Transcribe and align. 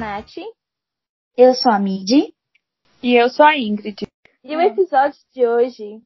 Nath. 0.00 0.32
Eu 1.36 1.52
sou 1.52 1.70
a 1.70 1.78
Midi. 1.78 2.34
E 3.02 3.14
eu 3.14 3.28
sou 3.28 3.44
a 3.44 3.54
Ingrid. 3.58 4.08
E 4.42 4.56
o 4.56 4.60
episódio 4.62 5.20
de 5.34 5.46
hoje 5.46 6.00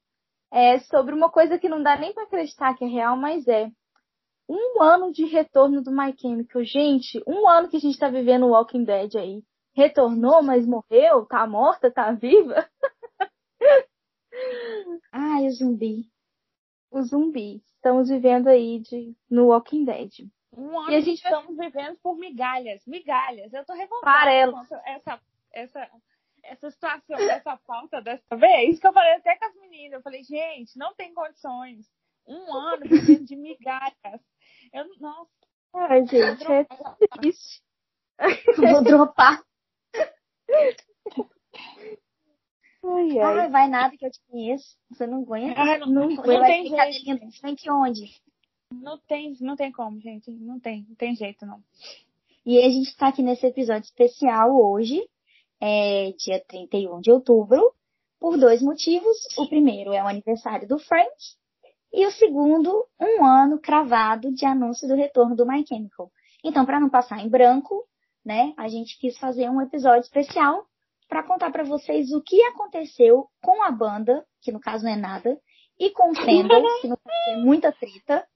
é 0.53 0.81
sobre 0.81 1.15
uma 1.15 1.31
coisa 1.31 1.61
que 1.61 1.69
não 1.69 1.81
dá 1.81 1.97
nem 1.97 2.13
para 2.13 2.25
acreditar 2.25 2.75
que 2.75 2.85
é 2.85 2.89
real, 2.89 3.17
mas 3.17 3.47
é. 3.47 3.71
Um 4.49 4.83
ano 4.83 5.13
de 5.13 5.25
retorno 5.27 5.81
do 5.81 5.93
My 5.93 6.13
Chemical. 6.19 6.65
Gente, 6.65 7.23
um 7.25 7.49
ano 7.49 7.69
que 7.69 7.77
a 7.77 7.81
gente 7.81 7.97
tá 7.97 8.09
vivendo 8.09 8.47
o 8.47 8.51
Walking 8.51 8.83
Dead 8.83 9.15
aí. 9.15 9.45
Retornou, 9.77 10.43
mas 10.43 10.67
morreu? 10.67 11.25
Tá 11.27 11.47
morta? 11.47 11.89
Tá 11.89 12.11
viva? 12.11 12.69
Ai, 15.13 15.47
o 15.47 15.53
zumbi. 15.53 16.11
O 16.91 17.01
zumbi. 17.01 17.63
Estamos 17.77 18.09
vivendo 18.09 18.49
aí 18.49 18.81
de, 18.81 19.15
no 19.31 19.47
Walking 19.51 19.85
Dead. 19.85 20.11
Um 20.57 20.79
ano 20.79 20.91
E 20.91 20.97
a 20.97 20.99
que 20.99 21.05
gente 21.07 21.23
vai- 21.23 21.33
estamos 21.33 21.57
vivendo 21.57 21.99
por 22.03 22.17
migalhas. 22.17 22.85
Migalhas. 22.87 23.53
Eu 23.53 23.65
tô 23.65 23.73
revoltada 23.75 24.53
com 24.53 24.61
essa, 24.61 25.21
essa, 25.53 25.91
essa 26.43 26.71
situação, 26.71 27.17
dessa 27.17 27.57
pauta 27.67 28.01
dessa 28.03 28.37
vez, 28.37 28.79
que 28.79 28.87
eu 28.87 28.93
falei 28.93 29.13
até 29.15 29.37
com 29.37 29.45
as 29.47 29.55
meninas. 29.57 29.93
Eu 29.95 30.03
falei, 30.03 30.23
gente, 30.23 30.77
não 30.79 30.95
tem 30.95 31.13
condições. 31.15 31.87
Um 32.27 32.53
ano 32.55 32.85
vivendo 32.89 33.25
de 33.25 33.37
migalhas. 33.37 34.21
Eu 34.73 34.87
não. 35.01 35.27
Ai, 35.75 36.07
gente, 36.07 36.45
é 36.51 36.65
triste. 37.19 37.63
Vou 38.57 38.83
dropar. 38.85 39.43
Ai, 42.87 43.19
Ai, 43.19 43.19
ai. 43.41 43.51
vai 43.51 43.69
nada 43.69 43.97
que 43.97 44.05
eu 44.07 44.11
te 44.11 44.21
conheço. 44.29 44.77
Você 44.91 45.07
não 45.07 45.23
aguenta. 45.23 45.61
Ai, 45.61 45.79
não, 45.79 45.87
não, 45.89 46.09
não 46.11 46.23
vai 46.23 46.47
tem 46.47 46.67
jeito. 46.69 47.27
do 47.27 47.33
Frank 47.33 47.71
onde? 47.71 48.05
Não 48.83 48.99
tem, 48.99 49.37
não 49.41 49.57
tem 49.57 49.73
como, 49.73 50.01
gente. 50.01 50.31
Não 50.31 50.59
tem, 50.59 50.85
não 50.89 50.95
tem 50.95 51.15
jeito, 51.15 51.47
não. 51.47 51.63
E 52.47 52.59
a 52.59 52.69
gente 52.69 52.95
tá 52.97 53.09
aqui 53.09 53.23
nesse 53.23 53.47
episódio 53.47 53.85
especial 53.85 54.55
hoje, 54.55 55.03
é 55.61 56.13
dia 56.19 56.45
31 56.47 57.01
de 57.01 57.11
outubro, 57.11 57.73
por 58.21 58.37
dois 58.37 58.61
motivos. 58.61 59.17
O 59.39 59.49
primeiro 59.49 59.93
é 59.93 60.03
o 60.03 60.09
aniversário 60.09 60.69
do 60.69 60.79
Frank, 60.79 61.11
e 61.97 62.05
o 62.07 62.11
segundo, 62.11 62.87
um 63.01 63.25
ano 63.25 63.59
cravado 63.61 64.33
de 64.35 64.45
anúncio 64.45 64.89
do 64.89 64.97
retorno 64.97 65.37
do 65.37 65.47
My 65.47 65.65
Chemical. 65.65 66.11
Então, 66.43 66.67
para 66.67 66.81
não 66.81 66.91
passar 66.91 67.21
em 67.21 67.29
branco, 67.29 67.87
né, 68.25 68.53
a 68.57 68.67
gente 68.67 68.99
quis 68.99 69.17
fazer 69.17 69.49
um 69.49 69.61
episódio 69.61 70.01
especial 70.01 70.67
para 71.09 71.23
contar 71.23 71.53
para 71.53 71.63
vocês 71.63 72.13
o 72.13 72.21
que 72.21 72.43
aconteceu 72.47 73.29
com 73.41 73.63
a 73.63 73.71
banda, 73.71 74.27
que 74.43 74.51
no 74.51 74.59
caso 74.59 74.85
não 74.85 74.91
é 74.91 74.97
nada, 74.97 75.41
e 75.79 75.91
com 75.91 76.11
o 76.11 76.15
Fendel, 76.17 76.63
que 76.81 76.89
no 76.89 76.97
caso 76.97 77.29
é 77.29 77.37
muita 77.37 77.71
treta, 77.71 78.27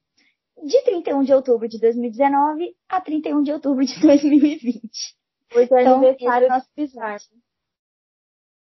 de 0.65 0.81
31 0.83 1.23
de 1.23 1.33
outubro 1.33 1.67
de 1.67 1.79
2019 1.79 2.75
a 2.87 3.01
31 3.01 3.41
de 3.43 3.51
outubro 3.51 3.85
de 3.85 3.93
2020. 4.01 4.89
Hoje 5.55 5.73
é 5.73 5.81
Então, 5.81 5.95
aniversário 5.97 6.45
esse 6.47 6.53
é 6.53 6.57
o 6.57 6.61
do 6.61 6.67
Bizarro. 6.75 7.19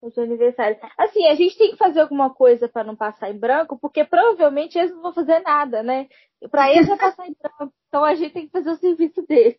Hoje 0.02 0.20
é 0.20 0.22
aniversário. 0.22 0.78
Assim, 0.98 1.26
a 1.26 1.34
gente 1.34 1.56
tem 1.56 1.70
que 1.70 1.76
fazer 1.78 2.00
alguma 2.00 2.32
coisa 2.34 2.68
pra 2.68 2.84
não 2.84 2.94
passar 2.94 3.30
em 3.30 3.38
branco, 3.38 3.78
porque 3.78 4.04
provavelmente 4.04 4.78
eles 4.78 4.90
não 4.90 5.00
vão 5.02 5.12
fazer 5.14 5.40
nada, 5.40 5.82
né? 5.82 6.08
Pra 6.50 6.70
eles 6.70 6.86
vai 6.88 6.98
passar 6.98 7.26
em 7.26 7.34
branco. 7.40 7.72
Então 7.88 8.04
a 8.04 8.14
gente 8.14 8.32
tem 8.32 8.46
que 8.46 8.52
fazer 8.52 8.70
o 8.70 8.76
serviço 8.76 9.22
deles. 9.22 9.56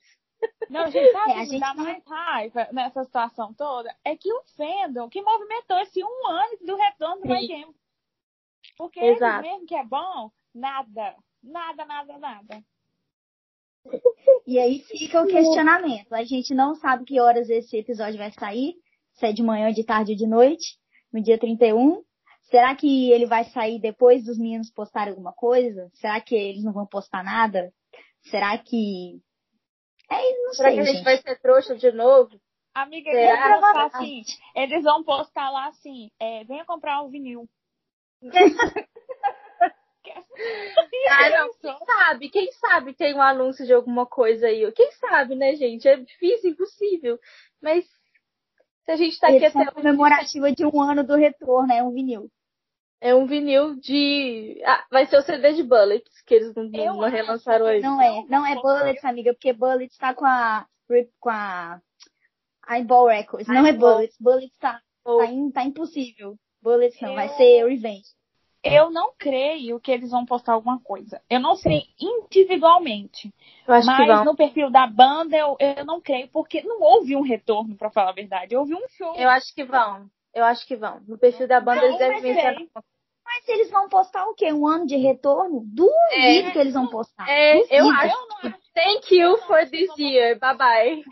Não, 0.69 0.85
gente, 0.91 1.11
sabe 1.11 1.31
É, 1.31 1.35
o 1.35 1.37
a 1.37 1.39
que 1.39 1.39
me 1.39 1.45
gente 1.47 1.59
dá 1.61 1.73
não- 1.73 1.83
mais 1.83 2.03
raiva 2.05 2.67
nessa 2.71 3.03
situação 3.05 3.53
toda? 3.55 3.91
É 4.05 4.15
que 4.15 4.31
o 4.31 4.41
Fandom 4.55 5.09
que 5.09 5.21
movimentou 5.21 5.77
esse 5.79 6.03
um 6.03 6.27
ano 6.27 6.57
do 6.63 6.75
retorno 6.75 7.21
do. 7.23 7.27
My 7.27 7.47
Game. 7.47 7.73
Porque 8.77 8.99
Exato. 8.99 9.43
ele 9.45 9.51
mesmo 9.53 9.65
que 9.67 9.75
é 9.75 9.83
bom, 9.83 10.29
nada. 10.53 11.15
Nada, 11.45 11.85
nada, 11.85 12.17
nada. 12.17 12.63
E 14.47 14.59
aí 14.59 14.79
fica 14.79 15.21
o 15.21 15.27
questionamento. 15.27 16.13
A 16.13 16.23
gente 16.23 16.53
não 16.53 16.75
sabe 16.75 17.03
que 17.03 17.19
horas 17.19 17.49
esse 17.49 17.77
episódio 17.77 18.19
vai 18.19 18.31
sair, 18.31 18.75
se 19.13 19.25
é 19.25 19.31
de 19.33 19.41
manhã, 19.41 19.71
de 19.71 19.83
tarde 19.83 20.11
ou 20.11 20.17
de 20.17 20.27
noite, 20.27 20.77
no 21.11 21.21
dia 21.21 21.37
31. 21.39 22.03
Será 22.43 22.75
que 22.75 23.11
ele 23.11 23.25
vai 23.25 23.43
sair 23.45 23.79
depois 23.79 24.23
dos 24.23 24.37
meninos 24.37 24.71
postarem 24.71 25.11
alguma 25.11 25.33
coisa? 25.33 25.89
Será 25.95 26.21
que 26.21 26.35
eles 26.35 26.63
não 26.63 26.73
vão 26.73 26.85
postar 26.85 27.23
nada? 27.23 27.71
Será 28.29 28.55
que. 28.57 29.19
É, 30.11 30.43
não 30.43 30.53
Será 30.53 30.69
sei, 30.69 30.75
que 30.75 30.81
a 30.81 30.85
gente 30.85 30.95
gente. 30.97 31.03
vai 31.03 31.17
ser 31.17 31.41
trouxa 31.41 31.75
de 31.75 31.91
novo? 31.91 32.39
Amiga, 32.73 33.09
Será? 33.09 33.47
eles 33.47 33.61
vão 33.61 33.73
postar 33.73 33.85
assim. 33.85 34.21
Eles 34.55 34.83
vão 34.83 35.03
postar 35.03 35.49
lá 35.49 35.67
assim, 35.67 36.11
é, 36.19 36.43
venha 36.43 36.65
comprar 36.65 37.01
um 37.01 37.09
vinil. 37.09 37.49
Ah, 41.09 41.29
não. 41.29 41.53
Quem 41.61 41.85
sabe? 41.85 42.29
Quem 42.29 42.51
sabe 42.53 42.93
tem 42.93 43.13
um 43.15 43.21
anúncio 43.21 43.65
de 43.65 43.73
alguma 43.73 44.05
coisa 44.05 44.47
aí? 44.47 44.69
Quem 44.71 44.91
sabe, 44.93 45.35
né, 45.35 45.55
gente? 45.55 45.87
É 45.87 45.95
difícil, 45.97 46.51
impossível. 46.51 47.19
Mas 47.61 47.85
se 48.85 48.91
a 48.91 48.95
gente 48.95 49.19
tá 49.19 49.27
aqui 49.27 49.45
até 49.45 49.59
hoje, 49.59 49.71
comemorativa 49.71 50.51
de 50.51 50.65
um 50.65 50.81
ano 50.81 51.03
do 51.03 51.15
retorno, 51.15 51.71
é 51.71 51.83
um 51.83 51.91
vinil. 51.91 52.29
é 53.01 53.13
um 53.15 53.25
vinil 53.27 53.75
de. 53.75 54.61
Ah, 54.65 54.85
vai 54.91 55.05
ser 55.05 55.17
o 55.17 55.21
CD 55.21 55.53
de 55.53 55.63
Bullets, 55.63 56.21
que 56.25 56.35
eles 56.35 56.53
não, 56.55 56.63
não 56.65 57.09
relançaram 57.09 57.65
hoje. 57.65 57.81
Não 57.81 58.01
é, 58.01 58.25
não 58.27 58.45
é 58.45 58.55
Bullets, 58.55 59.05
amiga, 59.05 59.33
porque 59.33 59.53
Bullets 59.53 59.97
tá 59.97 60.13
com 60.13 60.25
a. 60.25 60.65
com 61.19 61.29
a. 61.29 61.79
Eyeball 62.69 63.07
Records. 63.07 63.47
Não 63.47 63.65
é. 63.65 63.73
Bullets. 63.73 64.15
Bullets 64.19 64.57
tá, 64.57 64.81
tá, 65.03 65.27
tá 65.53 65.63
impossível. 65.63 66.35
Bullets 66.61 66.99
não, 66.99 67.13
vai 67.13 67.27
Eu- 67.27 67.33
ser 67.33 67.67
Revenge. 67.67 68.09
Eu 68.65 68.89
não 68.89 69.13
creio 69.17 69.79
que 69.79 69.91
eles 69.91 70.09
vão 70.11 70.25
postar 70.25 70.53
alguma 70.53 70.79
coisa. 70.79 71.21
Eu 71.29 71.39
não 71.39 71.55
sei 71.55 71.83
individualmente. 71.99 73.33
Mas 73.67 73.85
no 74.25 74.35
perfil 74.35 74.69
da 74.71 74.87
banda 74.87 75.37
eu, 75.37 75.55
eu 75.59 75.85
não 75.85 76.01
creio, 76.01 76.27
porque 76.29 76.61
não 76.63 76.81
houve 76.81 77.15
um 77.15 77.21
retorno, 77.21 77.75
pra 77.75 77.91
falar 77.91 78.09
a 78.09 78.13
verdade. 78.13 78.55
Houve 78.55 78.73
um 78.73 78.87
show. 78.89 79.15
Eu 79.15 79.29
acho 79.29 79.53
que 79.53 79.63
vão. 79.63 80.09
Eu 80.33 80.43
acho 80.43 80.65
que 80.67 80.75
vão. 80.75 80.99
No 81.07 81.17
perfil 81.17 81.47
da 81.47 81.61
banda 81.61 81.81
eles 81.83 81.91
Não, 81.91 81.99
devem 81.99 82.15
mas 82.15 82.23
mencionar. 82.23 82.55
sei. 82.55 82.69
Mas 83.23 83.47
eles 83.49 83.71
vão 83.71 83.89
postar 83.89 84.25
o 84.27 84.35
quê? 84.35 84.51
Um 84.53 84.67
ano 84.67 84.85
de 84.85 84.97
retorno? 84.97 85.61
Duvido 85.65 85.91
É. 86.11 86.51
que 86.51 86.59
eles 86.59 86.73
vão 86.73 86.87
postar. 86.87 87.27
É, 87.27 87.57
eu 87.71 87.89
acho. 87.89 88.15
Eu 88.15 88.27
não 88.27 88.37
acho 88.49 88.65
Thank 88.75 89.15
you 89.15 89.37
for 89.47 89.65
this 89.69 89.89
year. 89.97 90.37
Bye 90.37 90.57
bye. 90.57 91.03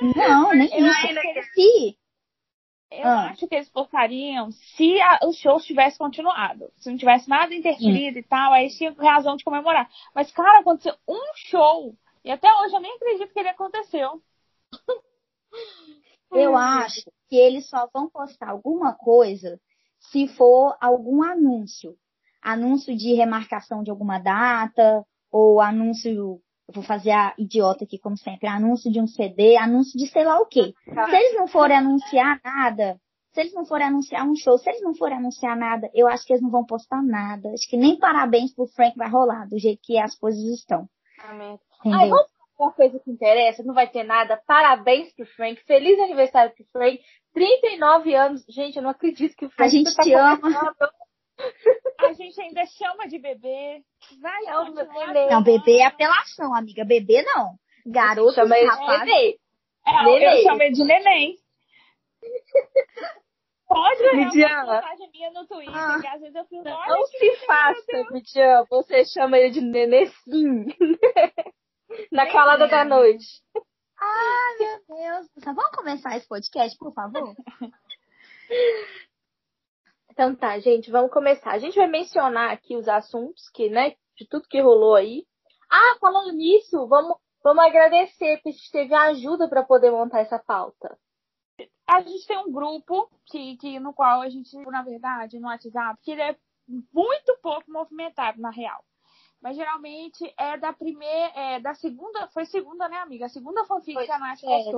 Não, 0.00 0.52
nem 0.52 0.66
isso. 0.66 1.50
Se, 1.54 1.96
Eu 2.90 3.06
Ah. 3.06 3.30
acho 3.30 3.46
que 3.46 3.54
eles 3.54 3.68
postariam 3.68 4.50
se 4.50 5.00
a, 5.00 5.20
o 5.24 5.32
show 5.32 5.60
tivesse 5.60 5.98
continuado. 5.98 6.72
Se 6.76 6.90
não 6.90 6.96
tivesse 6.96 7.28
nada 7.28 7.54
interferido 7.54 8.18
e 8.18 8.22
tal, 8.22 8.52
aí 8.52 8.70
tinha 8.70 8.92
razão 8.92 9.36
de 9.36 9.44
comemorar. 9.44 9.88
Mas, 10.14 10.30
cara, 10.32 10.60
aconteceu 10.60 10.94
um 11.06 11.20
show. 11.34 11.94
E 12.24 12.30
até 12.30 12.48
hoje 12.60 12.74
eu 12.74 12.80
nem 12.80 12.94
acredito 12.94 13.32
que 13.32 13.38
ele 13.38 13.48
aconteceu. 13.50 14.22
eu 16.32 16.56
acho 16.56 17.10
que 17.28 17.36
eles 17.36 17.68
só 17.68 17.88
vão 17.92 18.08
postar 18.08 18.50
alguma 18.50 18.94
coisa 18.94 19.60
se 19.98 20.26
for 20.28 20.76
algum 20.80 21.22
anúncio. 21.22 21.96
Anúncio 22.40 22.96
de 22.96 23.12
remarcação 23.14 23.82
de 23.82 23.90
alguma 23.90 24.18
data, 24.18 25.04
ou 25.30 25.60
anúncio. 25.60 26.40
Eu 26.68 26.74
vou 26.74 26.84
fazer 26.84 27.12
a 27.12 27.34
idiota 27.38 27.84
aqui, 27.84 27.98
como 27.98 28.16
sempre. 28.16 28.46
Anúncio 28.46 28.92
de 28.92 29.00
um 29.00 29.06
CD, 29.06 29.56
anúncio 29.56 29.98
de 29.98 30.06
sei 30.06 30.22
lá 30.22 30.38
o 30.38 30.46
quê. 30.46 30.74
Se 30.84 31.16
eles 31.16 31.34
não 31.34 31.48
forem 31.48 31.78
anunciar 31.78 32.38
nada, 32.44 33.00
se 33.32 33.40
eles 33.40 33.54
não 33.54 33.64
forem 33.64 33.86
anunciar 33.86 34.26
um 34.26 34.34
show, 34.36 34.58
se 34.58 34.68
eles 34.68 34.82
não 34.82 34.94
forem 34.94 35.16
anunciar 35.16 35.56
nada, 35.56 35.88
eu 35.94 36.06
acho 36.06 36.26
que 36.26 36.32
eles 36.32 36.42
não 36.42 36.50
vão 36.50 36.66
postar 36.66 37.02
nada. 37.02 37.48
Acho 37.54 37.68
que 37.70 37.76
nem 37.76 37.98
parabéns 37.98 38.54
pro 38.54 38.66
Frank 38.66 38.96
vai 38.98 39.08
rolar, 39.08 39.46
do 39.48 39.58
jeito 39.58 39.80
que 39.82 39.98
as 39.98 40.14
coisas 40.14 40.42
estão. 40.42 40.86
Amém. 41.24 41.58
Entendeu? 41.80 42.00
Ai, 42.00 42.08
vamos 42.08 42.26
fazer 42.26 42.58
uma 42.58 42.72
coisa 42.72 42.98
que 42.98 43.10
interessa, 43.10 43.62
não 43.62 43.74
vai 43.74 43.88
ter 43.88 44.02
nada. 44.02 44.42
Parabéns 44.46 45.12
pro 45.14 45.24
Frank. 45.24 45.62
Feliz 45.64 45.98
aniversário 46.00 46.52
pro 46.54 46.66
Frank. 46.72 47.00
39 47.32 48.14
anos. 48.14 48.44
Gente, 48.48 48.76
eu 48.76 48.82
não 48.82 48.90
acredito 48.90 49.36
que 49.36 49.46
o 49.46 49.50
Frank 49.50 49.68
A 49.68 49.70
gente 49.70 49.94
tá 49.94 50.02
te 50.02 50.12
ama. 50.12 50.74
A 52.00 52.12
gente 52.12 52.40
ainda 52.40 52.64
chama 52.66 53.06
de 53.08 53.18
bebê. 53.18 53.82
Vai 54.20 54.44
É 54.46 54.58
o 54.58 54.66
continuar 54.66 55.06
bebê. 55.12 55.26
Não, 55.30 55.42
bebê 55.42 55.78
é 55.78 55.86
apelação, 55.86 56.54
amiga. 56.54 56.84
Bebê 56.84 57.22
não. 57.22 57.54
Garoto, 57.86 58.34
Chama 58.34 58.56
de 58.56 58.66
rapaz. 58.66 59.00
bebê. 59.00 59.38
É, 59.86 60.02
Neném. 60.04 60.22
eu 60.38 60.42
chamo 60.42 60.62
ele 60.62 60.72
de 60.74 60.84
neném. 60.84 61.36
Pode 63.66 64.00
olhar 64.02 64.12
uma 64.14 64.24
Midiana. 64.24 64.80
postagem 64.80 65.10
minha 65.12 65.30
no 65.30 65.46
Twitter, 65.46 65.76
Ah. 65.76 66.00
que 66.00 66.06
às 66.06 66.20
vezes 66.20 66.34
eu 66.34 66.44
fico, 66.46 66.68
olha 66.68 66.86
Não 66.88 67.02
que 67.04 67.18
se 67.18 67.46
faça, 67.46 68.04
Midian. 68.10 68.64
Você 68.70 69.04
chama 69.04 69.38
ele 69.38 69.50
de 69.50 69.60
nenecinho. 69.60 70.66
Na 72.12 72.24
Nem 72.24 72.32
calada 72.32 72.66
da 72.66 72.84
noite. 72.84 73.26
Ai, 74.00 74.56
meu 74.58 74.96
Deus. 74.96 75.26
céu. 75.42 75.54
Vamos 75.54 75.76
começar 75.76 76.16
esse 76.16 76.26
podcast, 76.28 76.76
por 76.78 76.92
favor? 76.92 77.34
Então 80.18 80.34
tá, 80.34 80.58
gente, 80.58 80.90
vamos 80.90 81.12
começar. 81.12 81.52
A 81.52 81.60
gente 81.60 81.76
vai 81.76 81.86
mencionar 81.86 82.50
aqui 82.50 82.74
os 82.74 82.88
assuntos 82.88 83.48
que, 83.50 83.70
né, 83.70 83.94
de 84.16 84.26
tudo 84.28 84.48
que 84.48 84.60
rolou 84.60 84.96
aí. 84.96 85.24
Ah, 85.70 85.96
falando 86.00 86.32
nisso, 86.32 86.88
vamos, 86.88 87.16
vamos 87.40 87.62
agradecer, 87.62 88.38
porque 88.38 88.48
a 88.48 88.52
gente 88.52 88.72
teve 88.72 88.94
ajuda 88.94 89.48
para 89.48 89.62
poder 89.62 89.92
montar 89.92 90.18
essa 90.18 90.36
pauta. 90.36 90.98
A 91.86 92.00
gente 92.00 92.26
tem 92.26 92.36
um 92.36 92.50
grupo 92.50 93.08
que, 93.26 93.56
que, 93.58 93.78
no 93.78 93.94
qual 93.94 94.20
a 94.20 94.28
gente, 94.28 94.56
na 94.56 94.82
verdade, 94.82 95.38
no 95.38 95.46
WhatsApp, 95.46 96.00
que 96.02 96.10
ele 96.10 96.22
é 96.22 96.36
muito 96.92 97.38
pouco 97.40 97.70
movimentado, 97.70 98.40
na 98.40 98.50
real. 98.50 98.82
Mas 99.40 99.54
geralmente 99.54 100.34
é 100.36 100.56
da 100.56 100.72
primeira, 100.72 101.32
é 101.36 101.60
da 101.60 101.74
segunda, 101.74 102.26
foi 102.34 102.44
segunda, 102.46 102.88
né, 102.88 102.96
amiga? 102.96 103.26
A 103.26 103.28
segunda 103.28 103.64
fanfic 103.66 103.94
Foi, 103.94 104.06
que 104.06 104.10
a 104.10 104.18
Nath 104.18 104.42
é. 104.42 104.72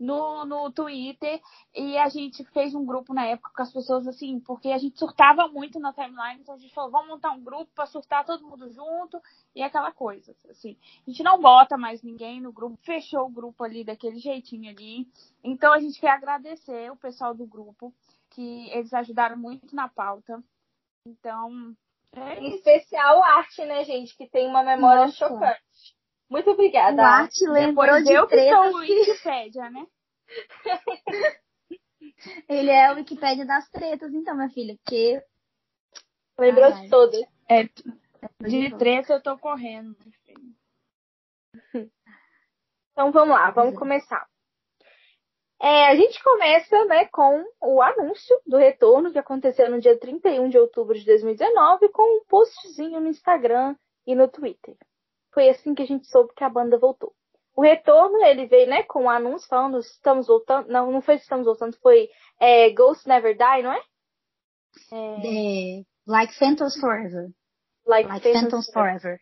No, 0.00 0.46
no 0.46 0.72
Twitter 0.72 1.40
e 1.74 1.98
a 1.98 2.08
gente 2.08 2.42
fez 2.46 2.74
um 2.74 2.86
grupo 2.86 3.12
na 3.12 3.26
época 3.26 3.52
com 3.54 3.62
as 3.62 3.70
pessoas 3.70 4.08
assim, 4.08 4.40
porque 4.40 4.70
a 4.70 4.78
gente 4.78 4.98
surtava 4.98 5.46
muito 5.46 5.78
na 5.78 5.92
timeline, 5.92 6.40
então 6.40 6.54
a 6.54 6.58
gente 6.58 6.72
falou, 6.72 6.90
vamos 6.90 7.08
montar 7.08 7.32
um 7.32 7.44
grupo 7.44 7.70
para 7.74 7.84
surtar 7.84 8.24
todo 8.24 8.48
mundo 8.48 8.72
junto 8.72 9.20
e 9.54 9.62
aquela 9.62 9.92
coisa, 9.92 10.34
assim. 10.48 10.78
A 11.06 11.10
gente 11.10 11.22
não 11.22 11.38
bota 11.38 11.76
mais 11.76 12.02
ninguém 12.02 12.40
no 12.40 12.50
grupo, 12.50 12.78
fechou 12.82 13.26
o 13.26 13.30
grupo 13.30 13.62
ali 13.62 13.84
daquele 13.84 14.18
jeitinho 14.18 14.70
ali. 14.70 15.06
Então 15.44 15.70
a 15.70 15.78
gente 15.78 16.00
quer 16.00 16.12
agradecer 16.12 16.90
o 16.90 16.96
pessoal 16.96 17.34
do 17.34 17.46
grupo, 17.46 17.92
que 18.30 18.70
eles 18.70 18.94
ajudaram 18.94 19.36
muito 19.36 19.76
na 19.76 19.88
pauta. 19.88 20.42
Então, 21.06 21.76
é 22.12 22.40
em 22.40 22.54
especial 22.54 23.22
arte, 23.22 23.64
né, 23.66 23.84
gente, 23.84 24.16
que 24.16 24.26
tem 24.26 24.48
uma 24.48 24.62
memória 24.62 25.06
Nossa. 25.06 25.16
chocante. 25.16 25.99
Muito 26.30 26.50
obrigada. 26.52 27.02
O 27.02 27.04
arte 27.04 27.44
lembrou 27.46 27.86
Depois 27.86 28.04
de 28.04 28.12
eu 28.12 28.26
que 28.28 28.48
sou 28.48 28.72
o 28.72 28.76
Wikipédia, 28.78 29.68
né? 29.70 29.86
Ele 32.48 32.70
é 32.70 32.92
o 32.92 32.96
Wikipédia 32.96 33.44
das 33.44 33.68
tretas, 33.70 34.14
então, 34.14 34.36
minha 34.36 34.48
filha, 34.50 34.76
porque... 34.76 35.20
Lembrou 36.38 36.66
Ai, 36.66 36.82
de 36.82 36.88
todas. 36.88 37.20
É, 37.48 37.64
de 38.46 38.76
treta 38.78 39.14
eu 39.14 39.22
tô 39.22 39.36
correndo, 39.38 39.96
Então 42.92 43.12
vamos 43.12 43.34
lá, 43.34 43.50
vamos 43.50 43.76
começar. 43.78 44.28
É, 45.60 45.88
a 45.88 45.94
gente 45.94 46.22
começa 46.22 46.84
né, 46.86 47.06
com 47.06 47.44
o 47.60 47.82
anúncio 47.82 48.40
do 48.46 48.56
retorno 48.56 49.12
que 49.12 49.18
aconteceu 49.18 49.70
no 49.70 49.80
dia 49.80 49.98
31 49.98 50.48
de 50.48 50.58
outubro 50.58 50.98
de 50.98 51.04
2019 51.04 51.88
com 51.90 52.18
um 52.18 52.24
postzinho 52.24 53.00
no 53.00 53.08
Instagram 53.08 53.76
e 54.06 54.14
no 54.14 54.28
Twitter. 54.28 54.76
Foi 55.32 55.48
assim 55.48 55.74
que 55.74 55.82
a 55.82 55.86
gente 55.86 56.06
soube 56.06 56.32
que 56.34 56.44
a 56.44 56.48
banda 56.48 56.78
voltou. 56.78 57.12
O 57.56 57.62
retorno, 57.62 58.24
ele 58.24 58.46
veio, 58.46 58.68
né, 58.68 58.82
com 58.84 59.04
um 59.04 59.10
anúncio 59.10 59.48
falando 59.48 59.78
estamos 59.78 60.26
voltando. 60.26 60.68
Não, 60.68 60.90
não 60.90 61.02
foi 61.02 61.16
estamos 61.16 61.46
voltando, 61.46 61.76
foi 61.82 62.08
é, 62.40 62.70
Ghost 62.70 63.06
Never 63.06 63.36
Die, 63.36 63.62
não 63.62 63.72
é? 63.72 63.82
é... 64.92 65.82
Like 66.06 66.34
Phantoms 66.34 66.78
Forever. 66.80 67.28
Like, 67.86 68.08
like 68.08 68.22
Phantoms, 68.22 68.42
Phantoms 68.42 68.72
Forever. 68.72 69.00
Forever. 69.00 69.20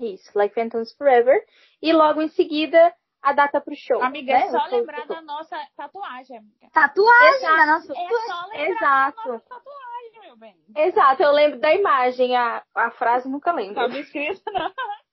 Isso, 0.00 0.30
Like 0.34 0.54
Phantoms 0.54 0.92
Forever. 0.94 1.44
E 1.80 1.92
logo 1.92 2.20
em 2.20 2.28
seguida, 2.28 2.94
a 3.22 3.32
data 3.32 3.60
pro 3.60 3.74
show. 3.74 4.02
Amiga, 4.02 4.32
né? 4.32 4.46
é 4.46 4.50
só 4.50 4.66
lembrar 4.66 5.06
da 5.06 5.22
nossa 5.22 5.56
tatuagem, 5.76 6.38
amiga. 6.38 6.68
Tatuagem 6.72 7.36
Exato. 7.36 7.56
da 7.56 7.66
nossa 7.66 7.92
É 7.92 7.94
só 7.94 8.46
lembrar 8.46 8.70
Exato. 8.70 9.16
da 9.16 9.32
nossa 9.32 9.48
tatuagem, 9.48 10.20
meu 10.20 10.36
bem. 10.36 10.56
Exato, 10.76 11.22
eu 11.22 11.32
lembro 11.32 11.58
da 11.58 11.74
imagem, 11.74 12.36
a, 12.36 12.62
a 12.74 12.90
frase 12.90 13.28
nunca 13.28 13.52
lembro. 13.52 13.74
Tá 13.74 13.98
escrito, 13.98 14.42
não. 14.52 14.70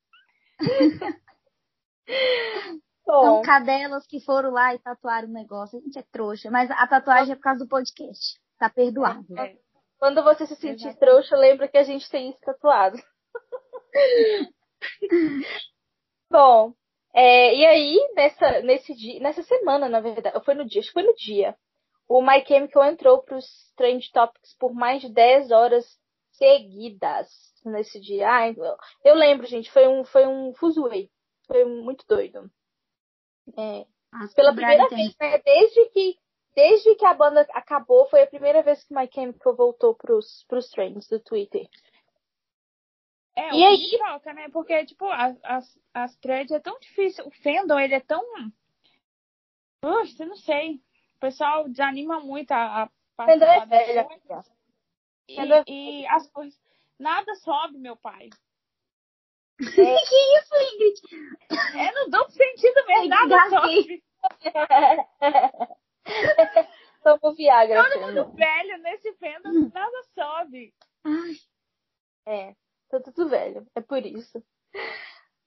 São 3.06 3.42
cadelas 3.42 4.08
que 4.08 4.22
foram 4.22 4.52
lá 4.52 4.74
e 4.74 4.80
tatuaram 4.80 5.28
o 5.28 5.34
negócio. 5.34 5.78
A 5.78 5.82
gente 5.82 6.00
é 6.00 6.04
trouxa, 6.12 6.50
mas 6.50 6.72
a 6.72 6.88
tatuagem 6.88 7.34
é 7.34 7.36
por 7.36 7.42
causa 7.42 7.60
do 7.60 7.68
podcast. 7.68 8.40
Tá 8.58 8.70
perdoado. 8.70 9.38
É. 9.38 9.58
Quando 9.98 10.24
você 10.24 10.46
se 10.46 10.56
sentir 10.56 10.88
Exato. 10.88 11.00
trouxa, 11.00 11.36
lembra 11.36 11.68
que 11.68 11.78
a 11.78 11.84
gente 11.84 12.10
tem 12.10 12.30
isso 12.30 12.40
tatuado. 12.42 12.98
Bom, 16.30 16.74
é, 17.14 17.56
e 17.56 17.66
aí, 17.66 18.14
nessa, 18.16 18.62
nesse 18.62 18.96
dia, 18.96 19.20
nessa 19.20 19.44
semana, 19.44 19.90
na 19.90 20.00
verdade, 20.00 20.44
foi 20.46 20.54
no 20.54 20.66
dia, 20.66 20.80
acho 20.80 20.90
que 20.90 20.94
foi 20.94 21.04
no 21.04 21.14
dia, 21.16 21.56
o 22.08 22.22
My 22.22 22.46
Chemical 22.46 22.86
entrou 22.86 23.22
para 23.22 23.38
os 23.38 23.46
Trend 23.76 24.10
Topics 24.12 24.56
por 24.58 24.74
mais 24.74 25.02
de 25.02 25.10
10 25.10 25.52
horas 25.52 25.86
seguidas 26.32 27.51
nesse 27.64 28.00
dia. 28.00 28.28
Eu, 29.04 29.16
lembro, 29.16 29.46
gente, 29.48 29.72
foi 29.72 29.88
um, 29.88 30.04
foi 30.04 30.28
um 30.28 30.54
fuzuei. 30.54 31.10
Foi 31.48 31.66
muito 31.66 32.06
doido. 32.08 32.50
É, 33.58 33.86
pela 34.36 34.54
primeira 34.54 34.88
vez, 34.88 35.16
né, 35.20 35.38
desde 35.40 35.90
que 35.90 36.18
desde 36.56 36.96
que 36.96 37.06
a 37.06 37.14
banda 37.14 37.48
acabou, 37.52 38.08
foi 38.10 38.24
a 38.24 38.28
primeira 38.28 38.62
vez 38.62 38.84
que 38.84 38.94
My 38.94 39.10
Chemical 39.12 39.56
voltou 39.56 39.96
pros, 39.96 40.44
pros 40.48 40.70
trends 40.70 41.08
do 41.08 41.20
Twitter. 41.20 41.68
É, 43.36 43.56
e 43.56 43.64
aí? 43.64 43.98
troca, 43.98 44.34
né? 44.34 44.50
Porque, 44.50 44.86
tipo, 44.86 45.06
as, 45.06 45.38
as, 45.44 45.80
as 45.94 46.16
threads 46.18 46.52
é 46.52 46.60
tão 46.60 46.78
difícil. 46.80 47.26
O 47.26 47.32
fandom, 47.32 47.80
ele 47.80 47.96
é 47.96 48.02
tão. 48.02 48.22
Puxa, 49.82 50.26
não 50.26 50.36
sei. 50.36 50.76
O 51.16 51.20
pessoal 51.20 51.70
desanima 51.70 52.20
muito 52.20 52.52
a, 52.52 52.84
a 52.84 52.90
participar 53.16 53.64
é 53.64 53.66
velha, 53.66 54.08
e, 55.28 55.40
é... 55.40 55.64
e 55.68 56.08
as 56.08 56.30
coisas. 56.32 56.60
Nada 57.02 57.36
sobe, 57.36 57.78
meu 57.80 57.98
pai. 57.98 58.30
É... 59.62 59.66
que 59.66 60.16
isso, 60.38 60.56
Ingrid? 60.74 60.98
É 61.78 61.92
no 61.92 62.10
duplo 62.10 62.32
sentido 62.32 62.84
mesmo, 62.88 63.10
nada 63.10 63.50
sobe. 63.50 64.04
Tomo 67.04 67.36
Viagra. 67.36 67.84
Todo 67.84 68.02
mundo 68.02 68.32
velho 68.34 68.78
nesse 68.80 69.14
fandom, 69.18 69.50
hum. 69.50 69.70
nada 69.72 70.04
sobe. 70.16 70.74
Ai. 71.04 71.36
É. 72.26 72.56
Tá 72.90 73.00
tudo 73.00 73.30
velho, 73.30 73.68
é 73.76 73.82
por 73.82 74.04
isso. 74.04 74.44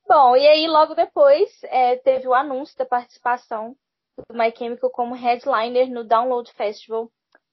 Bom, 0.09 0.37
e 0.37 0.47
aí 0.47 0.69
logo 0.69 0.95
depois 0.95 1.51
é, 1.65 1.97
teve 1.97 2.29
o 2.29 2.35
anúncio 2.35 2.79
da 2.79 2.87
participação 2.87 3.77
do 4.17 4.37
My 4.37 4.57
Chemical 4.57 4.91
como 4.91 5.15
headliner 5.15 5.91
no 5.91 6.05
Download 6.05 6.49
Festival 6.53 7.11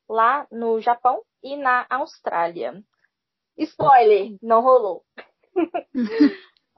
lá 0.07 0.45
no 0.51 0.79
Japão 0.79 1.23
e 1.41 1.57
na 1.57 1.87
Austrália. 1.89 2.83
Spoiler, 3.63 4.35
não 4.41 4.61
rolou. 4.61 5.03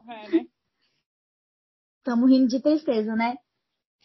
É, 0.05 0.29
né? 0.31 0.45
Estamos 1.99 2.29
rindo 2.29 2.47
de 2.47 2.61
tristeza, 2.61 3.15
né? 3.15 3.37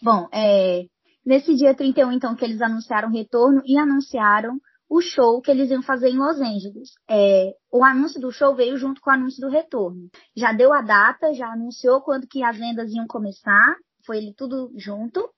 Bom, 0.01 0.29
é, 0.33 0.85
nesse 1.27 1.57
dia 1.57 1.75
31, 1.75 2.13
então, 2.13 2.37
que 2.37 2.45
eles 2.45 2.63
anunciaram 2.63 3.09
o 3.09 3.13
retorno 3.13 3.61
e 3.67 3.77
anunciaram 3.77 4.61
o 4.89 5.01
show 5.01 5.43
que 5.43 5.51
eles 5.51 5.71
iam 5.71 5.83
fazer 5.83 6.09
em 6.09 6.17
Los 6.17 6.41
Angeles. 6.41 6.91
É, 7.11 7.53
o 7.71 7.85
anúncio 7.85 8.21
do 8.21 8.31
show 8.31 8.55
veio 8.55 8.77
junto 8.79 9.01
com 9.01 9.11
o 9.11 9.13
anúncio 9.13 9.41
do 9.41 9.51
retorno. 9.51 10.09
Já 10.37 10.53
deu 10.53 10.73
a 10.73 10.81
data, 10.81 11.35
já 11.35 11.53
anunciou 11.53 12.01
quando 12.01 12.29
que 12.29 12.43
as 12.43 12.57
vendas 12.57 12.93
iam 12.93 13.07
começar, 13.07 13.77
foi 14.07 14.19
ele 14.19 14.33
tudo 14.35 14.73
junto. 14.77 15.29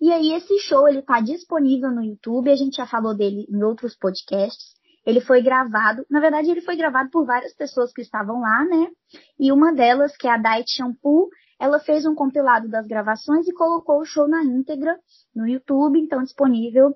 E 0.00 0.12
aí 0.12 0.32
esse 0.32 0.58
show 0.58 0.88
ele 0.88 1.00
está 1.00 1.20
disponível 1.20 1.90
no 1.90 2.02
YouTube, 2.02 2.50
a 2.50 2.56
gente 2.56 2.76
já 2.76 2.86
falou 2.86 3.14
dele 3.14 3.46
em 3.48 3.62
outros 3.62 3.96
podcasts. 3.96 4.74
Ele 5.04 5.20
foi 5.20 5.42
gravado, 5.42 6.04
na 6.10 6.20
verdade 6.20 6.50
ele 6.50 6.60
foi 6.60 6.76
gravado 6.76 7.10
por 7.10 7.24
várias 7.24 7.54
pessoas 7.54 7.92
que 7.92 8.02
estavam 8.02 8.40
lá, 8.40 8.64
né? 8.64 8.90
E 9.38 9.50
uma 9.50 9.72
delas, 9.72 10.16
que 10.16 10.28
é 10.28 10.30
a 10.30 10.36
Diet 10.36 10.70
Shampoo, 10.76 11.30
ela 11.58 11.78
fez 11.78 12.06
um 12.06 12.14
compilado 12.14 12.68
das 12.68 12.86
gravações 12.86 13.46
e 13.48 13.52
colocou 13.52 14.00
o 14.00 14.04
show 14.04 14.28
na 14.28 14.42
íntegra 14.42 14.98
no 15.34 15.46
YouTube, 15.46 15.98
então 15.98 16.22
disponível 16.22 16.94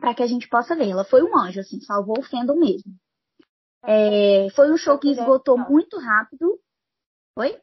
para 0.00 0.14
que 0.14 0.22
a 0.22 0.26
gente 0.26 0.48
possa 0.48 0.74
ver. 0.74 0.88
Ela 0.88 1.04
foi 1.04 1.22
um 1.22 1.36
anjo, 1.36 1.60
assim, 1.60 1.80
salvou 1.80 2.18
o 2.18 2.22
fandom 2.22 2.56
mesmo. 2.56 2.92
É, 3.84 4.48
foi 4.50 4.72
um 4.72 4.76
show 4.76 4.98
que 4.98 5.10
esgotou 5.10 5.58
muito 5.58 5.98
rápido. 5.98 6.58
Oi? 7.36 7.60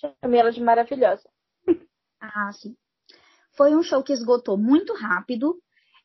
Chamei 0.00 0.40
ela 0.40 0.52
de 0.52 0.60
maravilhosa. 0.60 1.28
Ah, 2.24 2.52
sim. 2.52 2.76
Foi 3.56 3.74
um 3.74 3.82
show 3.82 4.00
que 4.00 4.12
esgotou 4.12 4.56
muito 4.56 4.94
rápido, 4.94 5.60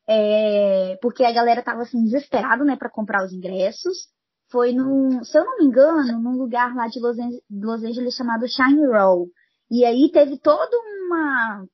é, 0.08 0.96
porque 1.02 1.22
a 1.22 1.32
galera 1.32 1.62
tava 1.62 1.82
assim 1.82 2.02
desesperado, 2.02 2.64
né, 2.64 2.76
para 2.76 2.90
comprar 2.90 3.24
os 3.24 3.32
ingressos. 3.32 4.08
Foi 4.50 4.72
num, 4.72 5.22
se 5.22 5.36
eu 5.36 5.44
não 5.44 5.58
me 5.58 5.66
engano, 5.66 6.18
num 6.22 6.38
lugar 6.38 6.74
lá 6.74 6.88
de 6.88 6.98
Los 6.98 7.18
Angeles, 7.18 7.42
Los 7.50 7.84
Angeles 7.84 8.14
chamado 8.14 8.48
Shine 8.48 8.86
Roll. 8.86 9.28
E 9.70 9.84
aí 9.84 10.10
teve 10.10 10.38
toda 10.38 10.74
uma 10.78 11.66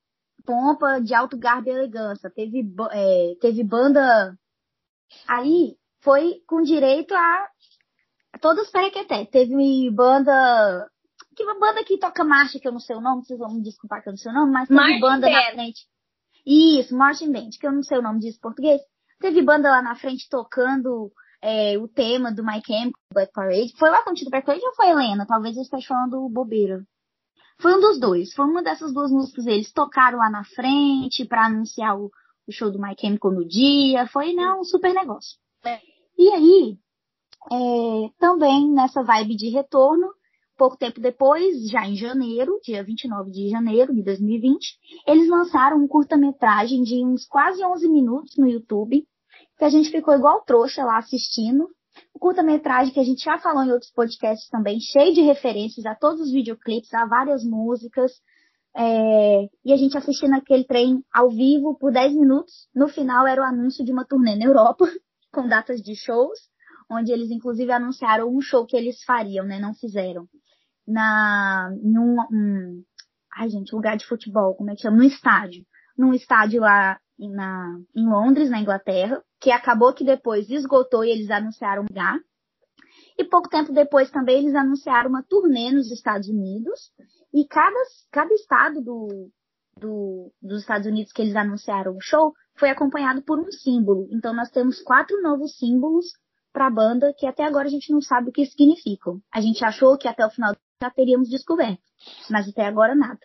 pompa 0.45 0.99
de 0.99 1.15
alto 1.15 1.37
garbo 1.37 1.69
e 1.69 1.71
elegância. 1.71 2.29
Teve, 2.29 2.69
é, 2.91 3.35
teve 3.39 3.63
banda. 3.63 4.37
Aí 5.25 5.77
foi 6.01 6.41
com 6.45 6.61
direito 6.61 7.13
a 7.15 7.47
todos 8.41 8.69
perequeté. 8.69 9.25
Teve 9.25 9.89
banda. 9.91 10.89
Que 11.33 11.43
uma 11.43 11.57
banda 11.57 11.85
que 11.85 11.97
toca 11.97 12.25
marcha, 12.25 12.59
que 12.59 12.67
eu 12.67 12.71
não 12.73 12.79
sei 12.81 12.97
o 12.97 13.01
nome, 13.01 13.23
vocês 13.23 13.39
vão 13.39 13.53
me 13.53 13.61
desculpar 13.61 14.03
que 14.03 14.09
eu 14.09 14.13
não 14.13 14.17
sei 14.17 14.31
o 14.31 14.35
nome, 14.35 14.51
mas 14.51 14.67
teve 14.67 14.79
Martin 14.79 14.99
banda 14.99 15.27
Band. 15.27 15.33
na 15.33 15.51
frente. 15.51 15.85
Isso, 16.45 16.95
Martin 16.95 17.31
Band, 17.31 17.49
que 17.59 17.65
eu 17.65 17.71
não 17.71 17.81
sei 17.81 17.97
o 17.97 18.01
nome 18.01 18.19
disso 18.19 18.37
em 18.37 18.41
português. 18.41 18.81
Teve 19.19 19.41
banda 19.41 19.69
lá 19.69 19.81
na 19.81 19.95
frente 19.95 20.29
tocando 20.29 21.11
é, 21.41 21.77
o 21.77 21.87
tema 21.87 22.31
do 22.31 22.43
My 22.43 22.61
Camp, 22.61 22.93
Black 23.13 23.31
Parade. 23.33 23.73
Foi 23.77 23.89
lá 23.89 24.03
contigo 24.03 24.29
Black 24.29 24.45
Parade 24.45 24.65
ou 24.65 24.75
foi 24.75 24.89
Helena? 24.89 25.25
Talvez 25.25 25.55
eu 25.55 25.63
esteja 25.63 25.87
falando 25.87 26.29
bobeira. 26.29 26.85
Foi 27.59 27.73
um 27.73 27.79
dos 27.79 27.99
dois. 27.99 28.33
Foi 28.33 28.45
uma 28.45 28.61
dessas 28.61 28.93
duas 28.93 29.11
músicas. 29.11 29.47
Eles 29.47 29.71
tocaram 29.71 30.17
lá 30.17 30.29
na 30.29 30.43
frente 30.43 31.25
para 31.25 31.45
anunciar 31.45 31.97
o, 31.97 32.11
o, 32.47 32.51
show 32.51 32.69
do 32.71 32.79
My 32.79 32.95
Chemical 32.99 33.31
no 33.31 33.47
dia. 33.47 34.07
Foi 34.07 34.33
né, 34.33 34.53
um 34.53 34.63
super 34.63 34.93
negócio. 34.93 35.37
E 36.17 36.29
aí, 36.29 36.77
é, 37.51 38.09
também 38.19 38.71
nessa 38.71 39.03
vibe 39.03 39.35
de 39.35 39.49
retorno, 39.49 40.13
pouco 40.57 40.77
tempo 40.77 40.99
depois, 40.99 41.69
já 41.69 41.87
em 41.87 41.95
janeiro, 41.95 42.59
dia 42.63 42.83
29 42.83 43.31
de 43.31 43.49
janeiro 43.49 43.93
de 43.93 44.03
2020, 44.03 44.77
eles 45.07 45.29
lançaram 45.29 45.77
um 45.77 45.87
curta-metragem 45.87 46.81
de 46.83 47.05
uns 47.05 47.25
quase 47.25 47.63
11 47.63 47.87
minutos 47.89 48.37
no 48.37 48.47
YouTube, 48.47 49.05
que 49.57 49.65
a 49.65 49.69
gente 49.69 49.89
ficou 49.89 50.13
igual 50.13 50.43
trouxa 50.43 50.83
lá 50.83 50.97
assistindo. 50.97 51.67
O 52.13 52.19
curta-metragem 52.19 52.93
que 52.93 52.99
a 52.99 53.03
gente 53.03 53.23
já 53.23 53.37
falou 53.37 53.63
em 53.63 53.71
outros 53.71 53.91
podcasts 53.91 54.49
também, 54.49 54.79
cheio 54.79 55.13
de 55.13 55.21
referências 55.21 55.85
a 55.85 55.95
todos 55.95 56.21
os 56.21 56.31
videoclipes, 56.31 56.93
a 56.93 57.05
várias 57.05 57.43
músicas. 57.43 58.11
É, 58.77 59.47
e 59.63 59.71
a 59.71 59.77
gente 59.77 59.97
assistindo 59.97 60.33
aquele 60.33 60.65
trem 60.65 61.01
ao 61.13 61.29
vivo 61.29 61.77
por 61.77 61.93
10 61.93 62.13
minutos. 62.13 62.67
No 62.75 62.89
final 62.89 63.25
era 63.25 63.41
o 63.41 63.45
anúncio 63.45 63.85
de 63.85 63.91
uma 63.91 64.05
turnê 64.05 64.35
na 64.35 64.45
Europa, 64.45 64.85
com 65.31 65.47
datas 65.47 65.81
de 65.81 65.95
shows, 65.95 66.37
onde 66.91 67.11
eles 67.11 67.31
inclusive 67.31 67.71
anunciaram 67.71 68.29
um 68.29 68.41
show 68.41 68.65
que 68.65 68.75
eles 68.75 69.01
fariam, 69.03 69.45
né? 69.45 69.59
Não 69.59 69.73
fizeram. 69.73 70.27
Na, 70.87 71.71
num, 71.81 72.17
um, 72.31 72.83
ai 73.35 73.49
gente, 73.49 73.73
lugar 73.73 73.97
de 73.97 74.05
futebol, 74.05 74.55
como 74.55 74.71
é 74.71 74.75
que 74.75 74.81
chama? 74.81 74.97
No 74.97 75.03
estádio. 75.03 75.65
Num 75.97 76.13
estádio 76.13 76.61
lá 76.61 76.99
na, 77.17 77.79
em 77.95 78.07
Londres, 78.07 78.49
na 78.49 78.59
Inglaterra, 78.59 79.21
que 79.39 79.51
acabou 79.51 79.93
que 79.93 80.03
depois 80.03 80.49
esgotou 80.49 81.03
e 81.03 81.11
eles 81.11 81.29
anunciaram 81.29 81.83
um 81.83 81.85
lugar. 81.89 82.19
E 83.17 83.23
pouco 83.23 83.49
tempo 83.49 83.71
depois 83.71 84.11
também 84.11 84.39
eles 84.39 84.55
anunciaram 84.55 85.09
uma 85.09 85.23
turnê 85.23 85.71
nos 85.71 85.91
Estados 85.91 86.27
Unidos. 86.27 86.91
E 87.33 87.47
cada, 87.47 87.79
cada 88.11 88.33
estado 88.33 88.81
do, 88.81 89.29
do, 89.77 90.33
dos 90.41 90.61
Estados 90.61 90.87
Unidos 90.87 91.11
que 91.11 91.21
eles 91.21 91.35
anunciaram 91.35 91.95
o 91.95 92.01
show 92.01 92.33
foi 92.57 92.69
acompanhado 92.69 93.21
por 93.23 93.39
um 93.39 93.51
símbolo. 93.51 94.07
Então 94.11 94.33
nós 94.33 94.49
temos 94.49 94.81
quatro 94.81 95.21
novos 95.21 95.57
símbolos 95.57 96.05
para 96.51 96.67
a 96.67 96.71
banda 96.71 97.13
que 97.17 97.25
até 97.25 97.43
agora 97.43 97.67
a 97.67 97.71
gente 97.71 97.91
não 97.91 98.01
sabe 98.01 98.29
o 98.29 98.31
que 98.31 98.45
significam. 98.45 99.21
A 99.33 99.41
gente 99.41 99.63
achou 99.63 99.97
que 99.97 100.07
até 100.07 100.25
o 100.25 100.29
final 100.29 100.53
já 100.81 100.89
teríamos 100.89 101.29
descoberto, 101.29 101.83
mas 102.29 102.47
até 102.47 102.65
agora 102.65 102.95
nada. 102.95 103.19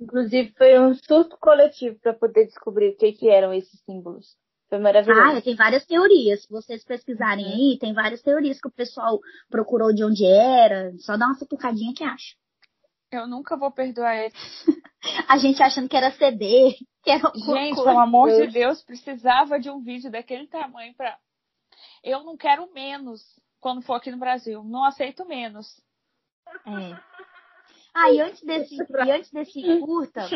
Inclusive 0.00 0.52
foi 0.56 0.78
um 0.78 0.94
surto 0.94 1.36
coletivo 1.38 1.98
para 2.00 2.14
poder 2.14 2.46
descobrir 2.46 2.90
o 2.90 2.96
que, 2.96 3.12
que 3.12 3.28
eram 3.28 3.52
esses 3.52 3.80
símbolos. 3.84 4.36
Foi 4.68 4.78
maravilhoso. 4.78 5.38
Ah, 5.38 5.40
tem 5.40 5.56
várias 5.56 5.84
teorias. 5.86 6.42
Se 6.42 6.50
vocês 6.50 6.84
pesquisarem 6.84 7.46
uhum. 7.46 7.52
aí, 7.52 7.78
tem 7.80 7.94
várias 7.94 8.22
teorias 8.22 8.60
que 8.60 8.68
o 8.68 8.72
pessoal 8.72 9.18
procurou 9.48 9.92
de 9.92 10.04
onde 10.04 10.24
era. 10.26 10.92
Só 10.98 11.16
dá 11.16 11.26
uma 11.26 11.38
futucadinha 11.38 11.94
que 11.94 12.04
acha. 12.04 12.36
Eu 13.10 13.26
nunca 13.26 13.56
vou 13.56 13.72
perdoar 13.72 14.14
ele. 14.16 14.34
a 15.26 15.38
gente 15.38 15.62
achando 15.62 15.88
que 15.88 15.96
era 15.96 16.12
CD, 16.12 16.76
que 17.02 17.10
era 17.10 17.32
Gente, 17.34 17.76
pelo 17.76 17.98
amor 17.98 18.30
de 18.30 18.48
Deus, 18.48 18.82
precisava 18.84 19.58
de 19.58 19.70
um 19.70 19.80
vídeo 19.80 20.10
daquele 20.10 20.46
tamanho 20.46 20.94
para 20.94 21.18
Eu 22.04 22.22
não 22.22 22.36
quero 22.36 22.70
menos 22.72 23.22
quando 23.60 23.82
for 23.82 23.94
aqui 23.94 24.10
no 24.10 24.18
Brasil. 24.18 24.62
Não 24.64 24.84
aceito 24.84 25.26
menos. 25.26 25.80
É. 26.66 26.98
Ah, 27.94 28.10
e 28.12 28.20
antes 28.20 28.42
desse, 28.42 28.76
e 28.76 29.10
antes 29.10 29.30
desse 29.30 29.80
curta, 29.80 30.28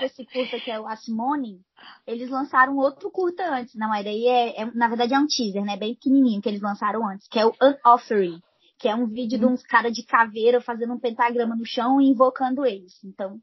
desse 0.00 0.24
curta 0.24 0.58
que 0.60 0.70
é 0.70 0.80
o 0.80 0.86
Asimone, 0.86 1.60
eles 2.06 2.30
lançaram 2.30 2.76
outro 2.76 3.10
curta 3.10 3.44
antes. 3.44 3.74
Não, 3.74 3.88
mas 3.88 4.04
daí 4.04 4.26
é, 4.26 4.62
é, 4.62 4.70
na 4.72 4.88
verdade 4.88 5.14
é 5.14 5.18
um 5.18 5.26
teaser, 5.26 5.64
né? 5.64 5.76
Bem 5.76 5.94
pequenininho 5.94 6.40
que 6.40 6.48
eles 6.48 6.62
lançaram 6.62 7.06
antes, 7.06 7.28
que 7.28 7.38
é 7.38 7.46
o 7.46 7.52
Unoffering, 7.60 8.40
que 8.78 8.88
é 8.88 8.94
um 8.94 9.06
vídeo 9.06 9.38
de 9.38 9.46
uns 9.46 9.62
caras 9.62 9.92
de 9.92 10.04
caveira 10.04 10.60
fazendo 10.60 10.94
um 10.94 11.00
pentagrama 11.00 11.54
no 11.54 11.66
chão 11.66 12.00
e 12.00 12.08
invocando 12.08 12.64
eles. 12.64 13.02
Então, 13.04 13.38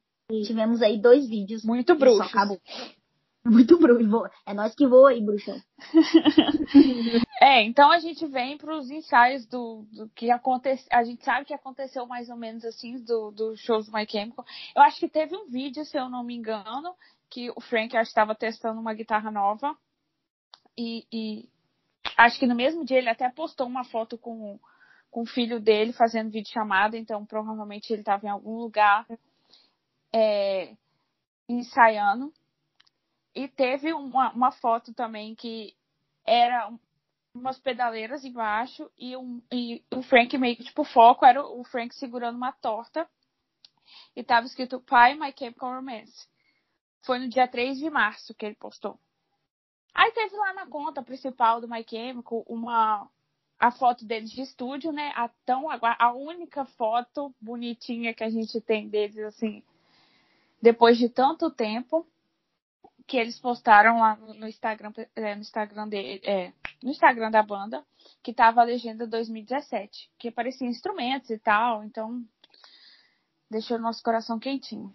tivemos 0.45 0.81
aí 0.81 0.99
dois 0.99 1.27
vídeos. 1.27 1.63
Muito 1.63 1.95
bruxos. 1.95 2.31
Muito 3.47 3.77
bruxo. 3.77 4.27
É 4.43 4.53
nós 4.55 4.73
que 4.73 4.87
voa 4.87 5.11
aí, 5.11 5.21
bruxa. 5.21 5.63
é, 7.39 7.61
então 7.63 7.91
a 7.91 7.99
gente 7.99 8.25
vem 8.25 8.57
para 8.57 8.75
os 8.75 8.89
ensaios 8.89 9.45
do, 9.45 9.85
do 9.91 10.09
que 10.09 10.31
aconteceu. 10.31 10.87
A 10.91 11.03
gente 11.03 11.23
sabe 11.23 11.45
que 11.45 11.53
aconteceu 11.53 12.07
mais 12.07 12.27
ou 12.29 12.35
menos 12.35 12.65
assim 12.65 12.97
do, 13.03 13.29
do 13.29 13.55
shows 13.55 13.85
do 13.85 13.93
My 13.95 14.07
Chemical. 14.09 14.43
Eu 14.75 14.81
acho 14.81 14.99
que 14.99 15.07
teve 15.07 15.35
um 15.35 15.45
vídeo, 15.45 15.85
se 15.85 15.95
eu 15.95 16.09
não 16.09 16.23
me 16.23 16.35
engano, 16.35 16.95
que 17.29 17.51
o 17.51 17.61
Frank 17.61 17.95
estava 17.95 18.33
testando 18.33 18.81
uma 18.81 18.95
guitarra 18.95 19.29
nova. 19.29 19.77
E, 20.75 21.05
e, 21.13 21.49
acho 22.17 22.39
que 22.39 22.47
no 22.47 22.55
mesmo 22.55 22.83
dia 22.83 22.97
ele 22.97 23.09
até 23.09 23.29
postou 23.29 23.67
uma 23.67 23.83
foto 23.83 24.17
com, 24.17 24.59
com 25.11 25.21
o 25.21 25.27
filho 25.27 25.59
dele 25.59 25.93
fazendo 25.93 26.31
vídeo 26.31 26.51
chamada, 26.51 26.97
então 26.97 27.23
provavelmente 27.25 27.93
ele 27.93 28.01
estava 28.01 28.25
em 28.25 28.29
algum 28.29 28.57
lugar 28.57 29.05
é, 30.11 30.75
ensaiando. 31.47 32.33
E 33.35 33.47
teve 33.49 33.93
uma, 33.93 34.31
uma 34.31 34.51
foto 34.51 34.93
também 34.93 35.35
que 35.35 35.75
era 36.25 36.71
umas 37.33 37.59
pedaleiras 37.59 38.23
embaixo 38.23 38.89
e, 38.97 39.15
um, 39.17 39.41
e 39.51 39.83
o 39.93 40.01
Frank 40.01 40.37
meio 40.37 40.55
que, 40.55 40.63
tipo, 40.63 40.83
o 40.83 40.85
foco 40.85 41.25
era 41.25 41.45
o 41.45 41.63
Frank 41.65 41.93
segurando 41.93 42.37
uma 42.37 42.53
torta 42.53 43.07
e 44.15 44.23
tava 44.23 44.47
escrito 44.47 44.79
Pai, 44.79 45.15
My 45.15 45.33
Chemical 45.37 45.75
Romance. 45.75 46.27
Foi 47.01 47.19
no 47.19 47.27
dia 47.27 47.47
3 47.47 47.77
de 47.77 47.89
março 47.89 48.33
que 48.33 48.45
ele 48.45 48.55
postou. 48.55 48.97
Aí 49.93 50.11
teve 50.11 50.35
lá 50.37 50.53
na 50.53 50.65
conta 50.67 51.03
principal 51.03 51.59
do 51.59 51.67
My 51.67 51.85
Chemical 51.87 52.43
uma 52.47 53.09
a 53.57 53.71
foto 53.71 54.05
deles 54.05 54.31
de 54.31 54.41
estúdio, 54.41 54.91
né? 54.91 55.13
A 55.15 55.29
tão 55.45 55.67
a 55.69 56.13
única 56.13 56.65
foto 56.65 57.33
bonitinha 57.39 58.13
que 58.13 58.23
a 58.23 58.29
gente 58.29 58.59
tem 58.59 58.89
deles 58.89 59.17
assim 59.17 59.63
depois 60.61 60.97
de 60.97 61.07
tanto 61.09 61.51
tempo 61.51 62.05
que 63.07 63.17
eles 63.17 63.39
postaram 63.39 63.99
lá 63.99 64.15
no 64.15 64.47
Instagram, 64.47 64.91
é, 65.15 65.35
no 65.35 65.41
Instagram 65.41 65.87
de, 65.87 66.21
é, 66.23 66.53
no 66.81 66.89
Instagram 66.89 67.29
da 67.29 67.43
banda, 67.43 67.85
que 68.23 68.33
tava 68.33 68.61
a 68.61 68.65
legenda 68.65 69.05
2017, 69.05 70.11
que 70.17 70.29
aparecia 70.29 70.67
instrumentos 70.67 71.29
e 71.29 71.37
tal, 71.37 71.83
então 71.83 72.23
deixou 73.49 73.77
o 73.77 73.81
nosso 73.81 74.01
coração 74.01 74.39
quentinho. 74.39 74.93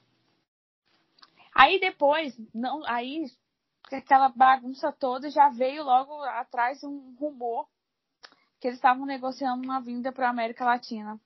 Aí 1.55 1.79
depois, 1.79 2.37
não, 2.55 2.85
aí 2.85 3.27
aquela 3.93 4.29
bagunça 4.29 4.93
toda 4.93 5.31
já 5.31 5.49
veio 5.49 5.85
logo 5.85 6.23
atrás 6.25 6.83
um 6.83 7.15
rumor 7.19 7.69
que 8.61 8.69
eles 8.69 8.79
estavam 8.79 9.07
negociando 9.07 9.65
uma 9.65 9.81
vinda 9.81 10.13
para 10.13 10.27
a 10.27 10.31
América 10.31 10.65
Latina. 10.65 11.19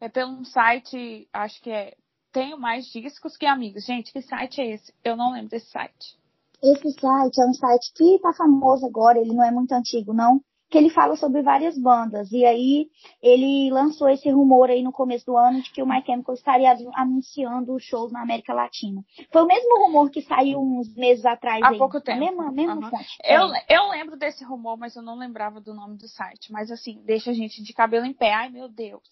É 0.00 0.08
pelo 0.08 0.44
site, 0.44 1.28
acho 1.32 1.60
que 1.60 1.70
é 1.70 1.96
tenho 2.32 2.58
mais 2.58 2.86
discos 2.86 3.36
que 3.36 3.46
amigos. 3.46 3.84
Gente, 3.84 4.12
que 4.12 4.22
site 4.22 4.60
é 4.60 4.70
esse? 4.72 4.92
Eu 5.04 5.16
não 5.16 5.32
lembro 5.32 5.50
desse 5.50 5.70
site. 5.70 6.16
Esse 6.62 6.92
site 6.92 7.40
é 7.40 7.46
um 7.46 7.54
site 7.54 7.92
que 7.94 8.18
tá 8.20 8.32
famoso 8.32 8.86
agora, 8.86 9.18
ele 9.18 9.34
não 9.34 9.44
é 9.44 9.50
muito 9.50 9.72
antigo, 9.72 10.12
não. 10.12 10.40
Que 10.70 10.78
ele 10.78 10.88
fala 10.88 11.16
sobre 11.16 11.42
várias 11.42 11.76
bandas. 11.76 12.32
E 12.32 12.46
aí 12.46 12.88
ele 13.20 13.70
lançou 13.70 14.08
esse 14.08 14.30
rumor 14.30 14.70
aí 14.70 14.82
no 14.82 14.92
começo 14.92 15.26
do 15.26 15.36
ano 15.36 15.60
de 15.60 15.70
que 15.70 15.82
o 15.82 15.86
My 15.86 16.02
Chemical 16.02 16.34
estaria 16.34 16.74
anunciando 16.94 17.78
shows 17.78 18.10
na 18.10 18.22
América 18.22 18.54
Latina. 18.54 19.04
Foi 19.30 19.42
o 19.42 19.46
mesmo 19.46 19.84
rumor 19.84 20.08
que 20.08 20.22
saiu 20.22 20.60
uns 20.60 20.94
meses 20.94 21.26
atrás. 21.26 21.62
Há 21.62 21.70
aí. 21.70 21.78
pouco 21.78 22.00
tempo. 22.00 22.16
A 22.16 22.20
mesma, 22.20 22.52
mesma 22.52 22.74
uhum. 22.76 22.90
fonte. 22.90 23.18
Eu, 23.22 23.50
eu 23.68 23.90
lembro 23.90 24.16
desse 24.16 24.44
rumor, 24.44 24.78
mas 24.78 24.96
eu 24.96 25.02
não 25.02 25.18
lembrava 25.18 25.60
do 25.60 25.74
nome 25.74 25.98
do 25.98 26.08
site. 26.08 26.50
Mas 26.50 26.70
assim, 26.70 27.02
deixa 27.04 27.32
a 27.32 27.34
gente 27.34 27.62
de 27.62 27.74
cabelo 27.74 28.06
em 28.06 28.14
pé. 28.14 28.32
Ai, 28.32 28.48
meu 28.48 28.68
Deus. 28.68 29.02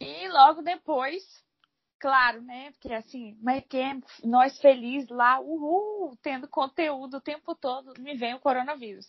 E 0.00 0.28
logo 0.28 0.62
depois, 0.62 1.22
claro, 1.98 2.40
né? 2.42 2.70
Porque 2.72 2.92
assim, 2.94 3.36
MyCamp, 3.42 4.04
nós 4.24 4.58
felizes 4.58 5.08
lá, 5.10 5.38
uhul, 5.40 6.16
tendo 6.22 6.48
conteúdo 6.48 7.18
o 7.18 7.20
tempo 7.20 7.54
todo, 7.54 7.92
me 8.00 8.16
vem 8.16 8.34
o 8.34 8.40
coronavírus. 8.40 9.06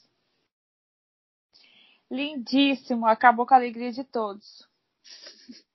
Lindíssimo, 2.09 3.07
acabou 3.07 3.45
com 3.45 3.53
a 3.53 3.57
alegria 3.57 3.91
de 3.91 4.03
todos. 4.03 4.67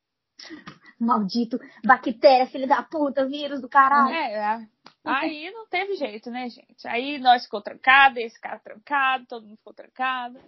Maldito, 1.01 1.59
bactéria, 1.85 2.47
filho 2.47 2.69
da 2.69 2.83
puta, 2.83 3.27
vírus 3.27 3.61
do 3.61 3.69
caralho. 3.69 4.15
É, 4.15 4.33
é. 4.33 4.69
aí 5.05 5.51
não 5.51 5.67
teve 5.67 5.95
jeito, 5.97 6.31
né, 6.31 6.49
gente? 6.49 6.87
Aí 6.87 7.19
nós 7.19 7.45
ficou 7.45 7.63
trancado, 7.63 8.19
esse 8.19 8.39
cara 8.39 8.59
trancado, 8.59 9.27
todo 9.27 9.47
mundo 9.47 9.57
ficou 9.57 9.75
trancado. 9.75 10.39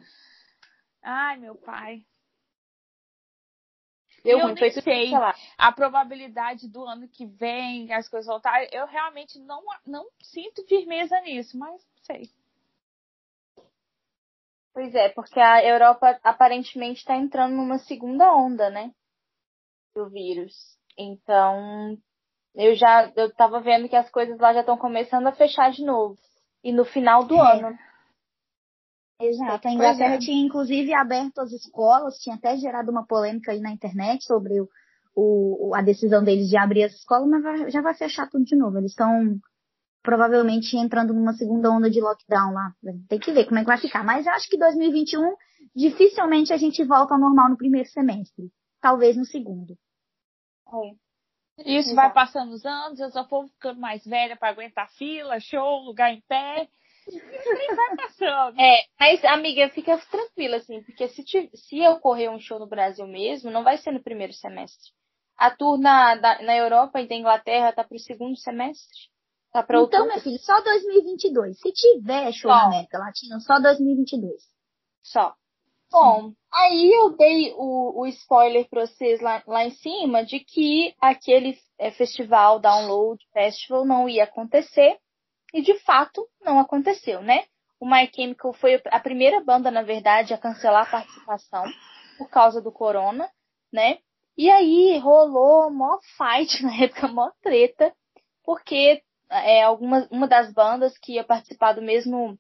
Ai, 1.03 1.39
meu 1.39 1.55
pai. 1.55 2.05
Eu, 4.29 4.39
eu 4.41 4.55
nem 4.55 4.71
sei 4.71 5.13
a 5.57 5.73
probabilidade 5.73 6.69
do 6.69 6.85
ano 6.85 7.09
que 7.09 7.27
vem 7.27 7.93
as 7.93 8.09
coisas 8.09 8.27
voltarem. 8.27 8.69
Eu 8.73 8.87
realmente 8.87 9.39
não, 9.39 9.63
não 9.87 10.07
sinto 10.23 10.67
firmeza 10.67 11.19
nisso, 11.21 11.59
mas 11.59 11.83
sei. 12.03 12.29
Pois 14.75 14.95
é, 14.95 15.09
porque 15.09 15.41
a 15.41 15.65
Europa 15.65 16.21
aparentemente 16.23 17.01
está 17.01 17.17
entrando 17.17 17.57
numa 17.57 17.79
segunda 17.79 18.33
onda, 18.33 18.71
né? 18.71 18.93
Do 19.95 20.09
vírus. 20.09 20.55
Então, 20.97 21.99
eu 22.55 22.75
já 22.75 23.11
eu 23.17 23.33
tava 23.35 23.61
vendo 23.61 23.89
que 23.89 23.97
as 23.97 24.11
coisas 24.11 24.39
lá 24.39 24.53
já 24.53 24.61
estão 24.61 24.77
começando 24.77 25.27
a 25.27 25.33
fechar 25.33 25.71
de 25.73 25.85
novo. 25.85 26.17
E 26.63 26.71
no 26.73 26.85
final 26.85 27.25
do 27.25 27.37
é. 27.37 27.53
ano. 27.57 27.79
Exato. 29.21 29.67
A 29.67 29.73
Inglaterra 29.73 30.15
é. 30.15 30.19
tinha 30.19 30.45
inclusive 30.45 30.95
aberto 30.95 31.41
as 31.41 31.53
escolas, 31.53 32.19
tinha 32.19 32.37
até 32.37 32.57
gerado 32.57 32.91
uma 32.91 33.07
polêmica 33.07 33.53
aí 33.53 33.61
na 33.61 33.73
internet 33.73 34.25
sobre 34.25 34.61
o, 34.61 34.69
o, 35.15 35.75
a 35.75 35.83
decisão 35.83 36.23
deles 36.23 36.49
de 36.49 36.57
abrir 36.57 36.85
as 36.85 36.93
escolas, 36.93 37.29
mas 37.29 37.43
vai, 37.43 37.71
já 37.71 37.81
vai 37.81 37.95
fechar 37.95 38.29
tudo 38.29 38.45
de 38.45 38.57
novo. 38.57 38.79
Eles 38.79 38.93
estão 38.93 39.39
provavelmente 40.03 40.77
entrando 40.77 41.13
numa 41.13 41.33
segunda 41.33 41.71
onda 41.71 41.91
de 41.91 42.01
lockdown 42.01 42.53
lá. 42.53 42.73
Tem 43.09 43.19
que 43.19 43.33
ver 43.33 43.47
como 43.47 43.59
é 43.59 43.63
que 43.63 43.69
vai 43.69 43.79
ficar. 43.79 44.05
Mas 44.05 44.27
eu 44.27 44.33
acho 44.33 44.49
que 44.49 44.57
2021 44.57 45.35
dificilmente 45.75 46.53
a 46.53 46.57
gente 46.57 46.85
volta 46.85 47.15
ao 47.15 47.21
normal 47.21 47.51
no 47.51 47.57
primeiro 47.57 47.89
semestre. 47.89 48.51
Talvez 48.81 49.17
no 49.17 49.25
segundo. 49.25 49.77
É. 50.73 51.09
Isso 51.59 51.91
Exato. 51.91 51.97
vai 51.97 52.13
passando 52.13 52.53
os 52.53 52.65
anos, 52.65 53.01
eu 53.01 53.11
só 53.11 53.27
vou 53.27 53.49
ficando 53.49 53.81
mais 53.81 54.05
velha 54.05 54.37
para 54.37 54.51
aguentar 54.51 54.89
fila, 54.93 55.41
show, 55.41 55.81
lugar 55.81 56.13
em 56.13 56.23
pé. 56.29 56.69
É, 58.59 58.85
mas 58.99 59.25
amiga, 59.25 59.69
fica 59.71 59.99
tranquila, 60.11 60.57
assim, 60.57 60.83
porque 60.83 61.09
se, 61.09 61.25
te, 61.25 61.51
se 61.55 61.87
ocorrer 61.89 62.31
um 62.31 62.41
show 62.41 62.59
no 62.59 62.67
Brasil 62.67 63.07
mesmo, 63.07 63.51
não 63.51 63.65
vai 63.65 63.79
ser 63.79 63.91
no 63.93 64.03
primeiro 64.03 64.33
semestre. 64.33 64.93
a 65.39 65.51
tour 65.51 65.79
na, 65.79 66.17
da, 66.17 66.43
na 66.43 66.57
Europa 66.57 67.01
e 67.01 67.09
da 67.09 67.15
Inglaterra 67.15 67.73
tá 67.73 67.85
pro 67.85 67.99
segundo 67.99 68.37
semestre. 68.37 69.09
Tá 69.53 69.63
pra 69.63 69.81
então, 69.81 70.07
meu 70.07 70.21
filho, 70.21 70.39
só 70.41 70.61
2022. 70.63 71.59
Se 71.59 71.73
tiver 71.73 72.33
show 72.33 72.51
na 72.51 72.67
América 72.67 72.99
Latina, 72.99 73.41
só 73.41 73.59
2022. 73.61 74.43
Só. 75.03 75.35
Bom, 75.91 76.33
aí 76.53 76.93
eu 76.93 77.17
dei 77.17 77.55
o, 77.57 78.03
o 78.03 78.07
spoiler 78.09 78.69
para 78.69 78.87
vocês 78.87 79.21
lá, 79.23 79.43
lá 79.47 79.65
em 79.65 79.71
cima 79.71 80.23
de 80.23 80.41
que 80.41 80.95
aquele 81.01 81.57
é, 81.79 81.91
festival, 81.91 82.61
Download 82.61 83.19
Festival, 83.33 83.87
não 83.87 84.07
ia 84.07 84.25
acontecer. 84.25 84.99
E 85.53 85.63
de 85.63 85.79
fato 85.81 86.27
não 86.41 86.59
aconteceu, 86.59 87.23
né? 87.23 87.45
O 87.81 87.89
My 87.89 88.11
Chemical 88.13 88.53
foi 88.53 88.81
a 88.87 89.01
primeira 89.01 89.43
banda, 89.43 89.71
na 89.71 89.83
verdade, 89.83 90.35
a 90.35 90.39
cancelar 90.39 90.83
a 90.87 90.91
participação 90.91 91.65
por 92.19 92.29
causa 92.29 92.61
do 92.61 92.73
corona, 92.73 93.31
né? 93.73 93.99
E 94.37 94.51
aí 94.51 94.99
rolou 94.99 95.71
mó 95.71 95.99
fight 96.17 96.63
na 96.63 96.75
época, 96.77 97.09
mó 97.09 97.31
treta, 97.41 97.93
porque 98.45 99.03
é, 99.31 99.63
alguma, 99.63 100.09
uma 100.11 100.27
das 100.27 100.53
bandas 100.53 100.97
que 100.99 101.15
ia 101.15 101.25
participar 101.25 101.73
do 101.73 101.83
mesmo, 101.83 102.39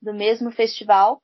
do 0.00 0.12
mesmo 0.12 0.50
festival 0.50 1.22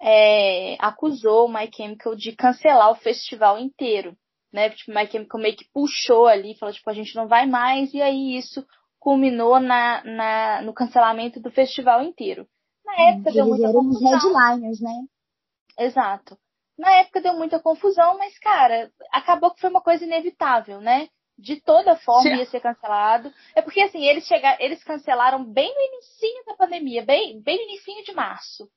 é, 0.00 0.76
acusou 0.80 1.46
o 1.46 1.52
My 1.52 1.70
Chemical 1.72 2.16
de 2.16 2.32
cancelar 2.32 2.90
o 2.90 2.96
festival 2.96 3.58
inteiro. 3.58 4.16
Né? 4.52 4.70
Tipo, 4.70 4.90
o 4.90 4.94
My 4.94 5.10
Chemical 5.10 5.40
meio 5.40 5.56
que 5.56 5.70
puxou 5.72 6.26
ali, 6.26 6.56
falou, 6.58 6.74
tipo, 6.74 6.90
a 6.90 6.92
gente 6.92 7.14
não 7.14 7.26
vai 7.26 7.46
mais, 7.46 7.94
e 7.94 8.02
aí 8.02 8.36
isso 8.36 8.66
culminou 9.02 9.58
na, 9.58 10.00
na, 10.04 10.62
no 10.62 10.72
cancelamento 10.72 11.40
do 11.40 11.50
festival 11.50 12.02
inteiro. 12.04 12.46
Na 12.84 12.92
época 13.10 13.30
Eles 13.30 13.34
deu 13.34 13.46
muita 13.46 13.64
eram 13.68 13.80
confusão. 13.80 14.12
os 14.16 14.22
headliners, 14.22 14.80
né? 14.80 15.04
Exato. 15.76 16.38
Na 16.78 16.92
época 16.98 17.20
deu 17.20 17.34
muita 17.34 17.58
confusão, 17.58 18.16
mas, 18.16 18.38
cara, 18.38 18.92
acabou 19.12 19.50
que 19.52 19.60
foi 19.60 19.70
uma 19.70 19.80
coisa 19.80 20.04
inevitável, 20.04 20.80
né? 20.80 21.08
De 21.36 21.60
toda 21.60 21.96
forma 21.96 22.22
Sim. 22.30 22.36
ia 22.36 22.46
ser 22.46 22.60
cancelado. 22.60 23.32
É 23.56 23.60
porque, 23.62 23.80
assim, 23.80 24.04
eles 24.04 24.24
chegaram, 24.24 24.56
eles 24.60 24.84
cancelaram 24.84 25.44
bem 25.44 25.74
no 25.74 25.80
início 25.96 26.44
da 26.46 26.54
pandemia, 26.54 27.04
bem, 27.04 27.40
bem 27.42 27.56
no 27.56 27.62
início 27.64 28.04
de 28.04 28.12
março. 28.14 28.68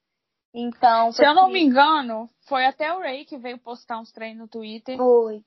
Então, 0.52 1.12
Se 1.12 1.24
eu 1.24 1.36
não 1.36 1.50
me 1.50 1.62
engano, 1.62 2.28
foi 2.48 2.66
até 2.66 2.92
o 2.94 3.00
Ray 3.00 3.26
que 3.26 3.38
veio 3.38 3.60
postar 3.60 4.00
uns 4.00 4.12
treinos 4.12 4.40
no 4.40 4.48
Twitter, 4.48 4.98
Foi. 4.98 5.42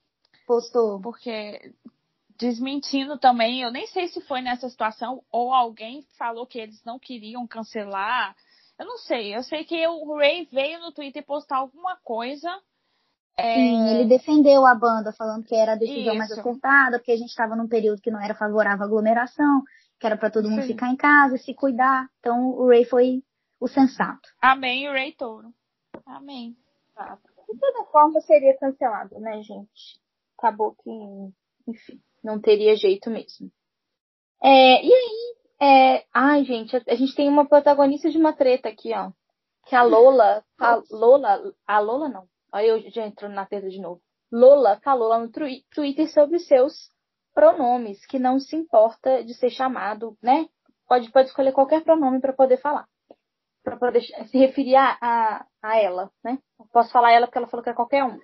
Postou. 0.46 1.00
porque 1.00 1.72
desmentindo 2.38 3.18
também, 3.18 3.62
eu 3.62 3.70
nem 3.70 3.86
sei 3.88 4.06
se 4.08 4.20
foi 4.20 4.40
nessa 4.40 4.68
situação 4.68 5.22
ou 5.30 5.52
alguém 5.52 6.02
falou 6.16 6.46
que 6.46 6.58
eles 6.58 6.82
não 6.84 6.98
queriam 6.98 7.46
cancelar. 7.46 8.34
Eu 8.78 8.86
não 8.86 8.96
sei, 8.96 9.34
eu 9.34 9.42
sei 9.42 9.64
que 9.64 9.86
o 9.88 10.16
Ray 10.16 10.48
veio 10.52 10.78
no 10.78 10.92
Twitter 10.92 11.24
postar 11.26 11.56
alguma 11.56 11.96
coisa. 11.96 12.48
é, 13.36 13.54
Sim, 13.54 13.88
ele 13.88 14.04
defendeu 14.04 14.64
a 14.64 14.74
banda, 14.74 15.12
falando 15.12 15.44
que 15.44 15.54
era 15.54 15.72
a 15.72 15.76
decisão 15.76 16.14
mais 16.14 16.30
Isso. 16.30 16.40
acertada, 16.40 16.98
porque 16.98 17.12
a 17.12 17.16
gente 17.16 17.28
estava 17.28 17.56
num 17.56 17.66
período 17.66 18.00
que 18.00 18.10
não 18.10 18.20
era 18.20 18.36
favorável 18.36 18.84
à 18.84 18.86
aglomeração, 18.86 19.62
que 19.98 20.06
era 20.06 20.16
para 20.16 20.30
todo 20.30 20.48
mundo 20.48 20.62
Sim. 20.62 20.68
ficar 20.68 20.90
em 20.90 20.96
casa, 20.96 21.36
se 21.38 21.52
cuidar. 21.54 22.08
Então 22.20 22.50
o 22.50 22.68
Ray 22.68 22.84
foi 22.84 23.24
o 23.58 23.66
sensato. 23.66 24.28
Amém, 24.40 24.88
o 24.88 24.92
Ray 24.92 25.12
Touro. 25.12 25.52
Amém. 26.06 26.56
de 27.52 27.58
toda 27.58 27.84
forma 27.86 28.20
seria 28.20 28.56
cancelado, 28.58 29.18
né, 29.18 29.42
gente? 29.42 30.00
Acabou 30.38 30.76
que, 30.76 30.90
enfim, 31.66 32.00
não 32.22 32.40
teria 32.40 32.76
jeito 32.76 33.10
mesmo. 33.10 33.50
É, 34.42 34.84
e 34.84 34.92
aí, 34.92 35.36
é, 35.60 36.04
ai, 36.12 36.44
gente, 36.44 36.76
a, 36.76 36.82
a 36.88 36.94
gente 36.94 37.14
tem 37.14 37.28
uma 37.28 37.46
protagonista 37.46 38.10
de 38.10 38.18
uma 38.18 38.32
treta 38.32 38.68
aqui, 38.68 38.92
ó. 38.94 39.10
Que 39.66 39.74
a 39.76 39.82
Lola, 39.82 40.44
a 40.58 40.80
Lola, 40.90 41.52
a 41.66 41.78
Lola 41.80 42.08
não. 42.08 42.26
Olha 42.52 42.66
eu 42.66 42.90
já 42.90 43.06
entrando 43.06 43.34
na 43.34 43.44
treta 43.44 43.68
de 43.68 43.80
novo. 43.80 44.00
Lola 44.32 44.80
falou 44.82 45.08
lá 45.08 45.18
no 45.18 45.30
twi- 45.30 45.64
Twitter 45.74 46.10
sobre 46.12 46.38
seus 46.38 46.90
pronomes, 47.34 48.04
que 48.06 48.18
não 48.18 48.38
se 48.38 48.56
importa 48.56 49.22
de 49.24 49.34
ser 49.34 49.50
chamado, 49.50 50.16
né? 50.22 50.46
Pode, 50.88 51.10
pode 51.12 51.28
escolher 51.28 51.52
qualquer 51.52 51.84
pronome 51.84 52.20
para 52.20 52.32
poder 52.32 52.56
falar. 52.58 52.86
Para 53.62 53.76
poder 53.76 54.00
se 54.02 54.38
referir 54.38 54.76
a, 54.76 54.96
a, 55.00 55.46
a 55.62 55.76
ela, 55.78 56.10
né? 56.24 56.38
Eu 56.58 56.66
posso 56.72 56.90
falar 56.90 57.12
ela 57.12 57.26
porque 57.26 57.38
ela 57.38 57.46
falou 57.48 57.62
que 57.62 57.70
é 57.70 57.74
qualquer 57.74 58.04
um. 58.04 58.18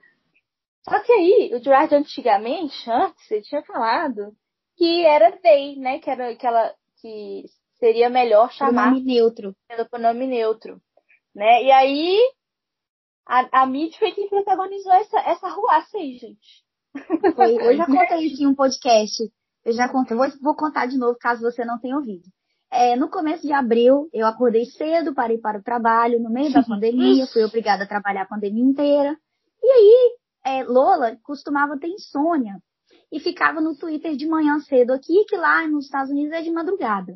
Só 0.88 1.00
que 1.00 1.12
aí, 1.12 1.50
o 1.54 1.62
Gerard 1.62 1.94
antigamente, 1.94 2.90
antes, 2.90 3.30
ele 3.30 3.42
tinha 3.42 3.62
falado 3.62 4.34
que 4.76 5.04
era 5.04 5.32
they, 5.38 5.76
né? 5.76 5.98
Que 5.98 6.10
era 6.10 6.34
que 6.36 6.46
ela 6.46 6.74
que 7.00 7.44
seria 7.78 8.08
melhor 8.08 8.50
chamar 8.52 8.90
Pronome 8.90 9.04
neutro. 9.04 9.54
pelo 9.68 9.88
pronome 9.88 10.26
neutro, 10.26 10.80
né? 11.34 11.62
E 11.64 11.70
aí 11.70 12.18
a, 13.26 13.62
a 13.62 13.66
mídia 13.66 13.98
foi 13.98 14.12
quem 14.12 14.28
protagonizou 14.28 14.92
essa, 14.92 15.18
essa 15.20 15.48
ruaça 15.48 15.96
aí, 15.96 16.18
gente. 16.18 16.64
Foi, 17.34 17.56
eu 17.56 17.76
já 17.76 17.86
contei 17.86 18.26
isso 18.26 18.42
em 18.42 18.46
um 18.46 18.54
podcast. 18.54 19.22
Eu 19.64 19.72
já 19.72 19.88
contei. 19.88 20.16
Vou, 20.16 20.26
vou 20.42 20.54
contar 20.54 20.86
de 20.86 20.98
novo, 20.98 21.16
caso 21.18 21.42
você 21.42 21.64
não 21.64 21.78
tenha 21.78 21.96
ouvido. 21.96 22.24
É, 22.70 22.96
no 22.96 23.08
começo 23.08 23.46
de 23.46 23.52
abril, 23.52 24.08
eu 24.12 24.26
acordei 24.26 24.66
cedo, 24.66 25.14
parei 25.14 25.38
para 25.38 25.58
o 25.58 25.62
trabalho, 25.62 26.20
no 26.20 26.30
meio 26.30 26.52
da 26.52 26.62
pandemia, 26.64 27.26
fui 27.28 27.44
obrigada 27.44 27.84
a 27.84 27.88
trabalhar 27.88 28.22
a 28.22 28.28
pandemia 28.28 28.64
inteira. 28.64 29.16
E 29.62 29.70
aí, 29.70 30.16
é, 30.44 30.62
Lola 30.62 31.16
costumava 31.22 31.78
ter 31.78 31.88
insônia 31.88 32.60
e 33.10 33.18
ficava 33.20 33.60
no 33.60 33.76
Twitter 33.76 34.16
de 34.16 34.26
manhã 34.26 34.58
cedo 34.60 34.92
aqui, 34.92 35.24
que 35.24 35.36
lá 35.36 35.66
nos 35.66 35.86
Estados 35.86 36.10
Unidos 36.10 36.32
é 36.32 36.42
de 36.42 36.50
madrugada. 36.50 37.14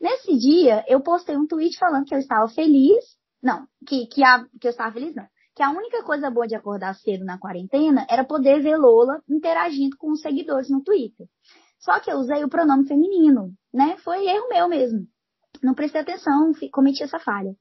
Nesse 0.00 0.36
dia, 0.38 0.84
eu 0.88 1.00
postei 1.00 1.36
um 1.36 1.46
tweet 1.46 1.78
falando 1.78 2.06
que 2.06 2.14
eu 2.14 2.18
estava 2.18 2.48
feliz. 2.48 3.04
Não, 3.42 3.66
que, 3.86 4.06
que, 4.06 4.24
a, 4.24 4.46
que 4.60 4.66
eu 4.66 4.70
estava 4.70 4.92
feliz, 4.92 5.14
não. 5.14 5.26
Que 5.54 5.62
a 5.62 5.70
única 5.70 6.02
coisa 6.04 6.30
boa 6.30 6.46
de 6.46 6.54
acordar 6.54 6.94
cedo 6.94 7.24
na 7.24 7.38
quarentena 7.38 8.06
era 8.08 8.24
poder 8.24 8.62
ver 8.62 8.76
Lola 8.76 9.22
interagindo 9.28 9.96
com 9.98 10.12
os 10.12 10.22
seguidores 10.22 10.70
no 10.70 10.82
Twitter. 10.82 11.26
Só 11.78 11.98
que 12.00 12.10
eu 12.10 12.16
usei 12.16 12.44
o 12.44 12.48
pronome 12.48 12.86
feminino, 12.86 13.52
né? 13.72 13.96
Foi 13.98 14.26
erro 14.26 14.48
meu 14.48 14.68
mesmo. 14.68 15.06
Não 15.62 15.74
prestei 15.74 16.00
atenção, 16.00 16.52
cometi 16.72 17.02
essa 17.02 17.18
falha. 17.18 17.54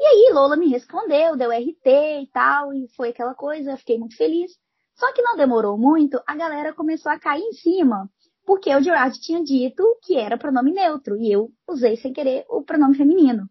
E 0.00 0.06
aí 0.06 0.32
Lola 0.32 0.56
me 0.56 0.66
respondeu, 0.66 1.36
deu 1.36 1.50
RT 1.50 2.22
e 2.22 2.26
tal, 2.32 2.72
e 2.72 2.88
foi 2.96 3.10
aquela 3.10 3.34
coisa, 3.34 3.76
fiquei 3.76 3.98
muito 3.98 4.16
feliz. 4.16 4.50
Só 4.94 5.12
que 5.12 5.20
não 5.20 5.36
demorou 5.36 5.76
muito, 5.76 6.18
a 6.26 6.34
galera 6.34 6.72
começou 6.72 7.12
a 7.12 7.18
cair 7.18 7.42
em 7.42 7.52
cima, 7.52 8.10
porque 8.46 8.74
o 8.74 8.82
Gerard 8.82 9.20
tinha 9.20 9.44
dito 9.44 9.84
que 10.02 10.16
era 10.16 10.38
pronome 10.38 10.72
neutro, 10.72 11.18
e 11.18 11.30
eu 11.30 11.50
usei 11.68 11.98
sem 11.98 12.14
querer 12.14 12.46
o 12.48 12.62
pronome 12.62 12.96
feminino. 12.96 13.46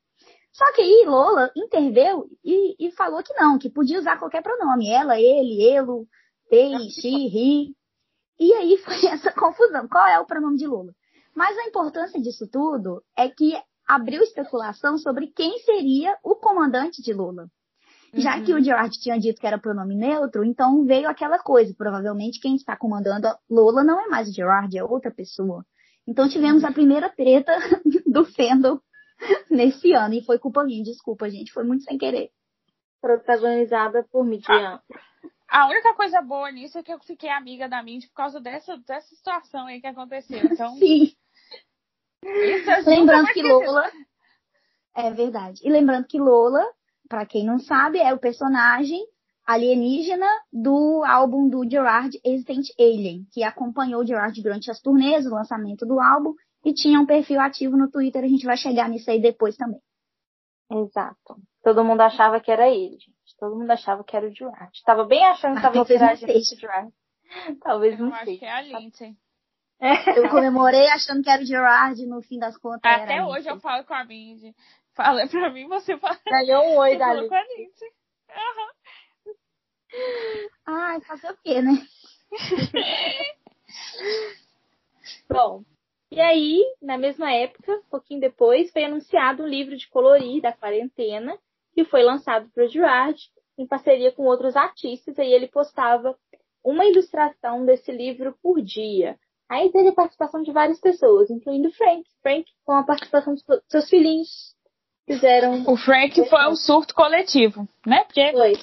Só 0.52 0.74
que 0.74 0.82
aí 0.82 1.06
Lola 1.06 1.52
interveio 1.56 2.28
e, 2.44 2.88
e 2.88 2.92
falou 2.94 3.22
que 3.22 3.34
não, 3.36 3.60
que 3.60 3.70
podia 3.70 4.00
usar 4.00 4.18
qualquer 4.18 4.42
pronome. 4.42 4.90
Ela, 4.90 5.20
ele, 5.20 5.70
elo, 5.70 6.08
they, 6.50 6.76
she, 6.90 7.28
he. 7.28 7.76
E 8.40 8.54
aí 8.54 8.76
foi 8.78 8.96
essa 9.06 9.32
confusão. 9.32 9.88
Qual 9.88 10.08
é 10.08 10.20
o 10.20 10.26
pronome 10.26 10.58
de 10.58 10.66
Lola? 10.66 10.94
Mas 11.36 11.56
a 11.60 11.68
importância 11.68 12.20
disso 12.20 12.48
tudo 12.48 13.04
é 13.16 13.30
que 13.30 13.54
abriu 13.90 14.22
especulação 14.22 15.00
sobre 15.00 15.28
quem 15.28 15.58
seria 15.60 16.16
o 16.24 16.36
comandante 16.36 17.02
de 17.02 17.12
Lola. 17.12 17.48
Já 18.14 18.38
Uhum. 18.38 18.44
que 18.44 18.54
o 18.54 18.64
Gerard 18.64 19.00
tinha 19.00 19.20
dito 19.20 19.42
que 19.42 19.48
era 19.48 19.58
pronome 19.58 19.96
neutro, 19.96 20.44
então 20.44 20.86
veio 20.86 21.10
aquela 21.10 21.40
coisa. 21.40 21.74
Provavelmente 21.76 22.40
quem 22.40 22.56
está 22.56 22.78
comandando 22.78 23.28
a 23.28 23.38
Lola 23.50 23.84
não 23.84 24.00
é 24.00 24.08
mais 24.08 24.30
o 24.30 24.34
Gerard, 24.34 24.78
é 24.78 24.84
outra 24.84 25.10
pessoa. 25.12 25.66
Então 26.08 26.30
tivemos 26.30 26.64
a 26.64 26.72
primeira 26.72 27.10
treta 27.10 27.52
do 28.06 28.26
fandom 28.26 28.80
nesse 29.50 29.92
ano. 29.92 30.14
E 30.14 30.24
foi 30.24 30.38
culpa 30.38 30.64
minha, 30.64 30.84
desculpa, 30.84 31.30
gente. 31.30 31.52
Foi 31.52 31.64
muito 31.64 31.84
sem 31.84 31.98
querer. 31.98 32.30
Protagonizada 33.02 34.06
por 34.12 34.24
Midian. 34.24 34.80
A 35.48 35.68
única 35.68 35.96
coisa 35.96 36.22
boa 36.22 36.52
nisso 36.52 36.78
é 36.78 36.84
que 36.84 36.94
eu 36.94 37.00
fiquei 37.00 37.30
amiga 37.30 37.68
da 37.68 37.82
Mindy 37.82 38.08
por 38.08 38.14
causa 38.14 38.40
dessa, 38.40 38.78
dessa 38.78 39.16
situação 39.16 39.66
aí 39.66 39.82
que 39.82 39.88
aconteceu. 39.88 40.40
Então, 40.46 40.76
Sim. 40.78 41.12
Isso 42.24 42.70
é 42.70 42.82
Lembrando 42.82 43.28
que. 43.28 43.42
Lola. 43.44 43.90
É 44.96 45.12
verdade. 45.12 45.62
E 45.64 45.70
lembrando 45.72 46.06
que 46.08 46.20
Lola, 46.20 46.64
pra 47.08 47.26
quem 47.26 47.46
não 47.46 47.60
sabe, 47.60 48.00
é 48.00 48.14
o 48.14 48.20
personagem 48.20 49.00
alienígena 49.46 50.28
do 50.52 51.04
álbum 51.06 51.48
do 51.50 51.68
Gerard 51.70 52.20
Existent 52.24 52.68
Alien, 52.80 53.26
que 53.32 53.44
acompanhou 53.44 54.02
o 54.02 54.06
Gerard 54.06 54.40
durante 54.44 54.70
as 54.70 54.80
turnês, 54.82 55.26
o 55.26 55.30
lançamento 55.34 55.86
do 55.86 56.00
álbum, 56.00 56.34
e 56.64 56.74
tinha 56.74 57.00
um 57.00 57.06
perfil 57.06 57.40
ativo 57.40 57.76
no 57.78 57.90
Twitter. 57.90 58.24
A 58.24 58.28
gente 58.28 58.46
vai 58.46 58.58
chegar 58.58 58.88
nisso 58.90 59.10
aí 59.10 59.20
depois 59.22 59.56
também. 59.56 59.80
Exato. 60.72 61.36
Todo 61.64 61.84
mundo 61.84 62.02
achava 62.02 62.40
que 62.40 62.52
era 62.52 62.70
ele, 62.70 62.92
gente. 63.00 63.36
Todo 63.40 63.56
mundo 63.58 63.72
achava 63.72 64.04
que 64.04 64.16
era 64.16 64.28
o 64.28 64.34
Gerard. 64.34 64.72
Tava 64.86 65.04
bem 65.06 65.26
achando 65.26 65.54
que 65.54 65.60
Ah, 65.60 65.62
tava 65.64 65.74
talvez 65.76 66.00
não 66.02 66.16
seja. 66.16 66.56
o 66.56 66.60
Gerard. 66.60 66.94
Talvez 67.62 68.00
Eu 68.00 68.06
não 68.06 68.14
acho 68.14 68.26
seja. 68.26 68.40
que 68.40 68.46
é 68.46 68.52
a 68.52 68.62
Lindsay. 68.62 69.16
Eu 70.16 70.30
comemorei 70.30 70.88
achando 70.90 71.24
que 71.24 71.30
era 71.30 71.42
o 71.42 71.46
Gerard, 71.46 72.06
no 72.06 72.22
fim 72.22 72.38
das 72.38 72.58
contas. 72.58 72.92
Até 72.92 73.24
hoje 73.24 73.38
Lindsay. 73.38 73.52
eu 73.54 73.60
falo 73.60 73.84
com 73.86 73.94
a 73.94 74.04
Mindy. 74.04 74.54
Fala 74.94 75.28
pra 75.28 75.50
mim, 75.50 75.68
você 75.68 75.98
fala, 75.98 76.18
Ganhou 76.26 76.64
um 76.66 76.78
oi 76.78 76.92
você 76.92 76.98
da 76.98 77.06
falou 77.06 77.22
Liz. 77.22 77.30
com 77.30 77.36
a 77.36 77.44
Lindsay. 77.44 77.90
Aham. 78.30 79.36
Ai, 80.66 81.02
fazer 81.02 81.32
o 81.32 81.38
quê, 81.38 81.62
né? 81.62 81.72
Bom, 85.30 85.64
e 86.12 86.20
aí, 86.20 86.64
na 86.82 86.98
mesma 86.98 87.32
época, 87.32 87.72
um 87.78 87.90
pouquinho 87.90 88.20
depois, 88.20 88.72
foi 88.72 88.84
anunciado 88.84 89.44
um 89.44 89.48
livro 89.48 89.78
de 89.78 89.88
colorir 89.90 90.42
da 90.42 90.52
quarentena, 90.52 91.38
que 91.74 91.86
foi 91.86 92.04
lançado 92.04 92.50
para 92.50 92.66
o 92.66 92.68
Gerard, 92.68 93.20
em 93.58 93.68
parceria 93.68 94.12
com 94.12 94.24
outros 94.24 94.56
artistas, 94.56 95.18
e 95.18 95.22
ele 95.22 95.48
postava 95.48 96.18
uma 96.64 96.86
ilustração 96.86 97.66
desse 97.66 97.92
livro 97.92 98.36
por 98.42 98.62
dia. 98.62 99.18
Aí 99.50 99.72
teve 99.72 99.90
a 99.90 99.94
participação 99.94 100.44
de 100.44 100.52
várias 100.52 100.80
pessoas, 100.80 101.30
incluindo 101.32 101.72
Frank. 101.72 102.04
Frank 102.22 102.46
com 102.64 102.74
a 102.74 102.84
participação 102.84 103.34
dos 103.34 103.44
seus 103.68 103.90
filhinhos. 103.90 104.56
Fizeram. 105.08 105.64
O 105.68 105.76
Frank 105.76 106.24
foi 106.30 106.48
um 106.48 106.56
surto 106.56 106.94
coletivo, 106.94 107.68
né? 107.84 108.04
Porque. 108.04 108.32
Foi. 108.32 108.54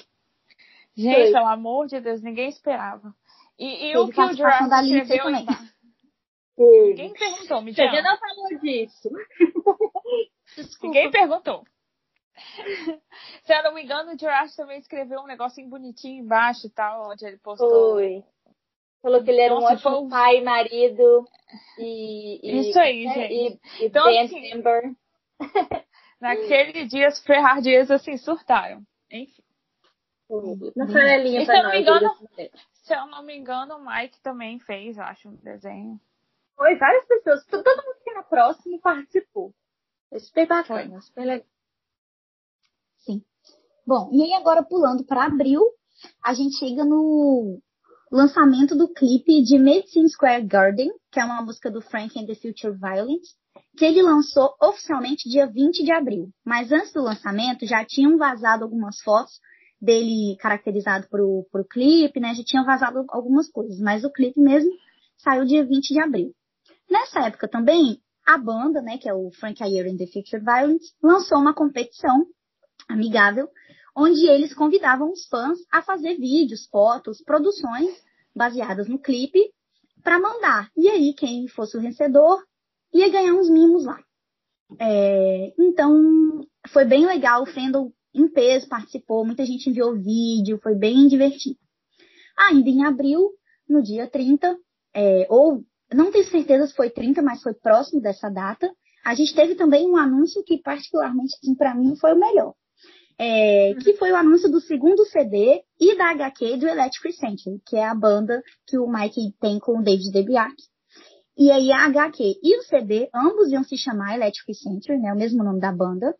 Gente, 0.95 1.23
foi. 1.23 1.31
pelo 1.33 1.47
amor 1.47 1.87
de 1.87 1.99
Deus, 1.99 2.21
ninguém 2.23 2.47
esperava. 2.47 3.13
E, 3.59 3.89
e 3.89 3.97
o 3.97 4.07
que 4.07 4.21
o 4.21 4.33
Jurassic 4.33 4.73
escreveu 4.73 5.23
também. 5.23 5.45
Ninguém 6.57 7.13
perguntou, 7.13 7.61
me 7.61 7.73
Você 7.73 8.01
não 8.01 8.17
falou 8.17 8.59
disso. 8.59 9.09
Ninguém 10.81 11.11
perguntou. 11.11 11.63
Se 13.43 13.53
eu 13.53 13.63
não 13.63 13.73
me 13.73 13.83
engano, 13.83 14.13
o 14.13 14.17
Jurassic 14.17 14.57
também 14.57 14.79
escreveu 14.79 15.19
um 15.19 15.27
negocinho 15.27 15.69
bonitinho 15.69 16.23
embaixo 16.23 16.65
e 16.65 16.69
tal, 16.69 17.11
onde 17.11 17.25
ele 17.25 17.37
postou. 17.37 17.95
Foi. 17.95 18.23
Falou 19.01 19.23
que 19.23 19.29
ele 19.29 19.41
era 19.41 19.53
Nossa, 19.53 19.67
um 19.67 19.75
ótimo 19.75 20.01
foi... 20.01 20.09
pai, 20.09 20.41
marido 20.41 21.25
e, 21.77 22.39
e. 22.43 22.69
Isso 22.69 22.79
aí, 22.79 23.05
né? 23.05 23.13
gente. 23.13 23.33
E, 23.33 23.83
e 23.83 23.85
então, 23.85 24.03
band 24.03 24.21
assim, 24.21 24.41
member. 24.41 24.95
Naquele 26.19 26.85
dia, 26.85 27.07
os 27.07 27.23
Ferrardias 27.23 27.91
assim 27.91 28.17
surtaram. 28.17 28.81
Enfim. 29.11 29.43
Na 30.75 30.87
fanelinha 30.87 31.45
se 31.45 31.51
eu 31.51 31.63
não 31.63 31.71
me 31.71 31.79
engano, 31.79 32.09
se 32.73 32.93
eu 32.93 33.05
não 33.07 33.23
me 33.23 33.37
engano, 33.37 33.75
o 33.75 33.85
Mike 33.85 34.19
também 34.21 34.59
fez, 34.59 34.97
acho, 34.99 35.29
um 35.29 35.35
desenho. 35.35 35.99
Foi, 36.55 36.75
várias 36.75 37.05
pessoas. 37.05 37.45
Todo 37.45 37.63
mundo 37.63 37.97
que 38.03 38.09
era 38.09 38.23
próximo 38.23 38.79
participou. 38.81 39.53
Foi 40.09 40.19
super 40.19 40.47
bacana, 40.47 40.89
Foi. 40.89 41.01
super 41.01 41.25
legal. 41.25 41.47
Sim. 42.99 43.23
Bom, 43.85 44.09
e 44.11 44.23
aí 44.23 44.33
agora 44.33 44.63
pulando 44.63 45.05
para 45.05 45.25
abril, 45.25 45.61
a 46.23 46.33
gente 46.33 46.57
chega 46.57 46.83
no 46.83 47.61
lançamento 48.11 48.75
do 48.75 48.87
clipe 48.87 49.41
de 49.43 49.57
Medicine 49.57 50.09
Square 50.09 50.45
Garden, 50.45 50.89
que 51.11 51.19
é 51.19 51.25
uma 51.25 51.41
música 51.41 51.69
do 51.69 51.81
Frank 51.81 52.17
and 52.17 52.25
the 52.25 52.35
Future 52.35 52.73
Violent, 52.73 53.23
que 53.77 53.85
ele 53.85 54.01
lançou 54.01 54.53
oficialmente 54.61 55.29
dia 55.29 55.45
20 55.47 55.83
de 55.83 55.91
abril. 55.91 56.29
Mas 56.45 56.71
antes 56.71 56.93
do 56.93 57.01
lançamento 57.01 57.65
já 57.65 57.83
tinham 57.85 58.17
vazado 58.17 58.63
algumas 58.63 58.99
fotos 59.01 59.39
dele 59.79 60.35
caracterizado 60.39 61.07
pro, 61.09 61.47
pro 61.51 61.65
clipe, 61.65 62.19
né? 62.19 62.33
Já 62.33 62.43
tinham 62.43 62.65
vazado 62.65 63.05
algumas 63.09 63.49
coisas, 63.49 63.79
mas 63.79 64.03
o 64.03 64.11
clipe 64.11 64.39
mesmo 64.39 64.71
saiu 65.17 65.45
dia 65.45 65.65
20 65.65 65.93
de 65.93 66.01
abril. 66.01 66.33
Nessa 66.89 67.21
época 67.25 67.47
também, 67.47 67.99
a 68.25 68.37
banda, 68.37 68.81
né, 68.81 68.97
que 68.97 69.07
é 69.07 69.13
o 69.13 69.31
Frank 69.31 69.61
Ayer 69.61 69.87
and 69.91 69.97
the 69.97 70.07
Future 70.07 70.43
Violence, 70.43 70.93
lançou 71.01 71.37
uma 71.37 71.53
competição 71.53 72.25
amigável, 72.89 73.49
onde 73.97 74.29
eles 74.29 74.53
convidavam 74.53 75.11
os 75.11 75.25
fãs 75.25 75.57
a 75.71 75.81
fazer 75.81 76.17
vídeos, 76.17 76.67
fotos, 76.67 77.19
produções 77.23 77.91
baseadas 78.35 78.87
no 78.87 78.99
clipe 78.99 79.39
para 80.03 80.19
mandar. 80.19 80.69
E 80.77 80.87
aí, 80.87 81.15
quem 81.15 81.47
fosse 81.47 81.75
o 81.75 81.81
vencedor 81.81 82.39
ia 82.93 83.09
ganhar 83.09 83.33
uns 83.33 83.49
mimos 83.49 83.85
lá. 83.85 83.99
É, 84.79 85.51
então, 85.57 86.45
foi 86.67 86.85
bem 86.85 87.07
legal. 87.07 87.41
O 87.41 87.47
Fendel 87.47 87.91
em 88.13 88.27
peso 88.27 88.69
participou, 88.69 89.25
muita 89.25 89.43
gente 89.43 89.67
enviou 89.67 89.95
vídeo, 89.95 90.59
foi 90.61 90.75
bem 90.75 91.07
divertido. 91.07 91.57
Ainda 92.37 92.69
em 92.69 92.85
abril, 92.85 93.31
no 93.67 93.81
dia 93.81 94.07
30, 94.07 94.55
é, 94.93 95.25
ou 95.27 95.65
não 95.91 96.11
tenho 96.11 96.25
certeza 96.25 96.67
se 96.67 96.75
foi 96.75 96.91
30, 96.91 97.23
mas 97.23 97.41
foi 97.41 97.55
próximo 97.55 97.99
dessa 97.99 98.29
data, 98.29 98.71
a 99.03 99.15
gente 99.15 99.33
teve 99.33 99.55
também 99.55 99.89
um 99.89 99.97
anúncio 99.97 100.43
que 100.43 100.61
particularmente 100.61 101.35
assim, 101.41 101.55
para 101.55 101.73
mim 101.73 101.95
foi 101.95 102.13
o 102.13 102.19
melhor. 102.19 102.53
É, 103.19 103.73
que 103.81 103.93
foi 103.93 104.11
o 104.11 104.15
anúncio 104.15 104.49
do 104.49 104.61
segundo 104.61 105.03
CD 105.05 105.63
e 105.79 105.97
da 105.97 106.11
HQ 106.11 106.57
do 106.57 106.67
Electric 106.67 107.13
Century, 107.13 107.59
que 107.65 107.75
é 107.75 107.87
a 107.87 107.95
banda 107.95 108.43
que 108.67 108.77
o 108.77 108.87
Mike 108.87 109.33
tem 109.41 109.57
com 109.59 109.79
o 109.79 109.83
David 109.83 110.11
DeBiac. 110.11 110.53
E 111.35 111.51
aí 111.51 111.71
a 111.71 111.85
HQ 111.85 112.39
e 112.41 112.57
o 112.57 112.63
CD, 112.63 113.09
ambos 113.13 113.51
iam 113.51 113.63
se 113.63 113.77
chamar 113.77 114.15
Electric 114.15 114.53
Century, 114.55 114.99
né, 114.99 115.13
o 115.13 115.17
mesmo 115.17 115.43
nome 115.43 115.59
da 115.59 115.71
banda. 115.71 116.15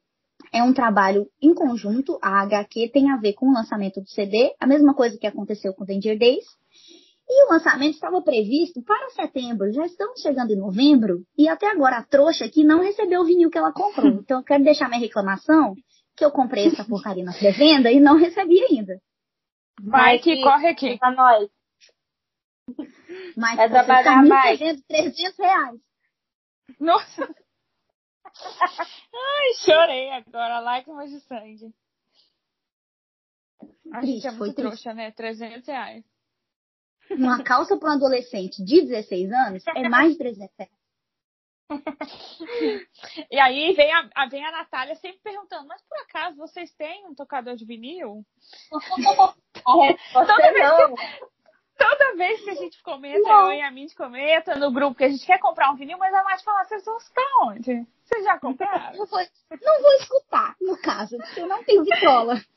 É 0.53 0.63
um 0.63 0.73
trabalho 0.73 1.27
em 1.41 1.53
conjunto, 1.53 2.17
a 2.21 2.41
HQ 2.43 2.91
tem 2.93 3.11
a 3.11 3.17
ver 3.17 3.33
com 3.33 3.47
o 3.47 3.53
lançamento 3.53 3.99
do 3.99 4.07
CD, 4.09 4.53
a 4.59 4.67
mesma 4.67 4.93
coisa 4.93 5.17
que 5.17 5.27
aconteceu 5.27 5.73
com 5.73 5.85
Danger 5.85 6.17
Days. 6.17 6.45
E 7.29 7.45
o 7.45 7.49
lançamento 7.49 7.95
estava 7.95 8.21
previsto 8.21 8.81
para 8.83 9.09
setembro, 9.09 9.71
já 9.73 9.85
estamos 9.85 10.21
chegando 10.21 10.51
em 10.51 10.57
novembro, 10.57 11.23
e 11.37 11.49
até 11.49 11.69
agora 11.69 11.97
a 11.97 12.03
trouxa 12.03 12.45
aqui 12.45 12.63
não 12.63 12.81
recebeu 12.81 13.21
o 13.21 13.25
vinil 13.25 13.49
que 13.49 13.57
ela 13.57 13.73
comprou. 13.73 14.07
Então 14.23 14.39
eu 14.39 14.43
quero 14.43 14.63
deixar 14.63 14.87
minha 14.87 15.01
reclamação, 15.01 15.73
que 16.17 16.25
eu 16.25 16.31
comprei 16.31 16.67
essa 16.67 16.83
porcaria 16.83 17.23
na 17.23 17.31
pré-venda 17.31 17.91
e 17.91 17.99
não 17.99 18.17
recebi 18.17 18.59
ainda. 18.63 18.99
Vai 19.79 20.17
que 20.17 20.41
corre 20.41 20.69
aqui. 20.69 20.97
Pra 20.97 21.11
nós. 21.11 21.47
Mas 23.37 23.59
é 23.59 23.69
trabalhar 23.69 24.25
mais. 24.25 24.59
300 24.59 25.37
reais. 25.37 25.79
Nossa. 26.79 27.23
Ai, 28.33 29.53
chorei 29.63 30.09
agora. 30.09 30.59
Lágrimas 30.59 31.11
de 31.11 31.19
sangue. 31.21 31.71
A 33.93 34.03
gente 34.03 34.27
é 34.27 34.31
muito 34.31 34.55
trouxa, 34.55 34.93
né? 34.93 35.11
300 35.11 35.67
reais. 35.67 36.03
Uma 37.11 37.43
calça 37.43 37.77
para 37.77 37.89
um 37.89 37.93
adolescente 37.93 38.61
de 38.63 38.81
16 38.81 39.31
anos 39.31 39.63
é 39.67 39.87
mais 39.87 40.13
de 40.13 40.17
300 40.17 40.57
reais. 40.57 40.76
e 43.31 43.39
aí 43.39 43.73
vem 43.73 43.91
a, 43.93 44.25
vem 44.29 44.45
a 44.45 44.51
Natália 44.51 44.95
sempre 44.95 45.19
perguntando, 45.23 45.67
mas 45.67 45.81
por 45.83 45.97
acaso 45.99 46.37
vocês 46.37 46.73
têm 46.75 47.05
um 47.05 47.13
tocador 47.13 47.55
de 47.55 47.65
vinil? 47.65 48.23
toda, 50.13 50.37
vez 50.53 50.75
que, 50.75 51.27
toda 51.77 52.15
vez 52.15 52.43
que 52.43 52.49
a 52.49 52.55
gente 52.55 52.81
comenta, 52.83 53.19
não. 53.27 53.51
eu 53.51 53.57
e 53.57 53.61
a 53.61 53.71
Mindy 53.71 53.95
comenta 53.95 54.55
no 54.55 54.71
grupo 54.71 54.97
que 54.97 55.03
a 55.03 55.09
gente 55.09 55.25
quer 55.25 55.39
comprar 55.39 55.71
um 55.71 55.75
vinil, 55.75 55.97
mas 55.97 56.13
a 56.13 56.23
Nath 56.23 56.43
fala, 56.43 56.63
vocês 56.63 56.85
vão 56.85 56.97
escutar 56.97 57.25
onde? 57.43 57.85
Vocês 58.03 58.23
já 58.23 58.39
compraram? 58.39 58.97
Não 58.97 59.05
vou, 59.05 59.19
não 59.61 59.81
vou 59.81 59.93
escutar, 59.95 60.55
no 60.61 60.77
caso, 60.77 61.17
porque 61.17 61.41
eu 61.41 61.47
não 61.47 61.63
tenho 61.63 61.83
vitrola. 61.83 62.35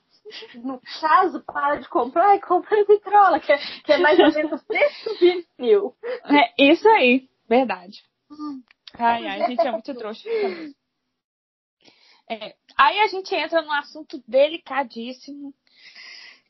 No 0.54 0.80
caso, 1.00 1.42
para 1.42 1.76
de 1.76 1.88
comprar 1.88 2.36
e 2.36 2.40
compra 2.40 2.84
vitrola, 2.84 3.40
que 3.40 3.50
é, 3.50 3.58
que 3.82 3.92
é 3.92 3.98
mais 3.98 4.16
ou 4.20 4.30
menos 4.32 4.62
o 4.62 4.64
preço 4.64 5.08
do 5.08 5.18
vinil. 5.18 5.96
É 6.24 6.70
isso 6.70 6.88
aí, 6.88 7.28
verdade. 7.48 8.04
Ai, 8.98 9.26
ai, 9.26 9.42
a 9.42 9.48
gente 9.48 9.66
é 9.66 9.72
muito 9.72 9.94
trouxa. 9.94 10.28
É, 12.28 12.54
aí 12.78 13.00
a 13.00 13.08
gente 13.08 13.34
entra 13.34 13.60
num 13.60 13.72
assunto 13.72 14.22
delicadíssimo, 14.26 15.52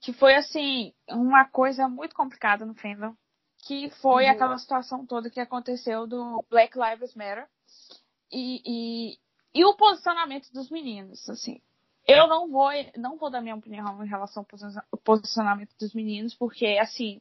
que 0.03 0.13
foi 0.13 0.35
assim, 0.35 0.93
uma 1.09 1.47
coisa 1.47 1.89
muito 1.89 2.15
complicada 2.15 2.67
no 2.67 2.75
fandom, 2.75 3.15
que 3.67 3.89
foi 4.03 4.25
uhum. 4.25 4.31
aquela 4.31 4.59
situação 4.59 5.07
toda 5.07 5.31
que 5.31 5.41
aconteceu 5.41 6.07
do 6.07 6.45
Black 6.51 6.79
Lives 6.79 7.15
Matter 7.15 7.47
e, 8.31 8.63
e, 8.65 9.19
e 9.55 9.65
o 9.65 9.75
posicionamento 9.75 10.53
dos 10.53 10.71
meninos, 10.71 11.29
assim. 11.29 11.61
Eu 12.07 12.27
não 12.27 12.51
vou, 12.51 12.71
não 12.97 13.17
vou 13.17 13.31
dar 13.31 13.41
minha 13.41 13.55
opinião 13.55 14.05
em 14.05 14.09
relação 14.09 14.45
ao 14.91 14.99
posicionamento 14.99 15.75
dos 15.79 15.95
meninos, 15.95 16.35
porque, 16.35 16.79
assim, 16.81 17.21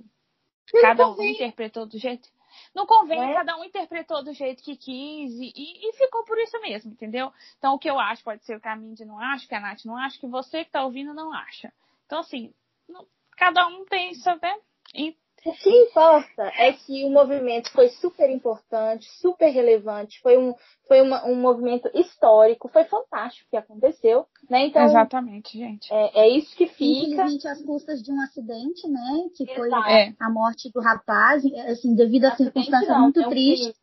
cada 0.82 1.10
um 1.10 1.22
interpretou 1.22 1.86
do 1.86 1.98
jeito. 1.98 2.28
Não 2.74 2.86
convém, 2.86 3.20
é? 3.20 3.34
cada 3.34 3.58
um 3.58 3.64
interpretou 3.64 4.24
do 4.24 4.34
jeito 4.34 4.64
que 4.64 4.76
quis 4.76 5.34
e, 5.40 5.54
e, 5.56 5.94
ficou 5.94 6.24
por 6.24 6.38
isso 6.38 6.60
mesmo, 6.62 6.92
entendeu? 6.92 7.32
Então, 7.58 7.74
o 7.74 7.80
que 7.80 7.90
eu 7.90 8.00
acho 8.00 8.24
pode 8.24 8.44
ser 8.46 8.56
o 8.56 8.62
que 8.62 8.68
a 8.68 8.76
Mindy 8.76 9.06
não 9.06 9.20
acha, 9.20 9.48
que 9.48 9.56
a 9.56 9.60
Nath 9.60 9.86
não 9.86 9.96
acha, 9.96 10.20
que 10.20 10.28
você 10.28 10.64
que 10.66 10.72
tá 10.72 10.84
ouvindo 10.84 11.14
não 11.14 11.34
acha. 11.34 11.72
Então, 12.06 12.20
assim, 12.20 12.54
não, 12.88 13.06
cada 13.38 13.68
um 13.68 13.86
pensa, 13.86 14.38
né? 14.42 14.60
E 14.94 15.18
o 15.46 15.54
que 15.54 15.70
importa 15.70 16.44
é 16.58 16.74
que 16.74 17.06
o 17.06 17.10
movimento 17.10 17.72
foi 17.72 17.90
super 17.90 18.30
importante, 18.30 19.10
super 19.20 19.50
relevante, 19.50 20.20
foi 20.22 20.38
um, 20.38 20.54
foi 20.88 21.02
uma, 21.02 21.26
um 21.26 21.36
movimento 21.36 21.90
histórico, 21.94 22.68
foi 22.68 22.84
fantástico 22.86 23.48
o 23.48 23.50
que 23.52 23.58
aconteceu, 23.58 24.26
né? 24.50 24.68
Então, 24.68 24.84
Exatamente, 24.84 25.58
gente. 25.58 25.94
É, 25.94 26.22
é 26.22 26.30
isso 26.30 26.56
que 26.56 26.68
fica. 26.68 27.08
Infelizmente, 27.08 27.48
às 27.48 27.62
custas 27.62 28.02
de 28.02 28.12
um 28.12 28.22
acidente, 28.22 28.88
né? 28.88 29.30
Que 29.36 29.46
foi 29.56 29.70
é. 29.90 30.14
a 30.20 30.30
morte 30.30 30.72
do 30.72 30.82
rapaz, 30.82 31.44
assim, 31.68 31.96
devido 31.96 32.26
a 32.26 32.36
circunstâncias 32.36 32.98
muito 33.00 33.22
é 33.22 33.28
um 33.28 33.30
tristes. 33.30 33.74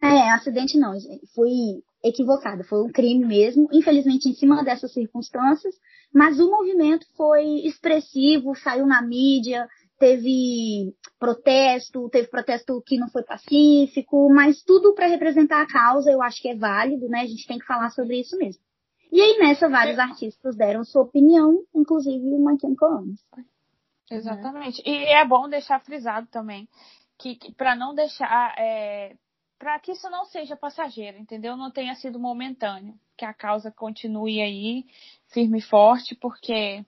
É, 0.00 0.30
acidente 0.30 0.78
não, 0.78 0.92
foi 1.34 1.82
equivocado, 2.04 2.62
foi 2.62 2.82
um 2.84 2.92
crime 2.92 3.26
mesmo, 3.26 3.68
infelizmente 3.72 4.28
em 4.28 4.34
cima 4.34 4.62
dessas 4.62 4.92
circunstâncias, 4.92 5.74
mas 6.14 6.38
o 6.38 6.48
movimento 6.48 7.04
foi 7.16 7.44
expressivo, 7.66 8.54
saiu 8.54 8.86
na 8.86 9.02
mídia, 9.02 9.68
teve 9.98 10.94
protesto, 11.18 12.08
teve 12.10 12.28
protesto 12.28 12.82
que 12.86 12.96
não 12.96 13.08
foi 13.10 13.22
pacífico, 13.22 14.32
mas 14.32 14.62
tudo 14.62 14.94
para 14.94 15.06
representar 15.06 15.62
a 15.62 15.66
causa 15.66 16.10
eu 16.10 16.22
acho 16.22 16.40
que 16.40 16.48
é 16.48 16.56
válido, 16.56 17.08
né? 17.08 17.20
A 17.20 17.26
gente 17.26 17.46
tem 17.46 17.58
que 17.58 17.66
falar 17.66 17.90
sobre 17.90 18.20
isso 18.20 18.36
mesmo. 18.38 18.62
E 19.10 19.20
aí 19.20 19.38
nessa 19.38 19.68
vários 19.68 19.98
artistas 19.98 20.56
deram 20.56 20.84
sua 20.84 21.02
opinião, 21.02 21.64
inclusive 21.74 22.24
o 22.24 22.44
My 22.44 22.58
Chemical 22.60 23.04
Exatamente. 24.10 24.82
E 24.86 25.04
é 25.04 25.24
bom 25.26 25.48
deixar 25.48 25.80
frisado 25.80 26.26
também 26.30 26.68
que, 27.18 27.34
que 27.34 27.52
para 27.52 27.74
não 27.74 27.94
deixar 27.94 28.54
é, 28.56 29.16
para 29.58 29.78
que 29.80 29.92
isso 29.92 30.08
não 30.08 30.24
seja 30.24 30.56
passageiro, 30.56 31.18
entendeu? 31.18 31.56
Não 31.56 31.70
tenha 31.70 31.94
sido 31.96 32.18
momentâneo, 32.18 32.94
que 33.16 33.24
a 33.24 33.34
causa 33.34 33.72
continue 33.72 34.40
aí 34.40 34.84
firme 35.32 35.58
e 35.58 35.62
forte, 35.62 36.14
porque 36.14 36.84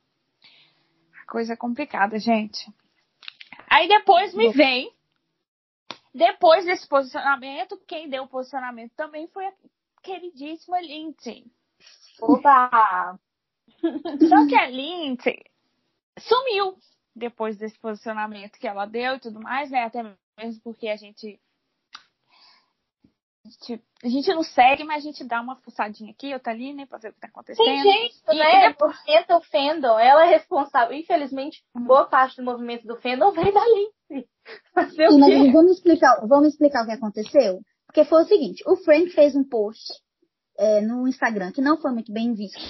a 1.20 1.30
coisa 1.30 1.54
é 1.54 1.56
complicada, 1.56 2.18
gente. 2.18 2.72
Aí 3.68 3.88
depois 3.88 4.34
me 4.34 4.52
vem, 4.52 4.92
depois 6.14 6.64
desse 6.64 6.88
posicionamento, 6.88 7.80
quem 7.86 8.08
deu 8.08 8.24
o 8.24 8.28
posicionamento 8.28 8.92
também 8.94 9.26
foi 9.28 9.46
a 9.46 9.52
queridíssima 10.02 10.80
Lindsay. 10.80 11.44
Opa! 12.20 13.18
Só 14.28 14.46
que 14.48 14.56
a 14.56 14.68
Lindsay 14.68 15.42
sumiu 16.18 16.76
depois 17.14 17.56
desse 17.56 17.78
posicionamento 17.78 18.58
que 18.58 18.66
ela 18.66 18.86
deu 18.86 19.16
e 19.16 19.20
tudo 19.20 19.40
mais, 19.40 19.70
né? 19.70 19.84
Até 19.84 20.02
mesmo 20.38 20.60
porque 20.62 20.88
a 20.88 20.96
gente 20.96 21.40
gente, 23.48 23.82
a 24.02 24.08
gente 24.08 24.34
não 24.34 24.42
segue, 24.42 24.84
mas 24.84 25.02
a 25.02 25.06
gente 25.06 25.24
dá 25.24 25.40
uma 25.40 25.56
fuçadinha 25.56 26.10
aqui, 26.10 26.32
outra 26.32 26.52
ali, 26.52 26.74
né, 26.74 26.86
pra 26.86 26.98
ver 26.98 27.08
o 27.08 27.12
que 27.12 27.20
tá 27.20 27.28
acontecendo. 27.28 27.64
Tem 27.64 27.82
jeito, 27.82 28.34
né? 28.34 28.68
Depois... 28.68 28.96
o 28.96 29.40
fandom, 29.50 29.98
ela 29.98 30.26
é 30.26 30.30
responsável. 30.30 30.96
Infelizmente, 30.96 31.62
uhum. 31.74 31.84
boa 31.84 32.06
parte 32.06 32.36
do 32.36 32.44
movimento 32.44 32.86
do 32.86 32.96
fandom 32.96 33.32
vem 33.32 33.52
da 33.52 33.64
Lindsay. 33.64 34.28
Mas 34.74 34.94
vamos 35.52 35.72
explicar, 35.72 36.26
vamos 36.26 36.48
explicar 36.48 36.82
o 36.82 36.86
que 36.86 36.92
aconteceu? 36.92 37.60
Porque 37.86 38.04
foi 38.04 38.22
o 38.22 38.26
seguinte, 38.26 38.62
o 38.66 38.76
Frank 38.76 39.10
fez 39.10 39.34
um 39.34 39.42
post 39.42 39.92
é, 40.58 40.80
no 40.80 41.08
Instagram 41.08 41.52
que 41.52 41.60
não 41.60 41.80
foi 41.80 41.92
muito 41.92 42.12
bem 42.12 42.34
visto. 42.34 42.60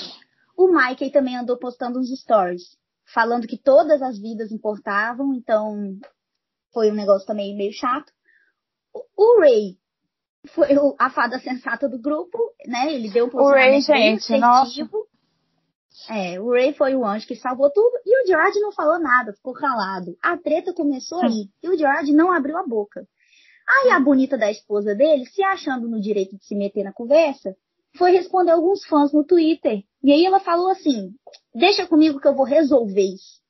O 0.57 0.69
Mike 0.69 1.11
também 1.11 1.37
andou 1.37 1.59
postando 1.59 1.99
uns 1.99 2.09
stories 2.21 2.63
falando 3.13 3.47
que 3.47 3.59
todas 3.59 4.01
as 4.03 4.19
vidas 4.19 4.53
importavam, 4.53 5.35
então 5.35 5.99
foi 6.73 6.91
um 6.91 6.95
negócio 6.95 7.27
também 7.27 7.57
meio 7.57 7.73
chato. 7.73 8.13
O 9.17 9.41
Ray 9.41 9.80
foi 10.49 10.69
a 10.99 11.11
fada 11.11 11.39
sensata 11.39 11.89
do 11.89 11.99
grupo, 11.99 12.39
né? 12.67 12.93
Ele 12.93 13.11
deu 13.11 13.27
um 13.27 13.37
O 13.37 13.51
Ray, 13.51 13.81
gente, 13.81 14.37
nossa. 14.39 14.89
É, 16.09 16.41
o 16.41 16.51
Ray 16.51 16.73
foi 16.73 16.95
o 16.95 17.05
anjo 17.05 17.27
que 17.27 17.37
salvou 17.37 17.71
tudo 17.71 17.99
e 18.07 18.23
o 18.23 18.27
George 18.27 18.59
não 18.61 18.73
falou 18.73 18.99
nada, 18.99 19.33
ficou 19.33 19.53
calado. 19.53 20.17
A 20.23 20.37
treta 20.37 20.73
começou 20.73 21.23
aí 21.23 21.49
e 21.63 21.69
o 21.69 21.77
George 21.77 22.13
não 22.13 22.33
abriu 22.33 22.57
a 22.57 22.67
boca. 22.67 23.07
Aí 23.69 23.91
a 23.91 24.01
bonita 24.01 24.37
da 24.37 24.51
esposa 24.51 24.95
dele, 24.95 25.27
se 25.27 25.43
achando 25.43 25.89
no 25.89 26.01
direito 26.01 26.37
de 26.37 26.45
se 26.45 26.55
meter 26.55 26.85
na 26.85 26.93
conversa, 26.93 27.55
foi 27.97 28.13
responder 28.13 28.53
alguns 28.53 28.85
fãs 28.85 29.13
no 29.13 29.25
Twitter. 29.25 29.83
E 30.03 30.13
aí 30.13 30.25
ela 30.25 30.41
falou 30.41 30.71
assim: 30.71 31.13
Deixa 31.55 31.87
comigo 31.87 32.21
que 32.21 32.27
eu 32.27 32.35
vou 32.35 32.47
resolver 32.47 33.03
isso. 33.03 33.41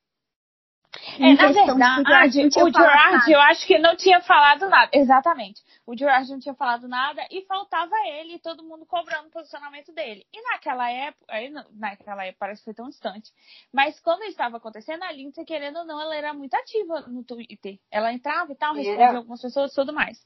É, 1.19 1.33
na 1.35 1.51
verdade, 1.51 2.45
o 2.45 2.71
Gerard, 2.71 3.31
eu 3.31 3.39
acho 3.39 3.65
que 3.65 3.79
não 3.79 3.95
tinha 3.95 4.19
falado 4.21 4.67
nada. 4.67 4.89
Exatamente. 4.93 5.61
O 5.91 5.97
Gerard 5.97 6.31
não 6.31 6.39
tinha 6.39 6.55
falado 6.55 6.87
nada 6.87 7.27
e 7.29 7.41
faltava 7.41 7.93
ele 8.07 8.35
e 8.35 8.39
todo 8.39 8.63
mundo 8.63 8.85
cobrando 8.85 9.27
o 9.27 9.31
posicionamento 9.31 9.91
dele. 9.91 10.25
E 10.31 10.41
naquela 10.41 10.89
época, 10.89 11.25
naquela 11.73 12.23
época 12.23 12.39
parece 12.39 12.61
que 12.61 12.65
foi 12.65 12.73
tão 12.73 12.87
distante, 12.87 13.29
mas 13.73 13.99
quando 13.99 14.23
estava 14.23 14.55
acontecendo, 14.55 15.03
a 15.03 15.11
Lindsay, 15.11 15.43
querendo 15.43 15.79
ou 15.79 15.85
não, 15.85 15.99
ela 15.99 16.15
era 16.15 16.33
muito 16.33 16.53
ativa 16.53 17.01
no 17.01 17.25
Twitter. 17.25 17.77
Ela 17.91 18.13
entrava 18.13 18.53
e 18.53 18.55
tal, 18.55 18.73
respondia 18.73 19.17
algumas 19.17 19.41
pessoas 19.41 19.73
e 19.73 19.75
tudo 19.75 19.91
mais. 19.91 20.25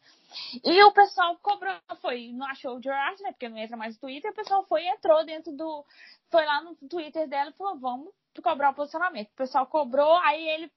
E 0.63 0.83
o 0.83 0.91
pessoal 0.91 1.35
cobrou, 1.41 1.73
foi, 1.99 2.31
não 2.31 2.45
achou 2.45 2.77
o 2.77 2.81
Gerard, 2.81 3.19
né, 3.23 3.31
porque 3.31 3.49
não 3.49 3.57
entra 3.57 3.75
mais 3.75 3.95
no 3.95 4.01
Twitter, 4.01 4.29
o 4.29 4.35
pessoal 4.35 4.63
foi 4.67 4.83
e 4.83 4.89
entrou 4.89 5.25
dentro 5.25 5.51
do, 5.51 5.83
foi 6.29 6.45
lá 6.45 6.61
no 6.61 6.75
Twitter 6.87 7.27
dela 7.27 7.49
e 7.49 7.53
falou, 7.53 7.79
vamos 7.79 8.13
cobrar 8.43 8.69
o 8.69 8.75
posicionamento. 8.75 9.29
O 9.29 9.35
pessoal 9.35 9.65
cobrou, 9.65 10.15
aí 10.17 10.47
ele. 10.47 10.71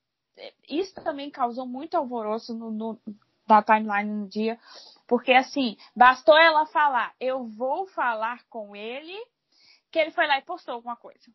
Isso 0.67 0.95
também 1.03 1.31
causou 1.31 1.67
muito 1.67 1.97
alvoroço 1.97 2.55
no, 2.55 2.71
no, 2.71 2.99
na 3.49 3.63
timeline 3.63 4.11
no 4.11 4.29
dia. 4.29 4.59
Porque 5.07 5.33
assim, 5.33 5.77
bastou 5.97 6.37
ela 6.37 6.67
falar, 6.67 7.15
eu 7.19 7.47
vou 7.47 7.87
falar 7.87 8.45
com 8.49 8.77
ele, 8.77 9.17
que 9.91 9.99
ele 9.99 10.11
foi 10.11 10.27
lá 10.27 10.39
e 10.39 10.43
postou 10.43 10.75
alguma 10.75 10.97
coisa. 10.97 11.33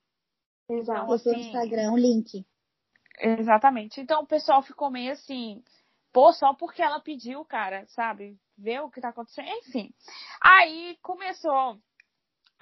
Exato. 0.69 0.91
Então, 0.91 1.07
postou 1.07 1.31
assim, 1.33 1.41
no 1.41 1.47
Instagram 1.47 1.91
um 1.91 1.97
link. 1.97 2.45
Exatamente. 3.19 4.01
Então 4.01 4.21
o 4.21 4.27
pessoal 4.27 4.61
ficou 4.61 4.89
meio 4.91 5.11
assim, 5.11 5.63
pô, 6.11 6.31
só 6.33 6.53
porque 6.53 6.81
ela 6.81 6.99
pediu, 6.99 7.43
cara, 7.45 7.85
sabe? 7.87 8.37
Ver 8.57 8.81
o 8.81 8.89
que 8.89 9.01
tá 9.01 9.09
acontecendo. 9.09 9.47
Enfim. 9.49 9.93
Aí 10.41 10.97
começou 11.01 11.79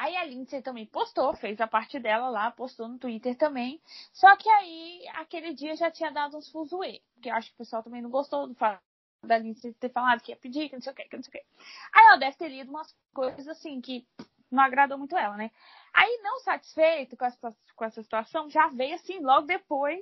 Aí 0.01 0.15
a 0.15 0.25
Lindsay 0.25 0.63
também 0.63 0.87
postou, 0.87 1.31
fez 1.35 1.61
a 1.61 1.67
parte 1.67 1.99
dela 1.99 2.27
lá, 2.27 2.49
postou 2.49 2.87
no 2.87 2.97
Twitter 2.97 3.37
também. 3.37 3.79
Só 4.11 4.35
que 4.35 4.49
aí, 4.49 5.07
aquele 5.13 5.53
dia 5.53 5.75
já 5.75 5.91
tinha 5.91 6.09
dado 6.09 6.37
uns 6.37 6.49
fuzuê. 6.49 7.03
Porque 7.13 7.29
eu 7.29 7.35
acho 7.35 7.49
que 7.49 7.53
o 7.53 7.57
pessoal 7.59 7.83
também 7.83 8.01
não 8.01 8.09
gostou 8.09 8.47
do 8.47 8.55
fato 8.55 8.81
da 9.23 9.37
Lindsay 9.37 9.73
ter 9.73 9.89
falado 9.89 10.21
que 10.21 10.31
ia 10.31 10.35
pedir, 10.35 10.69
que 10.69 10.75
não 10.75 10.81
sei 10.81 10.91
o 10.91 10.95
que, 10.95 11.05
que 11.05 11.15
não 11.15 11.23
sei 11.23 11.29
o 11.29 11.33
que. 11.33 11.45
Aí 11.93 12.05
ela 12.07 12.17
deve 12.17 12.37
ter 12.37 12.49
lido 12.49 12.69
umas 12.69 12.93
coisas 13.13 13.47
assim 13.47 13.79
que 13.79 14.05
não 14.49 14.63
agradou 14.63 14.97
muito 14.97 15.15
ela, 15.15 15.37
né? 15.37 15.51
Aí, 15.93 16.19
não 16.23 16.39
satisfeito 16.39 17.17
com 17.17 17.25
essa, 17.25 17.55
com 17.75 17.85
essa 17.85 18.01
situação, 18.01 18.49
já 18.49 18.67
veio 18.67 18.95
assim, 18.95 19.19
logo 19.19 19.47
depois, 19.47 20.01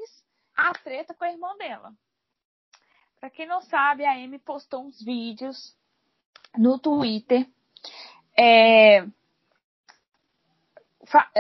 a 0.56 0.74
treta 0.74 1.14
com 1.14 1.24
a 1.24 1.32
irmã 1.32 1.56
dela. 1.58 1.94
Pra 3.20 3.30
quem 3.30 3.46
não 3.46 3.62
sabe, 3.62 4.06
a 4.06 4.14
Amy 4.14 4.40
postou 4.40 4.86
uns 4.86 5.02
vídeos 5.04 5.76
no 6.58 6.80
Twitter. 6.80 7.48
É, 8.38 9.06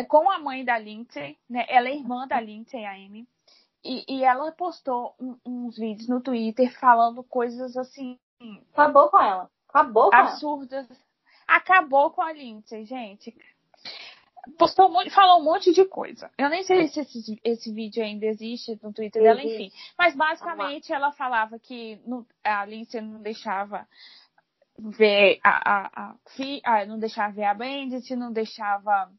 com 0.08 0.30
a 0.30 0.40
mãe 0.40 0.66
da 0.66 0.78
Lindsay, 0.78 1.38
né? 1.50 1.66
Ela 1.70 1.90
é 1.90 1.96
irmã 1.96 2.28
da 2.28 2.40
Lindsay, 2.40 2.84
a 2.86 2.94
Amy. 2.94 3.28
E, 3.84 4.04
e 4.08 4.24
ela 4.24 4.52
postou 4.52 5.16
um, 5.20 5.38
uns 5.46 5.78
vídeos 5.78 6.08
no 6.10 6.22
Twitter 6.22 6.72
falando 6.80 7.24
coisas 7.24 7.78
assim. 7.78 8.20
Acabou 8.74 9.10
com 9.10 9.20
ela. 9.20 9.50
Acabou 9.70 10.10
com 10.10 10.16
absurdas. 10.16 10.90
Ela. 10.90 11.00
Acabou 11.48 12.12
com 12.12 12.22
a 12.22 12.32
Lindsay, 12.32 12.86
gente. 12.86 13.36
Postou 14.58 14.90
muito, 14.90 15.12
falou 15.12 15.42
um 15.42 15.44
monte 15.44 15.74
de 15.74 15.86
coisa. 15.86 16.32
Eu 16.38 16.50
nem 16.50 16.64
sei 16.64 16.88
se 16.88 17.02
esse, 17.02 17.40
esse 17.44 17.74
vídeo 17.74 18.04
ainda 18.04 18.26
existe 18.26 18.80
no 18.82 18.94
Twitter 18.94 19.22
dela, 19.22 19.42
enfim. 19.42 19.72
Mas 19.98 20.16
basicamente 20.16 20.92
ela 20.94 21.12
falava 21.12 21.60
que 21.60 22.00
a 22.44 22.66
Lindsay 22.66 23.02
não 23.02 23.22
deixava 23.22 23.88
ver 24.78 25.40
a, 25.44 25.50
a, 25.50 25.92
a, 25.96 26.16
a, 26.64 26.86
não 26.86 26.98
deixava 27.00 27.34
ver 27.34 27.44
a 27.44 27.54
Bandit, 27.54 28.16
não 28.16 28.32
deixava 28.32 29.12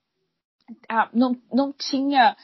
ah, 0.89 1.09
não, 1.13 1.37
não 1.53 1.73
tinha, 1.73 2.37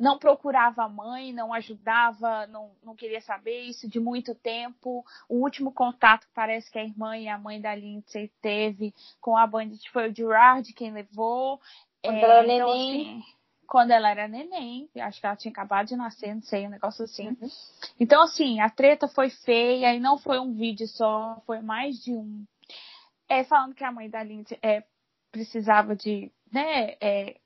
não 0.00 0.18
procurava 0.18 0.84
a 0.84 0.88
mãe, 0.88 1.30
não 1.30 1.52
ajudava, 1.52 2.46
não, 2.46 2.70
não 2.82 2.96
queria 2.96 3.20
saber 3.20 3.60
isso 3.64 3.86
de 3.86 4.00
muito 4.00 4.34
tempo. 4.34 5.04
O 5.28 5.36
último 5.42 5.70
contato 5.70 6.26
que 6.26 6.32
parece 6.32 6.70
que 6.70 6.78
a 6.78 6.84
irmã 6.84 7.18
e 7.18 7.28
a 7.28 7.36
mãe 7.36 7.60
da 7.60 7.74
Lindsay 7.74 8.32
teve 8.40 8.94
com 9.20 9.36
a 9.36 9.46
Bandit 9.46 9.90
foi 9.90 10.08
o 10.08 10.14
Gerard 10.14 10.72
quem 10.72 10.90
levou. 10.90 11.60
Quando 12.02 12.16
é, 12.16 12.22
ela 12.22 12.34
era 12.34 12.54
então, 12.54 12.74
neném. 12.74 13.00
Assim, 13.00 13.22
quando 13.68 13.90
ela 13.90 14.10
era 14.10 14.26
neném, 14.26 14.88
acho 15.00 15.20
que 15.20 15.26
ela 15.26 15.36
tinha 15.36 15.52
acabado 15.52 15.88
de 15.88 15.96
nascer, 15.96 16.34
não 16.34 16.42
sei, 16.42 16.66
um 16.66 16.70
negócio 16.70 17.04
assim. 17.04 17.28
Uhum. 17.28 17.48
Então, 18.00 18.22
assim, 18.22 18.58
a 18.58 18.70
treta 18.70 19.06
foi 19.06 19.28
feia 19.28 19.94
e 19.94 20.00
não 20.00 20.16
foi 20.16 20.40
um 20.40 20.54
vídeo 20.54 20.88
só, 20.88 21.40
foi 21.46 21.60
mais 21.60 22.02
de 22.02 22.12
um. 22.12 22.44
É, 23.28 23.44
falando 23.44 23.74
que 23.74 23.84
a 23.84 23.92
mãe 23.92 24.08
da 24.08 24.22
Lindsay 24.22 24.58
é, 24.62 24.82
precisava 25.30 25.94
de, 25.94 26.32
né, 26.50 26.96
é, 27.00 27.36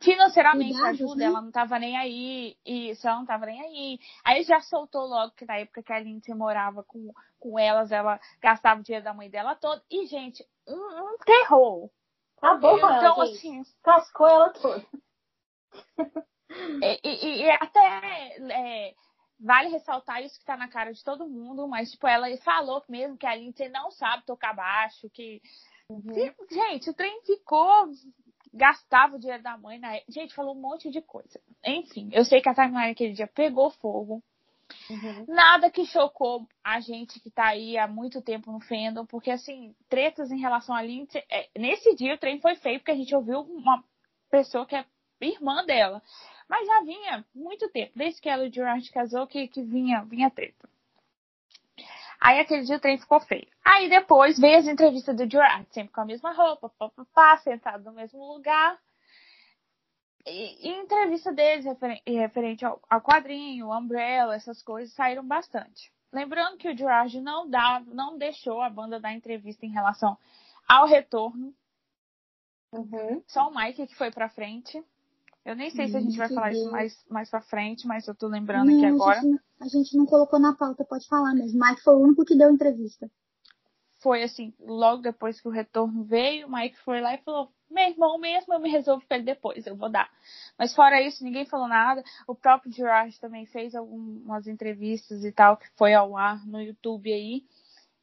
financeiramente 0.00 0.72
Cuidados, 0.72 1.00
ajuda, 1.00 1.16
né? 1.16 1.24
ela 1.24 1.40
não 1.40 1.50
tava 1.50 1.78
nem 1.78 1.96
aí, 1.96 2.56
isso, 2.64 3.06
ela 3.06 3.18
não 3.18 3.26
tava 3.26 3.46
nem 3.46 3.60
aí. 3.60 3.98
Aí 4.24 4.42
já 4.42 4.60
soltou 4.60 5.06
logo 5.06 5.32
que 5.34 5.44
na 5.44 5.58
época 5.58 5.82
que 5.82 5.92
a 5.92 5.98
Lindsay 5.98 6.34
morava 6.34 6.82
com, 6.84 7.12
com 7.38 7.58
elas, 7.58 7.92
ela 7.92 8.20
gastava 8.40 8.80
o 8.80 8.82
dinheiro 8.82 9.04
da 9.04 9.14
mãe 9.14 9.30
dela 9.30 9.54
todo. 9.54 9.82
E, 9.90 10.06
gente, 10.06 10.44
um, 10.66 10.74
um 10.74 11.18
terror. 11.18 11.90
Acabou 12.38 12.76
então, 12.76 12.90
ela, 12.90 13.24
assim, 13.24 13.62
cascou 13.82 14.28
ela 14.28 14.50
toda. 14.50 14.86
e, 16.82 17.00
e, 17.02 17.42
e, 17.42 17.50
até 17.50 18.36
é, 18.50 18.94
vale 19.40 19.68
ressaltar 19.70 20.22
isso 20.22 20.38
que 20.38 20.44
tá 20.44 20.56
na 20.56 20.68
cara 20.68 20.92
de 20.92 21.02
todo 21.02 21.28
mundo, 21.28 21.66
mas, 21.66 21.90
tipo, 21.90 22.06
ela 22.06 22.26
falou 22.38 22.82
mesmo 22.88 23.16
que 23.16 23.26
a 23.26 23.34
Lindsay 23.34 23.68
não 23.68 23.90
sabe 23.90 24.24
tocar 24.24 24.54
baixo, 24.54 25.10
que. 25.10 25.40
Uhum. 25.88 26.02
Gente, 26.50 26.90
o 26.90 26.94
trem 26.94 27.22
ficou 27.24 27.88
gastava 28.56 29.16
o 29.16 29.18
dinheiro 29.18 29.42
da 29.42 29.56
mãe 29.56 29.78
na 29.78 30.00
Gente, 30.08 30.34
falou 30.34 30.54
um 30.54 30.60
monte 30.60 30.90
de 30.90 31.00
coisa. 31.02 31.40
Enfim, 31.64 32.08
eu 32.12 32.24
sei 32.24 32.40
que 32.40 32.48
a 32.48 32.54
timeline 32.54 32.92
aquele 32.92 33.12
dia 33.12 33.26
pegou 33.26 33.70
fogo. 33.70 34.22
Uhum. 34.90 35.26
Nada 35.28 35.70
que 35.70 35.84
chocou 35.86 36.46
a 36.64 36.80
gente 36.80 37.20
que 37.20 37.30
tá 37.30 37.48
aí 37.48 37.78
há 37.78 37.86
muito 37.86 38.20
tempo 38.20 38.50
no 38.50 38.60
fandom, 38.60 39.06
porque 39.06 39.30
assim, 39.30 39.74
tretas 39.88 40.30
em 40.30 40.40
relação 40.40 40.74
a 40.74 40.82
Lindsay. 40.82 41.22
É, 41.30 41.48
nesse 41.56 41.94
dia 41.94 42.14
o 42.14 42.18
trem 42.18 42.40
foi 42.40 42.56
feio, 42.56 42.80
porque 42.80 42.90
a 42.90 42.96
gente 42.96 43.14
ouviu 43.14 43.40
uma 43.40 43.84
pessoa 44.30 44.66
que 44.66 44.74
é 44.74 44.84
irmã 45.20 45.64
dela. 45.64 46.02
Mas 46.48 46.66
já 46.66 46.80
vinha 46.82 47.24
muito 47.34 47.68
tempo, 47.70 47.92
desde 47.96 48.20
que 48.20 48.28
ela 48.28 48.44
e 48.44 48.48
o 48.48 48.52
Gerard 48.52 48.90
casou, 48.90 49.26
que, 49.26 49.48
que 49.48 49.62
vinha, 49.62 50.04
vinha 50.04 50.30
treta. 50.30 50.68
Aí 52.20 52.40
aquele 52.40 52.64
dia 52.64 52.76
o 52.76 52.80
trem 52.80 52.98
ficou 52.98 53.20
feio. 53.20 53.46
Aí 53.64 53.88
depois 53.88 54.38
veio 54.38 54.58
as 54.58 54.66
entrevistas 54.66 55.16
do 55.16 55.30
Gerard, 55.30 55.66
sempre 55.70 55.92
com 55.92 56.00
a 56.00 56.06
mesma 56.06 56.32
roupa, 56.32 56.70
pá, 57.12 57.36
sentado 57.38 57.84
no 57.84 57.92
mesmo 57.92 58.24
lugar. 58.32 58.78
E, 60.26 60.68
e 60.68 60.72
entrevista 60.72 61.32
deles 61.32 61.64
referente, 61.64 62.02
referente 62.06 62.64
ao, 62.64 62.80
ao, 62.90 63.00
quadrinho, 63.00 63.70
Umbrella, 63.70 64.34
essas 64.34 64.62
coisas 64.62 64.92
saíram 64.94 65.24
bastante. 65.24 65.92
Lembrando 66.12 66.56
que 66.56 66.68
o 66.68 66.76
Gerard 66.76 67.20
não, 67.20 67.48
dá, 67.48 67.82
não 67.86 68.18
deixou 68.18 68.60
a 68.60 68.70
banda 68.70 68.98
dar 68.98 69.12
entrevista 69.12 69.64
em 69.64 69.70
relação 69.70 70.18
ao 70.66 70.86
retorno. 70.86 71.54
Uhum. 72.72 73.22
Só 73.26 73.48
o 73.48 73.54
Mike 73.54 73.86
que 73.86 73.94
foi 73.94 74.10
pra 74.10 74.28
frente. 74.28 74.82
Eu 75.46 75.54
nem 75.54 75.70
sei 75.70 75.86
se 75.86 75.96
a 75.96 76.00
gente 76.00 76.18
vai 76.18 76.28
falar 76.28 76.50
Deus. 76.50 76.62
isso 76.62 76.72
mais, 76.72 77.04
mais 77.08 77.30
pra 77.30 77.40
frente, 77.40 77.86
mas 77.86 78.08
eu 78.08 78.16
tô 78.16 78.26
lembrando 78.26 78.68
não, 78.68 78.78
aqui 78.78 78.86
agora. 78.86 79.20
A 79.20 79.22
gente, 79.22 79.40
a 79.60 79.68
gente, 79.68 79.96
não 79.96 80.04
colocou 80.04 80.40
na 80.40 80.56
pauta, 80.56 80.84
pode 80.84 81.06
falar 81.06 81.34
mesmo. 81.34 81.64
Mike 81.64 81.82
foi 81.82 81.94
o 81.94 82.00
único 82.00 82.24
que 82.24 82.36
deu 82.36 82.50
entrevista. 82.50 83.08
Foi 84.02 84.24
assim, 84.24 84.52
logo 84.58 85.02
depois 85.02 85.40
que 85.40 85.46
o 85.46 85.52
retorno 85.52 86.02
veio, 86.02 86.48
o 86.48 86.52
Mike 86.52 86.76
foi 86.80 87.00
lá 87.00 87.14
e 87.14 87.18
falou: 87.18 87.48
meu 87.70 87.88
irmão 87.88 88.18
mesmo, 88.18 88.54
eu 88.54 88.58
me 88.58 88.68
resolvo 88.68 89.06
com 89.06 89.14
ele 89.14 89.22
depois, 89.22 89.64
eu 89.68 89.76
vou 89.76 89.88
dar. 89.88 90.10
Mas 90.58 90.74
fora 90.74 91.00
isso, 91.00 91.22
ninguém 91.22 91.46
falou 91.46 91.68
nada. 91.68 92.02
O 92.26 92.34
próprio 92.34 92.72
Gerard 92.72 93.16
também 93.20 93.46
fez 93.46 93.72
algumas 93.76 94.48
entrevistas 94.48 95.24
e 95.24 95.30
tal, 95.30 95.56
que 95.56 95.68
foi 95.76 95.94
ao 95.94 96.16
ar 96.16 96.44
no 96.44 96.60
YouTube 96.60 97.12
aí. 97.12 97.44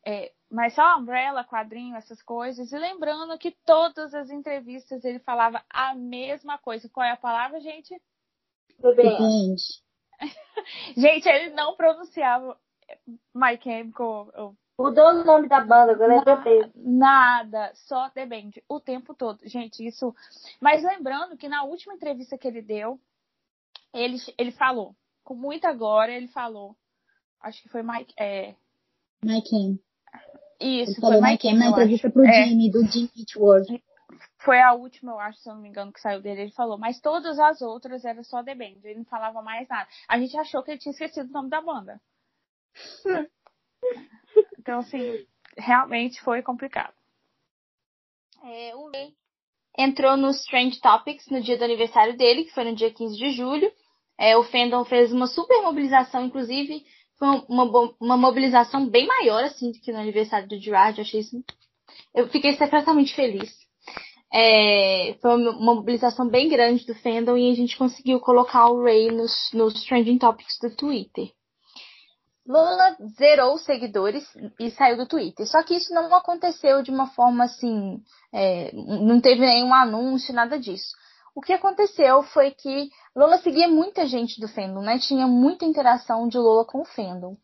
É, 0.05 0.31
mas 0.53 0.75
só 0.75 0.99
Umbrella, 0.99 1.43
quadrinho, 1.43 1.95
essas 1.95 2.21
coisas. 2.21 2.71
E 2.71 2.77
lembrando 2.77 3.35
que 3.39 3.49
todas 3.65 4.13
as 4.13 4.29
entrevistas 4.29 5.03
ele 5.03 5.17
falava 5.17 5.65
a 5.67 5.95
mesma 5.95 6.59
coisa. 6.59 6.87
Qual 6.87 7.03
é 7.03 7.09
a 7.09 7.17
palavra, 7.17 7.59
gente? 7.59 7.99
Depende. 8.77 9.55
gente, 10.95 11.27
ele 11.27 11.55
não 11.55 11.75
pronunciava 11.75 12.55
My 13.33 13.59
Chemical. 13.59 14.55
Mudou 14.77 15.09
o 15.09 15.23
nome 15.23 15.47
da 15.47 15.59
banda, 15.59 15.93
agora 15.93 16.17
é 16.17 16.23
The 16.23 16.71
Nada, 16.75 17.71
só 17.73 18.11
The 18.11 18.27
Band, 18.27 18.51
o 18.69 18.79
tempo 18.79 19.15
todo. 19.15 19.39
Gente, 19.49 19.83
isso. 19.83 20.13
Mas 20.61 20.83
lembrando 20.83 21.35
que 21.35 21.49
na 21.49 21.63
última 21.63 21.95
entrevista 21.95 22.37
que 22.37 22.47
ele 22.47 22.61
deu, 22.61 22.99
ele, 23.91 24.17
ele 24.37 24.51
falou, 24.51 24.95
com 25.23 25.33
muita 25.33 25.73
glória, 25.73 26.13
ele 26.13 26.27
falou. 26.27 26.75
Acho 27.41 27.59
que 27.63 27.69
foi 27.69 27.81
Mike. 27.81 28.13
É... 28.19 28.53
Mike 29.23 29.79
isso, 30.59 30.99
falou 30.99 31.21
Mike 31.21 31.51
na, 31.53 31.59
na 31.59 31.67
entrevista 31.67 32.09
pro 32.09 32.25
é. 32.25 32.45
Jimmy, 32.45 32.71
do 32.71 32.85
Jimmy 32.85 33.09
World. 33.35 33.83
Foi 34.39 34.59
a 34.59 34.73
última, 34.73 35.13
eu 35.13 35.19
acho, 35.19 35.39
se 35.39 35.49
eu 35.49 35.55
não 35.55 35.61
me 35.61 35.69
engano, 35.69 35.91
que 35.91 36.01
saiu 36.01 36.21
dele. 36.21 36.41
Ele 36.41 36.51
falou, 36.51 36.77
mas 36.77 36.99
todas 36.99 37.39
as 37.39 37.61
outras 37.61 38.03
era 38.03 38.21
só 38.23 38.43
The 38.43 38.55
Band. 38.55 38.79
Ele 38.83 38.99
não 38.99 39.05
falava 39.05 39.41
mais 39.41 39.67
nada. 39.67 39.87
A 40.07 40.19
gente 40.19 40.37
achou 40.37 40.61
que 40.61 40.71
ele 40.71 40.79
tinha 40.79 40.91
esquecido 40.91 41.29
o 41.29 41.33
nome 41.33 41.49
da 41.49 41.61
banda. 41.61 42.01
então, 44.59 44.79
assim, 44.79 45.25
realmente 45.57 46.21
foi 46.21 46.41
complicado. 46.41 46.93
É, 48.43 48.75
o 48.75 48.91
Ray 48.91 49.13
entrou 49.77 50.17
no 50.17 50.29
Strange 50.29 50.79
Topics 50.79 51.27
no 51.29 51.41
dia 51.41 51.57
do 51.57 51.63
aniversário 51.63 52.15
dele, 52.17 52.43
que 52.43 52.53
foi 52.53 52.65
no 52.65 52.75
dia 52.75 52.93
15 52.93 53.17
de 53.17 53.31
julho. 53.31 53.71
É, 54.17 54.37
o 54.37 54.43
fandom 54.43 54.85
fez 54.85 55.11
uma 55.11 55.27
super 55.27 55.61
mobilização, 55.63 56.25
inclusive 56.25 56.85
foi 57.17 57.27
uma, 57.47 57.93
uma 57.99 58.17
mobilização 58.17 58.87
bem 58.87 59.07
maior, 59.07 59.43
assim, 59.43 59.71
do 59.71 59.79
que 59.79 59.91
no 59.91 59.99
aniversário 59.99 60.47
do 60.47 60.59
Gerard. 60.59 60.97
Eu 60.97 61.03
achei 61.03 61.19
isso. 61.21 61.43
Eu 62.13 62.27
fiquei 62.29 62.55
secretamente 62.55 63.15
feliz. 63.15 63.51
É, 64.33 65.15
foi 65.21 65.35
uma 65.35 65.51
mobilização 65.53 66.27
bem 66.27 66.49
grande 66.49 66.85
do 66.85 66.95
fandom 66.95 67.37
e 67.37 67.51
a 67.51 67.55
gente 67.55 67.77
conseguiu 67.77 68.19
colocar 68.19 68.67
o 68.67 68.83
Ray 68.83 69.11
nos, 69.11 69.51
nos 69.53 69.85
trending 69.85 70.17
topics 70.17 70.57
do 70.59 70.75
Twitter. 70.75 71.31
Lola 72.45 72.97
zerou 73.17 73.57
seguidores 73.57 74.25
e 74.59 74.69
saiu 74.71 74.97
do 74.97 75.07
Twitter. 75.07 75.47
Só 75.47 75.63
que 75.63 75.75
isso 75.75 75.93
não 75.93 76.13
aconteceu 76.13 76.81
de 76.81 76.91
uma 76.91 77.07
forma 77.07 77.45
assim, 77.45 78.01
é, 78.33 78.71
não 78.73 79.21
teve 79.21 79.41
nenhum 79.41 79.73
anúncio, 79.73 80.33
nada 80.33 80.59
disso. 80.59 80.93
O 81.35 81.41
que 81.41 81.53
aconteceu 81.53 82.21
foi 82.23 82.51
que 82.51 82.89
Lola 83.15 83.37
seguia 83.39 83.67
muita 83.67 84.05
gente 84.05 84.39
do 84.39 84.47
fandom, 84.47 84.81
né? 84.81 84.99
Tinha 84.99 85.27
muita 85.27 85.65
interação 85.65 86.27
de 86.27 86.37
Lola 86.37 86.65
com 86.65 86.81
o 86.81 86.85
fandom. 86.85 87.35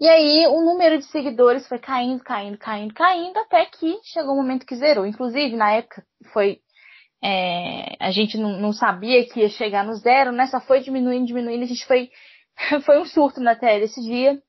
E 0.00 0.08
aí 0.08 0.46
o 0.46 0.62
número 0.62 0.98
de 0.98 1.04
seguidores 1.06 1.66
foi 1.66 1.78
caindo, 1.78 2.22
caindo, 2.22 2.56
caindo, 2.56 2.94
caindo, 2.94 3.36
até 3.38 3.66
que 3.66 4.00
chegou 4.04 4.30
o 4.30 4.34
um 4.34 4.42
momento 4.42 4.64
que 4.64 4.76
zerou. 4.76 5.04
Inclusive, 5.06 5.56
na 5.56 5.72
época, 5.72 6.04
foi. 6.32 6.60
É, 7.22 7.96
a 7.98 8.10
gente 8.12 8.38
não, 8.38 8.60
não, 8.60 8.72
sabia 8.72 9.28
que 9.28 9.40
ia 9.40 9.48
chegar 9.48 9.84
no 9.84 9.94
zero, 9.94 10.30
né? 10.32 10.46
Só 10.46 10.60
foi 10.60 10.80
diminuindo, 10.80 11.26
diminuindo. 11.26 11.64
A 11.64 11.66
gente 11.66 11.84
foi. 11.84 12.10
foi 12.84 13.00
um 13.00 13.04
surto 13.04 13.40
na 13.40 13.56
tela 13.56 13.84
esse 13.84 14.00
dia. 14.00 14.40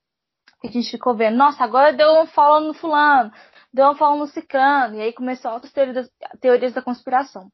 A 0.64 0.68
gente 0.68 0.92
ficou 0.92 1.16
vendo, 1.16 1.38
nossa, 1.38 1.64
agora 1.64 1.94
deu 1.94 2.22
um 2.22 2.28
follow 2.28 2.60
no 2.62 2.74
fulano, 2.74 3.32
deu 3.74 3.90
um 3.90 3.96
follow 3.96 4.20
no 4.20 4.28
ciclano. 4.28 4.96
E 4.98 5.02
aí 5.02 5.14
começou 5.14 5.52
outras 5.52 5.74
teorias, 5.74 6.10
teorias 6.40 6.74
da 6.74 6.82
conspiração. 6.82 7.50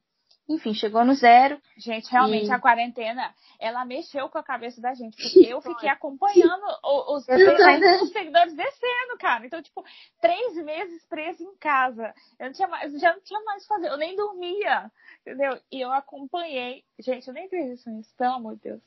Enfim, 0.48 0.72
chegou 0.74 1.04
no 1.04 1.14
zero. 1.14 1.60
Gente, 1.76 2.10
realmente 2.10 2.46
e... 2.46 2.52
a 2.52 2.60
quarentena, 2.60 3.34
ela 3.58 3.84
mexeu 3.84 4.28
com 4.28 4.38
a 4.38 4.44
cabeça 4.44 4.80
da 4.80 4.94
gente, 4.94 5.16
porque 5.16 5.40
eu 5.40 5.60
fiquei 5.60 5.88
acompanhando 5.88 6.64
os, 6.84 7.26
os 7.26 8.12
seguidores 8.12 8.54
descendo, 8.54 9.18
cara. 9.18 9.44
Então, 9.44 9.60
tipo, 9.60 9.84
três 10.20 10.54
meses 10.56 11.04
preso 11.08 11.42
em 11.42 11.56
casa. 11.56 12.14
Eu 12.38 12.46
não 12.46 12.52
tinha 12.52 12.68
mais, 12.68 12.92
já 13.00 13.12
não 13.12 13.20
tinha 13.22 13.40
mais 13.40 13.62
o 13.62 13.66
que 13.66 13.74
fazer, 13.74 13.88
eu 13.88 13.96
nem 13.96 14.14
dormia, 14.14 14.90
entendeu? 15.20 15.60
E 15.70 15.80
eu 15.80 15.92
acompanhei. 15.92 16.84
Gente, 17.00 17.26
eu 17.26 17.34
nem 17.34 17.46
acredito 17.46 17.90
nisso, 17.90 18.14
pelo 18.16 18.34
amor 18.34 18.54
de 18.56 18.62
Deus. 18.62 18.82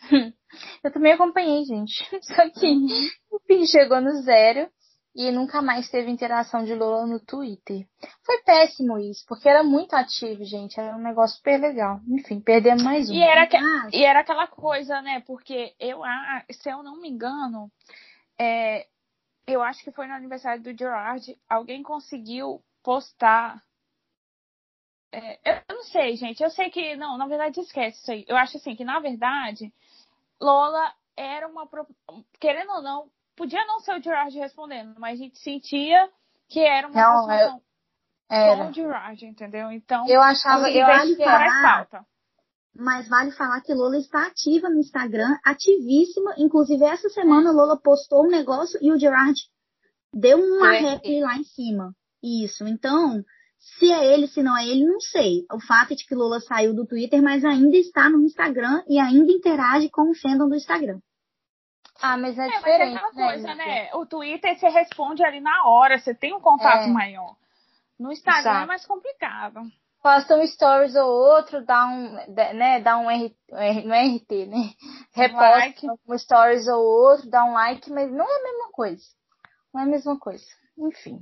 Eu 0.82 0.90
também 0.92 1.12
acompanhei, 1.12 1.62
gente. 1.64 1.92
Só 2.24 2.48
que, 2.48 2.66
enfim, 2.66 3.66
chegou 3.66 4.00
no 4.00 4.22
zero 4.22 4.70
e 5.14 5.30
nunca 5.32 5.60
mais 5.60 5.90
teve 5.90 6.10
interação 6.10 6.64
de 6.64 6.74
Lola 6.74 7.06
no 7.06 7.18
Twitter. 7.18 7.86
Foi 8.24 8.42
péssimo 8.42 8.98
isso, 8.98 9.24
porque 9.26 9.48
era 9.48 9.62
muito 9.62 9.94
ativo, 9.94 10.44
gente. 10.44 10.78
Era 10.78 10.96
um 10.96 11.02
negócio 11.02 11.36
super 11.36 11.60
legal. 11.60 12.00
Enfim, 12.08 12.40
perdendo 12.40 12.84
mais 12.84 13.10
um. 13.10 13.14
E 13.14 13.22
era, 13.22 13.46
que, 13.46 13.56
ah. 13.56 13.88
e 13.92 14.04
era 14.04 14.20
aquela 14.20 14.46
coisa, 14.46 15.02
né? 15.02 15.20
Porque 15.26 15.74
eu, 15.80 16.00
se 16.50 16.70
eu 16.70 16.82
não 16.82 17.00
me 17.00 17.08
engano, 17.08 17.70
é, 18.38 18.86
eu 19.46 19.62
acho 19.62 19.82
que 19.82 19.90
foi 19.90 20.06
no 20.06 20.14
aniversário 20.14 20.62
do 20.62 20.76
Gerard, 20.76 21.36
alguém 21.48 21.82
conseguiu 21.82 22.62
postar. 22.82 23.60
É, 25.12 25.60
eu 25.68 25.76
não 25.76 25.82
sei, 25.84 26.16
gente. 26.16 26.40
Eu 26.40 26.50
sei 26.50 26.70
que. 26.70 26.94
Não, 26.94 27.18
na 27.18 27.26
verdade, 27.26 27.60
esquece 27.60 28.00
isso 28.00 28.12
aí. 28.12 28.24
Eu 28.28 28.36
acho 28.36 28.56
assim 28.56 28.76
que, 28.76 28.84
na 28.84 29.00
verdade, 29.00 29.72
Lola 30.40 30.94
era 31.16 31.48
uma. 31.48 31.68
Querendo 32.38 32.70
ou 32.70 32.82
não, 32.82 33.10
podia 33.40 33.64
não 33.64 33.80
ser 33.80 33.98
o 33.98 34.02
Gerard 34.02 34.38
respondendo, 34.38 34.94
mas 34.98 35.18
a 35.18 35.22
gente 35.22 35.38
sentia 35.38 36.10
que 36.46 36.60
era 36.60 36.88
uma 36.88 37.00
não, 37.00 37.30
era. 38.28 38.64
com 38.64 38.70
o 38.70 38.72
Gerard, 38.74 39.24
entendeu? 39.24 39.72
Então, 39.72 40.06
eu 40.06 40.20
achava 40.20 40.70
eu 40.70 40.86
acho 40.86 41.16
que 41.16 41.22
era 41.22 41.62
falta. 41.62 42.04
Mas 42.76 43.08
vale 43.08 43.32
falar 43.32 43.62
que 43.62 43.72
Lola 43.72 43.96
está 43.96 44.26
ativa 44.26 44.68
no 44.68 44.78
Instagram, 44.78 45.38
ativíssima. 45.42 46.34
Inclusive, 46.36 46.84
essa 46.84 47.08
semana 47.08 47.50
Lola 47.50 47.80
postou 47.80 48.26
um 48.26 48.30
negócio 48.30 48.78
e 48.82 48.92
o 48.92 48.98
Gerard 48.98 49.40
deu 50.14 50.38
uma 50.38 50.76
é. 50.76 50.80
rap 50.80 51.20
lá 51.20 51.36
em 51.36 51.44
cima. 51.44 51.94
Isso. 52.22 52.66
Então, 52.66 53.24
se 53.58 53.90
é 53.90 54.12
ele, 54.12 54.28
se 54.28 54.42
não 54.42 54.56
é 54.56 54.68
ele, 54.68 54.84
não 54.84 55.00
sei. 55.00 55.46
O 55.50 55.60
fato 55.60 55.94
é 55.94 55.96
de 55.96 56.06
que 56.06 56.14
Lola 56.14 56.40
saiu 56.40 56.74
do 56.74 56.86
Twitter, 56.86 57.22
mas 57.22 57.42
ainda 57.42 57.76
está 57.76 58.08
no 58.10 58.22
Instagram 58.22 58.84
e 58.86 58.98
ainda 58.98 59.32
interage 59.32 59.88
com 59.88 60.10
o 60.10 60.14
fandom 60.14 60.48
do 60.48 60.54
Instagram. 60.54 61.00
Ah, 62.02 62.16
mas 62.16 62.38
é, 62.38 62.46
é 62.46 62.50
diferente. 62.50 62.94
Mas 62.94 63.16
é 63.16 63.20
né, 63.20 63.26
coisa, 63.26 63.54
né? 63.54 63.94
O 63.94 64.06
Twitter 64.06 64.58
você 64.58 64.68
responde 64.68 65.24
ali 65.24 65.40
na 65.40 65.66
hora, 65.66 65.98
você 65.98 66.14
tem 66.14 66.34
um 66.34 66.40
contato 66.40 66.84
é. 66.84 66.88
maior. 66.88 67.36
No 67.98 68.10
Instagram 68.10 68.38
é 68.38 68.52
Exato. 68.52 68.64
é 68.64 68.66
mais 68.66 68.86
complicado. 68.86 69.60
Posta 70.02 70.34
um 70.34 70.46
stories 70.46 70.96
ou 70.96 71.06
outro, 71.06 71.62
dá 71.62 71.86
um, 71.86 72.12
né, 72.54 72.80
dá 72.80 72.96
um 72.96 73.10
R, 73.10 73.36
não 73.84 73.94
é 73.94 74.06
RT, 74.16 74.46
né? 74.46 74.72
Reposta 75.12 75.46
um, 75.46 75.58
like. 75.58 75.86
um 76.08 76.18
stories 76.18 76.68
ou 76.68 76.82
outro, 76.82 77.28
dá 77.28 77.44
um 77.44 77.52
like, 77.52 77.90
mas 77.92 78.10
não 78.10 78.24
é 78.24 78.40
a 78.40 78.42
mesma 78.42 78.72
coisa. 78.72 79.04
Não 79.74 79.82
é 79.82 79.84
a 79.84 79.88
mesma 79.88 80.18
coisa. 80.18 80.44
Enfim. 80.78 81.20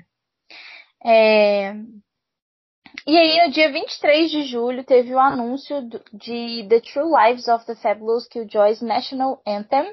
É... 1.05 1.75
E 3.07 3.17
aí, 3.17 3.47
no 3.47 3.53
dia 3.53 3.73
23 3.73 4.31
de 4.31 4.43
julho, 4.45 4.85
teve 4.85 5.13
o 5.13 5.19
anúncio 5.19 5.89
de 6.13 6.67
The 6.69 6.81
True 6.81 7.11
Lives 7.11 7.49
of 7.49 7.67
the 7.67 7.75
Fabulous 7.75 8.29
Killjoys 8.29 8.81
National 8.81 9.43
Anthem, 9.47 9.93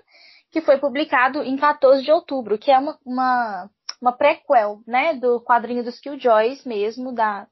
que 0.56 0.62
foi 0.62 0.78
publicado 0.78 1.44
em 1.44 1.58
14 1.58 2.02
de 2.02 2.10
outubro, 2.14 2.58
que 2.58 2.72
é 2.72 2.80
uma, 2.80 2.98
uma, 3.06 3.70
uma 4.02 4.14
prequel, 4.14 4.82
né, 4.88 5.14
do 5.14 5.42
quadrinho 5.42 5.84
dos 5.84 6.00
Killjoys 6.00 6.64
mesmo, 6.64 7.14
da, 7.14 7.46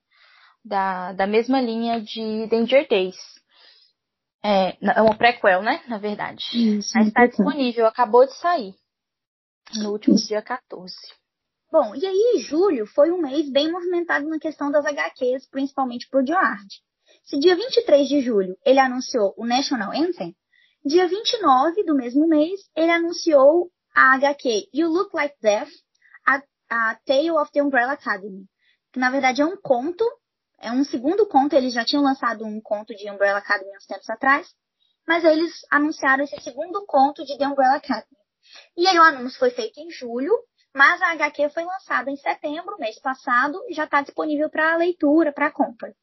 da, 0.64 1.12
da 1.12 1.28
mesma 1.28 1.60
linha 1.60 2.00
de 2.00 2.48
Danger 2.48 2.88
Days. 2.88 3.18
É, 4.42 4.78
é 4.82 5.02
uma 5.02 5.18
prequel, 5.18 5.62
né, 5.62 5.84
na 5.86 5.98
verdade. 5.98 6.46
Isso, 6.54 6.92
Mas 6.96 7.08
está 7.08 7.26
disponível, 7.26 7.86
acabou 7.86 8.26
de 8.26 8.34
sair. 8.36 8.74
No 9.76 9.92
último 9.92 10.16
Isso. 10.16 10.30
dia 10.30 10.42
14. 10.42 10.96
Bom, 11.70 11.94
e 11.96 12.06
aí 12.06 12.40
julho 12.40 12.86
foi 12.88 13.12
um 13.12 13.22
mês 13.22 13.52
bem 13.52 13.70
movimentado 13.70 14.30
na 14.30 14.40
questão 14.40 14.72
das 14.72 14.86
HQs, 14.86 15.50
principalmente 15.50 16.08
pro 16.10 16.26
George. 16.26 16.80
Se 17.26 17.38
dia 17.38 17.54
23 17.54 18.08
de 18.08 18.22
julho 18.22 18.56
ele 18.66 18.80
anunciou 18.80 19.34
o 19.36 19.46
National 19.46 19.92
Anthem, 19.92 20.34
Dia 20.86 21.08
29 21.08 21.86
do 21.86 21.96
mesmo 21.96 22.28
mês, 22.28 22.60
ele 22.76 22.92
anunciou 22.92 23.72
a 23.96 24.16
HQ 24.16 24.68
You 24.74 24.90
Look 24.90 25.14
Like 25.14 25.38
Death, 25.42 25.70
a, 26.28 26.44
a 26.70 26.96
Tale 27.06 27.32
of 27.32 27.50
the 27.54 27.64
Umbrella 27.64 27.94
Academy, 27.94 28.46
que 28.92 29.00
na 29.00 29.10
verdade 29.10 29.42
é 29.42 29.46
um 29.46 29.56
conto, 29.56 30.04
é 30.60 30.74
um 30.74 30.84
segundo 30.84 31.26
conto, 31.26 31.54
eles 31.56 31.74
já 31.74 31.86
tinham 31.86 32.04
lançado 32.04 32.46
um 32.46 32.60
conto 32.60 32.94
de 32.94 33.10
Umbrella 33.10 33.40
Academy 33.40 33.72
uns 33.78 33.86
tempos 33.86 34.10
atrás, 34.10 34.54
mas 35.08 35.24
eles 35.24 35.54
anunciaram 35.72 36.26
esse 36.26 36.38
segundo 36.42 36.86
conto 36.86 37.24
de 37.24 37.38
The 37.38 37.48
Umbrella 37.48 37.78
Academy. 37.78 38.18
E 38.76 38.86
aí 38.86 39.00
o 39.00 39.04
anúncio 39.04 39.40
foi 39.40 39.52
feito 39.52 39.80
em 39.80 39.90
julho, 39.90 40.38
mas 40.76 41.02
a 41.02 41.12
HQ 41.12 41.50
foi 41.52 41.64
lançada 41.64 42.12
em 42.12 42.18
setembro, 42.18 42.78
mês 42.78 43.00
passado, 43.00 43.58
e 43.70 43.74
já 43.74 43.86
está 43.86 44.02
disponível 44.02 44.50
para 44.50 44.76
leitura, 44.76 45.32
para 45.32 45.50
compra. 45.50 45.96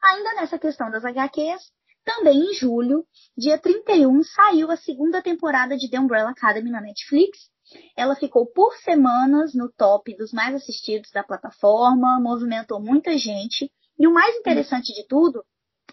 Ainda 0.00 0.34
nessa 0.34 0.56
questão 0.56 0.88
das 0.88 1.04
HQs, 1.04 1.72
Também 2.04 2.38
em 2.38 2.54
julho, 2.54 3.04
dia 3.36 3.58
31, 3.58 4.22
saiu 4.22 4.70
a 4.70 4.76
segunda 4.76 5.22
temporada 5.22 5.76
de 5.76 5.88
The 5.90 5.98
Umbrella 6.00 6.30
Academy 6.30 6.70
na 6.70 6.80
Netflix. 6.80 7.50
Ela 7.96 8.16
ficou 8.16 8.46
por 8.46 8.74
semanas 8.78 9.54
no 9.54 9.70
top 9.70 10.16
dos 10.16 10.32
mais 10.32 10.54
assistidos 10.54 11.10
da 11.12 11.22
plataforma, 11.22 12.20
movimentou 12.20 12.80
muita 12.80 13.16
gente. 13.16 13.70
E 13.98 14.06
o 14.06 14.12
mais 14.12 14.34
interessante 14.36 14.92
de 14.94 15.06
tudo 15.06 15.44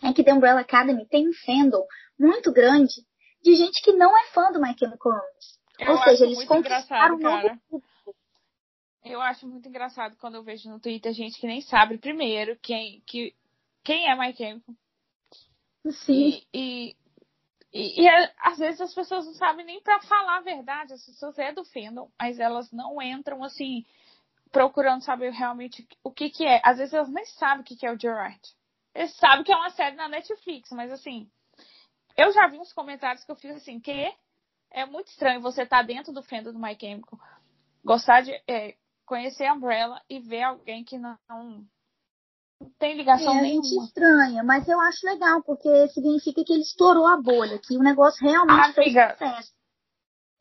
é 0.02 0.14
que 0.14 0.24
The 0.24 0.34
Umbrella 0.34 0.62
Academy 0.62 1.06
tem 1.08 1.28
um 1.28 1.34
fandom 1.46 1.86
muito 2.18 2.52
grande 2.52 2.96
de 3.44 3.56
gente 3.56 3.82
que 3.82 3.94
não 3.94 4.18
é 4.18 4.26
fã 4.28 4.52
do 4.52 4.62
My 4.62 4.76
Chemical 4.78 5.12
Romance. 5.12 5.58
Eu 5.80 5.92
Ou 5.92 6.04
seja, 6.04 6.26
eles 6.26 6.44
conquistaram 6.46 7.16
um 7.16 7.20
novo 7.20 7.60
público. 7.70 8.16
Eu 9.04 9.22
acho 9.22 9.48
muito 9.48 9.70
engraçado 9.70 10.18
quando 10.18 10.36
eu 10.36 10.44
vejo 10.44 10.70
no 10.70 10.80
Twitter 10.80 11.14
gente 11.14 11.40
que 11.40 11.48
nem 11.48 11.62
sabe 11.62 11.98
primeiro 11.98 12.58
quem, 12.62 13.02
que, 13.06 13.34
quem 13.84 14.10
é 14.10 14.16
My 14.16 14.36
Chemical. 14.36 14.76
Sim. 15.92 16.14
E, 16.14 16.48
e, 16.54 16.96
e, 17.74 18.02
e, 18.02 18.08
é, 18.08 18.34
às 18.40 18.58
vezes 18.58 18.82
as 18.82 18.94
pessoas 18.94 19.26
não 19.26 19.34
sabem 19.34 19.66
nem 19.66 19.82
pra 19.82 20.02
falar 20.02 20.38
a 20.38 20.42
verdade. 20.42 20.94
As 20.94 21.06
pessoas 21.06 21.38
é 21.38 21.52
do 21.52 21.66
fandom, 21.66 22.10
mas 22.20 22.40
elas 22.40 22.72
não 22.72 23.02
entram 23.02 23.44
assim 23.44 23.86
procurando 24.52 25.04
saber 25.04 25.32
realmente 25.32 25.88
o 26.04 26.12
que 26.12 26.30
que 26.30 26.46
é. 26.46 26.62
Às 26.64 26.78
vezes 26.78 26.94
elas 26.94 27.10
nem 27.10 27.26
sabem 27.26 27.62
o 27.62 27.64
que 27.64 27.76
que 27.76 27.86
é 27.86 27.92
o 27.92 28.00
Gerard. 28.00 28.42
Eles 28.96 29.16
sabem 29.18 29.44
que 29.44 29.52
é 29.52 29.56
uma 29.56 29.70
série 29.72 29.96
na 29.96 30.10
Netflix, 30.10 30.72
mas 30.72 30.92
assim, 30.92 31.30
eu 32.18 32.32
já 32.32 32.48
vi 32.48 32.58
uns 32.58 32.74
comentários 32.74 33.24
que 33.24 33.32
eu 33.32 33.36
fiz 33.36 33.56
assim, 33.56 33.80
que 33.80 34.12
é 34.72 34.86
muito 34.86 35.08
estranho 35.08 35.42
você 35.42 35.64
estar 35.64 35.84
dentro 35.84 36.12
do 36.12 36.24
fandom 36.24 36.52
do 36.52 36.60
My 36.60 36.76
Chemical, 36.80 37.20
gostar 37.84 38.22
de 38.22 38.32
é, 38.48 38.76
conhecer 39.06 39.46
a 39.46 39.54
Umbrella 39.54 40.02
e 40.10 40.20
ver 40.20 40.44
alguém 40.44 40.84
que 40.84 40.98
não, 40.98 41.18
não 41.30 41.66
tem 42.80 42.96
ligação 42.96 43.34
É, 43.36 43.40
a 43.40 43.44
gente 43.44 43.62
nenhuma. 43.70 43.86
estranha, 43.86 44.44
mas 44.44 44.68
eu 44.68 44.80
acho 44.80 45.06
legal, 45.06 45.44
porque 45.44 45.88
significa 45.90 46.44
que 46.44 46.54
ele 46.54 46.62
estourou 46.64 47.06
a 47.08 47.22
bolha, 47.22 47.60
que 47.60 47.76
o 47.78 47.84
negócio 47.84 48.26
realmente 48.26 48.74
fez 48.74 48.88
Amiga, 48.96 49.12
sucesso. 49.14 49.52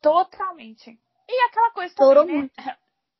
Totalmente. 0.02 0.98
E 1.28 1.44
aquela 1.48 1.70
coisa 1.72 1.88
Estourou 1.88 2.24
também, 2.26 2.42
né? 2.42 2.50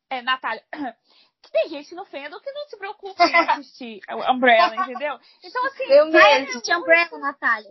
É, 0.09 0.23
Natália, 0.23 0.63
que 1.43 1.51
tem 1.51 1.69
gente 1.69 1.93
no 1.97 2.05
fandom 2.05 2.39
que 2.39 2.53
não 2.53 2.65
se 2.69 2.79
preocupa 2.79 3.25
em 3.25 3.35
assistir 3.35 4.01
a 4.09 4.31
Umbrella, 4.33 4.77
entendeu? 4.77 5.19
Então, 5.43 5.67
assim, 5.67 5.83
Eu 5.85 6.13
Vai 6.13 6.35
mesmo. 6.43 6.51
assistir 6.51 6.77
Umbrella, 6.77 7.19
Natália. 7.19 7.71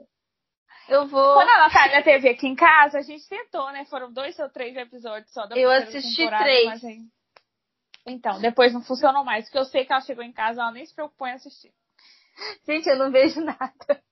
Eu 0.90 1.08
vou. 1.08 1.34
quando 1.34 1.48
a 1.50 1.58
Natália 1.60 2.04
teve 2.04 2.28
aqui 2.30 2.46
em 2.46 2.56
casa, 2.56 2.98
a 2.98 3.02
gente 3.02 3.26
tentou, 3.30 3.72
né? 3.72 3.86
Foram 3.86 4.12
dois 4.12 4.38
ou 4.38 4.50
três 4.50 4.76
episódios 4.76 5.32
só 5.32 5.46
da 5.48 5.56
Eu 5.58 5.72
assisti 5.72 6.28
três. 6.28 6.66
mas 6.68 6.84
Então, 8.06 8.40
depois 8.40 8.74
não 8.74 8.84
funcionou 8.84 9.24
mais, 9.24 9.46
porque 9.46 9.58
eu 9.58 9.66
sei 9.66 9.86
que 9.86 9.92
ela 9.92 10.02
chegou 10.02 10.24
em 10.24 10.32
casa, 10.32 10.62
ela 10.62 10.72
nem 10.72 10.86
se 10.86 10.94
preocupou 10.94 11.28
em 11.28 11.34
assistir. 11.34 11.72
Gente, 12.66 12.88
eu 12.88 12.98
não 12.98 13.12
vejo 13.12 13.42
nada. 13.42 14.04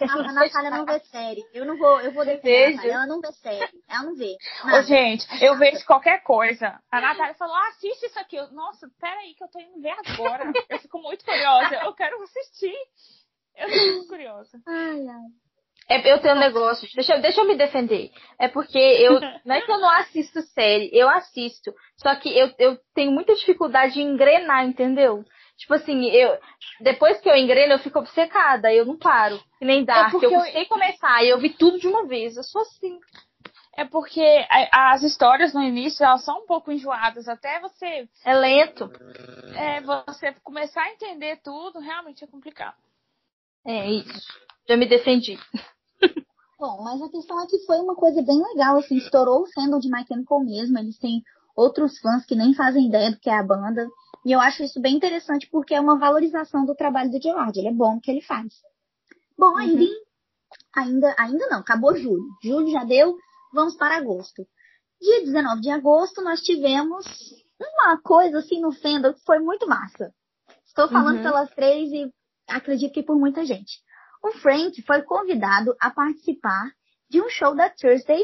Eu 0.00 0.08
A, 0.08 0.16
não 0.16 0.28
a 0.28 0.32
Natália 0.32 0.70
não 0.70 0.86
vê 0.86 0.98
série. 1.00 1.44
Eu 1.52 1.66
não 1.66 1.76
vou, 1.76 2.00
eu 2.00 2.10
vou 2.12 2.24
defender. 2.24 2.88
Ela 2.88 3.06
não 3.06 3.20
vê 3.20 3.30
série. 3.32 3.82
Ela 3.86 4.02
não 4.04 4.14
vê. 4.16 4.36
Ô, 4.64 4.82
gente, 4.82 5.26
eu 5.44 5.58
vejo 5.58 5.84
qualquer 5.84 6.22
coisa. 6.22 6.80
A 6.90 7.00
Natália 7.00 7.34
falou, 7.34 7.54
ah, 7.54 7.68
assiste 7.68 8.06
isso 8.06 8.18
aqui. 8.18 8.36
Eu, 8.36 8.50
Nossa, 8.52 8.90
peraí 8.98 9.34
que 9.34 9.44
eu 9.44 9.48
tô 9.48 9.60
indo 9.60 9.80
ver 9.82 9.94
agora. 10.06 10.50
Eu 10.70 10.78
fico 10.78 10.98
muito 10.98 11.24
curiosa. 11.24 11.74
Eu 11.84 11.92
quero 11.92 12.22
assistir. 12.22 12.74
Eu 13.56 13.68
tô 13.68 13.76
muito 13.92 14.08
curiosa. 14.08 14.62
Ai, 14.66 15.06
ai. 15.06 15.47
É, 15.88 16.12
eu 16.12 16.20
tenho 16.20 16.34
um 16.34 16.38
negócio, 16.38 16.86
deixa, 16.94 17.14
eu- 17.16 17.22
deixa 17.22 17.40
eu 17.40 17.46
me 17.46 17.56
defender. 17.56 18.10
É 18.38 18.46
porque 18.48 18.78
eu. 18.78 19.18
Não 19.44 19.54
é 19.54 19.60
que 19.62 19.70
eu 19.72 19.78
não 19.78 19.88
assisto 19.90 20.42
série, 20.42 20.90
eu 20.92 21.08
assisto. 21.08 21.72
Só 21.96 22.14
que 22.16 22.28
eu, 22.36 22.52
eu 22.58 22.78
tenho 22.94 23.10
muita 23.10 23.34
dificuldade 23.34 23.94
de 23.94 24.02
engrenar, 24.02 24.66
entendeu? 24.66 25.24
Tipo 25.56 25.74
assim, 25.74 26.04
eu. 26.10 26.38
Depois 26.80 27.18
que 27.20 27.28
eu 27.30 27.34
engreno, 27.34 27.72
eu 27.72 27.78
fico 27.78 27.98
obcecada, 27.98 28.72
eu 28.72 28.84
não 28.84 28.98
paro. 28.98 29.42
Nem 29.60 29.84
Dark. 29.84 30.10
porque 30.10 30.26
eu 30.26 30.30
eu- 30.32 30.40
custei 30.40 30.66
começar 30.66 31.24
eu 31.24 31.38
vi 31.38 31.50
tudo 31.50 31.78
de 31.78 31.88
uma 31.88 32.06
vez. 32.06 32.36
Eu 32.36 32.42
sou 32.44 32.60
assim. 32.62 32.98
É 33.74 33.84
porque 33.84 34.20
as 34.72 35.02
histórias 35.04 35.54
no 35.54 35.62
início, 35.62 36.04
elas 36.04 36.24
são 36.24 36.40
um 36.40 36.46
pouco 36.46 36.70
enjoadas. 36.70 37.28
Até 37.28 37.60
você, 37.60 38.08
É 38.24 38.34
lento. 38.34 38.90
é, 39.56 39.80
você 39.80 40.32
começar 40.42 40.82
a 40.82 40.90
entender 40.92 41.40
tudo, 41.42 41.78
realmente 41.78 42.24
é 42.24 42.26
complicado. 42.26 42.76
É 43.64 43.86
isso. 43.88 44.26
Já 44.68 44.76
me 44.76 44.84
defendi. 44.86 45.38
Bom, 46.58 46.82
mas 46.82 47.00
a 47.00 47.08
questão 47.08 47.40
é 47.40 47.46
que 47.46 47.58
foi 47.66 47.78
uma 47.78 47.94
coisa 47.94 48.20
bem 48.22 48.42
legal, 48.42 48.78
assim, 48.78 48.96
estourou 48.96 49.42
o 49.42 49.46
fandom 49.52 49.78
de 49.78 49.88
My 49.88 50.04
Chemical 50.06 50.40
mesmo, 50.44 50.76
eles 50.78 50.98
têm 50.98 51.22
outros 51.54 51.98
fãs 52.00 52.24
que 52.26 52.34
nem 52.34 52.52
fazem 52.54 52.88
ideia 52.88 53.10
do 53.12 53.18
que 53.20 53.30
é 53.30 53.38
a 53.38 53.42
banda, 53.42 53.86
e 54.24 54.32
eu 54.32 54.40
acho 54.40 54.64
isso 54.64 54.80
bem 54.80 54.96
interessante 54.96 55.48
porque 55.50 55.74
é 55.74 55.80
uma 55.80 55.98
valorização 55.98 56.64
do 56.64 56.74
trabalho 56.74 57.10
do 57.10 57.22
Gerard, 57.22 57.56
ele 57.58 57.68
é 57.68 57.72
bom 57.72 57.94
no 57.94 58.00
que 58.00 58.10
ele 58.10 58.20
faz. 58.22 58.52
Bom, 59.38 59.56
ainda, 59.56 59.82
em- 59.82 60.02
ainda, 60.74 61.14
ainda 61.16 61.46
não, 61.48 61.60
acabou 61.60 61.96
julho, 61.96 62.26
julho 62.42 62.70
já 62.72 62.82
deu, 62.84 63.16
vamos 63.52 63.76
para 63.76 63.96
agosto. 63.96 64.44
Dia 65.00 65.20
19 65.24 65.60
de 65.60 65.70
agosto 65.70 66.22
nós 66.22 66.40
tivemos 66.40 67.06
uma 67.60 67.98
coisa 68.00 68.38
assim 68.40 68.60
no 68.60 68.72
fandom 68.72 69.12
que 69.14 69.24
foi 69.24 69.38
muito 69.38 69.68
massa. 69.68 70.12
Estou 70.66 70.88
falando 70.88 71.16
Uhum. 71.16 71.22
pelas 71.22 71.50
três 71.54 71.88
e 71.92 72.12
acredito 72.48 72.92
que 72.92 73.02
por 73.04 73.16
muita 73.16 73.44
gente 73.44 73.80
o 74.22 74.32
Frank 74.32 74.80
foi 74.82 75.02
convidado 75.02 75.74
a 75.80 75.90
participar 75.90 76.70
de 77.08 77.20
um 77.20 77.28
show 77.28 77.54
da 77.54 77.70
Thursday, 77.70 78.22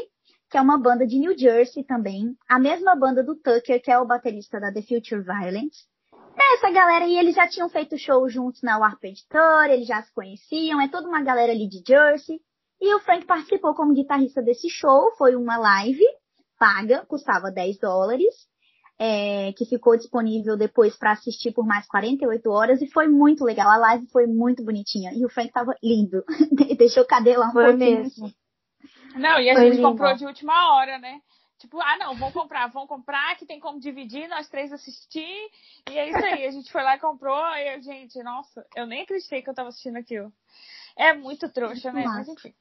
que 0.49 0.57
é 0.57 0.61
uma 0.61 0.77
banda 0.77 1.05
de 1.05 1.17
New 1.17 1.37
Jersey 1.37 1.83
também, 1.83 2.35
a 2.47 2.59
mesma 2.59 2.95
banda 2.95 3.23
do 3.23 3.35
Tucker, 3.35 3.81
que 3.81 3.91
é 3.91 3.97
o 3.97 4.05
baterista 4.05 4.59
da 4.59 4.71
The 4.71 4.81
Future 4.81 5.21
Violence. 5.21 5.85
Essa 6.53 6.69
galera 6.69 7.05
aí, 7.05 7.17
eles 7.17 7.35
já 7.35 7.47
tinham 7.47 7.69
feito 7.69 7.97
show 7.97 8.27
juntos 8.29 8.61
na 8.61 8.77
Warped 8.77 9.25
Tour, 9.29 9.65
eles 9.69 9.87
já 9.87 10.01
se 10.03 10.13
conheciam, 10.13 10.81
é 10.81 10.87
toda 10.87 11.07
uma 11.07 11.21
galera 11.21 11.51
ali 11.51 11.67
de 11.67 11.81
Jersey. 11.85 12.39
E 12.79 12.93
o 12.93 12.99
Frank 12.99 13.25
participou 13.25 13.73
como 13.73 13.93
guitarrista 13.93 14.41
desse 14.41 14.69
show, 14.69 15.11
foi 15.17 15.35
uma 15.35 15.57
live 15.57 16.03
paga, 16.59 17.05
custava 17.05 17.51
10 17.51 17.79
dólares 17.79 18.33
é, 18.97 19.51
que 19.53 19.65
ficou 19.65 19.97
disponível 19.97 20.55
depois 20.57 20.95
para 20.95 21.11
assistir 21.11 21.51
por 21.51 21.65
mais 21.65 21.85
48 21.87 22.49
horas 22.49 22.81
e 22.81 22.87
foi 22.87 23.07
muito 23.07 23.43
legal. 23.43 23.69
A 23.69 23.77
live 23.77 24.07
foi 24.07 24.25
muito 24.25 24.63
bonitinha 24.63 25.11
e 25.13 25.25
o 25.25 25.29
Frank 25.29 25.51
tava 25.51 25.75
lindo. 25.83 26.23
Deixou 26.77 27.03
o 27.03 27.07
cabelo 27.07 27.43
um 27.43 27.51
Foi 27.51 27.65
pouquinho. 27.69 27.99
mesmo. 28.01 28.33
Não, 29.15 29.39
e 29.39 29.49
a 29.49 29.53
Foi 29.53 29.65
gente 29.65 29.75
lindo. 29.77 29.87
comprou 29.87 30.13
de 30.15 30.25
última 30.25 30.75
hora, 30.75 30.97
né? 30.99 31.19
Tipo, 31.57 31.79
ah, 31.81 31.97
não, 31.97 32.15
vamos 32.15 32.33
comprar, 32.33 32.67
vamos 32.67 32.89
comprar, 32.89 33.35
que 33.37 33.45
tem 33.45 33.59
como 33.59 33.79
dividir, 33.79 34.27
nós 34.27 34.49
três 34.49 34.73
assistir. 34.73 35.49
E 35.89 35.97
é 35.97 36.09
isso 36.09 36.25
aí, 36.25 36.45
a 36.45 36.51
gente 36.51 36.71
foi 36.71 36.83
lá 36.83 36.95
e 36.95 36.99
comprou. 36.99 37.43
E, 37.55 37.75
eu, 37.75 37.81
gente, 37.81 38.21
nossa, 38.23 38.65
eu 38.75 38.85
nem 38.85 39.03
acreditei 39.03 39.41
que 39.41 39.49
eu 39.49 39.53
tava 39.53 39.69
assistindo 39.69 39.97
aquilo. 39.97 40.31
É 40.97 41.13
muito 41.13 41.49
trouxa, 41.49 41.91
né? 41.91 42.03
Mas 42.05 42.27
enfim. 42.27 42.53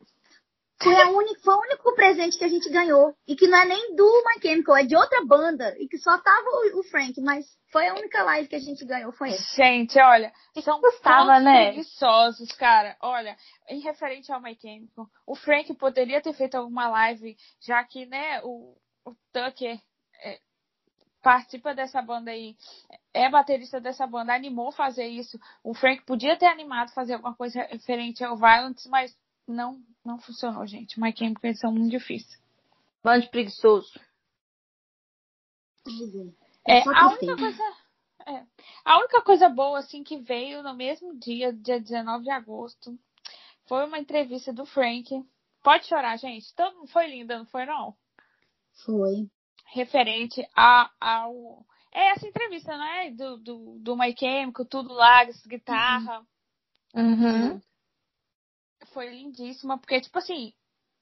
Foi, 0.82 0.94
a 0.94 1.08
única, 1.08 1.40
foi 1.40 1.54
o 1.54 1.60
único 1.60 1.94
presente 1.94 2.36
que 2.36 2.44
a 2.44 2.48
gente 2.48 2.68
ganhou. 2.68 3.14
E 3.26 3.36
que 3.36 3.46
não 3.46 3.58
é 3.58 3.64
nem 3.64 3.94
do 3.94 4.22
My 4.26 4.40
Chemical, 4.40 4.76
é 4.76 4.84
de 4.84 4.96
outra 4.96 5.24
banda. 5.24 5.74
E 5.78 5.88
que 5.88 5.98
só 5.98 6.18
tava 6.18 6.46
o, 6.46 6.80
o 6.80 6.82
Frank, 6.84 7.20
mas 7.20 7.46
foi 7.70 7.88
a 7.88 7.94
única 7.94 8.22
live 8.22 8.48
que 8.48 8.56
a 8.56 8.60
gente 8.60 8.84
ganhou, 8.84 9.12
foi 9.12 9.30
essa. 9.30 9.56
Gente, 9.56 9.98
olha, 9.98 10.32
são 10.62 10.80
custava, 10.80 11.34
tão 11.34 11.44
né? 11.44 11.66
preguiçosos, 11.72 12.52
cara. 12.52 12.96
Olha, 13.00 13.36
em 13.68 13.80
referente 13.80 14.32
ao 14.32 14.40
My 14.40 14.56
Chemical, 14.60 15.08
o 15.26 15.34
Frank 15.34 15.72
poderia 15.74 16.20
ter 16.20 16.32
feito 16.32 16.56
alguma 16.56 16.88
live, 16.88 17.36
já 17.60 17.82
que, 17.84 18.06
né, 18.06 18.40
o, 18.42 18.76
o 19.04 19.14
Tucker 19.32 19.80
é, 20.22 20.38
participa 21.22 21.74
dessa 21.74 22.02
banda 22.02 22.30
aí, 22.30 22.54
é 23.12 23.28
baterista 23.30 23.80
dessa 23.80 24.06
banda, 24.06 24.34
animou 24.34 24.70
fazer 24.70 25.06
isso. 25.06 25.38
O 25.62 25.74
Frank 25.74 26.04
podia 26.04 26.36
ter 26.36 26.46
animado 26.46 26.92
fazer 26.92 27.14
alguma 27.14 27.34
coisa 27.34 27.62
referente 27.62 28.22
ao 28.22 28.36
Violence, 28.36 28.88
mas 28.88 29.16
não, 29.46 29.82
não 30.04 30.18
funcionou, 30.18 30.66
gente. 30.66 31.00
My 31.00 31.14
Chemical 31.16 31.54
são 31.54 31.72
muito 31.72 31.90
difíceis. 31.90 32.40
Bando 33.02 33.22
de 33.22 33.30
preguiçoso. 33.30 33.92
É, 36.66 36.82
só 36.82 36.90
a 36.90 37.08
única 37.08 37.36
coisa. 37.36 37.62
é, 38.26 38.46
a 38.84 38.98
única 38.98 39.22
coisa 39.22 39.48
boa, 39.48 39.78
assim, 39.78 40.02
que 40.02 40.16
veio 40.16 40.62
no 40.62 40.74
mesmo 40.74 41.18
dia, 41.18 41.52
dia 41.52 41.78
19 41.78 42.24
de 42.24 42.30
agosto, 42.30 42.98
foi 43.66 43.84
uma 43.84 43.98
entrevista 43.98 44.52
do 44.52 44.64
Frank. 44.64 45.10
Pode 45.62 45.86
chorar, 45.86 46.16
gente. 46.18 46.54
Todo, 46.54 46.86
foi 46.88 47.06
linda, 47.08 47.38
não 47.38 47.46
foi, 47.46 47.66
não? 47.66 47.94
Foi. 48.84 49.28
Referente 49.66 50.46
a, 50.56 50.90
ao. 51.00 51.64
É 51.92 52.10
essa 52.10 52.26
entrevista, 52.26 52.76
não 52.76 52.84
é? 52.84 53.10
Do, 53.10 53.36
do, 53.38 53.78
do 53.78 53.96
My 53.96 54.14
Chemical, 54.18 54.66
tudo 54.66 54.92
lá, 54.92 55.24
guitarra. 55.46 56.26
Uhum. 56.94 57.60
Foi 58.86 59.08
lindíssima, 59.08 59.78
porque, 59.78 60.00
tipo 60.00 60.18
assim, 60.18 60.52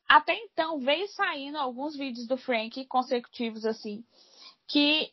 até 0.09 0.35
então 0.35 0.79
veio 0.79 1.09
saindo 1.09 1.59
alguns 1.59 1.97
vídeos 1.97 2.27
do 2.27 2.37
Frank 2.37 2.85
consecutivos, 2.87 3.65
assim, 3.65 4.05
que 4.69 5.13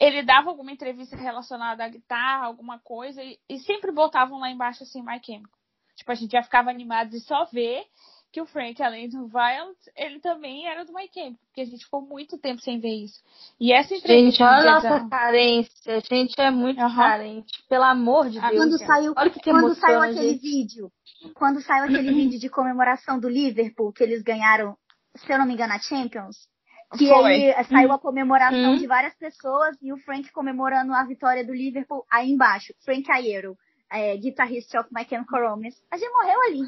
ele 0.00 0.22
dava 0.22 0.50
alguma 0.50 0.72
entrevista 0.72 1.16
relacionada 1.16 1.84
à 1.84 1.88
guitarra, 1.88 2.46
alguma 2.46 2.78
coisa, 2.78 3.22
e, 3.22 3.38
e 3.48 3.58
sempre 3.60 3.92
botavam 3.92 4.40
lá 4.40 4.50
embaixo 4.50 4.82
assim, 4.82 5.02
My 5.02 5.20
Chemical. 5.24 5.58
Tipo, 5.94 6.10
a 6.10 6.14
gente 6.14 6.32
já 6.32 6.42
ficava 6.42 6.70
animado 6.70 7.10
de 7.10 7.20
só 7.20 7.44
ver 7.46 7.86
que 8.32 8.40
o 8.40 8.46
Frank, 8.46 8.82
além 8.82 9.10
do 9.10 9.28
Violent, 9.28 9.76
ele 9.94 10.18
também 10.18 10.66
era 10.66 10.84
do 10.84 10.92
My 10.94 11.06
Camp, 11.06 11.36
porque 11.44 11.60
a 11.60 11.64
gente 11.66 11.84
ficou 11.84 12.00
muito 12.00 12.38
tempo 12.38 12.62
sem 12.62 12.80
ver 12.80 13.04
isso. 13.04 13.22
E 13.60 13.72
essa 13.72 13.94
entrevista. 13.94 14.30
Gente, 14.30 14.42
olha 14.42 14.70
a 14.70 14.74
nossa 14.74 15.08
carência. 15.08 15.96
A 15.96 16.00
gente 16.00 16.40
é 16.40 16.50
muito 16.50 16.80
uhum. 16.80 16.96
carente. 16.96 17.52
Pelo 17.68 17.84
amor 17.84 18.30
de 18.30 18.40
Deus. 18.40 18.56
Quando 18.56 18.78
saiu, 18.78 19.12
olha 19.14 19.30
que 19.30 19.40
quando 19.42 19.74
saiu 19.74 20.00
aquele 20.00 20.30
gente. 20.30 20.40
vídeo, 20.40 20.92
quando 21.34 21.60
saiu 21.60 21.84
aquele 21.84 22.10
vídeo 22.14 22.40
de 22.40 22.48
comemoração 22.48 23.20
do 23.20 23.28
Liverpool, 23.28 23.92
que 23.92 24.02
eles 24.02 24.22
ganharam, 24.22 24.76
se 25.14 25.30
eu 25.30 25.38
não 25.38 25.44
me 25.44 25.52
engano, 25.52 25.74
a 25.74 25.78
Champions. 25.78 26.50
Que 26.96 27.08
Foi. 27.08 27.24
aí 27.24 27.44
eh, 27.44 27.64
saiu 27.64 27.92
a 27.92 27.98
comemoração 27.98 28.72
hum. 28.72 28.76
de 28.76 28.86
várias 28.86 29.14
pessoas 29.14 29.76
e 29.80 29.92
o 29.92 29.98
Frank 29.98 30.30
comemorando 30.32 30.92
a 30.94 31.04
vitória 31.04 31.44
do 31.44 31.52
Liverpool 31.52 32.04
aí 32.10 32.30
embaixo. 32.30 32.74
Frank 32.84 33.10
Ayero, 33.10 33.56
é, 33.90 34.16
guitarrista 34.16 34.80
of 34.80 34.88
My 34.90 35.04
Chemical 35.04 35.50
Romance. 35.50 35.82
A 35.90 35.96
gente 35.98 36.10
morreu 36.10 36.42
ali. 36.42 36.60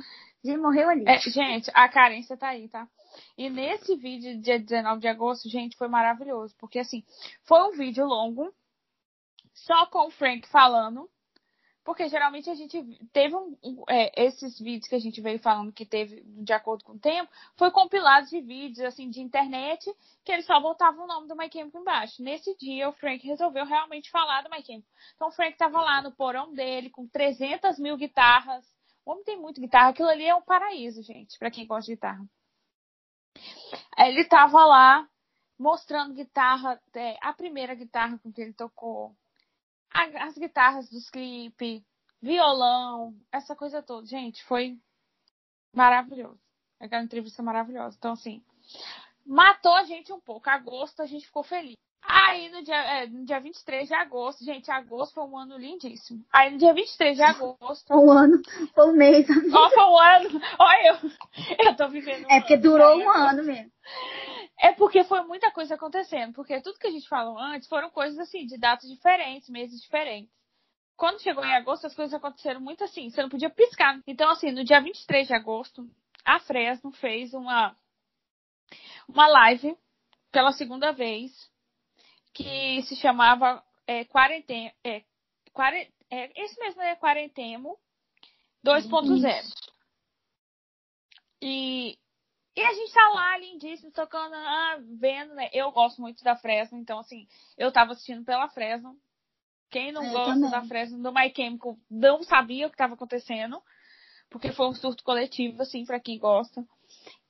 Ele 0.45 0.59
morreu 0.59 0.90
ali. 0.90 1.05
É, 1.09 1.18
gente, 1.18 1.70
a 1.74 1.88
carência 1.88 2.36
tá 2.36 2.49
aí, 2.49 2.68
tá? 2.68 2.86
E 3.38 3.49
nesse 3.49 3.97
vídeo, 3.97 4.40
dia 4.40 4.59
19 4.59 5.01
de 5.01 5.09
agosto, 5.09 5.49
gente, 5.49 5.76
foi 5.76 5.88
maravilhoso. 5.88 6.55
Porque, 6.59 6.78
assim, 6.78 7.03
foi 7.45 7.62
um 7.62 7.72
vídeo 7.72 8.05
longo, 8.05 8.53
só 9.55 9.86
com 9.86 10.07
o 10.07 10.11
Frank 10.11 10.47
falando. 10.49 11.09
Porque 11.84 12.09
geralmente 12.09 12.49
a 12.49 12.55
gente 12.55 12.82
teve 13.12 13.36
um, 13.36 13.55
é, 13.90 14.24
esses 14.24 14.59
vídeos 14.59 14.88
que 14.88 14.95
a 14.95 14.99
gente 14.99 15.20
veio 15.20 15.38
falando 15.38 15.70
que 15.70 15.84
teve 15.84 16.22
de 16.24 16.51
acordo 16.51 16.82
com 16.82 16.95
o 16.95 16.99
tempo, 16.99 17.30
foi 17.59 17.70
compilado 17.70 18.26
de 18.26 18.40
vídeos 18.40 18.86
assim 18.86 19.11
de 19.11 19.20
internet 19.20 19.95
que 20.24 20.32
ele 20.32 20.40
só 20.42 20.59
botava 20.59 21.03
o 21.03 21.07
nome 21.07 21.28
do 21.28 21.36
My 21.36 21.51
Chemical 21.53 21.82
embaixo. 21.82 22.22
Nesse 22.22 22.57
dia 22.57 22.88
o 22.88 22.92
Frank 22.95 23.26
resolveu 23.26 23.66
realmente 23.66 24.11
falar 24.11 24.42
do 24.42 24.49
My 24.49 24.64
Chemical. 24.64 24.90
Então 25.14 25.28
o 25.28 25.32
Frank 25.32 25.59
tava 25.59 25.78
lá 25.82 26.01
no 26.01 26.11
porão 26.11 26.55
dele 26.55 26.88
com 26.88 27.07
300 27.07 27.78
mil 27.78 27.99
guitarras, 27.99 28.64
homem 29.05 29.25
tem 29.25 29.41
muito 29.41 29.61
guitarra. 29.61 29.91
Aquilo 29.91 30.09
ali 30.09 30.25
é 30.25 30.35
um 30.35 30.43
paraíso, 30.43 31.03
gente, 31.03 31.39
para 31.39 31.51
quem 31.51 31.67
gosta 31.67 31.87
de 31.87 31.95
guitarra. 31.95 32.25
Ele 33.99 34.25
tava 34.25 34.65
lá 34.65 35.09
mostrando 35.59 36.15
guitarra, 36.15 36.81
é, 36.95 37.17
a 37.21 37.33
primeira 37.33 37.75
guitarra 37.75 38.19
com 38.19 38.33
que 38.33 38.41
ele 38.41 38.53
tocou, 38.53 39.17
as 39.93 40.37
guitarras 40.37 40.91
dos 40.91 41.09
clipes, 41.09 41.83
violão, 42.21 43.15
essa 43.31 43.55
coisa 43.55 43.83
toda. 43.83 44.07
Gente, 44.07 44.43
foi 44.45 44.79
maravilhoso. 45.73 46.41
Aquela 46.81 47.05
entrevista 47.05 47.43
maravilhosa. 47.43 47.97
Então, 47.97 48.13
assim, 48.13 48.45
matou 49.25 49.75
a 49.75 49.85
gente 49.85 50.13
um 50.13 50.21
pouco. 50.21 50.51
Agosto 50.51 51.01
a 51.01 51.07
gente 51.07 51.27
ficou 51.27 51.45
feliz. 51.45 51.77
Aí 52.07 52.51
no 52.51 52.63
dia, 52.63 52.77
é, 52.77 53.07
no 53.07 53.25
dia 53.25 53.41
23 53.41 53.89
de 53.89 53.95
agosto, 53.95 54.45
gente, 54.45 54.71
agosto 54.71 55.15
foi 55.15 55.25
um 55.25 55.39
ano 55.39 55.57
lindíssimo. 55.57 56.23
Aí 56.31 56.51
no 56.51 56.59
dia 56.59 56.75
23 56.75 57.17
de 57.17 57.23
agosto. 57.23 57.95
um 57.95 58.11
ano, 58.11 58.43
foi 58.75 58.89
um 58.89 58.93
mês. 58.93 59.27
Ó, 59.31 59.71
foi 59.71 59.85
um 59.85 59.99
ano. 59.99 60.41
Olha, 60.59 60.87
eu, 60.89 61.67
eu 61.67 61.77
tô 61.77 61.89
vivendo. 61.89 62.27
É 62.29 62.41
porque 62.41 62.59
durou 62.59 62.99
um 62.99 63.11
ano 63.11 63.43
mesmo. 63.45 63.73
É 64.61 64.73
porque 64.73 65.03
foi 65.05 65.23
muita 65.23 65.51
coisa 65.51 65.75
acontecendo. 65.77 66.35
Porque 66.35 66.61
tudo 66.61 66.79
que 66.79 66.87
a 66.87 66.91
gente 66.91 67.09
falou 67.09 67.39
antes 67.39 67.69
foram 67.69 67.89
coisas 67.91 68.19
assim, 68.19 68.47
de 68.47 68.59
datas 68.59 68.89
diferentes, 68.91 69.49
meses 69.49 69.81
diferentes. 69.81 70.33
Quando 70.97 71.23
chegou 71.23 71.45
em 71.45 71.55
agosto, 71.55 71.87
as 71.87 71.95
coisas 71.95 72.15
aconteceram 72.15 72.61
muito 72.61 72.85
assim, 72.85 73.09
você 73.11 73.23
não 73.23 73.29
podia 73.31 73.51
piscar. 73.51 73.99
Então, 74.07 74.31
assim, 74.31 74.53
no 74.53 74.63
dia 74.63 74.81
23 74.81 75.27
de 75.27 75.35
agosto, 75.35 75.89
a 76.25 76.39
Fresno 76.39 76.93
fez 76.93 77.35
uma, 77.35 77.75
uma 79.09 79.27
live 79.27 79.77
pela 80.31 80.53
segunda 80.53 80.93
vez 80.93 81.33
que 82.35 82.82
se 82.82 82.97
chamava 82.97 83.62
é, 83.87 84.05
Quarentemo. 84.05 84.72
É, 84.82 85.03
quare, 85.53 85.89
é, 86.11 86.43
esse 86.43 86.59
mesmo 86.61 86.82
é 86.82 86.97
Quarentemo 86.97 87.78
2.0. 88.66 89.24
E, 91.41 91.99
e 92.57 92.61
a 92.62 92.72
gente 92.72 92.93
tá 92.93 93.09
lá, 93.11 93.39
lindíssimo, 93.39 93.93
tocando, 93.93 94.35
ah, 94.35 94.78
vendo, 94.99 95.35
né? 95.35 95.49
Eu 95.53 95.70
gosto 95.70 96.01
muito 96.01 96.24
da 96.24 96.35
Fresno, 96.37 96.78
então, 96.78 96.99
assim, 96.99 97.28
eu 97.57 97.70
tava 97.70 97.93
assistindo 97.93 98.24
pela 98.24 98.49
Fresno. 98.49 98.99
Quem 99.70 99.93
não 99.93 100.11
gosta 100.11 100.35
também. 100.35 100.51
da 100.51 100.64
Fresno 100.64 101.03
do 101.03 101.12
My 101.12 101.32
Chemical 101.35 101.76
não 101.91 102.22
sabia 102.22 102.66
o 102.66 102.70
que 102.70 102.74
estava 102.74 102.95
acontecendo, 102.95 103.62
porque 104.30 104.53
foi 104.53 104.68
um 104.68 104.74
surto 104.74 105.05
coletivo, 105.05 105.62
assim, 105.62 105.85
para 105.85 106.01
quem 106.01 106.18
gosta. 106.18 106.64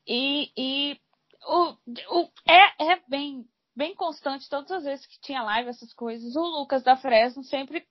E, 0.06 0.52
e 0.56 1.00
o, 1.46 1.76
o, 2.20 2.30
é, 2.46 2.92
é 2.92 3.02
bem 3.08 3.48
bem 3.74 3.94
constante 3.94 4.48
todas 4.48 4.70
as 4.70 4.84
vezes 4.84 5.06
que 5.06 5.20
tinha 5.20 5.42
live, 5.42 5.70
essas 5.70 5.92
coisas. 5.92 6.36
O 6.36 6.40
Lucas 6.40 6.82
da 6.82 6.96
Fresno 6.96 7.42
sempre 7.44 7.86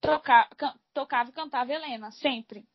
toca, 0.00 0.48
can, 0.56 0.74
tocava 0.92 1.30
e 1.30 1.32
cantava 1.32 1.72
Helena, 1.72 2.10
sempre. 2.12 2.66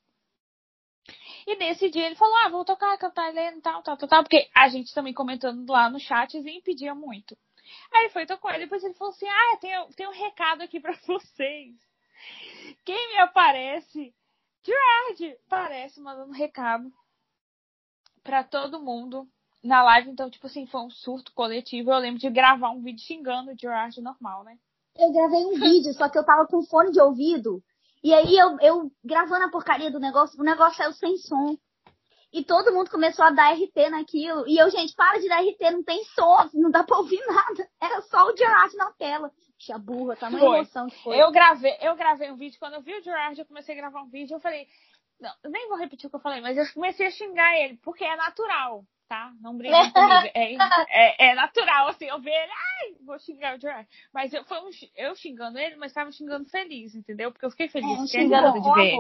E 1.46 1.56
nesse 1.58 1.90
dia 1.90 2.06
ele 2.06 2.16
falou: 2.16 2.36
Ah, 2.38 2.50
vou 2.50 2.66
tocar, 2.66 2.98
cantar 2.98 3.30
Helena 3.30 3.58
e 3.58 3.62
tal, 3.62 3.82
tal, 3.84 3.98
tal, 3.98 4.10
tal, 4.10 4.24
porque 4.24 4.50
a 4.56 4.68
gente 4.68 4.94
também 4.94 5.14
comentando 5.14 5.70
lá 5.70 5.90
no 5.90 6.00
chat 6.00 6.36
e 6.36 6.58
impedia 6.58 6.96
muito. 6.96 7.38
Aí 7.92 8.06
ele 8.06 8.14
foi 8.14 8.26
tocou, 8.26 8.52
e 8.52 8.60
depois 8.60 8.84
ele 8.84 8.94
falou 8.96 9.14
assim: 9.14 9.28
Ah, 9.28 9.54
eu 9.54 9.60
tenho, 9.60 9.88
tenho 9.94 10.10
um 10.10 10.14
recado 10.14 10.62
aqui 10.62 10.80
para 10.80 10.94
vocês. 11.08 11.76
Quem 12.84 13.10
me 13.10 13.20
aparece? 13.20 14.14
Gerard 14.66 15.38
aparece 15.46 16.02
mandando 16.02 16.32
um 16.32 16.36
recado 16.36 16.92
para 18.24 18.44
todo 18.44 18.82
mundo 18.82 19.30
na 19.66 19.84
live, 19.84 20.12
então, 20.12 20.30
tipo 20.30 20.46
assim, 20.46 20.66
foi 20.68 20.82
um 20.82 20.90
surto 20.90 21.34
coletivo. 21.34 21.92
Eu 21.92 21.98
lembro 21.98 22.20
de 22.20 22.30
gravar 22.30 22.70
um 22.70 22.82
vídeo 22.82 23.04
xingando 23.04 23.52
o 23.52 23.58
Gerard 23.58 24.00
normal, 24.00 24.44
né? 24.44 24.58
Eu 24.98 25.12
gravei 25.12 25.46
um 25.46 25.56
vídeo, 25.56 25.94
só 25.94 26.08
que 26.08 26.18
eu 26.18 26.24
tava 26.24 26.46
com 26.48 26.64
fone 26.64 26.92
de 26.92 27.02
ouvido. 27.02 27.62
E 28.04 28.14
aí 28.14 28.38
eu, 28.38 28.58
eu 28.62 28.92
gravando 29.04 29.46
a 29.46 29.50
porcaria 29.50 29.90
do 29.90 30.00
negócio, 30.00 30.40
o 30.40 30.44
negócio 30.44 30.78
saiu 30.78 30.94
sem 30.94 31.18
som. 31.18 31.58
E 32.32 32.44
todo 32.44 32.74
mundo 32.74 32.92
começou 32.92 33.26
a 33.26 33.32
dar 33.32 33.54
RT 33.54 33.90
naquilo. 33.90 34.48
E 34.48 34.58
eu, 34.58 34.70
gente, 34.70 34.94
para 34.94 35.20
de 35.20 35.28
dar 35.28 35.42
RT, 35.42 35.72
não 35.72 35.84
tem 35.84 36.04
som, 36.04 36.50
não 36.54 36.70
dá 36.70 36.84
pra 36.84 36.98
ouvir 36.98 37.20
nada. 37.26 37.68
Era 37.82 38.02
só 38.04 38.28
o 38.28 38.38
Gerard 38.38 38.76
na 38.76 38.92
tela. 38.92 39.32
Puxa, 39.58 39.78
burra, 39.80 40.16
tá 40.16 40.28
uma 40.30 40.40
emoção 40.40 40.88
que 40.88 41.02
foi. 41.02 41.20
Eu 41.20 41.32
gravei, 41.32 41.76
eu 41.82 41.96
gravei 41.96 42.30
um 42.30 42.36
vídeo, 42.36 42.60
quando 42.60 42.74
eu 42.74 42.82
vi 42.82 42.94
o 42.94 43.02
Gerard, 43.02 43.40
eu 43.40 43.46
comecei 43.46 43.74
a 43.74 43.78
gravar 43.78 44.04
um 44.04 44.10
vídeo, 44.10 44.36
eu 44.36 44.40
falei, 44.40 44.68
não, 45.20 45.32
nem 45.46 45.68
vou 45.70 45.78
repetir 45.78 46.08
o 46.08 46.10
que 46.10 46.16
eu 46.18 46.22
falei, 46.22 46.42
mas 46.42 46.58
eu 46.58 46.66
comecei 46.74 47.08
a 47.08 47.12
xingar 47.12 47.58
ele, 47.58 47.78
porque 47.78 48.04
é 48.04 48.16
natural 48.18 48.86
tá? 49.08 49.34
Não 49.40 49.58
briga 49.58 49.76
comigo. 49.92 50.32
É, 50.34 50.54
é, 50.90 51.30
é, 51.30 51.36
natural, 51.36 51.88
assim, 51.88 52.06
eu 52.06 52.20
ver 52.20 52.32
ele, 52.32 52.52
ai, 52.52 52.96
vou 53.06 53.20
xingar 53.20 53.56
o 53.56 53.60
Gerard. 53.60 53.88
Mas 54.14 54.34
eu, 54.34 54.44
foi 54.46 54.60
um, 54.60 54.70
eu 54.96 55.16
xingando 55.16 55.58
ele, 55.58 55.76
mas 55.76 55.94
tava 55.94 56.12
xingando 56.12 56.50
feliz, 56.50 56.96
entendeu? 56.96 57.32
Porque 57.32 57.46
eu 57.46 57.52
fiquei 57.52 57.68
feliz, 57.68 58.00
é, 58.04 58.08
xingando 58.08 58.62
de 58.62 58.74
ver. 58.74 58.98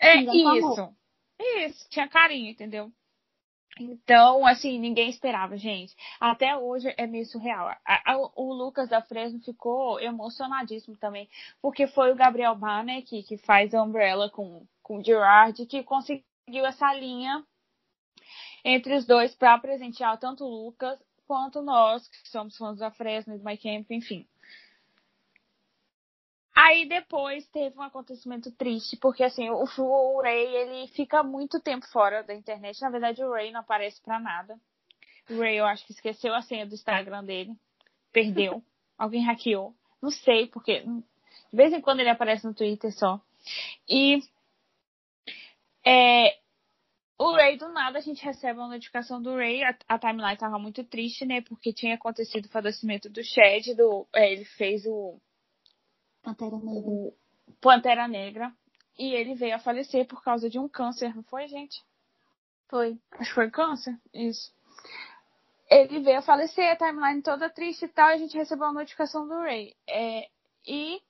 É 0.00 0.16
isso. 0.16 0.94
Isso, 1.38 1.88
tinha 1.88 2.08
carinho, 2.08 2.50
entendeu? 2.50 2.92
Então, 3.78 4.46
assim, 4.46 4.78
ninguém 4.78 5.08
esperava, 5.08 5.56
gente. 5.56 5.94
Até 6.20 6.54
hoje 6.54 6.92
é 6.98 7.06
meio 7.06 7.24
surreal. 7.24 7.68
A, 7.68 8.12
a, 8.12 8.16
o 8.36 8.52
Lucas 8.52 8.90
da 8.90 9.00
Fresno 9.00 9.40
ficou 9.40 9.98
emocionadíssimo 9.98 10.96
também, 10.96 11.28
porque 11.62 11.86
foi 11.86 12.12
o 12.12 12.16
Gabriel 12.16 12.54
Banner 12.54 13.02
que, 13.02 13.22
que 13.22 13.38
faz 13.38 13.74
a 13.74 13.82
Umbrella 13.82 14.28
com, 14.28 14.66
com 14.82 14.98
o 14.98 15.04
Gerard, 15.04 15.64
que 15.64 15.82
conseguiu 15.82 16.66
essa 16.66 16.92
linha 16.92 17.42
entre 18.64 18.94
os 18.94 19.06
dois 19.06 19.34
para 19.34 19.58
presentear 19.58 20.18
tanto 20.18 20.44
o 20.44 20.48
Lucas 20.48 20.98
quanto 21.26 21.62
nós, 21.62 22.08
que 22.08 22.28
somos 22.28 22.56
fãs 22.56 22.78
da 22.78 22.90
Fresno 22.90 23.34
e 23.34 23.38
do 23.38 23.44
My 23.44 23.56
Camp, 23.56 23.90
enfim. 23.90 24.26
Aí 26.54 26.86
depois 26.86 27.46
teve 27.48 27.78
um 27.78 27.82
acontecimento 27.82 28.50
triste, 28.52 28.96
porque 28.96 29.22
assim, 29.22 29.48
o, 29.48 29.64
o 29.64 30.20
Ray, 30.20 30.46
ele 30.46 30.88
fica 30.88 31.22
muito 31.22 31.60
tempo 31.60 31.86
fora 31.86 32.22
da 32.22 32.34
internet. 32.34 32.80
Na 32.82 32.90
verdade, 32.90 33.24
o 33.24 33.32
Ray 33.32 33.50
não 33.52 33.60
aparece 33.60 34.00
para 34.02 34.18
nada. 34.18 34.58
O 35.30 35.38
Ray, 35.38 35.56
eu 35.56 35.64
acho 35.64 35.86
que 35.86 35.92
esqueceu 35.92 36.34
a 36.34 36.42
senha 36.42 36.66
do 36.66 36.74
Instagram 36.74 37.24
dele. 37.24 37.54
Perdeu. 38.12 38.62
Alguém 38.98 39.24
hackeou. 39.24 39.74
Não 40.02 40.10
sei, 40.10 40.48
porque 40.48 40.80
de 40.80 41.56
vez 41.56 41.72
em 41.72 41.80
quando 41.80 42.00
ele 42.00 42.10
aparece 42.10 42.46
no 42.46 42.54
Twitter 42.54 42.92
só. 42.92 43.20
E 43.88 44.20
é, 45.84 46.36
o 47.20 47.34
Ray, 47.34 47.58
do 47.58 47.68
nada, 47.68 47.98
a 47.98 48.00
gente 48.00 48.24
recebe 48.24 48.58
uma 48.58 48.68
notificação 48.68 49.20
do 49.20 49.36
Ray. 49.36 49.62
A, 49.62 49.76
a 49.88 49.98
timeline 49.98 50.38
tava 50.38 50.58
muito 50.58 50.82
triste, 50.82 51.26
né? 51.26 51.42
Porque 51.42 51.70
tinha 51.70 51.94
acontecido 51.94 52.46
o 52.46 52.50
falecimento 52.50 53.10
do 53.10 53.22
Shed. 53.22 53.74
Do, 53.74 54.08
é, 54.14 54.32
ele 54.32 54.46
fez 54.46 54.86
o. 54.86 55.20
Pantera 56.22 56.56
Negra. 56.56 57.12
Pantera 57.60 58.08
Negra. 58.08 58.50
E 58.98 59.14
ele 59.14 59.34
veio 59.34 59.54
a 59.54 59.58
falecer 59.58 60.06
por 60.06 60.24
causa 60.24 60.48
de 60.48 60.58
um 60.58 60.66
câncer, 60.66 61.14
não 61.14 61.22
foi, 61.24 61.46
gente? 61.46 61.82
Foi. 62.70 62.98
Acho 63.12 63.28
que 63.28 63.34
foi 63.34 63.50
câncer? 63.50 63.94
Isso. 64.14 64.50
Ele 65.68 66.00
veio 66.00 66.20
a 66.20 66.22
falecer, 66.22 66.72
a 66.72 66.76
timeline 66.76 67.20
toda 67.20 67.50
triste 67.50 67.84
e 67.84 67.88
tal. 67.88 68.08
E 68.08 68.14
a 68.14 68.18
gente 68.18 68.34
recebeu 68.34 68.64
uma 68.64 68.80
notificação 68.80 69.28
do 69.28 69.34
Ray. 69.40 69.76
É, 69.86 70.26
e 70.66 71.02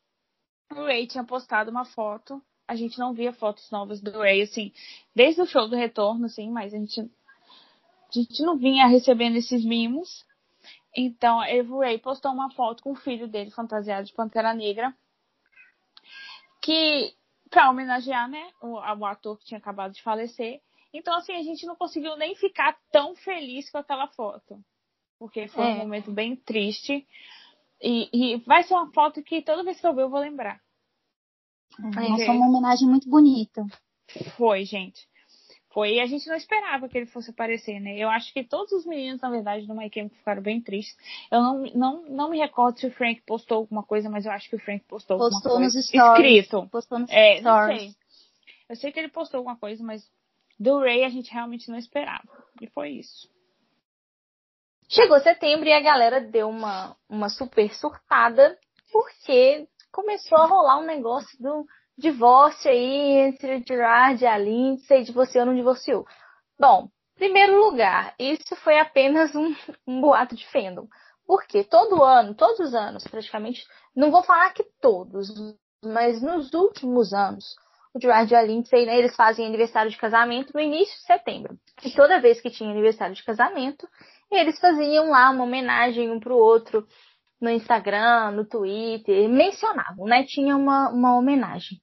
o 0.72 0.86
Ray 0.86 1.06
tinha 1.06 1.22
postado 1.22 1.70
uma 1.70 1.84
foto 1.84 2.42
a 2.70 2.76
gente 2.76 3.00
não 3.00 3.12
via 3.12 3.32
fotos 3.32 3.68
novas 3.72 4.00
do 4.00 4.12
Ray, 4.12 4.42
assim, 4.42 4.72
desde 5.12 5.42
o 5.42 5.46
show 5.46 5.68
do 5.68 5.74
retorno, 5.74 6.26
assim, 6.26 6.48
mas 6.48 6.72
a 6.72 6.78
gente, 6.78 7.00
a 7.00 8.12
gente 8.12 8.42
não 8.44 8.56
vinha 8.56 8.86
recebendo 8.86 9.34
esses 9.34 9.64
mimos. 9.64 10.24
Então, 10.96 11.40
o 11.40 11.80
Ray 11.80 11.98
postou 11.98 12.30
uma 12.30 12.48
foto 12.52 12.80
com 12.84 12.92
o 12.92 12.96
filho 12.96 13.26
dele 13.26 13.50
fantasiado 13.50 14.06
de 14.06 14.12
Pantera 14.12 14.54
Negra, 14.54 14.94
que, 16.62 17.12
pra 17.50 17.68
homenagear, 17.68 18.28
né, 18.30 18.50
o, 18.62 18.74
o 18.74 19.04
ator 19.04 19.36
que 19.36 19.46
tinha 19.46 19.58
acabado 19.58 19.92
de 19.92 20.02
falecer, 20.02 20.60
Então, 20.94 21.16
assim, 21.16 21.32
a 21.32 21.42
gente 21.42 21.66
não 21.66 21.74
conseguiu 21.74 22.16
nem 22.16 22.36
ficar 22.36 22.78
tão 22.92 23.16
feliz 23.16 23.68
com 23.68 23.78
aquela 23.78 24.06
foto. 24.06 24.62
Porque 25.18 25.48
foi 25.48 25.64
é. 25.64 25.74
um 25.74 25.78
momento 25.78 26.12
bem 26.12 26.36
triste. 26.36 27.04
E, 27.82 28.08
e, 28.12 28.36
vai 28.46 28.62
ser 28.62 28.74
uma 28.74 28.92
foto 28.92 29.24
que 29.24 29.42
toda 29.42 29.64
vez 29.64 29.80
que 29.80 29.86
eu 29.88 29.94
ver 29.94 30.02
eu 30.02 30.10
vou 30.10 30.20
lembrar. 30.20 30.60
É, 31.78 32.26
foi 32.26 32.36
uma 32.36 32.48
homenagem 32.48 32.88
muito 32.88 33.08
bonita. 33.08 33.64
Foi, 34.36 34.64
gente. 34.64 35.08
Foi, 35.72 35.94
e 35.94 36.00
a 36.00 36.06
gente 36.06 36.26
não 36.28 36.34
esperava 36.34 36.88
que 36.88 36.98
ele 36.98 37.06
fosse 37.06 37.30
aparecer, 37.30 37.78
né? 37.78 37.96
Eu 37.96 38.10
acho 38.10 38.32
que 38.32 38.42
todos 38.42 38.72
os 38.72 38.84
meninos, 38.84 39.20
na 39.20 39.30
verdade, 39.30 39.68
do 39.68 39.74
My 39.74 39.88
Chemical 39.92 40.18
ficaram 40.18 40.42
bem 40.42 40.60
tristes. 40.60 40.96
Eu 41.30 41.40
não, 41.40 41.62
não, 41.74 42.02
não 42.08 42.30
me 42.30 42.38
recordo 42.38 42.80
se 42.80 42.88
o 42.88 42.90
Frank 42.90 43.22
postou 43.24 43.58
alguma 43.58 43.84
coisa, 43.84 44.10
mas 44.10 44.26
eu 44.26 44.32
acho 44.32 44.50
que 44.50 44.56
o 44.56 44.58
Frank 44.58 44.84
postou, 44.88 45.16
postou 45.16 45.36
alguma 45.36 45.60
coisa. 45.60 45.78
Nos 45.78 45.86
stories, 45.86 46.26
escrito. 46.26 46.68
Postou 46.70 46.98
nos 46.98 47.10
é, 47.10 47.38
stories. 47.38 47.44
Não 47.44 47.78
sei. 47.78 47.94
Eu 48.68 48.76
sei 48.76 48.92
que 48.92 48.98
ele 48.98 49.08
postou 49.08 49.38
alguma 49.38 49.56
coisa, 49.56 49.82
mas 49.84 50.02
do 50.58 50.80
Ray 50.80 51.04
a 51.04 51.08
gente 51.08 51.32
realmente 51.32 51.70
não 51.70 51.78
esperava. 51.78 52.28
E 52.60 52.66
foi 52.66 52.90
isso. 52.90 53.30
Chegou 54.88 55.20
setembro 55.20 55.68
e 55.68 55.72
a 55.72 55.80
galera 55.80 56.20
deu 56.20 56.48
uma, 56.48 56.96
uma 57.08 57.28
super 57.28 57.72
surtada, 57.72 58.58
porque 58.90 59.68
começou 59.92 60.38
a 60.38 60.46
rolar 60.46 60.78
um 60.78 60.86
negócio 60.86 61.36
do 61.40 61.66
divórcio 61.96 62.70
aí 62.70 63.28
entre 63.28 63.56
o 63.56 63.62
Gerard 63.66 64.22
e 64.22 64.26
a 64.26 64.38
Lindsay, 64.38 65.04
divorciou 65.04 65.42
ou 65.42 65.46
não 65.46 65.56
divorciou. 65.56 66.06
Bom, 66.58 66.88
primeiro 67.16 67.58
lugar, 67.58 68.14
isso 68.18 68.56
foi 68.56 68.78
apenas 68.78 69.34
um, 69.34 69.54
um 69.86 70.00
boato 70.00 70.34
de 70.34 70.46
fandom. 70.48 70.86
Porque 71.26 71.62
todo 71.62 72.02
ano, 72.02 72.34
todos 72.34 72.58
os 72.58 72.74
anos, 72.74 73.04
praticamente, 73.04 73.64
não 73.94 74.10
vou 74.10 74.22
falar 74.22 74.52
que 74.52 74.64
todos, 74.80 75.28
mas 75.84 76.20
nos 76.20 76.52
últimos 76.52 77.12
anos, 77.12 77.44
o 77.94 78.00
Gerard 78.00 78.32
e 78.32 78.36
a 78.36 78.42
Lindsay, 78.42 78.86
né, 78.86 78.98
eles 78.98 79.14
fazem 79.14 79.46
aniversário 79.46 79.90
de 79.90 79.96
casamento 79.96 80.52
no 80.54 80.60
início 80.60 80.94
de 80.96 81.04
setembro. 81.04 81.56
E 81.84 81.90
toda 81.92 82.20
vez 82.20 82.40
que 82.40 82.50
tinha 82.50 82.70
aniversário 82.70 83.14
de 83.14 83.24
casamento, 83.24 83.88
eles 84.30 84.58
faziam 84.58 85.10
lá 85.10 85.30
uma 85.30 85.44
homenagem 85.44 86.10
um 86.10 86.20
pro 86.20 86.36
outro 86.36 86.86
no 87.40 87.50
Instagram, 87.50 88.32
no 88.32 88.44
Twitter, 88.44 89.28
mencionavam, 89.28 90.04
né? 90.06 90.24
Tinha 90.24 90.56
uma, 90.56 90.90
uma 90.90 91.16
homenagem. 91.16 91.78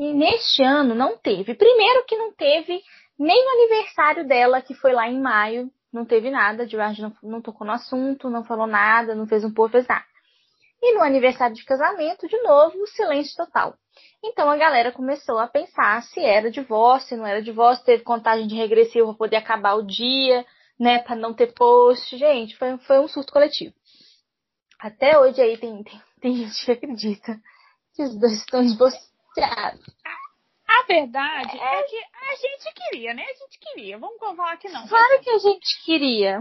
E 0.00 0.12
neste 0.12 0.62
ano 0.62 0.94
não 0.94 1.16
teve. 1.16 1.54
Primeiro 1.54 2.04
que 2.06 2.16
não 2.16 2.32
teve 2.32 2.82
nem 3.18 3.44
no 3.44 3.50
aniversário 3.50 4.26
dela, 4.26 4.62
que 4.62 4.74
foi 4.74 4.92
lá 4.92 5.08
em 5.08 5.20
maio, 5.20 5.70
não 5.92 6.04
teve 6.04 6.30
nada. 6.30 6.68
George 6.68 7.02
não, 7.02 7.12
não 7.22 7.40
tocou 7.40 7.66
no 7.66 7.72
assunto, 7.72 8.30
não 8.30 8.44
falou 8.44 8.66
nada, 8.66 9.14
não 9.14 9.26
fez 9.26 9.44
um 9.44 9.52
povo, 9.52 9.72
fez 9.72 9.86
nada. 9.86 10.04
E 10.80 10.94
no 10.94 11.02
aniversário 11.02 11.56
de 11.56 11.64
casamento, 11.64 12.28
de 12.28 12.40
novo, 12.42 12.86
silêncio 12.86 13.36
total. 13.36 13.74
Então 14.22 14.48
a 14.48 14.56
galera 14.56 14.92
começou 14.92 15.38
a 15.38 15.48
pensar 15.48 16.02
se 16.02 16.20
era 16.20 16.50
divórcio, 16.50 17.08
se 17.08 17.16
não 17.16 17.26
era 17.26 17.42
divórcio, 17.42 17.84
teve 17.84 18.04
contagem 18.04 18.46
de 18.46 18.54
regressiva 18.54 19.06
para 19.06 19.16
poder 19.16 19.36
acabar 19.36 19.74
o 19.74 19.86
dia, 19.86 20.44
né, 20.78 21.00
para 21.00 21.16
não 21.16 21.34
ter 21.34 21.52
post. 21.52 22.16
Gente, 22.16 22.56
foi, 22.56 22.78
foi 22.78 23.00
um 23.00 23.08
surto 23.08 23.32
coletivo. 23.32 23.74
Até 24.78 25.18
hoje 25.18 25.40
aí 25.40 25.56
tem, 25.58 25.82
tem, 25.82 26.02
tem 26.20 26.36
gente 26.36 26.64
que 26.64 26.72
acredita 26.72 27.40
que 27.94 28.02
os 28.02 28.18
dois 28.18 28.34
estão 28.34 28.62
divorciados 28.62 29.98
a 30.68 30.84
verdade 30.86 31.58
é. 31.58 31.80
é 31.80 31.82
que 31.84 31.96
a 31.96 32.34
gente 32.36 32.74
queria, 32.74 33.14
né? 33.14 33.22
A 33.22 33.44
gente 33.44 33.58
queria. 33.58 33.98
Vamos 33.98 34.18
falar 34.18 34.56
que 34.58 34.68
não. 34.68 34.86
Claro 34.86 35.20
que 35.22 35.30
a 35.30 35.38
gente 35.38 35.84
queria. 35.84 36.40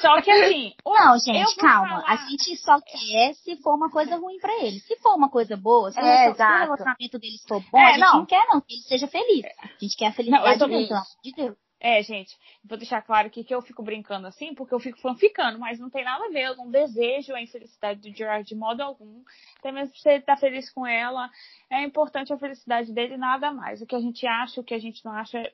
Só 0.00 0.22
que 0.22 0.30
assim. 0.30 0.72
Não, 0.86 1.18
gente, 1.18 1.56
calma. 1.56 2.02
Falar... 2.02 2.04
A 2.06 2.16
gente 2.28 2.56
só 2.56 2.80
quer 2.80 3.34
se 3.34 3.56
for 3.56 3.74
uma 3.74 3.90
coisa 3.90 4.16
ruim 4.16 4.38
pra 4.38 4.52
ele. 4.64 4.78
Se 4.80 4.96
for 4.96 5.14
uma 5.14 5.28
coisa 5.28 5.56
boa, 5.56 5.90
se, 5.90 5.98
é, 5.98 6.30
o, 6.30 6.34
se 6.34 6.42
o 6.42 6.46
relacionamento 6.46 7.18
deles 7.18 7.42
for 7.48 7.60
bom, 7.70 7.78
é, 7.78 7.84
a 7.84 7.92
gente 7.92 8.00
não. 8.00 8.18
não. 8.18 8.26
quer, 8.26 8.46
não, 8.46 8.60
que 8.60 8.74
ele 8.74 8.82
seja 8.82 9.08
feliz. 9.08 9.44
A 9.60 9.66
gente 9.80 9.96
quer 9.96 10.06
a 10.06 10.12
felicidade 10.12 10.60
não, 10.60 10.68
dele, 10.68 10.86
pelo 10.86 10.98
amor 10.98 11.06
de 11.22 11.32
Deus. 11.32 11.56
É, 11.80 12.02
gente, 12.02 12.36
vou 12.64 12.76
deixar 12.76 13.00
claro 13.02 13.28
aqui 13.28 13.44
que 13.44 13.54
eu 13.54 13.62
fico 13.62 13.84
brincando 13.84 14.26
assim, 14.26 14.52
porque 14.52 14.74
eu 14.74 14.80
fico 14.80 14.98
fanficando, 14.98 15.60
mas 15.60 15.78
não 15.78 15.88
tem 15.88 16.04
nada 16.04 16.24
a 16.24 16.28
ver, 16.28 16.46
eu 16.46 16.56
não 16.56 16.68
desejo 16.68 17.32
a 17.34 17.40
infelicidade 17.40 18.00
do 18.00 18.16
Gerard 18.16 18.44
de 18.44 18.54
modo 18.56 18.80
algum. 18.80 19.22
Até 19.58 19.70
mesmo 19.70 19.94
se 19.94 20.08
ele 20.08 20.22
tá 20.22 20.36
feliz 20.36 20.70
com 20.70 20.84
ela, 20.84 21.30
é 21.70 21.82
importante 21.84 22.32
a 22.32 22.38
felicidade 22.38 22.92
dele 22.92 23.16
nada 23.16 23.52
mais. 23.52 23.80
O 23.80 23.86
que 23.86 23.94
a 23.94 24.00
gente 24.00 24.26
acha, 24.26 24.60
o 24.60 24.64
que 24.64 24.74
a 24.74 24.78
gente 24.78 25.04
não 25.04 25.12
acha, 25.12 25.52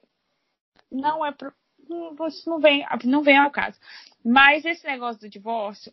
não 0.91 1.25
é 1.27 1.31
pro, 1.31 1.53
não, 2.47 2.59
vem, 2.59 2.87
não 3.05 3.23
vem 3.23 3.37
ao 3.37 3.51
caso. 3.51 3.79
Mas 4.25 4.65
esse 4.65 4.87
negócio 4.87 5.21
do 5.21 5.29
divórcio, 5.29 5.93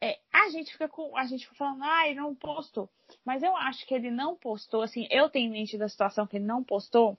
é, 0.00 0.18
a 0.32 0.48
gente 0.50 0.70
fica 0.70 0.88
com, 0.88 1.16
a 1.16 1.24
gente 1.26 1.44
fica 1.44 1.56
falando, 1.56 1.82
ah, 1.82 2.06
ele 2.06 2.20
não 2.20 2.34
postou. 2.34 2.88
Mas 3.24 3.42
eu 3.42 3.56
acho 3.56 3.84
que 3.84 3.94
ele 3.94 4.10
não 4.10 4.36
postou, 4.36 4.82
assim, 4.82 5.08
eu 5.10 5.28
tenho 5.28 5.48
em 5.48 5.52
mente 5.52 5.76
da 5.76 5.88
situação 5.88 6.26
que 6.26 6.36
ele 6.36 6.44
não 6.44 6.62
postou, 6.62 7.18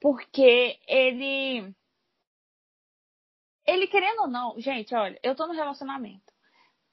porque 0.00 0.78
ele 0.86 1.74
ele 3.68 3.86
querendo 3.86 4.22
ou 4.22 4.28
não, 4.28 4.58
gente, 4.58 4.94
olha, 4.94 5.18
eu 5.22 5.34
tô 5.34 5.46
no 5.46 5.52
relacionamento. 5.52 6.32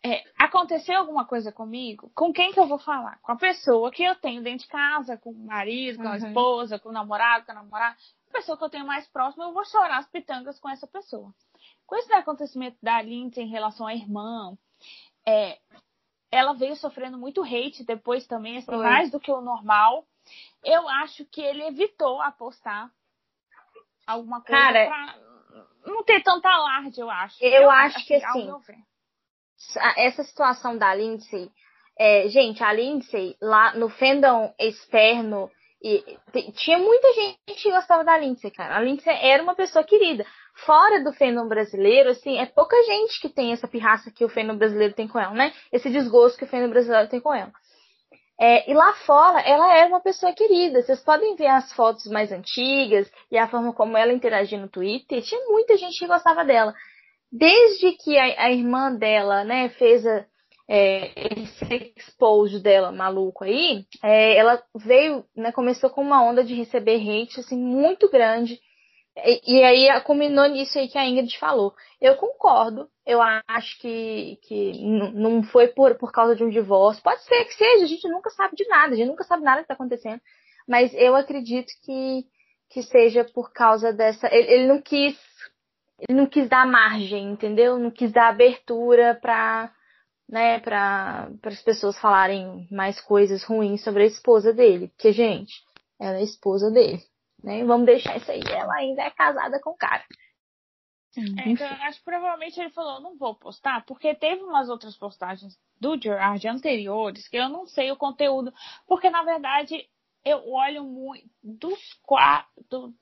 É, 0.03 0.23
aconteceu 0.37 0.99
alguma 0.99 1.25
coisa 1.25 1.51
comigo, 1.51 2.11
com 2.13 2.31
quem 2.31 2.51
que 2.51 2.59
eu 2.59 2.67
vou 2.67 2.77
falar? 2.77 3.17
Com 3.23 3.31
a 3.31 3.37
pessoa 3.37 3.89
que 3.89 4.03
eu 4.03 4.13
tenho 4.15 4.43
dentro 4.43 4.65
de 4.65 4.67
casa, 4.67 5.17
com 5.17 5.31
o 5.31 5.45
marido, 5.45 5.97
com 5.97 6.07
a 6.07 6.11
uhum. 6.11 6.17
esposa, 6.17 6.77
com 6.77 6.89
o 6.89 6.91
namorado, 6.91 7.45
com 7.45 7.53
a 7.53 7.55
namorada. 7.55 7.97
A 8.29 8.33
pessoa 8.33 8.57
que 8.57 8.63
eu 8.63 8.69
tenho 8.69 8.85
mais 8.85 9.07
próxima, 9.07 9.45
eu 9.45 9.53
vou 9.53 9.65
chorar 9.65 9.97
as 9.97 10.07
pitangas 10.09 10.59
com 10.59 10.69
essa 10.69 10.85
pessoa. 10.85 11.33
Com 11.87 11.95
esse 11.95 12.13
acontecimento 12.13 12.77
da 12.83 13.01
Lindsay 13.01 13.45
em 13.45 13.49
relação 13.49 13.87
à 13.87 13.95
irmã, 13.95 14.55
é, 15.25 15.57
ela 16.29 16.53
veio 16.53 16.75
sofrendo 16.75 17.17
muito 17.17 17.41
hate 17.41 17.83
depois 17.83 18.27
também, 18.27 18.57
assim, 18.57 18.75
mais 18.75 19.09
do 19.09 19.19
que 19.19 19.31
o 19.31 19.41
normal. 19.41 20.05
Eu 20.63 20.87
acho 20.87 21.25
que 21.25 21.41
ele 21.41 21.63
evitou 21.63 22.21
apostar 22.21 22.91
alguma 24.05 24.41
coisa 24.41 24.61
Cara, 24.61 24.85
pra 24.85 25.24
não 25.85 26.03
ter 26.03 26.21
tanta 26.21 26.49
alarde, 26.49 26.99
eu 26.99 27.09
acho. 27.09 27.43
Eu, 27.43 27.63
eu 27.63 27.69
acho, 27.69 27.97
acho, 27.97 28.07
que 28.07 28.15
assim, 28.15 28.51
essa 29.97 30.23
situação 30.23 30.77
da 30.77 30.93
Lindsay, 30.93 31.49
é, 31.97 32.27
gente, 32.27 32.63
a 32.63 32.73
Lindsay 32.73 33.35
lá 33.41 33.73
no 33.73 33.89
fandom 33.89 34.53
externo 34.59 35.49
e, 35.81 36.03
tinha 36.53 36.79
muita 36.79 37.13
gente 37.13 37.61
que 37.61 37.71
gostava 37.71 38.03
da 38.03 38.17
Lindsay, 38.17 38.49
cara. 38.49 38.75
A 38.75 38.81
Lindsay 38.81 39.15
era 39.21 39.43
uma 39.43 39.53
pessoa 39.53 39.83
querida. 39.83 40.25
Fora 40.65 41.03
do 41.03 41.13
fandom 41.13 41.47
brasileiro, 41.47 42.09
assim, 42.09 42.39
é 42.39 42.45
pouca 42.47 42.75
gente 42.83 43.21
que 43.21 43.29
tem 43.29 43.51
essa 43.51 43.67
pirraça 43.67 44.09
que 44.09 44.25
o 44.25 44.29
fandom 44.29 44.57
brasileiro 44.57 44.95
tem 44.95 45.07
com 45.07 45.19
ela, 45.19 45.33
né? 45.33 45.53
Esse 45.71 45.89
desgosto 45.91 46.39
que 46.39 46.45
o 46.45 46.47
fandom 46.47 46.69
brasileiro 46.69 47.07
tem 47.07 47.19
com 47.19 47.33
ela. 47.33 47.51
É, 48.39 48.69
e 48.69 48.73
lá 48.73 48.93
fora, 49.05 49.39
ela 49.41 49.73
era 49.75 49.87
uma 49.87 50.01
pessoa 50.01 50.33
querida. 50.33 50.81
Vocês 50.81 51.01
podem 51.01 51.35
ver 51.35 51.47
as 51.47 51.71
fotos 51.73 52.05
mais 52.07 52.31
antigas 52.31 53.09
e 53.31 53.37
a 53.37 53.47
forma 53.47 53.73
como 53.73 53.97
ela 53.97 54.13
interagia 54.13 54.59
no 54.59 54.69
Twitter. 54.69 55.21
Tinha 55.21 55.45
muita 55.47 55.77
gente 55.77 55.97
que 55.97 56.07
gostava 56.07 56.43
dela. 56.43 56.73
Desde 57.31 57.93
que 57.93 58.17
a, 58.17 58.45
a 58.45 58.51
irmã 58.51 58.93
dela, 58.93 59.43
né, 59.43 59.69
fez 59.69 60.05
a, 60.05 60.25
é, 60.67 61.11
esse 61.39 61.93
expose 61.95 62.59
dela 62.59 62.91
maluco 62.91 63.43
aí, 63.43 63.85
é, 64.03 64.37
ela 64.37 64.61
veio, 64.75 65.25
né, 65.35 65.51
começou 65.51 65.89
com 65.89 66.01
uma 66.01 66.23
onda 66.23 66.43
de 66.43 66.53
receber 66.53 66.95
hate, 66.97 67.39
assim, 67.39 67.57
muito 67.57 68.09
grande. 68.09 68.59
E, 69.17 69.63
aí 69.63 70.01
culminou 70.01 70.45
nisso 70.47 70.77
aí 70.77 70.89
que 70.89 70.97
a 70.97 71.05
Ingrid 71.05 71.37
falou. 71.39 71.73
Eu 72.01 72.15
concordo, 72.17 72.89
eu 73.05 73.21
acho 73.21 73.79
que, 73.79 74.37
que 74.43 74.73
não 75.13 75.41
foi 75.43 75.69
por, 75.69 75.95
por 75.95 76.11
causa 76.11 76.35
de 76.35 76.43
um 76.43 76.49
divórcio. 76.49 77.01
Pode 77.01 77.23
ser 77.23 77.45
que 77.45 77.53
seja, 77.53 77.85
a 77.85 77.87
gente 77.87 78.07
nunca 78.09 78.29
sabe 78.31 78.55
de 78.55 78.67
nada, 78.67 78.93
a 78.93 78.97
gente 78.97 79.07
nunca 79.07 79.23
sabe 79.23 79.43
nada 79.43 79.57
que 79.57 79.63
está 79.63 79.73
acontecendo. 79.73 80.21
Mas 80.67 80.93
eu 80.93 81.15
acredito 81.15 81.71
que, 81.83 82.25
que 82.69 82.83
seja 82.83 83.23
por 83.23 83.53
causa 83.53 83.93
dessa. 83.93 84.27
Ele, 84.33 84.51
ele 84.51 84.67
não 84.67 84.81
quis. 84.81 85.17
Ele 85.97 86.19
não 86.19 86.27
quis 86.27 86.49
dar 86.49 86.67
margem, 86.67 87.31
entendeu? 87.31 87.79
Não 87.79 87.89
quis 87.89 88.11
dar 88.11 88.27
abertura 88.27 89.17
para 89.21 89.71
né, 90.27 90.59
para 90.59 91.29
as 91.43 91.61
pessoas 91.61 91.97
falarem 91.99 92.67
mais 92.71 92.99
coisas 92.99 93.43
ruins 93.43 93.83
sobre 93.83 94.03
a 94.03 94.07
esposa 94.07 94.51
dele. 94.51 94.89
Porque, 94.89 95.11
gente, 95.13 95.53
ela 95.99 96.17
é 96.17 96.19
a 96.19 96.23
esposa 96.23 96.69
dele. 96.71 97.01
Né? 97.43 97.63
Vamos 97.63 97.85
deixar 97.85 98.17
isso 98.17 98.31
aí. 98.31 98.41
Ela 98.49 98.73
ainda 98.75 99.03
é 99.03 99.11
casada 99.11 99.59
com 99.61 99.71
o 99.71 99.77
cara. 99.77 100.03
É, 101.17 101.49
então, 101.49 101.67
acho 101.83 101.99
que 101.99 102.05
provavelmente 102.05 102.59
ele 102.59 102.71
falou, 102.71 102.99
não 102.99 103.17
vou 103.17 103.35
postar, 103.35 103.85
porque 103.85 104.13
teve 104.13 104.43
umas 104.43 104.69
outras 104.69 104.97
postagens 104.97 105.57
do 105.79 105.99
Gerard 105.99 106.45
anteriores 106.45 107.27
que 107.27 107.37
eu 107.37 107.47
não 107.47 107.65
sei 107.65 107.89
o 107.91 107.95
conteúdo, 107.95 108.53
porque 108.85 109.09
na 109.09 109.23
verdade 109.23 109.87
eu 110.25 110.45
olho 110.51 110.83
muito 110.83 111.25
dos 111.41 111.93
quatro 112.03 112.93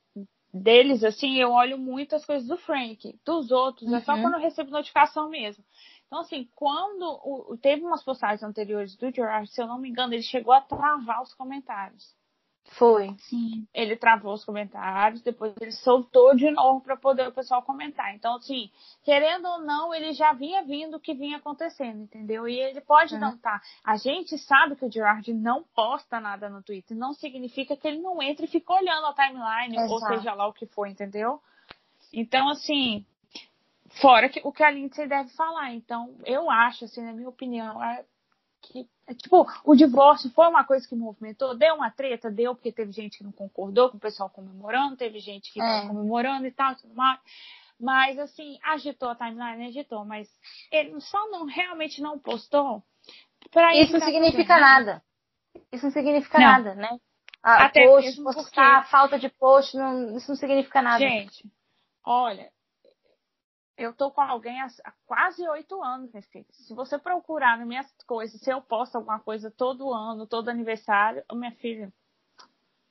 deles 0.53 1.03
assim, 1.03 1.37
eu 1.37 1.51
olho 1.51 1.79
muito 1.79 2.15
as 2.15 2.23
coisas 2.23 2.47
do 2.47 2.57
Frank, 2.57 3.19
dos 3.25 3.49
outros, 3.49 3.89
uhum. 3.89 3.95
é 3.95 4.01
só 4.01 4.13
uhum. 4.13 4.21
quando 4.21 4.33
eu 4.35 4.41
recebo 4.41 4.69
notificação 4.69 5.27
mesmo. 5.29 5.63
Então, 6.05 6.19
assim, 6.19 6.47
quando 6.53 7.01
o, 7.23 7.57
teve 7.57 7.83
umas 7.83 8.03
postagens 8.03 8.43
anteriores 8.43 8.95
do 8.95 9.11
Gerard, 9.11 9.49
se 9.49 9.59
eu 9.59 9.65
não 9.65 9.79
me 9.79 9.89
engano, 9.89 10.13
ele 10.13 10.21
chegou 10.21 10.53
a 10.53 10.61
travar 10.61 11.23
os 11.23 11.33
comentários. 11.33 12.15
Foi. 12.71 13.13
Sim. 13.19 13.67
Ele 13.73 13.95
travou 13.95 14.33
os 14.33 14.43
comentários, 14.43 15.21
depois 15.21 15.53
ele 15.61 15.71
soltou 15.71 16.35
de 16.35 16.49
novo 16.49 16.81
para 16.81 16.97
poder 16.97 17.27
o 17.27 17.31
pessoal 17.31 17.61
comentar. 17.61 18.15
Então, 18.15 18.35
assim, 18.35 18.71
querendo 19.03 19.47
ou 19.47 19.59
não, 19.59 19.93
ele 19.93 20.13
já 20.13 20.33
vinha 20.33 20.63
vindo 20.63 20.97
o 20.97 20.99
que 20.99 21.13
vinha 21.13 21.37
acontecendo, 21.37 22.01
entendeu? 22.01 22.47
E 22.47 22.59
ele 22.59 22.81
pode 22.81 23.15
é. 23.15 23.19
não 23.19 23.35
estar. 23.35 23.59
Tá. 23.59 23.65
A 23.83 23.97
gente 23.97 24.37
sabe 24.37 24.75
que 24.75 24.85
o 24.85 24.91
Gerard 24.91 25.31
não 25.33 25.63
posta 25.75 26.19
nada 26.19 26.49
no 26.49 26.63
Twitter. 26.63 26.97
Não 26.97 27.13
significa 27.13 27.75
que 27.75 27.87
ele 27.87 27.99
não 27.99 28.21
entra 28.21 28.45
e 28.45 28.49
fica 28.49 28.73
olhando 28.73 29.07
a 29.07 29.13
timeline, 29.13 29.75
Exato. 29.75 29.93
ou 29.93 29.99
seja 29.99 30.33
lá 30.33 30.47
o 30.47 30.53
que 30.53 30.65
for, 30.65 30.87
entendeu? 30.87 31.39
Então, 32.11 32.49
assim, 32.49 33.05
fora 34.01 34.29
que, 34.29 34.41
o 34.43 34.51
que 34.51 34.63
a 34.63 34.71
Lindsay 34.71 35.07
deve 35.07 35.29
falar. 35.31 35.73
Então, 35.73 36.15
eu 36.25 36.49
acho, 36.49 36.85
assim, 36.85 37.01
na 37.01 37.13
minha 37.13 37.29
opinião, 37.29 37.83
é 37.83 38.03
que, 38.61 38.87
tipo, 39.15 39.45
o 39.65 39.75
divórcio 39.75 40.29
foi 40.31 40.47
uma 40.47 40.63
coisa 40.63 40.87
que 40.87 40.95
movimentou, 40.95 41.55
deu 41.55 41.75
uma 41.75 41.91
treta, 41.91 42.31
deu, 42.31 42.55
porque 42.55 42.71
teve 42.71 42.91
gente 42.91 43.17
que 43.17 43.23
não 43.23 43.31
concordou 43.31 43.89
com 43.89 43.97
o 43.97 43.99
pessoal 43.99 44.29
comemorando, 44.29 44.95
teve 44.95 45.19
gente 45.19 45.51
que 45.51 45.61
é. 45.61 45.87
comemorando 45.87 46.45
e 46.47 46.51
tal, 46.51 46.75
tudo 46.75 46.93
mais. 46.95 47.19
Mas, 47.79 48.17
assim, 48.17 48.57
agitou 48.63 49.09
a 49.09 49.15
timeline, 49.15 49.67
agitou, 49.67 50.05
mas 50.05 50.29
ele 50.71 50.99
só 51.01 51.29
não, 51.29 51.45
realmente 51.45 52.01
não 52.01 52.17
postou. 52.17 52.81
Isso 53.75 53.91
não 53.91 53.99
significa 53.99 54.57
nada. 54.57 55.03
Isso 55.71 55.85
não 55.85 55.91
significa 55.91 56.39
não. 56.39 56.45
nada, 56.45 56.75
né? 56.75 56.97
Ah, 57.43 57.65
Até 57.65 57.85
post, 57.85 58.21
postar, 58.23 58.75
porque... 58.77 58.89
falta 58.89 59.19
de 59.19 59.27
post, 59.27 59.75
não, 59.75 60.15
isso 60.15 60.29
não 60.29 60.37
significa 60.37 60.81
nada. 60.81 60.99
Gente, 60.99 61.45
olha, 62.05 62.49
eu 63.77 63.93
tô 63.93 64.11
com 64.11 64.21
alguém 64.21 64.61
há, 64.61 64.67
quase 65.05 65.47
oito 65.49 65.81
anos, 65.83 66.11
minha 66.11 66.23
filha. 66.23 66.45
Se 66.51 66.73
você 66.73 66.97
procurar 66.97 67.57
nas 67.57 67.67
minhas 67.67 67.87
coisas, 68.05 68.39
se 68.39 68.49
eu 68.49 68.61
posto 68.61 68.95
alguma 68.95 69.19
coisa 69.19 69.51
todo 69.51 69.93
ano, 69.93 70.27
todo 70.27 70.49
aniversário, 70.49 71.23
minha 71.33 71.51
filha 71.53 71.91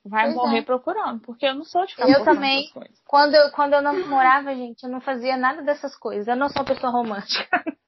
vai 0.05 0.25
pois 0.25 0.35
morrer 0.35 0.59
é. 0.59 0.63
procurando, 0.63 1.21
porque 1.21 1.45
eu 1.45 1.55
não 1.55 1.63
sou 1.63 1.85
de 1.85 1.93
ficar 1.93 2.09
Eu 2.09 2.23
também. 2.23 2.69
Quando 3.05 3.35
eu, 3.35 3.51
quando 3.51 3.73
eu 3.73 3.81
namorava, 3.81 4.53
gente, 4.53 4.83
eu 4.83 4.89
não 4.89 4.99
fazia 4.99 5.37
nada 5.37 5.61
dessas 5.61 5.95
coisas. 5.95 6.27
Eu 6.27 6.35
não 6.35 6.49
sou 6.49 6.61
uma 6.61 6.67
pessoa 6.67 6.91
romântica. 6.91 7.63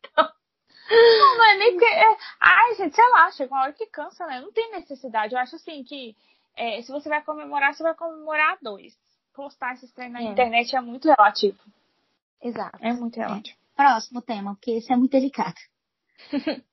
Não, 0.87 1.37
não 1.37 1.45
é 1.45 1.57
nem 1.57 1.71
porque. 1.71 1.85
É... 1.85 2.17
Ai, 2.39 2.75
gente, 2.75 2.95
sei 2.95 3.09
lá, 3.09 3.31
chega 3.31 3.51
uma 3.51 3.63
hora 3.63 3.73
que 3.73 3.87
cansa, 3.87 4.23
né? 4.27 4.39
Não 4.39 4.51
tem 4.53 4.69
necessidade. 4.71 5.33
Eu 5.33 5.39
acho 5.39 5.55
assim 5.55 5.83
que 5.83 6.15
é, 6.55 6.79
se 6.83 6.91
você 6.91 7.09
vai 7.09 7.23
comemorar, 7.23 7.73
você 7.73 7.81
vai 7.81 7.95
comemorar 7.95 8.59
dois. 8.61 8.95
Postar 9.33 9.73
esses 9.73 9.91
treinos 9.91 10.21
na 10.21 10.29
é. 10.29 10.31
internet 10.31 10.75
é 10.75 10.81
muito 10.81 11.07
relativo. 11.09 11.57
Exato. 12.41 12.77
É 12.81 12.93
muito 12.93 13.17
relativo. 13.17 13.57
É. 13.57 13.75
Próximo 13.75 14.21
tema, 14.21 14.55
porque 14.55 14.71
esse 14.71 14.91
é 14.91 14.95
muito 14.95 15.11
delicado. 15.11 15.55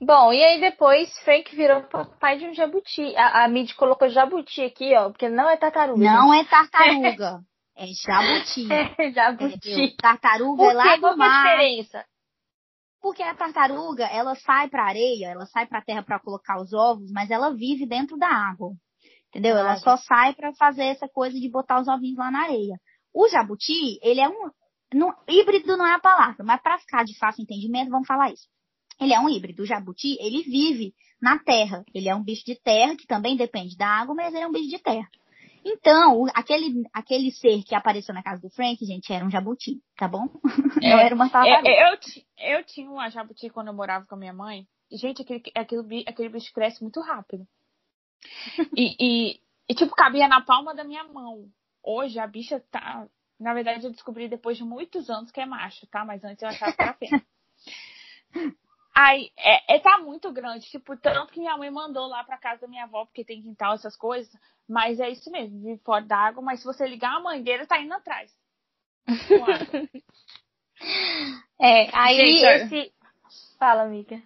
Bom, 0.00 0.32
e 0.32 0.44
aí 0.44 0.60
depois 0.60 1.10
Frank 1.20 1.54
virou 1.56 1.82
papai 1.84 2.38
de 2.38 2.46
um 2.46 2.54
jabuti. 2.54 3.16
A, 3.16 3.44
a 3.44 3.48
Mid 3.48 3.72
colocou 3.74 4.08
jabuti 4.08 4.62
aqui, 4.62 4.94
ó, 4.94 5.10
porque 5.10 5.28
não 5.28 5.48
é 5.48 5.56
tartaruga. 5.56 6.04
Não 6.04 6.34
é 6.34 6.44
tartaruga. 6.44 7.40
é 7.76 7.86
jabuti. 7.86 8.68
É 8.98 9.10
jabuti. 9.12 9.96
Tartaruga 9.96 10.64
é 10.64 10.72
lá 10.74 10.96
do 10.96 11.00
Qual 11.00 11.16
mar. 11.16 11.42
Qual 11.42 11.46
é 11.46 11.54
a 11.54 11.56
diferença? 11.56 12.04
Porque 13.00 13.22
a 13.22 13.34
tartaruga, 13.34 14.04
ela 14.04 14.34
sai 14.34 14.68
para 14.68 14.86
areia, 14.86 15.28
ela 15.28 15.46
sai 15.46 15.66
para 15.66 15.78
a 15.78 15.82
terra 15.82 16.02
para 16.02 16.20
colocar 16.20 16.60
os 16.60 16.72
ovos, 16.74 17.10
mas 17.10 17.30
ela 17.30 17.50
vive 17.50 17.86
dentro 17.86 18.18
da 18.18 18.28
água. 18.28 18.72
Entendeu? 19.28 19.56
Ah, 19.56 19.60
ela 19.60 19.76
só 19.76 19.96
sai 19.96 20.34
para 20.34 20.52
fazer 20.54 20.84
essa 20.84 21.08
coisa 21.08 21.38
de 21.38 21.48
botar 21.48 21.80
os 21.80 21.88
ovinhos 21.88 22.18
lá 22.18 22.30
na 22.30 22.42
areia. 22.42 22.78
O 23.14 23.28
jabuti, 23.28 23.98
ele 24.02 24.20
é 24.20 24.28
um. 24.28 24.50
No, 24.92 25.14
híbrido 25.28 25.76
não 25.76 25.86
é 25.86 25.94
a 25.94 26.00
palavra, 26.00 26.44
mas 26.44 26.60
para 26.60 26.78
ficar 26.78 27.04
de 27.04 27.16
fácil 27.18 27.42
entendimento, 27.42 27.90
vamos 27.90 28.06
falar 28.06 28.32
isso. 28.32 28.48
Ele 29.00 29.14
é 29.14 29.20
um 29.20 29.28
híbrido. 29.28 29.62
O 29.62 29.66
jabuti, 29.66 30.16
ele 30.20 30.42
vive 30.42 30.94
na 31.20 31.38
terra. 31.38 31.84
Ele 31.94 32.08
é 32.08 32.14
um 32.14 32.22
bicho 32.22 32.44
de 32.44 32.54
terra, 32.54 32.96
que 32.96 33.06
também 33.06 33.36
depende 33.36 33.76
da 33.76 33.86
água, 33.86 34.14
mas 34.14 34.34
ele 34.34 34.44
é 34.44 34.46
um 34.46 34.52
bicho 34.52 34.68
de 34.68 34.78
terra. 34.78 35.08
Então, 35.64 36.24
aquele, 36.34 36.84
aquele 36.92 37.30
ser 37.30 37.62
que 37.62 37.74
apareceu 37.74 38.14
na 38.14 38.22
casa 38.22 38.40
do 38.40 38.50
Frank, 38.50 38.82
gente, 38.84 39.12
era 39.12 39.24
um 39.24 39.30
jabuti, 39.30 39.80
tá 39.96 40.08
bom? 40.08 40.26
É, 40.82 40.90
não 40.90 40.98
era 40.98 41.14
uma 41.14 41.28
tartaruga. 41.28 41.68
É, 41.68 41.92
eu, 41.92 42.58
eu 42.58 42.64
tinha 42.64 42.90
uma 42.90 43.10
jabuti 43.10 43.50
quando 43.50 43.68
eu 43.68 43.74
morava 43.74 44.06
com 44.06 44.14
a 44.14 44.18
minha 44.18 44.32
mãe. 44.32 44.66
Gente, 44.90 45.22
aquele, 45.22 45.42
aquele, 45.54 46.04
aquele 46.06 46.28
bicho 46.30 46.52
cresce 46.54 46.82
muito 46.82 47.00
rápido. 47.00 47.46
e, 48.74 48.96
e, 48.98 49.40
e, 49.68 49.74
tipo, 49.74 49.94
cabia 49.94 50.26
na 50.26 50.40
palma 50.40 50.74
da 50.74 50.84
minha 50.84 51.04
mão. 51.04 51.46
Hoje 51.82 52.18
a 52.18 52.26
bicha 52.26 52.60
tá. 52.70 53.06
Na 53.40 53.54
verdade, 53.54 53.86
eu 53.86 53.90
descobri 53.90 54.28
depois 54.28 54.58
de 54.58 54.64
muitos 54.64 55.08
anos 55.08 55.30
que 55.32 55.40
é 55.40 55.46
macho, 55.46 55.86
tá? 55.86 56.04
Mas 56.04 56.22
antes 56.22 56.42
eu 56.42 56.48
achava 56.48 56.72
que 56.76 56.82
era 56.82 56.92
pena. 56.92 57.26
Aí, 58.94 59.32
é, 59.38 59.76
é, 59.76 59.78
tá 59.78 59.98
muito 59.98 60.30
grande, 60.30 60.68
tipo, 60.68 60.94
tanto 60.98 61.32
que 61.32 61.40
minha 61.40 61.56
mãe 61.56 61.70
mandou 61.70 62.06
lá 62.06 62.22
pra 62.22 62.36
casa 62.36 62.60
da 62.60 62.68
minha 62.68 62.84
avó, 62.84 63.06
porque 63.06 63.24
tem 63.24 63.40
quintal, 63.40 63.72
essas 63.74 63.96
coisas. 63.96 64.30
Mas 64.68 65.00
é 65.00 65.08
isso 65.08 65.30
mesmo, 65.30 65.58
vive 65.58 65.80
fora 65.82 66.04
d'água, 66.04 66.42
mas 66.42 66.60
se 66.60 66.66
você 66.66 66.86
ligar 66.86 67.16
a 67.16 67.20
mangueira, 67.20 67.66
tá 67.66 67.80
indo 67.80 67.94
atrás. 67.94 68.30
é, 71.58 71.96
aí 71.96 72.16
Gente, 72.16 72.44
esse. 72.44 72.92
Fala, 73.58 73.84
amiga. 73.84 74.22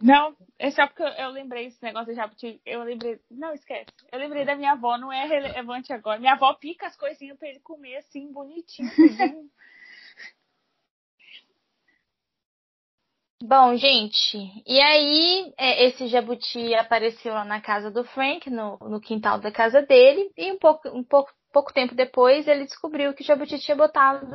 Não, 0.00 0.36
é 0.58 0.70
só 0.70 0.86
porque 0.86 1.02
eu 1.02 1.30
lembrei 1.30 1.66
esse 1.66 1.82
negócio 1.82 2.08
de 2.08 2.14
jabuti. 2.14 2.60
Eu 2.64 2.82
lembrei. 2.82 3.20
Não, 3.30 3.52
esquece. 3.52 3.90
Eu 4.10 4.18
lembrei 4.18 4.44
da 4.44 4.56
minha 4.56 4.72
avó, 4.72 4.96
não 4.96 5.12
é 5.12 5.26
relevante 5.26 5.92
agora. 5.92 6.18
Minha 6.18 6.32
avó 6.32 6.52
pica 6.54 6.86
as 6.86 6.96
coisinhas 6.96 7.38
pra 7.38 7.48
ele 7.48 7.60
comer 7.60 7.96
assim, 7.96 8.32
bonitinho. 8.32 8.88
Bom, 13.46 13.76
gente, 13.76 14.38
e 14.66 14.80
aí 14.80 15.52
é, 15.58 15.84
esse 15.84 16.06
jabuti 16.06 16.74
apareceu 16.74 17.34
lá 17.34 17.44
na 17.44 17.60
casa 17.60 17.90
do 17.90 18.02
Frank, 18.02 18.48
no, 18.48 18.78
no 18.78 18.98
quintal 18.98 19.38
da 19.38 19.52
casa 19.52 19.82
dele, 19.82 20.32
e 20.34 20.50
um 20.50 20.58
pouco, 20.58 20.88
um 20.88 21.04
pouco, 21.04 21.30
pouco 21.52 21.70
tempo 21.70 21.94
depois 21.94 22.48
ele 22.48 22.64
descobriu 22.64 23.12
que 23.12 23.22
o 23.22 23.26
jabuti 23.26 23.58
tinha 23.58 23.76
botado 23.76 24.26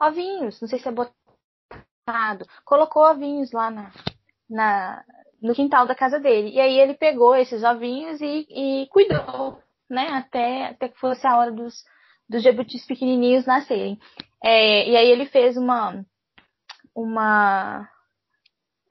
ovinhos, 0.00 0.60
não 0.60 0.66
sei 0.66 0.80
se 0.80 0.88
é 0.88 0.90
botado, 0.90 2.44
colocou 2.64 3.04
ovinhos 3.04 3.52
lá 3.52 3.70
na, 3.70 3.92
na, 4.50 5.02
no 5.40 5.54
quintal 5.54 5.86
da 5.86 5.94
casa 5.94 6.18
dele. 6.18 6.50
E 6.50 6.60
aí 6.60 6.78
ele 6.78 6.94
pegou 6.94 7.34
esses 7.34 7.62
ovinhos 7.62 8.20
e, 8.20 8.46
e 8.50 8.88
cuidou, 8.88 9.62
né, 9.88 10.08
até, 10.08 10.66
até 10.66 10.88
que 10.88 10.98
fosse 10.98 11.26
a 11.26 11.38
hora 11.38 11.52
dos, 11.52 11.84
dos 12.28 12.42
jabutis 12.42 12.84
pequenininhos 12.84 13.46
nascerem. 13.46 13.98
É, 14.42 14.88
e 14.88 14.96
aí 14.96 15.10
ele 15.10 15.26
fez 15.26 15.56
uma, 15.56 16.04
uma 16.94 17.88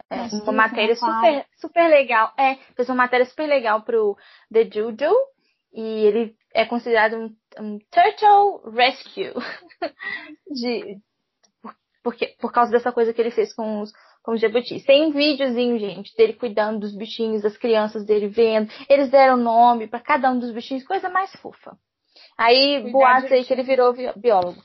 é, 0.09 0.23
uma 0.43 0.51
matéria 0.51 0.95
super, 0.95 1.45
super 1.57 1.87
legal. 1.87 2.33
É, 2.37 2.55
fez 2.75 2.89
uma 2.89 2.95
matéria 2.95 3.25
super 3.25 3.47
legal 3.47 3.83
pro 3.83 4.17
The 4.51 4.63
Juju. 4.63 5.13
E 5.71 5.81
ele 5.81 6.35
é 6.51 6.65
considerado 6.65 7.15
um, 7.15 7.35
um 7.59 7.79
Turtle 7.91 8.71
Rescue. 8.73 9.33
de, 10.51 10.99
porque, 12.01 12.35
por 12.39 12.51
causa 12.51 12.71
dessa 12.71 12.91
coisa 12.91 13.13
que 13.13 13.21
ele 13.21 13.29
fez 13.29 13.53
com 13.53 13.81
os, 13.81 13.93
com 14.29 14.35
os 14.35 14.41
jabutis. 14.41 14.85
Tem 14.85 15.07
um 15.07 15.11
videozinho, 15.11 15.79
gente, 15.79 16.15
dele 16.15 16.33
cuidando 16.33 16.81
dos 16.81 16.95
bichinhos, 16.95 17.41
das 17.41 17.57
crianças 17.57 18.05
dele 18.05 18.27
vendo. 18.27 18.71
Eles 18.87 19.09
deram 19.09 19.35
nome 19.35 19.87
para 19.87 19.99
cada 19.99 20.29
um 20.29 20.37
dos 20.37 20.51
bichinhos, 20.51 20.85
coisa 20.85 21.09
mais 21.09 21.35
fofa. 21.37 21.75
Aí, 22.37 22.91
boatos 22.91 23.31
aí 23.31 23.43
que 23.43 23.51
ele 23.51 23.63
virou 23.63 23.91
biólogo. 24.15 24.61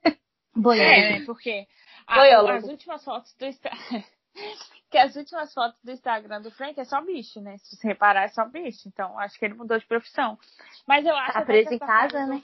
Boiólogo. 0.56 1.22
É, 1.22 1.24
porque 1.26 1.66
a, 2.06 2.56
as 2.56 2.64
últimas 2.64 3.04
fotos 3.04 3.34
do 3.34 3.44
que 4.90 4.96
as 4.96 5.14
últimas 5.16 5.52
fotos 5.52 5.78
do 5.82 5.90
Instagram 5.90 6.40
do 6.40 6.50
Frank 6.52 6.80
é 6.80 6.84
só 6.84 7.02
bicho, 7.02 7.42
né? 7.42 7.58
Se 7.58 7.76
você 7.76 7.88
reparar, 7.88 8.24
é 8.24 8.28
só 8.28 8.46
bicho. 8.46 8.88
Então, 8.88 9.18
acho 9.18 9.38
que 9.38 9.44
ele 9.44 9.54
mudou 9.54 9.78
de 9.78 9.86
profissão. 9.86 10.38
Mas 10.88 11.04
eu 11.04 11.14
acho 11.14 11.32
tá 11.34 11.44
preso 11.44 11.74
em 11.74 11.78
casa, 11.78 12.24
né? 12.26 12.42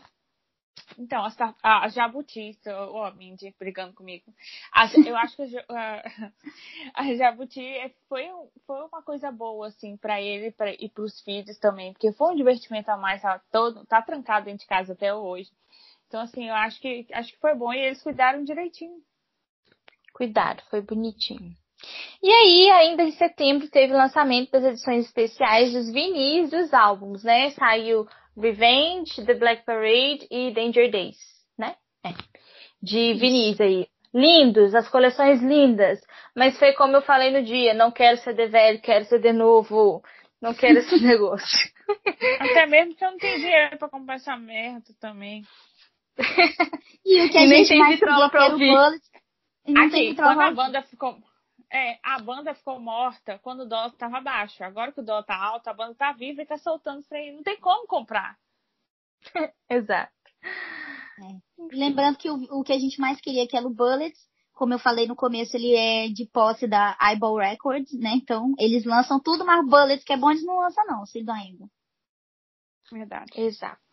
Então, 0.99 1.25
a, 1.25 1.55
a, 1.62 1.85
a 1.85 1.89
Jabuti, 1.89 2.59
ó, 2.66 3.09
oh, 3.09 3.14
Mindy 3.14 3.55
brigando 3.59 3.95
comigo. 3.95 4.25
Eu 5.07 5.16
acho 5.16 5.37
que 5.37 5.59
a, 5.68 6.03
a 6.95 7.14
Jabuti 7.14 7.62
foi, 8.09 8.29
foi 8.66 8.83
uma 8.85 9.03
coisa 9.03 9.31
boa, 9.31 9.68
assim, 9.68 9.97
para 9.97 10.21
ele 10.21 10.51
pra, 10.51 10.73
e 10.73 10.89
para 10.89 11.05
os 11.05 11.21
filhos 11.23 11.59
também, 11.59 11.93
porque 11.93 12.12
foi 12.12 12.33
um 12.33 12.37
divertimento 12.37 12.91
a 12.91 12.97
mais, 12.97 13.23
tá, 13.23 13.41
todo, 13.51 13.85
tá 13.87 14.03
trancado 14.03 14.47
dentro 14.47 14.61
de 14.61 14.66
casa 14.66 14.93
até 14.93 15.14
hoje. 15.14 15.51
Então, 16.09 16.21
assim, 16.21 16.49
eu 16.49 16.55
acho 16.55 16.81
que, 16.81 17.07
acho 17.12 17.33
que 17.33 17.41
foi 17.41 17.55
bom 17.55 17.73
e 17.73 17.79
eles 17.79 18.03
cuidaram 18.03 18.45
direitinho. 18.45 19.01
Cuidaram, 20.12 20.62
foi 20.68 20.81
bonitinho. 20.83 21.57
E 22.23 22.31
aí, 22.31 22.71
ainda 22.71 23.03
em 23.05 23.12
setembro, 23.12 23.68
teve 23.71 23.95
o 23.95 23.97
lançamento 23.97 24.51
das 24.51 24.64
edições 24.64 25.07
especiais 25.07 25.73
dos 25.73 25.91
vinis 25.91 26.51
dos 26.51 26.75
álbuns, 26.75 27.25
né? 27.25 27.51
Saiu 27.53 28.07
Revenge, 28.41 29.24
The 29.24 29.34
Black 29.34 29.64
Parade 29.64 30.26
e 30.30 30.53
Danger 30.53 30.91
Days, 30.91 31.18
né? 31.59 31.74
É. 32.05 32.11
De 32.82 33.14
vinis 33.14 33.61
aí. 33.61 33.86
Lindos, 34.12 34.74
as 34.74 34.88
coleções 34.88 35.41
lindas. 35.41 36.01
Mas 36.34 36.59
foi 36.59 36.72
como 36.72 36.97
eu 36.97 37.03
falei 37.03 37.30
no 37.30 37.45
dia, 37.45 37.74
não 37.74 37.91
quero 37.91 38.16
ser 38.18 38.34
de 38.34 38.47
velho, 38.49 38.80
quero 38.80 39.05
ser 39.05 39.20
de 39.20 39.32
novo. 39.32 40.03
Não 40.41 40.55
quero 40.55 40.78
esse 40.78 40.99
negócio. 41.05 41.70
Até 42.41 42.66
mesmo 42.66 42.95
que 42.95 43.05
eu 43.05 43.11
não 43.11 43.18
tenho 43.18 43.38
dinheiro 43.38 43.78
pra 43.78 43.88
comprar 43.88 44.14
essa 44.16 44.36
merda 44.36 44.86
também. 45.01 45.43
e 47.05 47.22
o 47.22 47.30
que 47.30 47.38
a 47.38 47.45
e 47.45 47.49
gente 47.49 47.76
mais 47.76 47.99
queria 48.01 48.28
pra 48.28 48.47
ouvir. 48.49 48.74
Aqui, 49.76 50.14
quando 50.14 50.41
a 50.41 50.51
banda 50.51 50.82
ficou 50.82 51.16
é, 51.73 51.99
a 52.03 52.18
banda 52.21 52.55
ficou 52.55 52.81
morta 52.81 53.39
quando 53.39 53.61
o 53.61 53.68
dólar 53.68 53.89
estava 53.89 54.21
baixo. 54.21 54.62
Agora 54.64 54.93
que 54.93 55.01
o 55.01 55.05
dólar 55.05 55.21
está 55.21 55.37
alto, 55.37 55.68
a 55.68 55.75
banda 55.75 55.93
está 55.93 56.12
viva 56.12 56.41
e 56.41 56.43
está 56.43 56.59
soltando 56.59 57.01
isso 57.01 57.14
aí. 57.14 57.33
Não 57.33 57.43
tem 57.43 57.59
como 57.61 57.87
comprar. 57.87 58.37
Exato. 59.68 60.12
É. 60.43 61.77
Lembrando 61.77 62.18
que 62.18 62.31
o, 62.31 62.35
o, 62.59 62.64
que 62.64 62.73
a 62.73 62.79
gente 62.79 63.01
mais 63.01 63.21
queria 63.21 63.47
que 63.47 63.57
era 63.57 63.66
o 63.66 63.75
Bullets, 63.75 64.18
como 64.53 64.75
eu 64.75 64.79
falei 64.79 65.07
no 65.07 65.14
começo, 65.14 65.57
ele 65.57 65.75
é 65.75 66.09
de 66.09 66.27
posse 66.27 66.66
da 66.66 66.99
Eyeball 67.01 67.39
Records, 67.39 67.93
né? 67.99 68.12
Então, 68.14 68.55
eles 68.59 68.85
lançam 68.85 69.21
tudo, 69.21 69.45
mas 69.45 69.64
Bullets, 69.64 70.05
que 70.05 70.12
é 70.12 70.16
bom, 70.16 70.31
eles 70.31 70.45
não 70.45 70.57
lançam 70.57 70.85
não, 70.87 71.07
se 71.07 71.18
ainda. 71.18 71.66
Verdade. 72.91 73.31
Exato. 73.37 73.89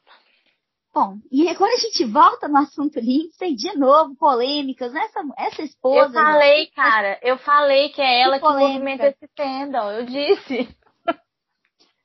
Bom, 0.97 1.19
e 1.31 1.47
agora 1.47 1.71
a 1.75 1.77
gente 1.77 2.03
volta 2.05 2.47
no 2.47 2.57
assunto 2.57 2.99
Lindsay, 2.99 3.53
de 3.53 3.77
novo, 3.77 4.15
polêmicas, 4.15 4.95
essa, 4.95 5.23
essa 5.37 5.61
esposa. 5.61 6.07
Eu 6.07 6.11
falei, 6.11 6.65
cara, 6.71 7.19
eu 7.21 7.37
falei 7.37 7.89
que 7.89 8.01
é 8.01 8.23
ela 8.23 8.39
que, 8.39 8.47
que 8.47 8.51
movimenta 8.51 9.05
esse 9.05 9.29
fandom, 9.37 9.91
eu 9.91 10.05
disse. 10.07 10.75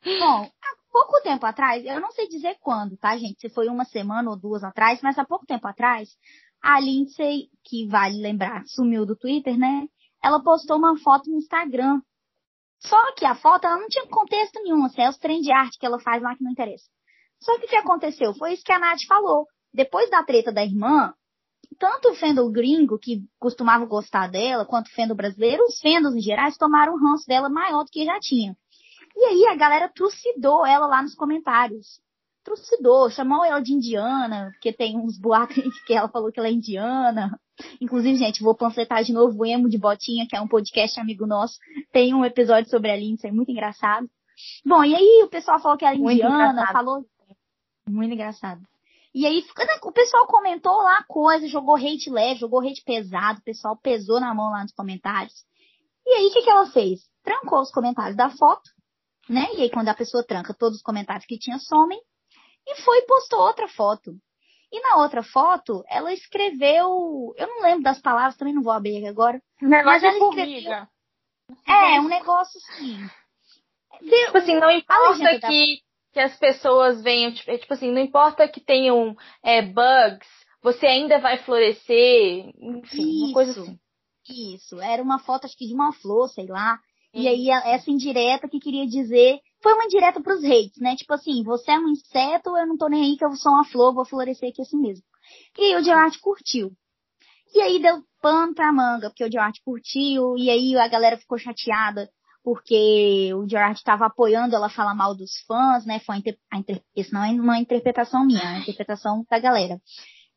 Bom, 0.05 0.43
há 0.43 0.93
pouco 0.93 1.23
tempo 1.23 1.47
atrás, 1.47 1.83
eu 1.87 2.03
não 2.03 2.11
sei 2.11 2.29
dizer 2.29 2.59
quando, 2.61 2.99
tá, 2.99 3.17
gente? 3.17 3.41
Se 3.41 3.49
foi 3.49 3.67
uma 3.69 3.87
semana 3.87 4.29
ou 4.29 4.37
duas 4.37 4.63
atrás, 4.63 5.01
mas 5.01 5.19
há 5.19 5.25
pouco 5.25 5.47
tempo 5.47 5.67
atrás, 5.67 6.11
a 6.63 6.79
Lindsay, 6.79 7.49
que 7.65 7.87
vale 7.87 8.21
lembrar, 8.21 8.63
sumiu 8.67 9.07
do 9.07 9.17
Twitter, 9.17 9.57
né? 9.57 9.87
Ela 10.23 10.39
postou 10.43 10.77
uma 10.77 10.99
foto 10.99 11.31
no 11.31 11.39
Instagram. 11.39 12.03
Só 12.79 13.15
que 13.15 13.25
a 13.25 13.35
foto, 13.35 13.65
ela 13.65 13.79
não 13.79 13.89
tinha 13.89 14.07
contexto 14.07 14.61
nenhum, 14.63 14.85
assim, 14.85 15.01
é 15.01 15.09
os 15.09 15.17
trem 15.17 15.41
de 15.41 15.51
arte 15.51 15.79
que 15.79 15.87
ela 15.87 15.99
faz 15.99 16.23
lá 16.23 16.37
que 16.37 16.45
não 16.45 16.51
interessa. 16.51 16.91
Só 17.43 17.59
que 17.59 17.67
o 17.67 17.69
que 17.69 17.77
aconteceu? 17.77 18.33
Foi 18.35 18.53
isso 18.53 18.65
que 18.65 18.73
a 18.73 18.79
Nath 18.79 19.05
falou. 19.07 19.47
Depois 19.75 20.09
da 20.09 20.23
treta 20.23 20.53
da 20.53 20.65
irmã, 20.65 21.13
tanto 21.79 22.11
o 22.11 22.15
fandom 22.15 22.51
gringo, 22.51 22.99
que 22.99 23.23
costumava 23.39 23.85
gostar 23.85 24.29
dela, 24.29 24.65
quanto 24.65 24.87
o 24.87 24.95
fandom 24.95 25.15
brasileiro, 25.15 25.65
os 25.65 25.81
fandoms 25.81 26.15
em 26.15 26.21
geral 26.21 26.49
tomaram 26.59 26.95
um 26.95 26.99
ranço 26.99 27.27
dela 27.27 27.49
maior 27.49 27.85
do 27.85 27.91
que 27.91 28.05
já 28.05 28.19
tinha. 28.21 28.57
E 29.17 29.25
aí 29.25 29.47
a 29.47 29.57
galera 29.57 29.91
trucidou 29.93 30.65
ela 30.65 30.87
lá 30.87 31.03
nos 31.03 31.15
comentários. 31.15 32.01
Trucidou, 32.45 33.11
chamou 33.11 33.45
ela 33.45 33.61
de 33.61 33.73
indiana, 33.73 34.51
porque 34.53 34.73
tem 34.73 34.97
uns 34.97 35.19
boatos 35.19 35.57
que 35.87 35.95
ela 35.95 36.09
falou 36.09 36.31
que 36.31 36.39
ela 36.39 36.49
é 36.49 36.53
indiana. 36.53 37.39
Inclusive, 37.81 38.17
gente, 38.17 38.43
vou 38.43 38.55
panfletar 38.55 39.03
de 39.03 39.13
novo 39.13 39.43
o 39.43 39.47
Emo 39.47 39.69
de 39.69 39.79
Botinha, 39.79 40.27
que 40.29 40.37
é 40.37 40.41
um 40.41 40.49
podcast 40.49 40.99
amigo 41.01 41.27
nosso. 41.27 41.59
Tem 41.93 42.15
um 42.15 42.25
episódio 42.25 42.71
sobre 42.71 42.91
a 42.91 42.97
Lindsay, 42.97 43.31
é 43.31 43.33
muito 43.33 43.51
engraçado. 43.51 44.09
Bom, 44.65 44.83
e 44.83 44.95
aí 44.95 45.23
o 45.25 45.29
pessoal 45.29 45.61
falou 45.61 45.77
que 45.77 45.85
ela 45.85 45.95
é 45.95 45.99
indiana, 45.99 46.67
falou 46.73 47.05
muito 47.89 48.15
engraçado. 48.15 48.61
E 49.15 49.27
aí, 49.27 49.45
o 49.83 49.93
pessoal 49.93 50.27
comentou 50.27 50.75
lá 50.77 51.05
coisa, 51.07 51.47
jogou 51.47 51.77
hate 51.77 52.09
leve, 52.09 52.41
jogou 52.41 52.61
hate 52.61 52.83
pesado, 52.83 53.41
o 53.41 53.45
pessoal 53.45 53.77
pesou 53.77 54.19
na 54.19 54.35
mão 54.35 54.51
lá 54.51 54.63
nos 54.63 54.73
comentários. 54.73 55.35
E 56.07 56.11
aí, 56.15 56.27
o 56.27 56.33
que, 56.33 56.43
que 56.43 56.51
ela 56.51 56.67
fez? 56.71 57.01
Trancou 57.23 57.61
os 57.61 57.71
comentários 57.71 58.17
da 58.17 58.31
foto, 58.31 58.71
né? 59.29 59.47
E 59.55 59.63
aí, 59.63 59.71
quando 59.71 59.89
a 59.89 59.95
pessoa 59.95 60.25
tranca, 60.25 60.55
todos 60.55 60.79
os 60.79 60.83
comentários 60.83 61.27
que 61.27 61.39
tinha 61.39 61.59
somem. 61.59 62.01
E 62.67 62.81
foi 62.83 62.99
e 62.99 63.07
postou 63.07 63.41
outra 63.41 63.69
foto. 63.69 64.17
E 64.73 64.81
na 64.81 64.97
outra 64.97 65.23
foto, 65.23 65.85
ela 65.89 66.13
escreveu. 66.13 67.35
Eu 67.37 67.47
não 67.47 67.63
lembro 67.63 67.83
das 67.83 68.01
palavras, 68.01 68.37
também 68.37 68.55
não 68.55 68.63
vou 68.63 68.73
abrir 68.73 69.07
agora. 69.07 69.43
mas 69.61 70.03
ela 70.03 70.17
escreveu. 70.17 70.87
É, 71.69 72.01
um 72.01 72.09
negócio 72.09 72.59
assim. 72.59 72.97
Tipo 73.99 74.39
assim, 74.39 74.55
não 74.59 74.71
importa 74.71 75.39
que 75.41 75.83
que 76.13 76.21
as 76.21 76.37
pessoas 76.39 77.03
venham, 77.03 77.33
tipo, 77.33 77.51
é, 77.51 77.59
tipo 77.59 77.73
assim, 77.73 77.91
não 77.91 78.01
importa 78.01 78.47
que 78.47 78.61
tenham 78.61 79.17
é, 79.43 79.63
bugs, 79.63 80.29
você 80.63 80.87
ainda 80.87 81.19
vai 81.19 81.39
florescer, 81.39 82.53
enfim, 82.61 83.03
Isso. 83.03 83.25
uma 83.25 83.33
coisa 83.33 83.61
assim. 83.61 83.79
Isso, 84.29 84.81
era 84.81 85.03
uma 85.03 85.19
foto 85.19 85.47
acho 85.47 85.57
que 85.57 85.67
de 85.67 85.75
uma 85.75 85.93
flor, 85.93 86.29
sei 86.29 86.47
lá. 86.47 86.79
E 87.15 87.29
aí 87.29 87.51
essa 87.51 87.91
indireta 87.91 88.49
que 88.49 88.61
queria 88.61 88.87
dizer, 88.87 89.41
foi 89.63 89.75
uma 89.75 89.85
indireta 89.85 90.23
para 90.23 90.35
os 90.35 90.45
hates, 90.45 90.81
né? 90.81 90.97
Tipo 90.97 91.13
assim, 91.15 91.43
você 91.43 91.73
é 91.73 91.79
um 91.79 91.89
inseto, 91.89 92.57
eu 92.57 92.67
não 92.67 92.77
tô 92.77 92.89
nem 92.89 93.03
aí 93.03 93.17
que 93.17 93.25
eu 93.25 93.33
sou 93.33 93.53
uma 93.53 93.65
flor, 93.65 93.93
vou 93.93 94.05
florescer 94.05 94.51
aqui 94.51 94.63
assim 94.63 94.79
mesmo. 94.79 95.05
E 95.59 95.63
aí 95.65 95.77
o 95.77 95.85
Gerard 95.85 96.19
curtiu. 96.21 96.71
E 97.55 97.61
aí 97.61 97.83
deu 97.83 98.03
pano 98.21 98.55
pra 98.55 98.73
manga, 98.73 99.11
porque 99.11 99.25
o 99.25 99.31
Gerard 99.31 99.61
curtiu, 99.63 100.39
e 100.39 100.49
aí 100.49 100.75
a 100.77 100.89
galera 100.89 101.19
ficou 101.19 101.37
chateada 101.37 102.09
porque 102.43 103.33
o 103.35 103.49
Gerard 103.49 103.79
estava 103.79 104.07
apoiando 104.07 104.55
ela 104.57 104.69
falar 104.69 104.95
mal 104.95 105.15
dos 105.15 105.33
fãs, 105.47 105.87
né? 105.87 106.01
Foi 106.01 106.17
a 106.51 106.59
inter... 106.59 106.83
Isso 106.97 107.15
não 107.15 107.25
é 107.25 107.31
uma 107.31 107.59
interpretação 107.59 108.25
minha, 108.25 108.41
é 108.41 108.49
uma 108.49 108.59
interpretação 108.59 109.25
da 109.31 109.39
galera. 109.39 109.81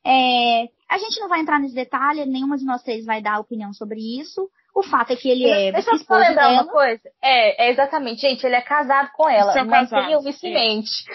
É... 0.06 0.68
A 0.88 1.00
gente 1.00 1.20
não 1.20 1.28
vai 1.28 1.40
entrar 1.40 1.60
nesse 1.60 1.74
detalhe, 1.74 2.26
nenhuma 2.26 2.58
de 2.58 2.66
nós 2.66 2.84
três 2.84 3.06
vai 3.06 3.22
dar 3.22 3.40
opinião 3.40 3.74
sobre 3.74 4.00
isso. 4.20 4.50
O 4.76 4.84
fato 4.84 5.14
é 5.14 5.16
que 5.16 5.30
ele 5.30 5.50
é. 5.50 5.72
Deixa 5.72 5.92
eu 5.92 5.98
só 6.00 6.16
lembrar 6.16 6.50
dela. 6.50 6.64
uma 6.64 6.68
coisa. 6.68 7.02
É, 7.22 7.66
é, 7.66 7.72
exatamente. 7.72 8.22
Gente, 8.22 8.46
ele 8.46 8.56
é 8.56 8.62
casado 8.62 9.10
com 9.14 9.28
ela. 9.28 9.54
São 9.54 9.66
mas 9.66 9.90
casados, 9.90 10.26
isso 10.26 10.46
em 10.46 10.54
mente. 10.54 11.06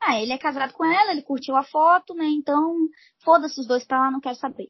ah, 0.00 0.20
ele 0.20 0.32
é 0.32 0.38
casado 0.38 0.72
com 0.72 0.84
ela, 0.84 1.10
ele 1.10 1.22
curtiu 1.22 1.56
a 1.56 1.64
foto, 1.64 2.14
né? 2.14 2.26
Então, 2.26 2.76
foda-se 3.24 3.60
os 3.60 3.66
dois 3.66 3.84
pra 3.84 3.98
lá, 3.98 4.10
não 4.10 4.20
quero 4.20 4.36
saber. 4.36 4.68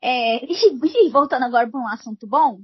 É, 0.00 0.44
e, 0.46 1.10
voltando 1.10 1.44
agora 1.44 1.68
para 1.68 1.80
um 1.80 1.88
assunto 1.88 2.26
bom, 2.26 2.60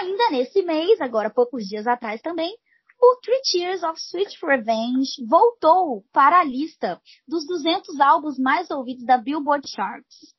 Ainda 0.00 0.30
nesse 0.30 0.62
mês, 0.62 1.00
agora 1.00 1.30
poucos 1.30 1.66
dias 1.66 1.86
atrás 1.86 2.20
também, 2.20 2.56
o 3.00 3.16
Three 3.16 3.40
Tears 3.42 3.82
of 3.82 4.00
Sweet 4.00 4.38
Revenge 4.44 5.24
voltou 5.28 6.04
para 6.12 6.40
a 6.40 6.44
lista 6.44 7.00
dos 7.26 7.46
200 7.46 8.00
álbuns 8.00 8.38
mais 8.38 8.70
ouvidos 8.70 9.04
da 9.04 9.18
Billboard 9.18 9.68
Charts. 9.68 10.34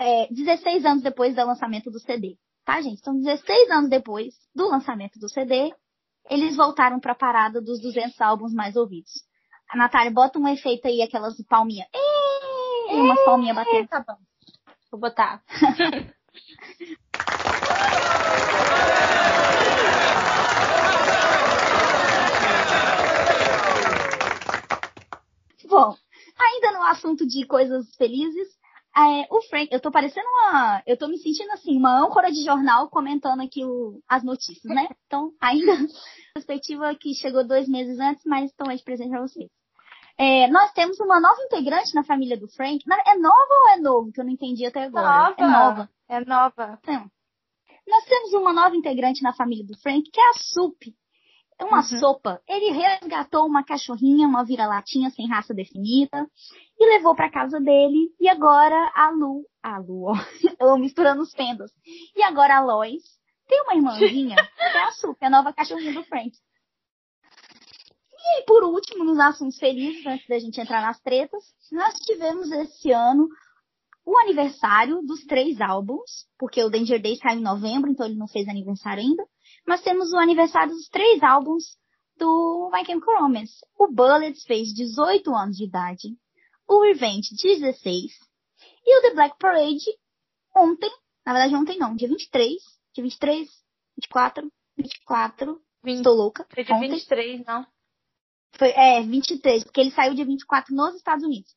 É, 0.00 0.28
16 0.32 0.84
anos 0.84 1.02
depois 1.02 1.34
do 1.34 1.44
lançamento 1.44 1.90
do 1.90 1.98
CD. 2.00 2.38
Tá, 2.64 2.80
gente? 2.80 3.00
Então, 3.00 3.18
16 3.18 3.70
anos 3.70 3.90
depois 3.90 4.34
do 4.54 4.68
lançamento 4.68 5.18
do 5.18 5.28
CD, 5.28 5.74
eles 6.30 6.56
voltaram 6.56 7.00
para 7.00 7.12
a 7.12 7.16
parada 7.16 7.60
dos 7.60 7.80
200 7.80 8.20
álbuns 8.20 8.52
mais 8.52 8.76
ouvidos. 8.76 9.12
A 9.70 9.76
Natália, 9.76 10.10
bota 10.10 10.38
um 10.38 10.48
efeito 10.48 10.86
aí, 10.86 11.02
aquelas 11.02 11.34
palminhas. 11.46 11.88
E 12.90 12.94
umas 12.94 13.22
palminhas 13.24 13.56
batendo. 13.56 13.88
Tá 13.88 14.04
bom. 14.06 14.16
Vou 14.90 15.00
botar. 15.00 15.42
Bom, 25.68 25.94
ainda 26.38 26.72
no 26.72 26.82
assunto 26.84 27.26
de 27.26 27.46
coisas 27.46 27.94
felizes, 27.96 28.48
é, 28.96 29.26
o 29.30 29.42
Frank, 29.42 29.68
eu 29.70 29.80
tô 29.80 29.92
parecendo 29.92 30.26
uma. 30.26 30.82
Eu 30.86 30.96
tô 30.96 31.06
me 31.06 31.18
sentindo 31.18 31.52
assim, 31.52 31.76
uma 31.76 32.00
âncora 32.04 32.32
de 32.32 32.42
jornal 32.42 32.88
comentando 32.88 33.42
aqui 33.42 33.64
o, 33.64 34.00
as 34.08 34.24
notícias, 34.24 34.74
né? 34.74 34.88
Então, 35.06 35.32
ainda 35.40 35.72
perspectiva 36.34 36.94
que 36.96 37.14
chegou 37.14 37.46
dois 37.46 37.68
meses 37.68 37.98
antes, 38.00 38.24
mas 38.24 38.50
estou 38.50 38.68
aí 38.68 38.76
de 38.76 38.82
presente 38.82 39.10
pra 39.10 39.20
vocês. 39.20 39.48
É, 40.18 40.48
nós 40.48 40.72
temos 40.72 40.98
uma 40.98 41.20
nova 41.20 41.40
integrante 41.42 41.94
na 41.94 42.02
família 42.02 42.36
do 42.36 42.48
Frank. 42.48 42.84
É 43.06 43.16
nova 43.16 43.54
ou 43.62 43.68
é 43.70 43.76
novo? 43.76 44.12
Que 44.12 44.20
eu 44.20 44.24
não 44.24 44.32
entendi 44.32 44.66
até 44.66 44.84
agora. 44.84 45.06
Nova. 45.06 45.34
É 45.38 45.46
nova. 45.46 45.90
É 46.08 46.24
nova. 46.24 46.78
Então, 46.82 47.10
nós 47.86 48.04
temos 48.04 48.32
uma 48.34 48.52
nova 48.52 48.76
integrante 48.76 49.22
na 49.22 49.32
família 49.32 49.64
do 49.64 49.78
Frank, 49.78 50.10
que 50.10 50.20
é 50.20 50.28
a 50.30 50.32
Sup. 50.34 50.92
É 51.60 51.64
uma 51.64 51.78
uhum. 51.78 52.00
sopa. 52.00 52.40
Ele 52.48 52.70
resgatou 52.70 53.46
uma 53.46 53.64
cachorrinha, 53.64 54.28
uma 54.28 54.44
vira-latinha 54.44 55.10
sem 55.10 55.28
raça 55.28 55.52
definida, 55.52 56.28
e 56.78 56.86
levou 56.86 57.16
para 57.16 57.30
casa 57.30 57.60
dele. 57.60 58.14
E 58.20 58.28
agora 58.28 58.92
a 58.94 59.10
Lu, 59.10 59.44
a 59.62 59.78
Lu, 59.78 60.04
ó, 60.04 60.14
eu 60.60 60.78
misturando 60.78 61.22
os 61.22 61.32
fendas. 61.32 61.72
E 62.14 62.22
agora 62.22 62.58
a 62.58 62.60
Lois 62.60 63.02
tem 63.48 63.60
uma 63.62 63.74
irmãzinha, 63.74 64.36
que 64.56 64.78
é 64.78 64.82
a 64.82 64.92
Sup, 64.92 65.16
a 65.20 65.30
nova 65.30 65.52
cachorrinha 65.52 65.94
do 65.94 66.04
Frank. 66.04 66.30
E 68.36 68.42
por 68.44 68.62
último, 68.64 69.04
nos 69.04 69.18
assuntos 69.18 69.58
felizes, 69.58 70.04
antes 70.06 70.26
da 70.28 70.38
gente 70.38 70.60
entrar 70.60 70.82
nas 70.82 71.00
tretas, 71.00 71.42
nós 71.72 71.94
tivemos 72.00 72.50
esse 72.50 72.92
ano 72.92 73.28
o 74.04 74.18
aniversário 74.18 75.02
dos 75.02 75.24
três 75.24 75.60
álbuns, 75.60 76.26
porque 76.38 76.62
o 76.62 76.70
Danger 76.70 77.00
Days 77.00 77.18
saiu 77.18 77.40
em 77.40 77.42
novembro, 77.42 77.90
então 77.90 78.06
ele 78.06 78.16
não 78.16 78.26
fez 78.26 78.48
aniversário 78.48 79.02
ainda. 79.02 79.22
Mas 79.66 79.82
temos 79.82 80.12
o 80.12 80.18
aniversário 80.18 80.72
dos 80.72 80.88
três 80.88 81.22
álbuns 81.22 81.76
do 82.16 82.70
My 82.72 82.84
Chemical 82.84 83.22
Romance. 83.22 83.56
O 83.78 83.86
Bullets 83.92 84.44
fez 84.44 84.72
18 84.74 85.34
anos 85.34 85.56
de 85.56 85.64
idade, 85.64 86.08
o 86.66 86.82
Revenge 86.82 87.34
16 87.34 88.12
e 88.84 88.98
o 88.98 89.02
The 89.02 89.14
Black 89.14 89.36
Parade 89.38 89.84
ontem, 90.56 90.90
na 91.24 91.32
verdade 91.32 91.54
ontem 91.54 91.78
não, 91.78 91.94
dia 91.94 92.08
23, 92.08 92.54
dia 92.94 93.04
23, 93.04 93.48
24, 93.96 94.52
24, 94.76 95.60
20, 95.84 95.96
estou 95.98 96.14
louca. 96.14 96.46
Foi 96.52 96.64
dia 96.64 96.74
ontem. 96.74 96.90
23, 96.90 97.44
não? 97.44 97.66
Foi, 98.56 98.68
é, 98.70 99.02
23, 99.02 99.64
porque 99.64 99.80
ele 99.80 99.90
saiu 99.90 100.14
dia 100.14 100.24
24 100.24 100.74
nos 100.74 100.94
Estados 100.94 101.24
Unidos. 101.24 101.50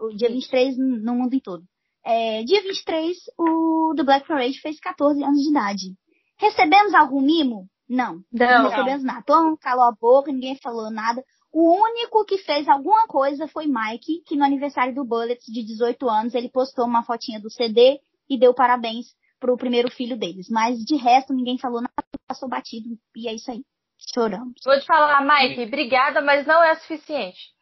O 0.00 0.08
dia 0.16 0.28
23 0.28 0.76
no 0.78 1.14
mundo 1.14 1.38
todo. 1.40 1.64
É, 2.04 2.42
dia 2.44 2.62
23, 2.62 3.16
o 3.38 3.92
The 3.94 4.02
Black 4.02 4.26
Parade 4.26 4.60
fez 4.60 4.80
14 4.80 5.22
anos 5.22 5.42
de 5.42 5.50
idade. 5.50 5.94
Recebemos 6.38 6.94
algum 6.94 7.20
mimo? 7.20 7.68
Não. 7.88 8.22
Não, 8.32 8.62
não 8.62 8.70
recebemos 8.70 9.04
nada. 9.04 9.22
Todo 9.26 9.44
mundo 9.44 9.58
calou 9.58 9.84
a 9.84 9.92
boca, 9.92 10.32
ninguém 10.32 10.56
falou 10.56 10.90
nada. 10.90 11.22
O 11.52 11.74
único 11.82 12.24
que 12.24 12.38
fez 12.38 12.68
alguma 12.68 13.06
coisa 13.06 13.48
foi 13.48 13.66
Mike, 13.66 14.22
que 14.24 14.36
no 14.36 14.44
aniversário 14.44 14.94
do 14.94 15.04
Bullets, 15.04 15.44
de 15.46 15.64
18 15.64 16.08
anos, 16.08 16.34
ele 16.34 16.48
postou 16.48 16.86
uma 16.86 17.02
fotinha 17.02 17.40
do 17.40 17.50
CD 17.50 18.00
e 18.28 18.38
deu 18.38 18.54
parabéns 18.54 19.08
pro 19.40 19.56
primeiro 19.56 19.90
filho 19.90 20.16
deles. 20.16 20.48
Mas 20.48 20.78
de 20.78 20.94
resto, 20.96 21.34
ninguém 21.34 21.58
falou 21.58 21.80
nada, 21.80 22.08
passou 22.28 22.48
batido. 22.48 22.96
E 23.16 23.28
é 23.28 23.34
isso 23.34 23.50
aí. 23.50 23.64
Choramos. 24.12 24.54
Vou 24.64 24.78
te 24.78 24.86
falar, 24.86 25.20
Mike, 25.22 25.62
obrigada, 25.62 26.20
mas 26.20 26.46
não 26.46 26.62
é 26.62 26.74
suficiente. 26.76 27.52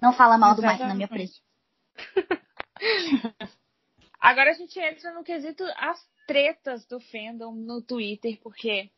Não 0.00 0.12
fala 0.12 0.38
mal 0.38 0.54
do 0.54 0.62
Mike 0.62 0.84
na 0.84 0.94
minha 0.94 1.08
frente. 1.08 1.42
Agora 4.20 4.50
a 4.50 4.54
gente 4.54 4.78
entra 4.78 5.12
no 5.14 5.24
quesito 5.24 5.64
as 5.76 5.98
tretas 6.26 6.84
do 6.86 7.00
fandom 7.00 7.52
no 7.52 7.80
Twitter, 7.80 8.38
porque, 8.42 8.90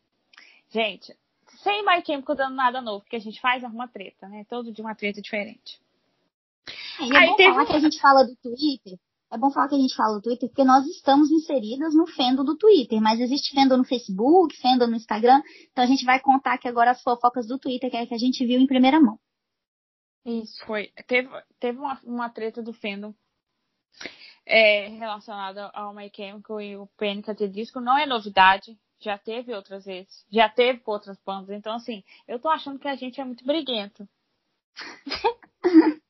gente, 0.70 1.16
sem 1.62 1.84
My 1.84 2.04
Chemical 2.04 2.34
dando 2.34 2.56
nada 2.56 2.80
novo, 2.80 3.04
que 3.04 3.16
a 3.16 3.20
gente 3.20 3.40
faz 3.40 3.62
é 3.62 3.66
uma 3.66 3.88
treta, 3.88 4.28
né? 4.28 4.44
Todo 4.48 4.72
de 4.72 4.80
uma 4.80 4.94
treta 4.94 5.20
diferente. 5.20 5.80
É, 7.00 7.04
e 7.04 7.14
é 7.14 7.18
Aí 7.18 7.26
bom 7.28 7.36
falar 7.36 7.66
que 7.66 7.76
a 7.76 7.80
gente 7.80 8.00
fala 8.00 8.24
do 8.24 8.34
Twitter. 8.36 8.98
É 9.30 9.36
bom 9.36 9.50
falar 9.50 9.68
que 9.68 9.74
a 9.74 9.78
gente 9.78 9.94
fala 9.94 10.14
do 10.14 10.22
Twitter, 10.22 10.48
porque 10.48 10.64
nós 10.64 10.86
estamos 10.86 11.30
inseridas 11.30 11.94
no 11.94 12.06
fandom 12.06 12.44
do 12.44 12.56
Twitter, 12.56 12.98
mas 13.00 13.20
existe 13.20 13.54
fandom 13.54 13.76
no 13.76 13.84
Facebook, 13.84 14.56
fandom 14.60 14.86
no 14.86 14.96
Instagram, 14.96 15.42
então 15.70 15.84
a 15.84 15.86
gente 15.86 16.04
vai 16.04 16.18
contar 16.18 16.54
aqui 16.54 16.66
agora 16.66 16.92
as 16.92 17.02
fofocas 17.02 17.46
do 17.46 17.58
Twitter, 17.58 17.90
que 17.90 17.96
é 17.96 18.06
que 18.06 18.14
a 18.14 18.18
gente 18.18 18.44
viu 18.46 18.58
em 18.58 18.66
primeira 18.66 18.98
mão. 18.98 19.18
Isso, 20.24 20.64
foi. 20.64 20.90
Teve, 21.06 21.28
teve 21.60 21.78
uma, 21.78 22.00
uma 22.04 22.30
treta 22.30 22.62
do 22.62 22.72
fandom 22.72 23.14
é, 24.46 24.88
relacionada 24.88 25.66
ao 25.74 25.94
My 25.94 26.10
Chemical 26.14 26.60
e 26.60 26.76
o 26.76 26.86
Panic! 26.96 27.30
at 27.30 27.38
Disco, 27.50 27.80
não 27.80 27.98
é 27.98 28.06
novidade, 28.06 28.78
já 28.98 29.18
teve 29.18 29.52
outras 29.52 29.84
vezes, 29.84 30.24
já 30.32 30.48
teve 30.48 30.80
com 30.80 30.92
outras 30.92 31.18
bandas, 31.22 31.50
então 31.50 31.74
assim, 31.74 32.02
eu 32.26 32.40
tô 32.40 32.48
achando 32.48 32.78
que 32.78 32.88
a 32.88 32.96
gente 32.96 33.20
é 33.20 33.24
muito 33.24 33.44
briguento. 33.44 34.08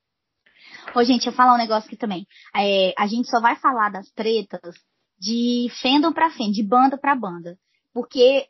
Ô, 0.94 1.02
gente, 1.04 1.26
eu 1.26 1.32
falar 1.32 1.54
um 1.54 1.58
negócio 1.58 1.86
aqui 1.86 1.96
também. 1.96 2.26
É, 2.56 2.94
a 2.98 3.06
gente 3.06 3.28
só 3.28 3.40
vai 3.40 3.56
falar 3.56 3.90
das 3.90 4.10
tretas 4.10 4.74
de 5.18 5.68
fandom 5.82 6.12
pra 6.12 6.30
fandom, 6.30 6.52
de 6.52 6.62
banda 6.62 6.96
pra 6.96 7.14
banda. 7.14 7.58
Porque 7.92 8.46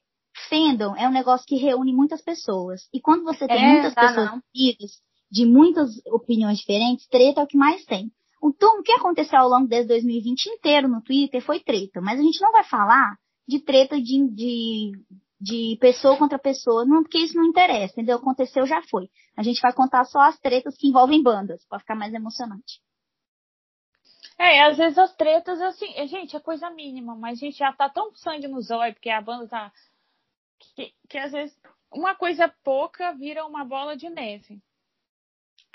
fandom 0.49 0.95
é 0.97 1.09
um 1.09 1.13
negócio 1.13 1.47
que 1.47 1.57
reúne 1.57 1.93
muitas 1.93 2.23
pessoas. 2.23 2.83
E 2.93 3.01
quando 3.01 3.25
você 3.25 3.47
tem 3.47 3.65
é, 3.65 3.73
muitas 3.73 3.95
tá 3.95 4.09
pessoas 4.09 4.41
unidas, 4.55 4.91
de 5.31 5.47
muitas 5.47 5.91
opiniões 6.07 6.59
diferentes, 6.59 7.07
treta 7.09 7.41
é 7.41 7.45
o 7.45 7.47
que 7.47 7.57
mais 7.57 7.85
tem. 7.85 8.11
Então, 8.43 8.79
o 8.79 8.83
que 8.83 8.93
aconteceu 8.93 9.39
ao 9.39 9.49
longo 9.49 9.67
desse 9.67 9.89
2020 9.89 10.47
inteiro 10.47 10.89
no 10.89 11.03
Twitter 11.03 11.43
foi 11.43 11.61
treta. 11.61 12.01
Mas 12.01 12.21
a 12.21 12.23
gente 12.23 12.41
não 12.41 12.53
vai 12.53 12.65
falar 12.65 13.17
de 13.47 13.59
treta 13.59 14.01
de, 14.01 14.29
de 14.29 14.93
de 15.41 15.79
pessoa 15.81 16.17
contra 16.17 16.39
pessoa, 16.39 16.85
não, 16.85 17.03
porque 17.03 17.19
isso 17.19 17.37
não 17.37 17.45
interessa, 17.45 17.93
entendeu? 17.93 18.17
Aconteceu, 18.17 18.67
já 18.67 18.83
foi. 18.83 19.09
A 19.37 19.43
gente 19.43 19.61
vai 19.61 19.73
contar 19.73 20.05
só 20.05 20.21
as 20.21 20.39
tretas 20.39 20.77
que 20.77 20.89
envolvem 20.89 21.23
bandas, 21.23 21.65
para 21.67 21.79
ficar 21.79 21.95
mais 21.95 22.13
emocionante. 22.13 22.81
É, 24.39 24.63
às 24.63 24.77
vezes 24.77 24.99
as 24.99 25.15
tretas, 25.17 25.61
assim, 25.61 25.93
gente, 26.07 26.37
é 26.37 26.41
coisa 26.41 26.71
mínima, 26.71 27.15
mas 27.15 27.39
a 27.39 27.41
gente 27.41 27.59
já 27.59 27.73
tá 27.73 27.89
tão 27.89 28.15
sangue 28.15 28.47
no 28.49 28.61
zóio, 28.61 28.95
porque 28.95 29.11
a 29.11 29.21
banda 29.21 29.49
tá. 29.49 29.73
Que, 30.75 30.93
que 31.09 31.19
às 31.19 31.33
vezes 31.33 31.57
uma 31.93 32.15
coisa 32.15 32.49
pouca 32.65 33.13
vira 33.15 33.45
uma 33.47 33.65
bola 33.65 33.97
de 33.97 34.09
neve. 34.09 34.61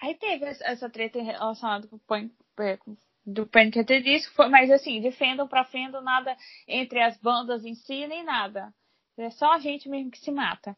Aí 0.01 0.15
teve 0.15 0.45
essa 0.45 0.89
treta 0.89 1.21
relacionada 1.21 1.87
com 1.87 1.95
o 1.95 2.61
é, 2.61 2.77
do 3.25 3.47
Panic! 3.47 3.79
at 3.79 3.87
Disco, 3.87 4.49
mas 4.49 4.69
assim, 4.69 5.01
de 5.01 5.11
fandom 5.11 5.47
pra 5.47 5.63
fandom, 5.65 6.01
nada 6.01 6.35
entre 6.67 7.01
as 7.01 7.17
bandas 7.17 7.63
em 7.63 7.75
si, 7.75 8.05
nem 8.07 8.23
nada. 8.23 8.73
É 9.17 9.29
só 9.29 9.53
a 9.53 9.59
gente 9.59 9.87
mesmo 9.87 10.11
que 10.11 10.19
se 10.19 10.31
mata. 10.31 10.75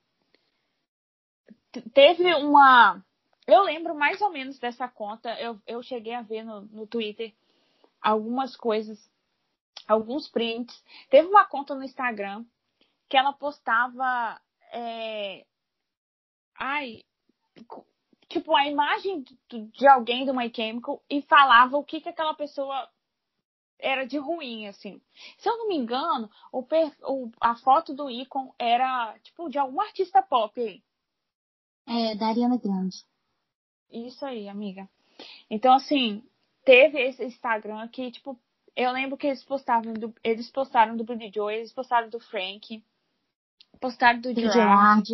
Teve 1.93 2.33
uma. 2.35 3.03
Eu 3.47 3.63
lembro 3.63 3.95
mais 3.95 4.21
ou 4.21 4.31
menos 4.31 4.59
dessa 4.59 4.87
conta. 4.87 5.29
Eu, 5.39 5.59
eu 5.67 5.83
cheguei 5.83 6.13
a 6.13 6.21
ver 6.21 6.43
no, 6.43 6.61
no 6.61 6.87
Twitter 6.87 7.33
algumas 8.01 8.55
coisas, 8.55 8.99
alguns 9.87 10.27
prints. 10.29 10.83
Teve 11.09 11.27
uma 11.27 11.45
conta 11.45 11.75
no 11.75 11.83
Instagram 11.83 12.45
que 13.09 13.17
ela 13.17 13.33
postava. 13.33 14.39
É... 14.71 15.45
Ai. 16.57 17.03
Tipo, 18.27 18.55
a 18.55 18.67
imagem 18.67 19.23
de 19.49 19.87
alguém 19.87 20.25
do 20.25 20.33
My 20.33 20.51
Chemical 20.53 21.01
e 21.09 21.21
falava 21.21 21.77
o 21.77 21.83
que, 21.83 22.01
que 22.01 22.09
aquela 22.09 22.33
pessoa 22.33 22.89
era 23.79 24.05
de 24.05 24.17
ruim, 24.17 24.67
assim. 24.67 25.01
Se 25.37 25.49
eu 25.49 25.57
não 25.57 25.67
me 25.67 25.75
engano, 25.75 26.29
o, 26.51 26.65
o, 27.03 27.31
a 27.39 27.55
foto 27.55 27.93
do 27.93 28.09
Icon 28.09 28.53
era, 28.57 29.17
tipo, 29.23 29.49
de 29.49 29.57
algum 29.57 29.81
artista 29.81 30.21
pop 30.21 30.59
aí. 30.59 30.81
É, 31.87 32.15
da 32.15 32.27
Ariana 32.27 32.57
Grande. 32.57 32.97
Isso 33.91 34.25
aí, 34.25 34.49
amiga. 34.49 34.89
Então, 35.49 35.73
assim, 35.73 36.23
teve 36.63 36.99
esse 36.99 37.23
Instagram 37.23 37.87
que, 37.87 38.11
tipo, 38.11 38.39
eu 38.75 38.91
lembro 38.91 39.17
que 39.17 39.27
eles 39.27 39.43
postavam 39.43 39.93
do, 39.93 40.13
eles 40.23 40.49
postaram 40.51 40.97
do 40.97 41.03
Billy 41.03 41.31
Joe, 41.33 41.53
eles 41.53 41.71
postaram 41.71 42.09
do 42.09 42.19
Frank, 42.19 42.83
postaram 43.79 44.19
do 44.19 44.33
Gerard. 44.33 45.07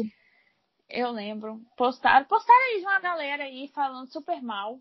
Eu 0.90 1.12
lembro. 1.12 1.62
Postaram, 1.78 2.26
postaram 2.26 2.60
aí 2.60 2.80
de 2.80 2.86
uma 2.86 3.00
galera 3.00 3.44
aí 3.44 3.68
falando 3.70 4.12
super 4.12 4.42
mal 4.42 4.80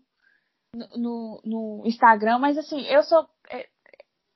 no, 0.73 1.41
no 1.43 1.83
Instagram, 1.85 2.39
mas 2.39 2.57
assim, 2.57 2.81
eu 2.87 3.03
sou. 3.03 3.29
É, 3.49 3.69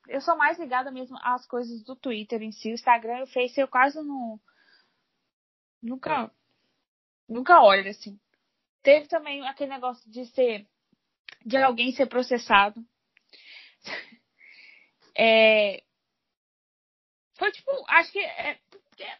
eu 0.08 0.20
sou 0.20 0.36
mais 0.36 0.58
ligada 0.58 0.90
mesmo 0.90 1.16
às 1.22 1.46
coisas 1.46 1.82
do 1.82 1.96
Twitter 1.96 2.42
em 2.42 2.52
si. 2.52 2.70
O 2.70 2.74
Instagram 2.74 3.18
e 3.18 3.22
o 3.22 3.26
Face 3.26 3.60
eu 3.60 3.68
quase 3.68 4.00
não. 4.02 4.38
Nunca. 5.82 6.30
Nunca 7.28 7.62
olho, 7.62 7.90
assim. 7.90 8.18
Teve 8.82 9.08
também 9.08 9.46
aquele 9.46 9.70
negócio 9.70 10.08
de 10.10 10.26
ser. 10.26 10.68
De 11.44 11.56
alguém 11.56 11.92
ser 11.92 12.06
processado. 12.06 12.80
É, 15.18 15.82
foi 17.38 17.50
tipo, 17.50 17.70
acho 17.88 18.12
que 18.12 18.18
é, 18.18 18.50
é, 18.50 19.18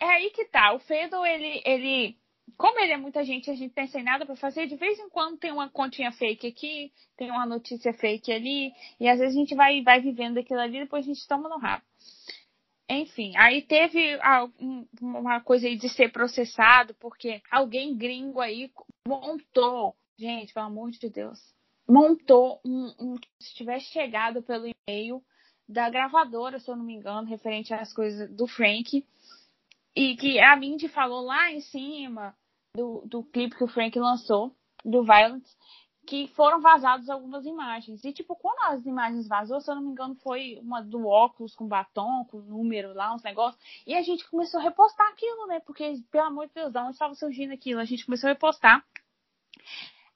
é, 0.00 0.06
aí 0.06 0.30
que 0.30 0.44
tá. 0.44 0.72
O 0.74 0.78
Fedo, 0.78 1.26
ele, 1.26 1.60
ele 1.64 2.16
como 2.56 2.80
ele 2.80 2.92
é 2.92 2.96
muita 2.96 3.22
gente, 3.24 3.50
a 3.50 3.54
gente 3.54 3.74
tem 3.74 3.86
sem 3.86 4.02
nada 4.02 4.24
para 4.24 4.36
fazer, 4.36 4.66
de 4.66 4.76
vez 4.76 4.98
em 4.98 5.08
quando 5.10 5.38
tem 5.38 5.52
uma 5.52 5.68
continha 5.68 6.10
fake 6.12 6.46
aqui, 6.46 6.92
tem 7.16 7.30
uma 7.30 7.44
notícia 7.44 7.92
fake 7.92 8.32
ali, 8.32 8.72
e 8.98 9.08
às 9.08 9.18
vezes 9.18 9.36
a 9.36 9.38
gente 9.38 9.54
vai, 9.54 9.82
vai 9.82 10.00
vivendo 10.00 10.38
aquilo 10.38 10.60
ali, 10.60 10.80
depois 10.80 11.04
a 11.04 11.08
gente 11.08 11.26
toma 11.28 11.48
no 11.48 11.58
rabo. 11.58 11.84
Enfim, 12.88 13.36
aí 13.36 13.62
teve 13.62 14.18
uma 15.00 15.40
coisa 15.40 15.66
aí 15.66 15.76
de 15.76 15.88
ser 15.88 16.12
processado, 16.12 16.94
porque 16.94 17.42
alguém 17.50 17.96
gringo 17.96 18.40
aí 18.40 18.70
montou, 19.06 19.94
gente, 20.16 20.54
pelo 20.54 20.66
amor 20.66 20.90
de 20.92 21.10
Deus, 21.10 21.38
montou 21.88 22.60
um, 22.64 22.94
um 22.98 23.16
se 23.40 23.54
tivesse 23.54 23.86
chegado 23.86 24.40
pelo 24.40 24.66
e-mail 24.66 25.22
da 25.68 25.90
gravadora, 25.90 26.60
se 26.60 26.70
eu 26.70 26.76
não 26.76 26.84
me 26.84 26.94
engano, 26.94 27.28
referente 27.28 27.74
às 27.74 27.92
coisas 27.92 28.30
do 28.34 28.46
Frank, 28.46 29.04
e 29.96 30.16
que 30.16 30.38
a 30.38 30.54
Mindy 30.56 30.88
falou 30.88 31.22
lá 31.22 31.50
em 31.50 31.60
cima, 31.60 32.36
do, 32.76 33.02
do 33.06 33.24
clipe 33.24 33.56
que 33.56 33.64
o 33.64 33.68
Frank 33.68 33.98
lançou, 33.98 34.54
do 34.84 35.02
Violence, 35.02 35.56
que 36.06 36.28
foram 36.28 36.60
vazadas 36.60 37.08
algumas 37.08 37.44
imagens. 37.44 38.04
E, 38.04 38.12
tipo, 38.12 38.36
quando 38.36 38.72
as 38.72 38.86
imagens 38.86 39.26
vazou, 39.26 39.60
se 39.60 39.68
eu 39.68 39.74
não 39.74 39.82
me 39.82 39.90
engano, 39.90 40.14
foi 40.16 40.58
uma 40.62 40.80
do 40.80 41.04
óculos 41.06 41.54
com 41.56 41.66
batom, 41.66 42.24
com 42.30 42.38
número 42.38 42.94
lá, 42.94 43.12
uns 43.12 43.22
negócios. 43.24 43.60
E 43.84 43.94
a 43.94 44.02
gente 44.02 44.28
começou 44.30 44.60
a 44.60 44.62
repostar 44.62 45.08
aquilo, 45.08 45.46
né? 45.48 45.58
Porque, 45.60 46.00
pelo 46.10 46.26
amor 46.26 46.46
de 46.46 46.54
Deus, 46.54 46.72
de 46.72 46.78
onde 46.78 46.92
estava 46.92 47.14
surgindo 47.14 47.52
aquilo? 47.52 47.80
A 47.80 47.84
gente 47.84 48.04
começou 48.04 48.28
a 48.28 48.32
repostar. 48.34 48.84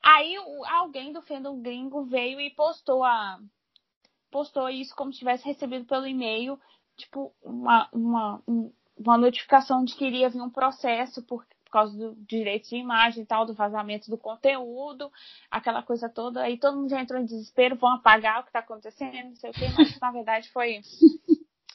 Aí 0.03 0.37
alguém 0.69 1.13
do 1.13 1.23
fandom 1.23 1.61
gringo 1.61 2.05
veio 2.05 2.41
e 2.41 2.51
postou 2.51 3.05
a 3.05 3.39
postou 4.31 4.71
isso 4.71 4.95
como 4.95 5.13
se 5.13 5.19
tivesse 5.19 5.45
recebido 5.45 5.85
pelo 5.87 6.07
e-mail, 6.07 6.59
tipo, 6.97 7.35
uma, 7.43 7.89
uma, 7.93 8.43
uma 8.97 9.19
notificação 9.19 9.85
de 9.85 9.97
que 9.97 10.07
iria 10.07 10.31
vir 10.31 10.41
um 10.41 10.49
processo 10.49 11.21
por 11.25 11.45
por 11.71 11.75
causa 11.75 11.97
do 11.97 12.17
direito 12.27 12.69
de 12.69 12.77
imagem 12.77 13.23
e 13.23 13.27
tal, 13.27 13.47
do 13.47 13.55
vazamento 13.55 14.11
do 14.11 14.19
conteúdo, 14.19 15.11
aquela 15.49 15.83
coisa 15.83 16.09
toda. 16.09 16.43
Aí 16.43 16.59
todo 16.59 16.77
mundo 16.77 16.91
já 16.91 17.01
entrou 17.01 17.21
em 17.21 17.25
desespero, 17.25 17.77
vão 17.77 17.95
apagar 17.95 18.41
o 18.41 18.43
que 18.43 18.49
está 18.49 18.59
acontecendo, 18.59 19.29
não 19.29 19.37
sei 19.37 19.51
o 19.51 19.53
quê, 19.53 19.67
mas 19.79 19.99
na 20.01 20.11
verdade 20.11 20.51
foi. 20.51 20.81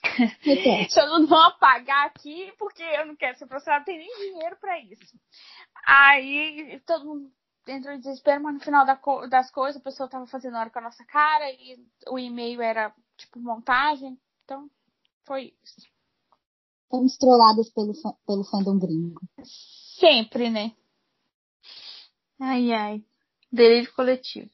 todo 0.93 1.13
mundo 1.13 1.27
vão 1.27 1.41
apagar 1.41 2.07
aqui 2.07 2.53
porque 2.59 2.83
eu 2.83 3.05
não 3.05 3.15
quero 3.15 3.37
ser 3.37 3.47
processado, 3.47 3.85
tem 3.85 3.97
nem 3.97 4.31
dinheiro 4.31 4.57
para 4.59 4.77
isso. 4.81 5.17
Aí 5.87 6.81
todo 6.85 7.05
mundo 7.05 7.31
entrou 7.67 7.95
em 7.95 7.99
desespero, 7.99 8.43
mas 8.43 8.53
no 8.53 8.59
final 8.59 8.85
das 8.85 9.49
coisas 9.49 9.79
a 9.79 9.83
pessoa 9.83 10.05
estava 10.05 10.27
fazendo 10.27 10.57
hora 10.57 10.69
com 10.69 10.79
a 10.79 10.83
nossa 10.83 11.05
cara 11.05 11.49
e 11.51 11.79
o 12.09 12.19
e-mail 12.19 12.61
era 12.61 12.93
tipo 13.17 13.39
montagem. 13.39 14.19
Então 14.43 14.69
foi 15.23 15.53
isso. 15.63 15.87
Fomos 16.89 17.17
trolladas 17.17 17.69
pelo, 17.71 17.93
pelo 18.25 18.43
fandom 18.43 18.77
gringo. 18.77 19.21
Sempre, 19.99 20.49
né? 20.49 20.71
Ai, 22.39 22.73
ai. 22.73 23.01
Delírio 23.51 23.93
coletivo. 23.93 24.49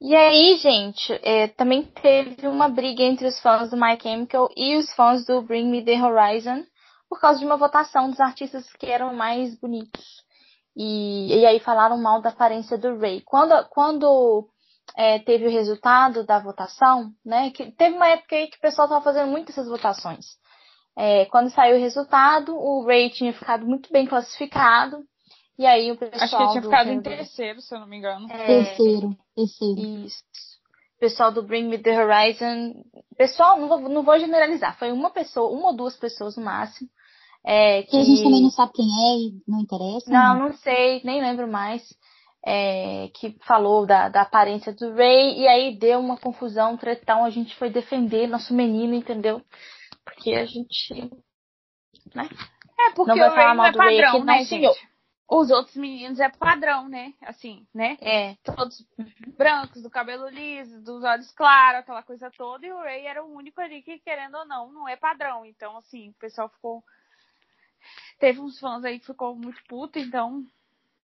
E 0.00 0.14
aí, 0.14 0.56
gente, 0.56 1.12
é, 1.22 1.48
também 1.48 1.82
teve 1.82 2.46
uma 2.46 2.68
briga 2.68 3.02
entre 3.02 3.26
os 3.26 3.40
fãs 3.40 3.70
do 3.70 3.76
My 3.76 3.98
Chemical 4.00 4.50
e 4.56 4.76
os 4.76 4.92
fãs 4.94 5.24
do 5.24 5.40
Bring 5.40 5.70
Me 5.70 5.84
The 5.84 6.02
Horizon 6.02 6.64
por 7.08 7.20
causa 7.20 7.38
de 7.38 7.46
uma 7.46 7.56
votação 7.56 8.10
dos 8.10 8.20
artistas 8.20 8.70
que 8.72 8.86
eram 8.86 9.14
mais 9.14 9.58
bonitos. 9.58 10.24
E, 10.76 11.40
e 11.40 11.46
aí 11.46 11.60
falaram 11.60 11.96
mal 11.96 12.20
da 12.20 12.30
aparência 12.30 12.76
do 12.76 12.98
Ray. 12.98 13.22
Quando, 13.22 13.54
quando 13.68 14.48
é, 14.96 15.20
teve 15.20 15.46
o 15.46 15.50
resultado 15.50 16.24
da 16.24 16.40
votação, 16.40 17.12
né? 17.24 17.50
Que 17.50 17.70
teve 17.72 17.96
uma 17.96 18.08
época 18.08 18.36
aí 18.36 18.48
que 18.48 18.58
o 18.58 18.60
pessoal 18.60 18.86
estava 18.86 19.04
fazendo 19.04 19.30
muitas 19.30 19.56
essas 19.56 19.68
votações. 19.68 20.36
É, 20.96 21.24
quando 21.26 21.50
saiu 21.50 21.76
o 21.76 21.80
resultado, 21.80 22.54
o 22.56 22.84
Ray 22.86 23.10
tinha 23.10 23.32
ficado 23.32 23.66
muito 23.66 23.92
bem 23.92 24.06
classificado. 24.06 24.98
E 25.58 25.66
aí 25.66 25.90
o 25.90 25.96
pessoal. 25.96 26.22
Acho 26.22 26.36
que 26.36 26.42
ele 26.42 26.50
tinha 26.52 26.62
ficado 26.62 26.90
em 26.90 27.00
terceiro, 27.00 27.60
se 27.60 27.74
eu 27.74 27.80
não 27.80 27.86
me 27.86 27.96
engano. 27.96 28.30
É, 28.30 28.46
terceiro, 28.46 29.16
terceiro. 29.34 29.80
Isso. 30.06 30.22
O 30.96 31.00
pessoal 31.00 31.32
do 31.32 31.42
Bring 31.42 31.68
Me 31.68 31.78
the 31.78 32.02
Horizon. 32.02 32.74
Pessoal, 33.16 33.58
não 33.58 33.68
vou, 33.68 33.80
não 33.80 34.02
vou 34.02 34.18
generalizar. 34.18 34.78
Foi 34.78 34.90
uma 34.92 35.10
pessoa, 35.10 35.50
uma 35.50 35.68
ou 35.68 35.76
duas 35.76 35.96
pessoas 35.96 36.36
no 36.36 36.44
máximo. 36.44 36.88
É, 37.46 37.82
que... 37.82 37.96
a 37.96 38.02
gente 38.02 38.22
também 38.22 38.42
não 38.42 38.50
sabe 38.50 38.72
quem 38.72 38.86
é 38.86 39.18
e 39.18 39.42
não 39.46 39.60
interessa. 39.60 40.10
Não, 40.10 40.34
né? 40.34 40.40
não 40.40 40.52
sei, 40.54 41.02
nem 41.04 41.20
lembro 41.20 41.46
mais. 41.46 41.82
é, 42.46 43.08
que 43.14 43.36
falou 43.46 43.86
da, 43.86 44.08
da 44.08 44.22
aparência 44.22 44.72
do 44.72 44.92
Ray, 44.92 45.40
e 45.40 45.48
aí 45.48 45.78
deu 45.78 45.98
uma 45.98 46.18
confusão, 46.18 46.74
um 46.74 46.76
tretão, 46.76 47.24
a 47.24 47.30
gente 47.30 47.56
foi 47.56 47.70
defender 47.70 48.26
nosso 48.26 48.52
menino, 48.52 48.94
entendeu? 48.94 49.40
Porque 50.04 50.32
a 50.34 50.44
gente. 50.46 50.94
Né? 52.14 52.28
É, 52.78 52.90
porque 52.94 53.10
Não 53.12 53.18
vai 53.18 53.28
o 53.28 53.34
falar 53.34 53.48
não 53.48 53.56
mal 53.56 53.66
é 53.66 53.72
do 53.72 53.78
Ray 53.78 54.00
padrão, 54.02 54.24
né, 54.24 54.38
não, 54.38 54.44
senhor. 54.44 54.74
gente? 54.74 54.88
Os 55.26 55.50
outros 55.50 55.74
meninos 55.76 56.20
é 56.20 56.28
padrão, 56.28 56.86
né? 56.88 57.14
Assim, 57.22 57.66
né? 57.74 57.96
É. 58.00 58.34
Todos 58.44 58.86
brancos, 59.38 59.82
do 59.82 59.88
cabelo 59.88 60.28
liso, 60.28 60.82
dos 60.82 61.02
olhos 61.02 61.30
claros, 61.32 61.80
aquela 61.80 62.02
coisa 62.02 62.30
toda. 62.30 62.66
E 62.66 62.72
o 62.72 62.78
Ray 62.78 63.06
era 63.06 63.24
o 63.24 63.34
único 63.34 63.58
ali 63.60 63.82
que, 63.82 63.98
querendo 64.00 64.36
ou 64.36 64.44
não, 64.44 64.70
não 64.70 64.88
é 64.88 64.96
padrão. 64.96 65.44
Então, 65.46 65.78
assim, 65.78 66.10
o 66.10 66.14
pessoal 66.14 66.48
ficou. 66.50 66.84
Teve 68.18 68.40
uns 68.40 68.58
fãs 68.60 68.84
aí 68.84 69.00
que 69.00 69.06
ficou 69.06 69.34
muito 69.34 69.60
puto, 69.66 69.98
então. 69.98 70.44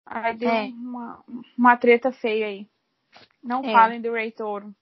Aí 0.04 0.36
deu 0.36 0.50
É. 0.50 0.64
uma, 0.64 1.24
uma 1.56 1.76
treta 1.78 2.12
feia 2.12 2.46
aí. 2.46 2.68
Não 3.42 3.64
É. 3.64 3.72
falem 3.72 4.00
do 4.00 4.12
Ray 4.12 4.30
Toro. 4.30 4.74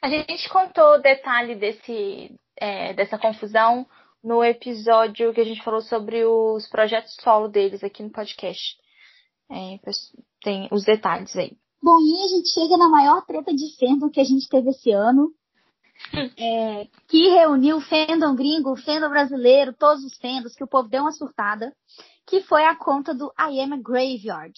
A 0.00 0.08
gente 0.08 0.48
contou 0.48 1.00
detalhe 1.00 1.54
desse, 1.54 2.36
é, 2.56 2.92
dessa 2.94 3.18
confusão 3.18 3.86
no 4.22 4.42
episódio 4.44 5.32
que 5.34 5.40
a 5.40 5.44
gente 5.44 5.62
falou 5.62 5.80
sobre 5.80 6.24
os 6.24 6.68
projetos 6.68 7.16
solo 7.20 7.48
deles 7.48 7.82
aqui 7.82 8.02
no 8.02 8.10
podcast. 8.10 8.76
É, 9.50 9.78
tem 10.42 10.68
os 10.70 10.84
detalhes 10.84 11.36
aí. 11.36 11.56
Bom, 11.82 11.98
e 12.00 12.24
a 12.24 12.28
gente 12.28 12.48
chega 12.50 12.76
na 12.76 12.88
maior 12.88 13.22
treta 13.26 13.52
de 13.52 13.76
fandom 13.76 14.08
que 14.08 14.20
a 14.20 14.24
gente 14.24 14.48
teve 14.48 14.70
esse 14.70 14.90
ano. 14.90 15.32
É, 16.36 16.88
que 17.06 17.28
reuniu 17.28 17.80
fandom 17.80 18.34
gringo, 18.34 18.76
fandom 18.76 19.08
brasileiro, 19.08 19.72
todos 19.72 20.02
os 20.02 20.16
fandoms, 20.18 20.54
que 20.56 20.64
o 20.64 20.66
povo 20.66 20.88
deu 20.88 21.02
uma 21.02 21.12
surtada. 21.12 21.72
Que 22.26 22.40
foi 22.42 22.64
a 22.64 22.74
conta 22.74 23.14
do 23.14 23.32
I 23.38 23.60
Am 23.60 23.74
a 23.74 23.76
Graveyard. 23.76 24.52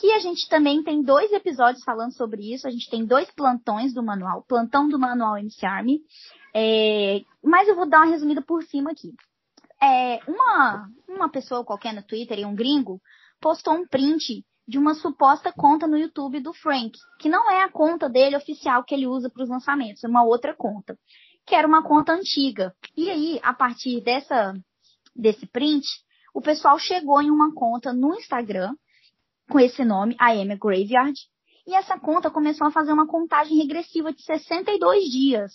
Que 0.00 0.12
a 0.12 0.18
gente 0.18 0.48
também 0.48 0.82
tem 0.82 1.02
dois 1.02 1.30
episódios 1.32 1.84
falando 1.84 2.14
sobre 2.14 2.54
isso. 2.54 2.66
A 2.66 2.70
gente 2.70 2.88
tem 2.88 3.04
dois 3.04 3.30
plantões 3.32 3.92
do 3.92 4.02
manual. 4.02 4.44
Plantão 4.48 4.88
do 4.88 4.98
manual 4.98 5.36
MC 5.36 5.66
Army. 5.66 6.00
É, 6.54 7.20
mas 7.44 7.68
eu 7.68 7.76
vou 7.76 7.88
dar 7.88 7.98
uma 7.98 8.10
resumida 8.10 8.40
por 8.40 8.62
cima 8.64 8.90
aqui. 8.92 9.12
É, 9.82 10.20
uma, 10.26 10.88
uma 11.08 11.28
pessoa 11.28 11.64
qualquer 11.64 11.94
no 11.94 12.02
Twitter, 12.02 12.38
e 12.38 12.44
um 12.44 12.54
gringo, 12.54 13.00
postou 13.40 13.74
um 13.74 13.86
print 13.86 14.44
de 14.66 14.78
uma 14.78 14.94
suposta 14.94 15.52
conta 15.52 15.86
no 15.86 15.98
YouTube 15.98 16.40
do 16.40 16.52
Frank, 16.52 16.92
que 17.18 17.28
não 17.28 17.50
é 17.50 17.62
a 17.64 17.70
conta 17.70 18.08
dele 18.08 18.36
oficial 18.36 18.84
que 18.84 18.94
ele 18.94 19.06
usa 19.06 19.28
para 19.28 19.42
os 19.42 19.48
lançamentos, 19.48 20.04
é 20.04 20.08
uma 20.08 20.22
outra 20.22 20.54
conta, 20.54 20.96
que 21.44 21.56
era 21.56 21.66
uma 21.66 21.82
conta 21.82 22.12
antiga. 22.12 22.72
E 22.96 23.10
aí, 23.10 23.40
a 23.42 23.52
partir 23.52 24.00
dessa 24.00 24.54
desse 25.14 25.44
print, 25.46 25.84
o 26.32 26.40
pessoal 26.40 26.78
chegou 26.78 27.20
em 27.20 27.30
uma 27.30 27.52
conta 27.52 27.92
no 27.92 28.14
Instagram 28.14 28.72
com 29.50 29.60
esse 29.60 29.84
nome, 29.84 30.14
I 30.14 30.40
Am 30.40 30.56
Graveyard, 30.56 31.18
e 31.66 31.74
essa 31.74 31.98
conta 31.98 32.30
começou 32.30 32.66
a 32.66 32.70
fazer 32.70 32.92
uma 32.92 33.06
contagem 33.06 33.58
regressiva 33.58 34.12
de 34.12 34.22
62 34.22 35.04
dias. 35.10 35.52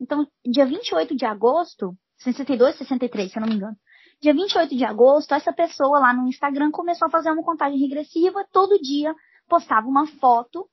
Então, 0.00 0.26
dia 0.46 0.64
28 0.64 1.16
de 1.16 1.24
agosto, 1.24 1.96
62, 2.18 2.76
63, 2.76 3.32
se 3.32 3.38
eu 3.38 3.40
não 3.40 3.48
me 3.48 3.56
engano. 3.56 3.76
Dia 4.20 4.32
28 4.32 4.76
de 4.76 4.84
agosto, 4.84 5.32
essa 5.34 5.52
pessoa 5.52 5.98
lá 5.98 6.12
no 6.12 6.28
Instagram 6.28 6.70
começou 6.70 7.06
a 7.06 7.10
fazer 7.10 7.30
uma 7.30 7.42
contagem 7.42 7.78
regressiva, 7.78 8.46
todo 8.52 8.80
dia 8.80 9.14
postava 9.48 9.86
uma 9.86 10.06
foto 10.06 10.68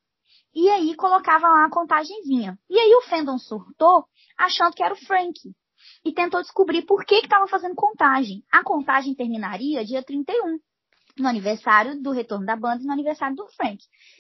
e 0.54 0.70
aí 0.70 0.96
colocava 0.96 1.48
lá 1.48 1.66
a 1.66 1.70
contagenzinha. 1.70 2.58
E 2.70 2.78
aí 2.80 2.94
o 2.96 3.02
fandom 3.04 3.38
surtou, 3.38 4.06
achando 4.38 4.74
que 4.74 4.84
era 4.84 4.94
o 4.94 5.06
Frank. 5.06 5.40
E 6.04 6.14
tentou 6.14 6.42
descobrir 6.42 6.84
por 6.84 7.06
que 7.06 7.16
estava 7.16 7.48
fazendo 7.48 7.76
contagem. 7.76 8.44
A 8.52 8.64
contagem 8.64 9.14
terminaria 9.14 9.86
dia 9.86 10.04
31, 10.04 10.60
no 11.18 11.28
aniversário 11.28 12.02
do 12.02 12.12
retorno 12.12 12.46
da 12.46 12.56
banda 12.56 12.84
e 12.84 12.86
no 12.86 12.94
aniversário 12.94 13.36
do 13.36 13.48
Frank. 13.56 13.80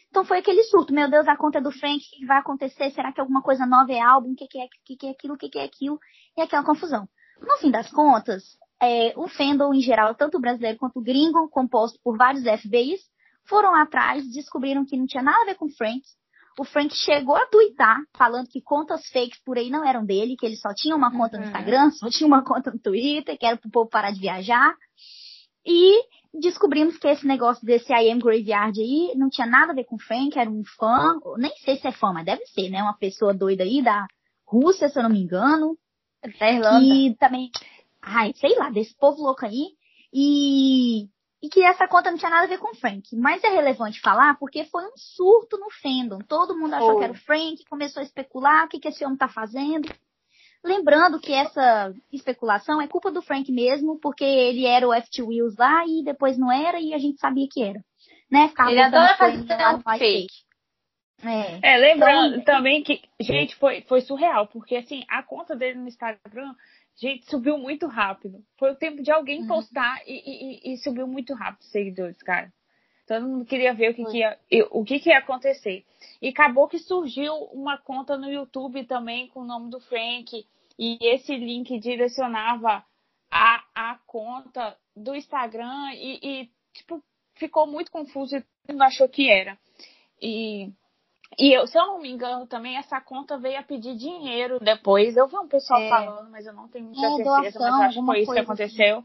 Então 0.10 0.24
foi 0.24 0.40
aquele 0.40 0.64
surto, 0.64 0.94
meu 0.94 1.10
Deus, 1.10 1.28
a 1.28 1.36
conta 1.36 1.58
é 1.58 1.62
do 1.62 1.72
Frank, 1.72 1.98
o 1.98 2.20
que 2.20 2.26
vai 2.26 2.38
acontecer? 2.38 2.90
Será 2.92 3.12
que 3.12 3.20
alguma 3.20 3.42
coisa 3.42 3.66
nova 3.66 3.92
é 3.92 4.00
álbum? 4.00 4.32
O 4.32 4.36
que, 4.36 4.48
que, 4.48 4.60
é, 4.60 4.68
que, 4.86 4.96
que 4.96 5.08
é 5.08 5.12
aquilo? 5.12 5.34
O 5.34 5.38
que, 5.38 5.50
que 5.50 5.60
é 5.60 5.64
aquilo? 5.64 6.00
E 6.38 6.42
aquela 6.42 6.64
confusão. 6.64 7.08
No 7.42 7.58
fim 7.58 7.70
das 7.70 7.92
contas, 7.92 8.44
é, 8.82 9.14
o 9.18 9.28
fandom 9.28 9.74
em 9.74 9.82
geral, 9.82 10.16
tanto 10.16 10.38
o 10.38 10.42
brasileiro 10.42 10.78
quanto 10.78 11.00
o 11.00 11.04
gringo, 11.04 11.50
composto 11.50 12.00
por 12.04 12.18
vários 12.18 12.44
FBIs, 12.62 13.02
foram 13.48 13.76
atrás, 13.76 14.26
descobriram 14.32 14.86
que 14.86 14.98
não 14.98 15.06
tinha 15.06 15.22
nada 15.22 15.42
a 15.42 15.46
ver 15.46 15.56
com 15.56 15.66
o 15.66 15.76
Frank. 15.76 16.02
O 16.58 16.64
Frank 16.64 16.96
chegou 16.96 17.36
a 17.36 17.46
twittar, 17.48 17.98
falando 18.18 18.48
que 18.48 18.62
contas 18.62 19.06
fakes 19.10 19.42
por 19.44 19.58
aí 19.58 19.70
não 19.70 19.86
eram 19.86 20.06
dele, 20.06 20.38
que 20.38 20.46
ele 20.46 20.56
só 20.56 20.70
tinha 20.74 20.96
uma 20.96 21.12
conta 21.12 21.38
no 21.38 21.44
Uhum. 21.44 21.50
Instagram, 21.50 21.92
só 21.92 22.10
tinha 22.10 22.26
uma 22.26 22.44
conta 22.44 22.72
no 22.72 22.80
Twitter, 22.80 23.38
que 23.38 23.46
era 23.46 23.58
pro 23.58 23.70
povo 23.70 23.90
parar 23.90 24.12
de 24.12 24.20
viajar. 24.22 24.74
E 25.66 26.02
descobrimos 26.40 26.98
que 26.98 27.08
esse 27.08 27.26
negócio 27.26 27.66
desse 27.66 27.92
I 27.94 28.12
Am 28.12 28.20
Graveyard 28.20 28.80
aí 28.80 29.14
não 29.16 29.30
tinha 29.30 29.48
nada 29.48 29.72
a 29.72 29.76
ver 29.76 29.86
com 29.86 29.96
o 29.96 30.00
Frank, 30.00 30.38
era 30.38 30.50
um 30.50 30.64
fã, 30.78 31.20
nem 31.38 31.52
sei 31.58 31.78
se 31.78 31.88
é 31.88 31.92
fã, 31.92 32.12
mas 32.12 32.26
deve 32.26 32.46
ser, 32.48 32.70
né? 32.70 32.82
Uma 32.82 32.98
pessoa 32.98 33.34
doida 33.34 33.64
aí 33.64 33.82
da 33.82 34.08
Rússia, 34.46 34.90
se 34.90 34.98
eu 34.98 35.04
não 35.04 35.10
me 35.10 35.22
engano. 35.22 35.78
Da 36.40 36.52
Irlanda. 36.52 36.86
E 36.86 37.16
também, 37.16 37.52
ai, 38.02 38.34
sei 38.36 38.56
lá, 38.58 38.70
desse 38.70 38.96
povo 38.96 39.22
louco 39.22 39.46
aí. 39.46 39.70
E, 40.14 41.08
e 41.42 41.50
que 41.50 41.62
essa 41.62 41.88
conta 41.88 42.10
não 42.10 42.18
tinha 42.18 42.32
nada 42.32 42.46
a 42.46 42.50
ver 42.50 42.58
com 42.58 42.72
o 42.72 42.76
Frank. 42.76 43.16
Mas 43.16 43.44
é 43.44 43.50
relevante 43.50 44.02
falar 44.02 44.38
porque 44.40 44.66
foi 44.66 44.84
um 44.86 44.96
surto 44.96 45.58
no 45.58 45.70
fandom. 45.70 46.20
Todo 46.28 46.58
mundo 46.58 46.74
achou 46.74 46.92
Foi. 46.92 46.98
que 46.98 47.04
era 47.04 47.14
o 47.14 47.18
Frank, 47.18 47.66
começou 47.70 48.02
a 48.02 48.04
especular 48.04 48.66
o 48.66 48.70
que, 48.70 48.80
que 48.80 48.88
esse 48.88 49.04
homem 49.06 49.18
tá 49.18 49.28
fazendo. 49.28 49.90
Lembrando 50.66 51.20
que 51.20 51.32
essa 51.32 51.94
especulação 52.12 52.82
é 52.82 52.88
culpa 52.88 53.12
do 53.12 53.22
Frank 53.22 53.52
mesmo, 53.52 54.00
porque 54.00 54.24
ele 54.24 54.66
era 54.66 54.88
o 54.88 54.94
FT 54.94 55.22
Wheels 55.22 55.56
lá 55.58 55.86
e 55.88 56.04
depois 56.04 56.38
não 56.38 56.52
era 56.52 56.80
e 56.82 56.94
a 56.94 56.98
gente 56.98 57.20
sabia 57.20 57.48
que 57.50 57.62
era. 57.64 57.80
Né? 58.32 58.48
Ficava 58.50 58.72
Ele 58.72 58.82
adora 58.82 59.16
fazer 59.16 59.46
um 59.76 59.98
fake. 59.98 60.34
É. 61.24 61.74
É, 61.74 61.78
lembrando 61.78 62.36
Então- 62.38 62.56
também 62.56 62.84
que, 62.84 63.02
gente, 63.22 63.56
foi, 63.56 63.82
foi 63.82 64.02
surreal, 64.02 64.48
porque 64.48 64.76
assim, 64.76 65.04
a 65.08 65.24
conta 65.24 65.56
dele 65.56 65.80
no 65.80 65.88
Instagram, 65.88 66.54
gente, 67.00 67.30
subiu 67.30 67.58
muito 67.58 67.88
rápido. 67.88 68.40
Foi 68.58 68.72
o 68.72 68.76
tempo 68.76 69.02
de 69.02 69.12
alguém 69.12 69.42
Uhum. 69.42 69.48
postar 69.48 70.02
e, 70.06 70.14
e- 70.68 70.74
e- 70.74 70.78
subiu 70.78 71.08
muito 71.08 71.34
rápido 71.34 71.62
os 71.62 71.72
seguidores, 71.72 72.18
cara. 72.24 72.52
Todo 73.08 73.28
mundo 73.28 73.46
queria 73.46 73.72
ver 73.74 73.92
o 73.92 73.94
que, 73.94 74.04
que 74.06 74.18
ia, 74.18 74.38
o 74.72 74.84
que, 74.84 75.00
que 75.00 75.10
ia 75.10 75.20
acontecer. 75.20 75.86
E 76.22 76.30
acabou 76.30 76.68
que 76.68 76.80
surgiu 76.80 77.34
uma 77.54 77.78
conta 77.78 78.18
no 78.18 78.32
YouTube 78.32 78.84
também 78.86 79.28
com 79.28 79.42
o 79.42 79.46
nome 79.46 79.70
do 79.70 79.80
Frank. 79.80 80.44
E 80.78 80.98
esse 81.02 81.36
link 81.36 81.80
direcionava 81.80 82.84
a, 83.32 83.64
a 83.74 84.00
conta 84.06 84.78
do 84.96 85.16
Instagram 85.16 85.92
e, 85.94 86.20
e, 86.22 86.50
tipo, 86.74 87.02
ficou 87.36 87.68
muito 87.68 87.92
confuso 87.92 88.36
e 88.36 88.44
mundo 88.70 88.82
achou 88.82 89.08
que 89.08 89.30
era. 89.30 89.58
E, 90.22 90.72
e 91.38 91.54
eu, 91.54 91.68
se 91.68 91.78
eu 91.78 91.86
não 91.86 92.02
me 92.02 92.10
engano, 92.10 92.48
também 92.48 92.78
essa 92.78 93.00
conta 93.02 93.38
veio 93.38 93.60
a 93.60 93.64
pedir 93.64 93.96
dinheiro 93.96 94.60
depois. 94.60 95.16
Eu 95.16 95.28
vi 95.28 95.38
um 95.38 95.48
pessoal 95.48 95.82
É. 95.82 95.90
falando, 95.90 96.30
mas 96.32 96.46
eu 96.46 96.54
não 96.54 96.68
tenho 96.68 96.86
muita 96.86 97.06
É, 97.06 97.10
certeza, 97.10 97.34
mas 97.42 97.54
doação, 97.54 97.68
eu 97.68 97.84
acho 97.88 98.00
que 98.00 98.06
foi 98.06 98.16
isso 98.20 98.22
que 98.22 98.26
coisa 98.26 98.42
aconteceu. 98.42 99.04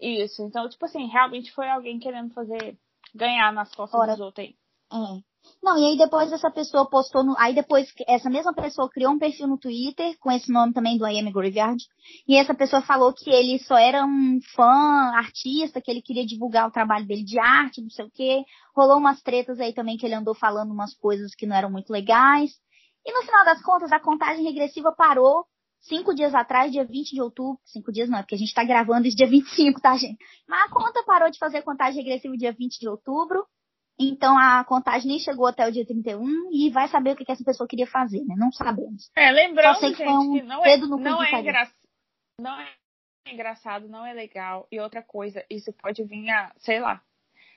Isso. 0.00 0.42
Então, 0.42 0.68
tipo 0.68 0.84
assim, 0.84 1.06
realmente 1.06 1.52
foi 1.52 1.68
alguém 1.68 1.98
querendo 1.98 2.32
fazer 2.34 2.76
ganhar 3.14 3.52
nas 3.52 3.74
costas 3.74 3.98
Ora. 4.00 4.12
dos 4.12 4.20
outros 4.20 4.46
aí. 4.46 4.54
É. 4.92 5.22
Não, 5.62 5.78
e 5.78 5.84
aí 5.84 5.96
depois 5.96 6.30
essa 6.30 6.50
pessoa 6.50 6.88
postou 6.88 7.24
no. 7.24 7.34
Aí 7.38 7.54
depois 7.54 7.92
essa 8.06 8.28
mesma 8.28 8.52
pessoa 8.52 8.88
criou 8.90 9.12
um 9.12 9.18
perfil 9.18 9.46
no 9.46 9.58
Twitter 9.58 10.16
com 10.20 10.30
esse 10.30 10.52
nome 10.52 10.72
também 10.72 10.98
do 10.98 11.06
I 11.06 11.18
Am 11.18 11.32
Graveyard. 11.32 11.82
E 12.28 12.36
essa 12.36 12.54
pessoa 12.54 12.82
falou 12.82 13.12
que 13.12 13.30
ele 13.30 13.58
só 13.60 13.76
era 13.76 14.04
um 14.04 14.40
fã, 14.54 15.12
artista, 15.14 15.80
que 15.80 15.90
ele 15.90 16.02
queria 16.02 16.26
divulgar 16.26 16.68
o 16.68 16.70
trabalho 16.70 17.06
dele 17.06 17.24
de 17.24 17.38
arte, 17.38 17.80
não 17.80 17.90
sei 17.90 18.04
o 18.04 18.10
quê. 18.10 18.44
Rolou 18.76 18.98
umas 18.98 19.22
tretas 19.22 19.58
aí 19.60 19.72
também 19.72 19.96
que 19.96 20.04
ele 20.04 20.14
andou 20.14 20.34
falando 20.34 20.70
umas 20.70 20.94
coisas 20.94 21.34
que 21.34 21.46
não 21.46 21.56
eram 21.56 21.70
muito 21.70 21.90
legais. 21.90 22.52
E 23.06 23.12
no 23.12 23.22
final 23.22 23.44
das 23.44 23.62
contas, 23.62 23.92
a 23.92 24.00
contagem 24.00 24.44
regressiva 24.44 24.92
parou 24.92 25.46
cinco 25.80 26.14
dias 26.14 26.34
atrás, 26.34 26.72
dia 26.72 26.84
20 26.84 27.12
de 27.12 27.20
outubro. 27.20 27.60
Cinco 27.64 27.92
dias 27.92 28.08
não, 28.08 28.18
é 28.18 28.22
porque 28.22 28.34
a 28.34 28.38
gente 28.38 28.54
tá 28.54 28.64
gravando 28.64 29.06
isso 29.06 29.16
dia 29.16 29.28
25, 29.28 29.80
tá, 29.80 29.96
gente? 29.96 30.18
Mas 30.48 30.66
a 30.66 30.72
conta 30.72 31.02
parou 31.04 31.30
de 31.30 31.38
fazer 31.38 31.62
contagem 31.62 32.02
regressiva 32.02 32.36
dia 32.36 32.52
20 32.52 32.78
de 32.78 32.88
outubro. 32.88 33.46
Então 33.98 34.36
a 34.36 34.64
contagem 34.64 35.08
nem 35.08 35.18
chegou 35.18 35.46
até 35.46 35.66
o 35.68 35.72
dia 35.72 35.86
31 35.86 36.50
e 36.52 36.70
vai 36.70 36.88
saber 36.88 37.10
o 37.10 37.16
que, 37.16 37.24
que 37.24 37.32
essa 37.32 37.44
pessoa 37.44 37.68
queria 37.68 37.86
fazer, 37.86 38.24
né? 38.24 38.34
Não 38.36 38.50
sabemos. 38.50 39.10
É, 39.16 39.30
lembrando, 39.30 39.74
Só 39.74 39.80
sei 39.80 39.92
que 39.92 39.98
gente, 39.98 40.06
foi 40.06 40.14
um 40.14 40.32
que 40.32 40.42
não 40.42 40.64
é, 40.64 40.76
não, 40.78 41.22
é 41.22 41.40
engra... 41.40 41.70
não 42.40 42.60
é 42.60 42.74
engraçado, 43.26 43.88
não 43.88 44.04
é 44.04 44.12
legal. 44.12 44.66
E 44.70 44.80
outra 44.80 45.02
coisa, 45.02 45.44
isso 45.48 45.72
pode 45.72 46.02
vir 46.04 46.28
a, 46.28 46.52
sei 46.58 46.80
lá, 46.80 47.00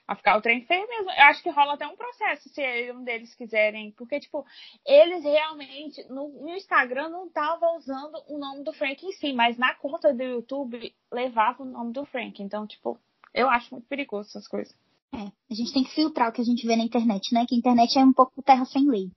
a 0.08 0.16
ficar 0.16 0.38
o 0.38 0.42
trem 0.42 0.66
feio 0.66 0.88
mesmo. 0.88 1.12
Eu 1.12 1.24
acho 1.24 1.44
que 1.44 1.50
rola 1.50 1.74
até 1.74 1.86
um 1.86 1.96
processo 1.96 2.48
se 2.50 2.92
um 2.92 3.04
deles 3.04 3.36
quiserem. 3.36 3.92
Porque, 3.92 4.20
tipo, 4.20 4.46
eles 4.86 5.24
realmente, 5.24 6.04
no, 6.10 6.30
no 6.30 6.56
Instagram, 6.56 7.10
não 7.10 7.28
estavam 7.28 7.78
usando 7.78 8.24
o 8.28 8.38
nome 8.38 8.64
do 8.64 8.74
Frank 8.74 9.06
em 9.06 9.12
si, 9.12 9.34
mas 9.34 9.58
na 9.58 9.74
conta 9.76 10.14
do 10.14 10.24
YouTube 10.24 10.96
levava 11.12 11.64
o 11.64 11.66
nome 11.66 11.92
do 11.92 12.06
Frank. 12.06 12.42
Então, 12.42 12.66
tipo, 12.66 12.98
eu 13.34 13.50
acho 13.50 13.74
muito 13.74 13.88
perigoso 13.88 14.30
essas 14.30 14.48
coisas. 14.48 14.76
É, 15.14 15.32
a 15.50 15.54
gente 15.54 15.74
tem 15.74 15.84
que 15.84 15.94
filtrar 15.94 16.30
o 16.30 16.32
que 16.34 16.42
a 16.42 16.44
gente 16.44 16.66
vê 16.66 16.76
na 16.76 16.84
internet, 16.84 17.34
né? 17.34 17.46
Que 17.48 17.56
a 17.56 17.58
internet 17.58 17.98
é 17.98 18.04
um 18.04 18.14
pouco 18.14 18.42
terra 18.44 18.66
sem 18.66 18.88
lei. 18.90 19.10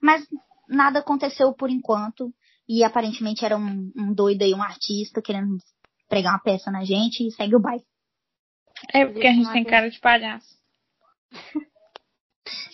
Mas 0.00 0.26
nada 0.68 1.00
aconteceu 1.00 1.52
por 1.54 1.70
enquanto. 1.70 2.32
E 2.68 2.84
aparentemente 2.84 3.44
era 3.44 3.56
um, 3.56 3.90
um 3.96 4.14
doido 4.14 4.42
aí, 4.42 4.54
um 4.54 4.62
artista 4.62 5.20
querendo 5.20 5.56
pregar 6.08 6.34
uma 6.34 6.42
peça 6.42 6.70
na 6.70 6.84
gente 6.84 7.26
e 7.26 7.32
segue 7.32 7.56
o 7.56 7.60
baile. 7.60 7.84
É 8.92 9.04
porque 9.04 9.26
a 9.26 9.32
gente 9.32 9.50
tem 9.52 9.64
cara 9.64 9.90
de 9.90 9.98
palhaço. 9.98 10.60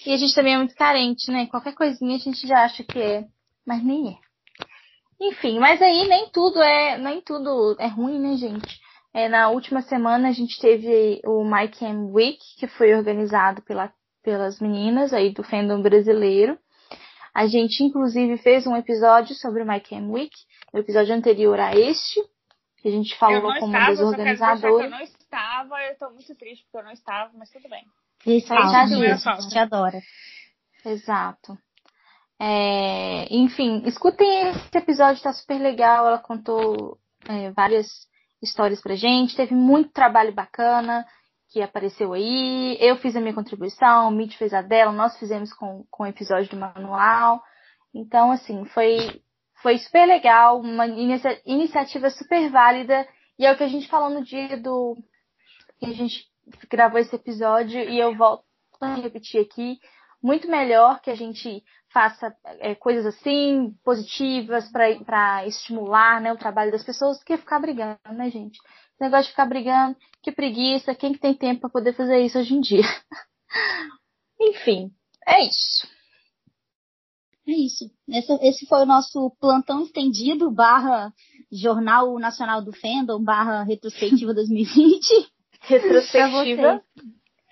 E 0.07 0.13
a 0.13 0.17
gente 0.17 0.35
também 0.35 0.55
é 0.55 0.59
muito 0.59 0.75
carente, 0.75 1.31
né? 1.31 1.47
Qualquer 1.47 1.75
coisinha 1.75 2.17
a 2.17 2.19
gente 2.19 2.47
já 2.47 2.65
acha 2.65 2.85
que 2.85 2.99
é, 2.99 3.27
mas 3.67 3.83
nem 3.83 4.11
é. 4.11 4.19
Enfim, 5.21 5.59
mas 5.59 5.81
aí 5.83 6.07
nem 6.07 6.31
tudo 6.31 6.63
é, 6.63 6.99
nem 6.99 7.21
tudo 7.21 7.75
é 7.79 7.89
ruim, 7.89 8.19
né, 8.19 8.37
gente? 8.37 8.81
É, 9.17 9.31
na 9.31 9.49
última 9.49 9.81
semana 9.81 10.29
a 10.29 10.33
gente 10.33 10.61
teve 10.61 11.23
o 11.25 11.43
My 11.43 11.69
Cam 11.69 12.13
Week, 12.13 12.39
que 12.59 12.67
foi 12.67 12.95
organizado 12.95 13.63
pela, 13.63 13.91
pelas 14.23 14.61
meninas 14.61 15.11
aí 15.15 15.33
do 15.33 15.43
fandom 15.43 15.81
brasileiro. 15.81 16.59
A 17.33 17.47
gente, 17.47 17.83
inclusive, 17.83 18.37
fez 18.37 18.67
um 18.67 18.77
episódio 18.77 19.35
sobre 19.35 19.63
o 19.63 19.67
My 19.67 19.81
Cam 19.81 20.11
Week, 20.11 20.37
o 20.71 20.77
episódio 20.77 21.15
anterior 21.15 21.59
a 21.59 21.75
este, 21.75 22.21
que 22.83 22.89
a 22.89 22.91
gente 22.91 23.17
falou 23.17 23.41
como 23.41 23.55
estava, 23.55 23.73
uma 23.73 23.87
das 23.87 24.01
organizadoras. 24.01 24.85
Eu 24.85 24.91
não 24.91 25.01
estava, 25.01 25.83
eu 25.85 25.97
tô 25.97 26.11
muito 26.11 26.35
triste 26.35 26.65
porque 26.65 26.77
eu 26.77 26.85
não 26.85 26.93
estava, 26.93 27.33
mas 27.39 27.51
tudo 27.51 27.71
bem. 27.71 27.87
Isso, 28.27 28.53
a 28.53 29.41
gente 29.41 29.59
adora. 29.59 29.99
Exato. 30.85 31.57
É, 32.39 33.35
enfim, 33.35 33.83
escutem 33.87 34.51
esse 34.51 34.77
episódio, 34.77 35.23
tá 35.23 35.33
super 35.33 35.59
legal. 35.59 36.07
Ela 36.07 36.19
contou 36.19 36.99
é, 37.27 37.51
várias 37.53 37.87
histórias 38.43 38.81
pra 38.81 38.95
gente, 38.95 39.37
teve 39.37 39.55
muito 39.55 39.91
trabalho 39.91 40.33
bacana 40.33 41.07
que 41.51 41.63
apareceu 41.63 42.13
aí. 42.13 42.77
Eu 42.81 42.97
fiz 42.97 43.17
a 43.17 43.21
minha 43.21 43.35
contribuição, 43.35 44.09
o 44.09 44.11
Mitch 44.11 44.37
fez 44.37 44.53
a 44.53 44.63
dela, 44.63 44.93
nós 44.93 45.19
fizemos 45.19 45.53
com, 45.53 45.85
com 45.91 46.03
o 46.03 46.07
episódio 46.07 46.51
do 46.51 46.57
manual. 46.57 47.43
Então, 47.95 48.31
assim, 48.31 48.65
foi, 48.67 49.23
foi 49.63 49.79
super 49.79 50.07
legal, 50.07 50.61
uma 50.61 50.87
inicia 50.87 51.41
iniciativa 51.47 52.11
super 52.11 52.51
válida. 52.51 53.07
E 53.39 53.47
é 53.47 53.53
o 53.53 53.57
que 53.57 53.65
a 53.65 53.69
gente 53.69 53.89
falou 53.89 54.11
no 54.11 54.25
dia 54.25 54.57
do 54.57 54.97
que 55.79 55.87
a 55.87 55.93
gente 55.93 56.25
gravou 56.71 56.99
esse 56.99 57.15
episódio, 57.15 57.81
e 57.81 57.99
eu 57.99 58.17
volto 58.17 58.45
a 58.81 58.95
repetir 58.95 59.41
aqui, 59.41 59.79
muito 60.23 60.49
melhor 60.49 61.01
que 61.01 61.11
a 61.11 61.15
gente 61.15 61.63
faça 61.93 62.35
é, 62.61 62.75
coisas 62.75 63.07
assim, 63.07 63.75
positivas, 63.85 64.71
para 64.71 65.47
estimular 65.47 66.21
né, 66.21 66.33
o 66.33 66.39
trabalho 66.39 66.73
das 66.73 66.85
pessoas, 66.85 67.19
do 67.19 67.25
que 67.25 67.37
ficar 67.37 67.59
brigando, 67.59 67.99
né, 68.13 68.31
gente? 68.31 68.59
Esse 68.59 69.03
negócio 69.03 69.25
de 69.25 69.31
ficar 69.31 69.47
brigando, 69.47 69.97
que 70.23 70.33
preguiça, 70.33 70.95
quem 70.95 71.13
que 71.13 71.19
tem 71.19 71.35
tempo 71.35 71.63
para 71.63 71.71
poder 71.71 71.95
fazer 71.95 72.21
isso 72.21 72.39
hoje 72.39 72.55
em 72.55 72.61
dia? 72.61 72.83
Enfim, 74.41 74.91
é 75.27 75.45
isso. 75.45 75.87
É 77.49 77.53
isso. 77.53 77.85
Esse, 78.09 78.33
esse 78.43 78.67
foi 78.67 78.83
o 78.83 78.87
nosso 78.87 79.31
plantão 79.41 79.83
estendido, 79.83 80.51
barra 80.51 81.13
Jornal 81.51 82.19
Nacional 82.19 82.61
do 82.61 82.73
Fandom, 82.73 83.23
barra 83.23 83.63
Retrospectiva 83.63 84.35
2020. 84.35 85.31
Retrospectiva. 85.63 86.83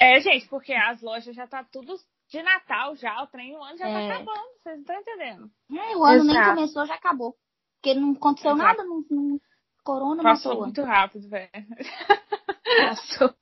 É, 0.00 0.20
gente, 0.20 0.48
porque 0.48 0.72
as 0.72 1.00
lojas 1.00 1.34
já 1.34 1.46
tá 1.46 1.64
tudo 1.64 1.96
de 2.28 2.42
Natal 2.42 2.96
já, 2.96 3.22
o 3.22 3.26
trem, 3.26 3.56
o 3.56 3.62
ano 3.62 3.76
já 3.76 3.84
tá 3.84 3.90
é. 3.90 4.08
tá 4.08 4.14
acabando, 4.14 4.48
vocês 4.62 4.74
não 4.76 4.80
estão 4.80 4.96
entendendo. 4.96 5.50
É, 5.72 5.96
o 5.96 6.04
ano 6.04 6.24
Exato. 6.24 6.26
nem 6.26 6.54
começou, 6.54 6.86
já 6.86 6.94
acabou. 6.94 7.34
Porque 7.76 7.98
não 7.98 8.12
aconteceu 8.12 8.52
Exato. 8.52 8.64
nada, 8.66 8.84
não, 8.84 9.04
não, 9.10 9.40
corona 9.84 10.22
Passou 10.22 10.60
muito 10.60 10.82
rápido, 10.82 11.28
velho. 11.28 11.50
Passou. 12.88 13.34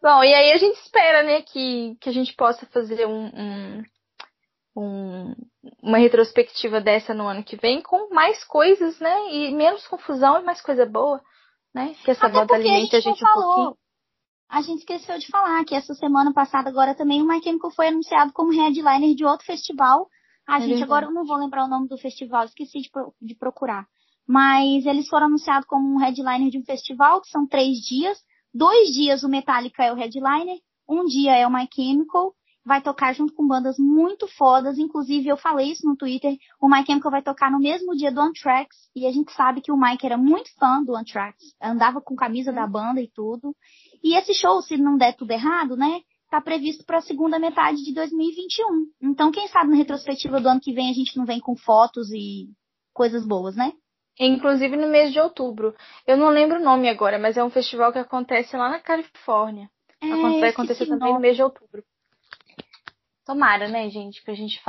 Bom, 0.00 0.24
e 0.24 0.34
aí 0.34 0.52
a 0.52 0.56
gente 0.56 0.78
espera, 0.80 1.22
né, 1.22 1.42
que, 1.42 1.96
que 2.00 2.08
a 2.08 2.12
gente 2.12 2.34
possa 2.34 2.66
fazer 2.66 3.06
um, 3.06 3.26
um, 3.26 3.82
um, 4.76 5.34
uma 5.80 5.98
retrospectiva 5.98 6.80
dessa 6.80 7.14
no 7.14 7.26
ano 7.26 7.44
que 7.44 7.56
vem 7.56 7.80
com 7.80 8.12
mais 8.12 8.42
coisas, 8.44 8.98
né, 8.98 9.28
e 9.30 9.54
menos 9.54 9.86
confusão 9.86 10.40
e 10.40 10.44
mais 10.44 10.60
coisa 10.60 10.86
boa, 10.86 11.22
né, 11.72 11.94
que 12.04 12.10
essa 12.10 12.28
volta 12.28 12.54
alimente 12.54 12.96
a 12.96 13.00
gente, 13.00 13.08
a 13.08 13.12
gente 13.12 13.24
um 13.24 13.42
pouquinho 13.42 13.81
a 14.52 14.60
gente 14.60 14.80
esqueceu 14.80 15.18
de 15.18 15.26
falar 15.28 15.64
que 15.64 15.74
essa 15.74 15.94
semana 15.94 16.30
passada 16.30 16.68
agora 16.68 16.94
também 16.94 17.22
o 17.22 17.26
My 17.26 17.42
Chemical 17.42 17.70
foi 17.70 17.88
anunciado 17.88 18.34
como 18.34 18.52
headliner 18.52 19.14
de 19.14 19.24
outro 19.24 19.46
festival. 19.46 20.10
A 20.46 20.58
é 20.58 20.60
gente 20.60 20.68
verdade. 20.68 20.84
agora 20.84 21.06
eu 21.06 21.10
não 21.10 21.24
vou 21.24 21.38
lembrar 21.38 21.64
o 21.64 21.68
nome 21.68 21.88
do 21.88 21.96
festival, 21.96 22.44
esqueci 22.44 22.82
de, 22.82 22.90
de 23.22 23.34
procurar. 23.34 23.86
Mas 24.28 24.84
eles 24.84 25.08
foram 25.08 25.28
anunciados 25.28 25.66
como 25.66 25.94
um 25.94 25.96
headliner 25.96 26.50
de 26.50 26.58
um 26.58 26.64
festival, 26.64 27.22
que 27.22 27.30
são 27.30 27.46
três 27.46 27.78
dias. 27.78 28.18
Dois 28.52 28.90
dias 28.90 29.22
o 29.22 29.28
Metallica 29.28 29.84
é 29.84 29.90
o 29.90 29.96
headliner, 29.96 30.58
um 30.86 31.06
dia 31.06 31.34
é 31.34 31.46
o 31.46 31.50
My 31.50 31.66
Chemical, 31.74 32.34
vai 32.64 32.80
tocar 32.80 33.14
junto 33.14 33.32
com 33.32 33.46
bandas 33.46 33.78
muito 33.78 34.28
fodas. 34.28 34.78
Inclusive, 34.78 35.28
eu 35.28 35.36
falei 35.36 35.72
isso 35.72 35.86
no 35.86 35.96
Twitter. 35.96 36.36
O 36.60 36.68
My 36.68 36.84
Chemical 36.84 37.10
vai 37.10 37.22
tocar 37.22 37.50
no 37.50 37.58
mesmo 37.58 37.96
dia 37.96 38.12
do 38.12 38.20
Anthrax. 38.20 38.76
E 38.94 39.06
a 39.06 39.12
gente 39.12 39.32
sabe 39.32 39.60
que 39.60 39.72
o 39.72 39.76
Mike 39.76 40.06
era 40.06 40.16
muito 40.16 40.50
fã 40.58 40.82
do 40.82 40.94
Anthrax. 40.94 41.36
Andava 41.60 42.00
com 42.00 42.14
camisa 42.14 42.52
da 42.52 42.66
banda 42.66 43.00
e 43.00 43.08
tudo. 43.08 43.54
E 44.02 44.16
esse 44.16 44.34
show, 44.34 44.60
se 44.62 44.76
não 44.76 44.96
der 44.96 45.14
tudo 45.14 45.30
errado, 45.30 45.76
né, 45.76 46.00
tá 46.30 46.40
previsto 46.40 46.84
para 46.84 46.98
a 46.98 47.02
segunda 47.02 47.38
metade 47.38 47.84
de 47.84 47.92
2021. 47.92 48.86
Então, 49.02 49.30
quem 49.30 49.46
sabe 49.48 49.70
na 49.70 49.76
retrospectiva 49.76 50.40
do 50.40 50.48
ano 50.48 50.60
que 50.60 50.72
vem 50.72 50.90
a 50.90 50.94
gente 50.94 51.16
não 51.16 51.26
vem 51.26 51.38
com 51.38 51.54
fotos 51.54 52.10
e 52.10 52.48
coisas 52.92 53.26
boas, 53.26 53.54
né? 53.54 53.72
Inclusive 54.18 54.76
no 54.76 54.88
mês 54.88 55.12
de 55.12 55.20
outubro. 55.20 55.74
Eu 56.06 56.16
não 56.16 56.28
lembro 56.28 56.58
o 56.58 56.62
nome 56.62 56.88
agora, 56.88 57.18
mas 57.18 57.36
é 57.36 57.44
um 57.44 57.50
festival 57.50 57.92
que 57.92 57.98
acontece 57.98 58.56
lá 58.56 58.68
na 58.68 58.80
Califórnia. 58.80 59.68
É, 60.00 60.08
vai 60.40 60.48
acontecer 60.48 60.86
também 60.86 61.08
nome. 61.08 61.14
no 61.14 61.20
mês 61.20 61.36
de 61.36 61.42
outubro. 61.42 61.82
Tomara, 63.24 63.68
né, 63.68 63.88
gente? 63.88 64.22
Pra 64.22 64.34
gente 64.34 64.60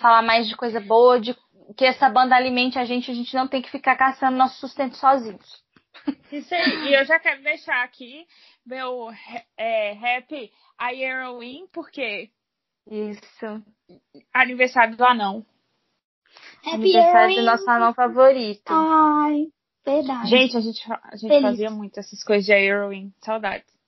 falar 0.00 0.22
mais 0.22 0.48
de 0.48 0.56
coisa 0.56 0.80
boa, 0.80 1.20
de 1.20 1.36
que 1.76 1.84
essa 1.84 2.08
banda 2.08 2.34
alimente 2.34 2.78
a 2.78 2.84
gente, 2.84 3.10
a 3.10 3.14
gente 3.14 3.34
não 3.34 3.46
tem 3.46 3.62
que 3.62 3.70
ficar 3.70 3.96
caçando 3.96 4.36
nosso 4.36 4.58
sustento 4.58 4.96
sozinhos. 4.96 5.62
Isso 6.32 6.54
aí. 6.54 6.88
E 6.88 6.94
eu 6.94 7.04
já 7.04 7.18
quero 7.18 7.42
deixar 7.42 7.82
aqui 7.82 8.26
meu 8.64 9.10
é, 9.56 9.92
rap 9.92 10.52
a 10.78 10.94
Heroin, 10.94 11.66
porque. 11.72 12.30
Isso. 12.86 13.62
Aniversário 14.32 14.96
do 14.96 15.04
anão. 15.04 15.44
Happy 16.64 16.74
Aniversário 16.74 17.36
do 17.36 17.42
nosso 17.42 17.70
anão 17.70 17.94
favorito. 17.94 18.68
Ai, 18.68 19.48
verdade. 19.84 20.28
Gente, 20.28 20.56
a 20.56 20.60
gente, 20.60 20.92
a 20.92 21.16
gente 21.16 21.42
fazia 21.42 21.70
muito 21.70 21.98
essas 21.98 22.22
coisas 22.22 22.44
de 22.44 22.52
Heroin. 22.52 23.12
Saudades. 23.22 23.79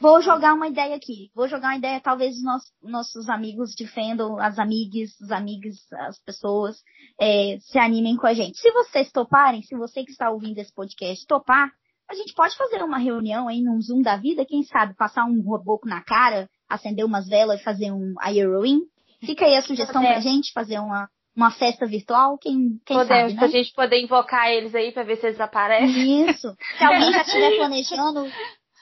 Vou 0.00 0.20
jogar 0.20 0.54
uma 0.54 0.68
ideia 0.68 0.96
aqui. 0.96 1.30
Vou 1.34 1.48
jogar 1.48 1.68
uma 1.68 1.76
ideia, 1.76 2.00
talvez 2.00 2.36
os 2.36 2.42
nossos, 2.42 2.72
nossos 2.82 3.28
amigos 3.28 3.70
de 3.74 3.86
fandom, 3.86 4.38
as 4.40 4.58
amigas, 4.58 5.10
os 5.20 5.30
amigos, 5.30 5.76
as 5.92 6.18
pessoas, 6.22 6.76
é, 7.20 7.58
se 7.60 7.78
animem 7.78 8.16
com 8.16 8.26
a 8.26 8.34
gente. 8.34 8.58
Se 8.58 8.70
vocês 8.72 9.10
toparem, 9.12 9.62
se 9.62 9.76
você 9.76 10.04
que 10.04 10.10
está 10.10 10.30
ouvindo 10.30 10.58
esse 10.58 10.74
podcast 10.74 11.26
topar, 11.26 11.70
a 12.10 12.14
gente 12.14 12.34
pode 12.34 12.56
fazer 12.56 12.82
uma 12.82 12.98
reunião 12.98 13.48
aí 13.48 13.62
num 13.62 13.80
Zoom 13.80 14.02
da 14.02 14.16
vida, 14.16 14.44
quem 14.44 14.62
sabe, 14.62 14.94
passar 14.94 15.24
um 15.24 15.40
reboco 15.50 15.88
na 15.88 16.02
cara, 16.02 16.48
acender 16.68 17.04
umas 17.04 17.26
velas 17.28 17.60
e 17.60 17.64
fazer 17.64 17.92
um 17.92 18.14
Heroin. 18.22 18.80
Fica 19.24 19.46
aí 19.46 19.56
a 19.56 19.62
sugestão 19.62 20.02
Podemos. 20.02 20.22
pra 20.22 20.30
gente, 20.30 20.52
fazer 20.52 20.78
uma, 20.80 21.08
uma 21.34 21.50
festa 21.50 21.86
virtual, 21.86 22.36
quem, 22.36 22.78
quem 22.84 22.96
Podemos, 22.96 23.08
sabe, 23.08 23.32
né? 23.32 23.38
pra 23.38 23.48
gente 23.48 23.72
poder 23.72 24.02
invocar 24.02 24.50
eles 24.50 24.74
aí 24.74 24.92
pra 24.92 25.02
ver 25.02 25.16
se 25.16 25.26
eles 25.26 25.40
aparecem. 25.40 26.28
Isso. 26.28 26.54
Se 26.76 26.84
alguém 26.84 27.10
já 27.10 27.22
estiver 27.22 27.56
planejando, 27.56 28.26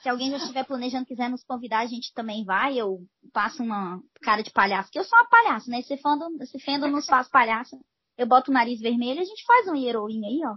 se 0.03 0.09
alguém 0.09 0.29
já 0.31 0.37
estiver 0.37 0.65
planejando, 0.65 1.05
quiser 1.05 1.29
nos 1.29 1.45
convidar, 1.45 1.79
a 1.79 1.85
gente 1.85 2.13
também 2.13 2.43
vai. 2.43 2.77
Eu 2.77 2.99
passo 3.31 3.63
uma 3.63 4.01
cara 4.21 4.43
de 4.43 4.51
palhaço, 4.51 4.91
que 4.91 4.99
eu 4.99 5.03
sou 5.05 5.17
uma 5.17 5.29
palhaça, 5.29 5.71
né? 5.71 5.79
Esse 5.79 5.95
fandom, 5.97 6.27
esse 6.41 6.59
fandom 6.59 6.89
nos 6.89 7.05
faz 7.05 7.29
palhaça. 7.29 7.79
Eu 8.17 8.27
boto 8.27 8.51
o 8.51 8.53
nariz 8.53 8.81
vermelho 8.81 9.19
e 9.19 9.21
a 9.21 9.25
gente 9.25 9.45
faz 9.45 9.65
um 9.69 9.75
heroína 9.75 10.27
aí, 10.27 10.41
ó. 10.45 10.55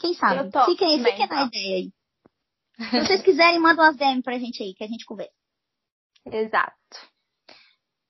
Quem 0.00 0.14
sabe? 0.14 0.50
Fiquem, 0.66 1.02
fiquem 1.02 1.28
na 1.28 1.44
ideia 1.44 1.76
aí. 1.76 1.92
Se 2.90 3.06
vocês 3.06 3.22
quiserem, 3.22 3.60
mandem 3.60 3.84
umas 3.84 3.96
DM 3.96 4.20
pra 4.20 4.38
gente 4.38 4.62
aí, 4.62 4.74
que 4.74 4.82
a 4.82 4.88
gente 4.88 5.04
conversa. 5.04 5.32
Exato. 6.26 6.74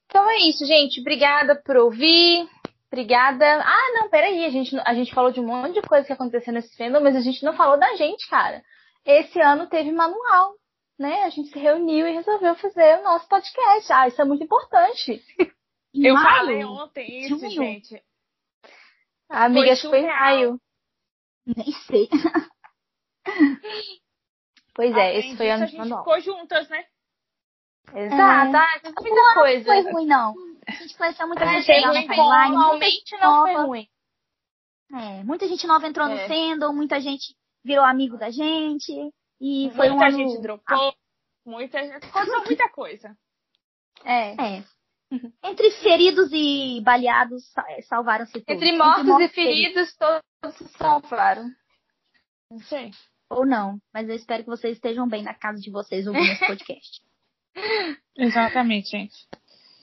Então 0.06 0.28
é 0.30 0.38
isso, 0.38 0.64
gente. 0.64 1.00
Obrigada 1.00 1.60
por 1.64 1.76
ouvir. 1.76 2.48
Obrigada. 2.90 3.44
Ah, 3.62 3.92
não, 3.92 4.08
peraí. 4.08 4.46
A 4.46 4.50
gente, 4.50 4.74
a 4.86 4.94
gente 4.94 5.14
falou 5.14 5.30
de 5.30 5.40
um 5.40 5.46
monte 5.46 5.74
de 5.74 5.82
coisa 5.82 6.06
que 6.06 6.12
aconteceu 6.12 6.52
nesse 6.52 6.74
fandom, 6.76 7.00
mas 7.00 7.14
a 7.14 7.20
gente 7.20 7.44
não 7.44 7.54
falou 7.54 7.78
da 7.78 7.94
gente, 7.94 8.26
cara. 8.28 8.62
Esse 9.04 9.38
ano 9.40 9.66
teve 9.68 9.92
manual 9.92 10.57
né, 10.98 11.22
a 11.22 11.30
gente 11.30 11.50
se 11.50 11.58
reuniu 11.58 12.06
e 12.06 12.12
resolveu 12.12 12.54
fazer 12.56 12.98
o 12.98 13.04
nosso 13.04 13.28
podcast. 13.28 13.92
Ah, 13.92 14.08
isso 14.08 14.20
é 14.20 14.24
muito 14.24 14.42
importante. 14.44 15.22
Eu 15.94 16.14
maio. 16.14 16.26
falei 16.26 16.64
ontem 16.64 17.20
isso, 17.20 17.38
Junho. 17.38 17.50
gente. 17.50 18.02
A 19.30 19.44
amiga, 19.44 19.72
acho 19.72 19.82
que 19.82 19.88
foi 19.88 20.00
em 20.00 20.06
maio. 20.06 20.60
Nem 21.46 21.72
sei. 21.86 22.08
pois 24.74 24.94
é, 24.94 25.08
Além 25.08 25.18
esse 25.18 25.36
foi 25.36 25.50
ano 25.50 25.66
de 25.66 25.76
manual. 25.76 26.04
ficou 26.04 26.20
juntas, 26.20 26.68
né? 26.68 26.84
Exato, 27.94 28.54
é. 28.54 28.58
ah, 28.58 28.80
muita 29.00 29.34
coisa. 29.34 29.74
Não 29.74 29.82
foi 29.82 29.92
ruim, 29.92 30.06
não. 30.06 30.34
A 30.66 30.72
gente 30.72 30.96
conheceu 30.96 31.26
muita 31.26 31.44
é, 31.44 31.62
gente 31.62 31.80
timeline. 31.80 32.08
Normalmente 32.16 33.16
não 33.18 33.42
foi 33.42 33.54
ruim. 33.54 33.88
É, 34.92 35.24
muita 35.24 35.48
gente 35.48 35.66
nova 35.66 35.86
entrou 35.86 36.06
é. 36.08 36.14
no 36.14 36.28
fandom, 36.28 36.72
muita 36.72 37.00
gente 37.00 37.34
virou 37.64 37.84
amigo 37.84 38.18
da 38.18 38.30
gente. 38.30 38.92
E 39.40 39.70
foi 39.74 39.88
muita 39.88 40.06
um 40.06 40.10
gente 40.10 40.32
ano... 40.32 40.42
dropou, 40.42 40.94
muita 41.46 41.78
gente. 41.80 42.06
Aconteceu 42.06 42.44
muita 42.44 42.68
coisa. 42.70 43.16
É. 44.04 44.56
é. 44.58 44.64
Entre 45.42 45.70
feridos 45.82 46.30
e 46.32 46.80
baleados, 46.82 47.44
é, 47.68 47.82
salvaram-se 47.82 48.32
todos. 48.32 48.48
Entre 48.48 48.76
mortos, 48.76 48.98
Entre 48.98 49.10
mortos 49.10 49.30
e 49.30 49.34
feridos, 49.34 49.94
feridos. 49.94 50.30
todos 50.42 50.56
se 50.56 50.78
salvaram. 50.78 51.50
Não 52.50 52.58
sei. 52.60 52.90
Ou 53.30 53.46
não, 53.46 53.78
mas 53.92 54.08
eu 54.08 54.14
espero 54.14 54.42
que 54.42 54.50
vocês 54.50 54.76
estejam 54.76 55.06
bem 55.08 55.22
na 55.22 55.34
casa 55.34 55.60
de 55.60 55.70
vocês 55.70 56.06
ouvindo 56.06 56.32
esse 56.32 56.44
podcast. 56.46 57.02
Exatamente, 58.16 58.90
gente. 58.90 59.16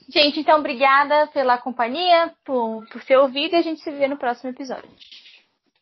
Gente, 0.08 0.40
então 0.40 0.60
obrigada 0.60 1.26
pela 1.28 1.58
companhia, 1.58 2.32
por, 2.44 2.86
por 2.88 3.04
ter 3.04 3.16
ouvido 3.16 3.54
e 3.54 3.56
a 3.56 3.62
gente 3.62 3.80
se 3.80 3.90
vê 3.90 4.06
no 4.06 4.16
próximo 4.16 4.50
episódio. 4.50 4.88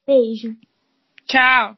Beijo. 0.06 0.56
Tchau. 1.26 1.76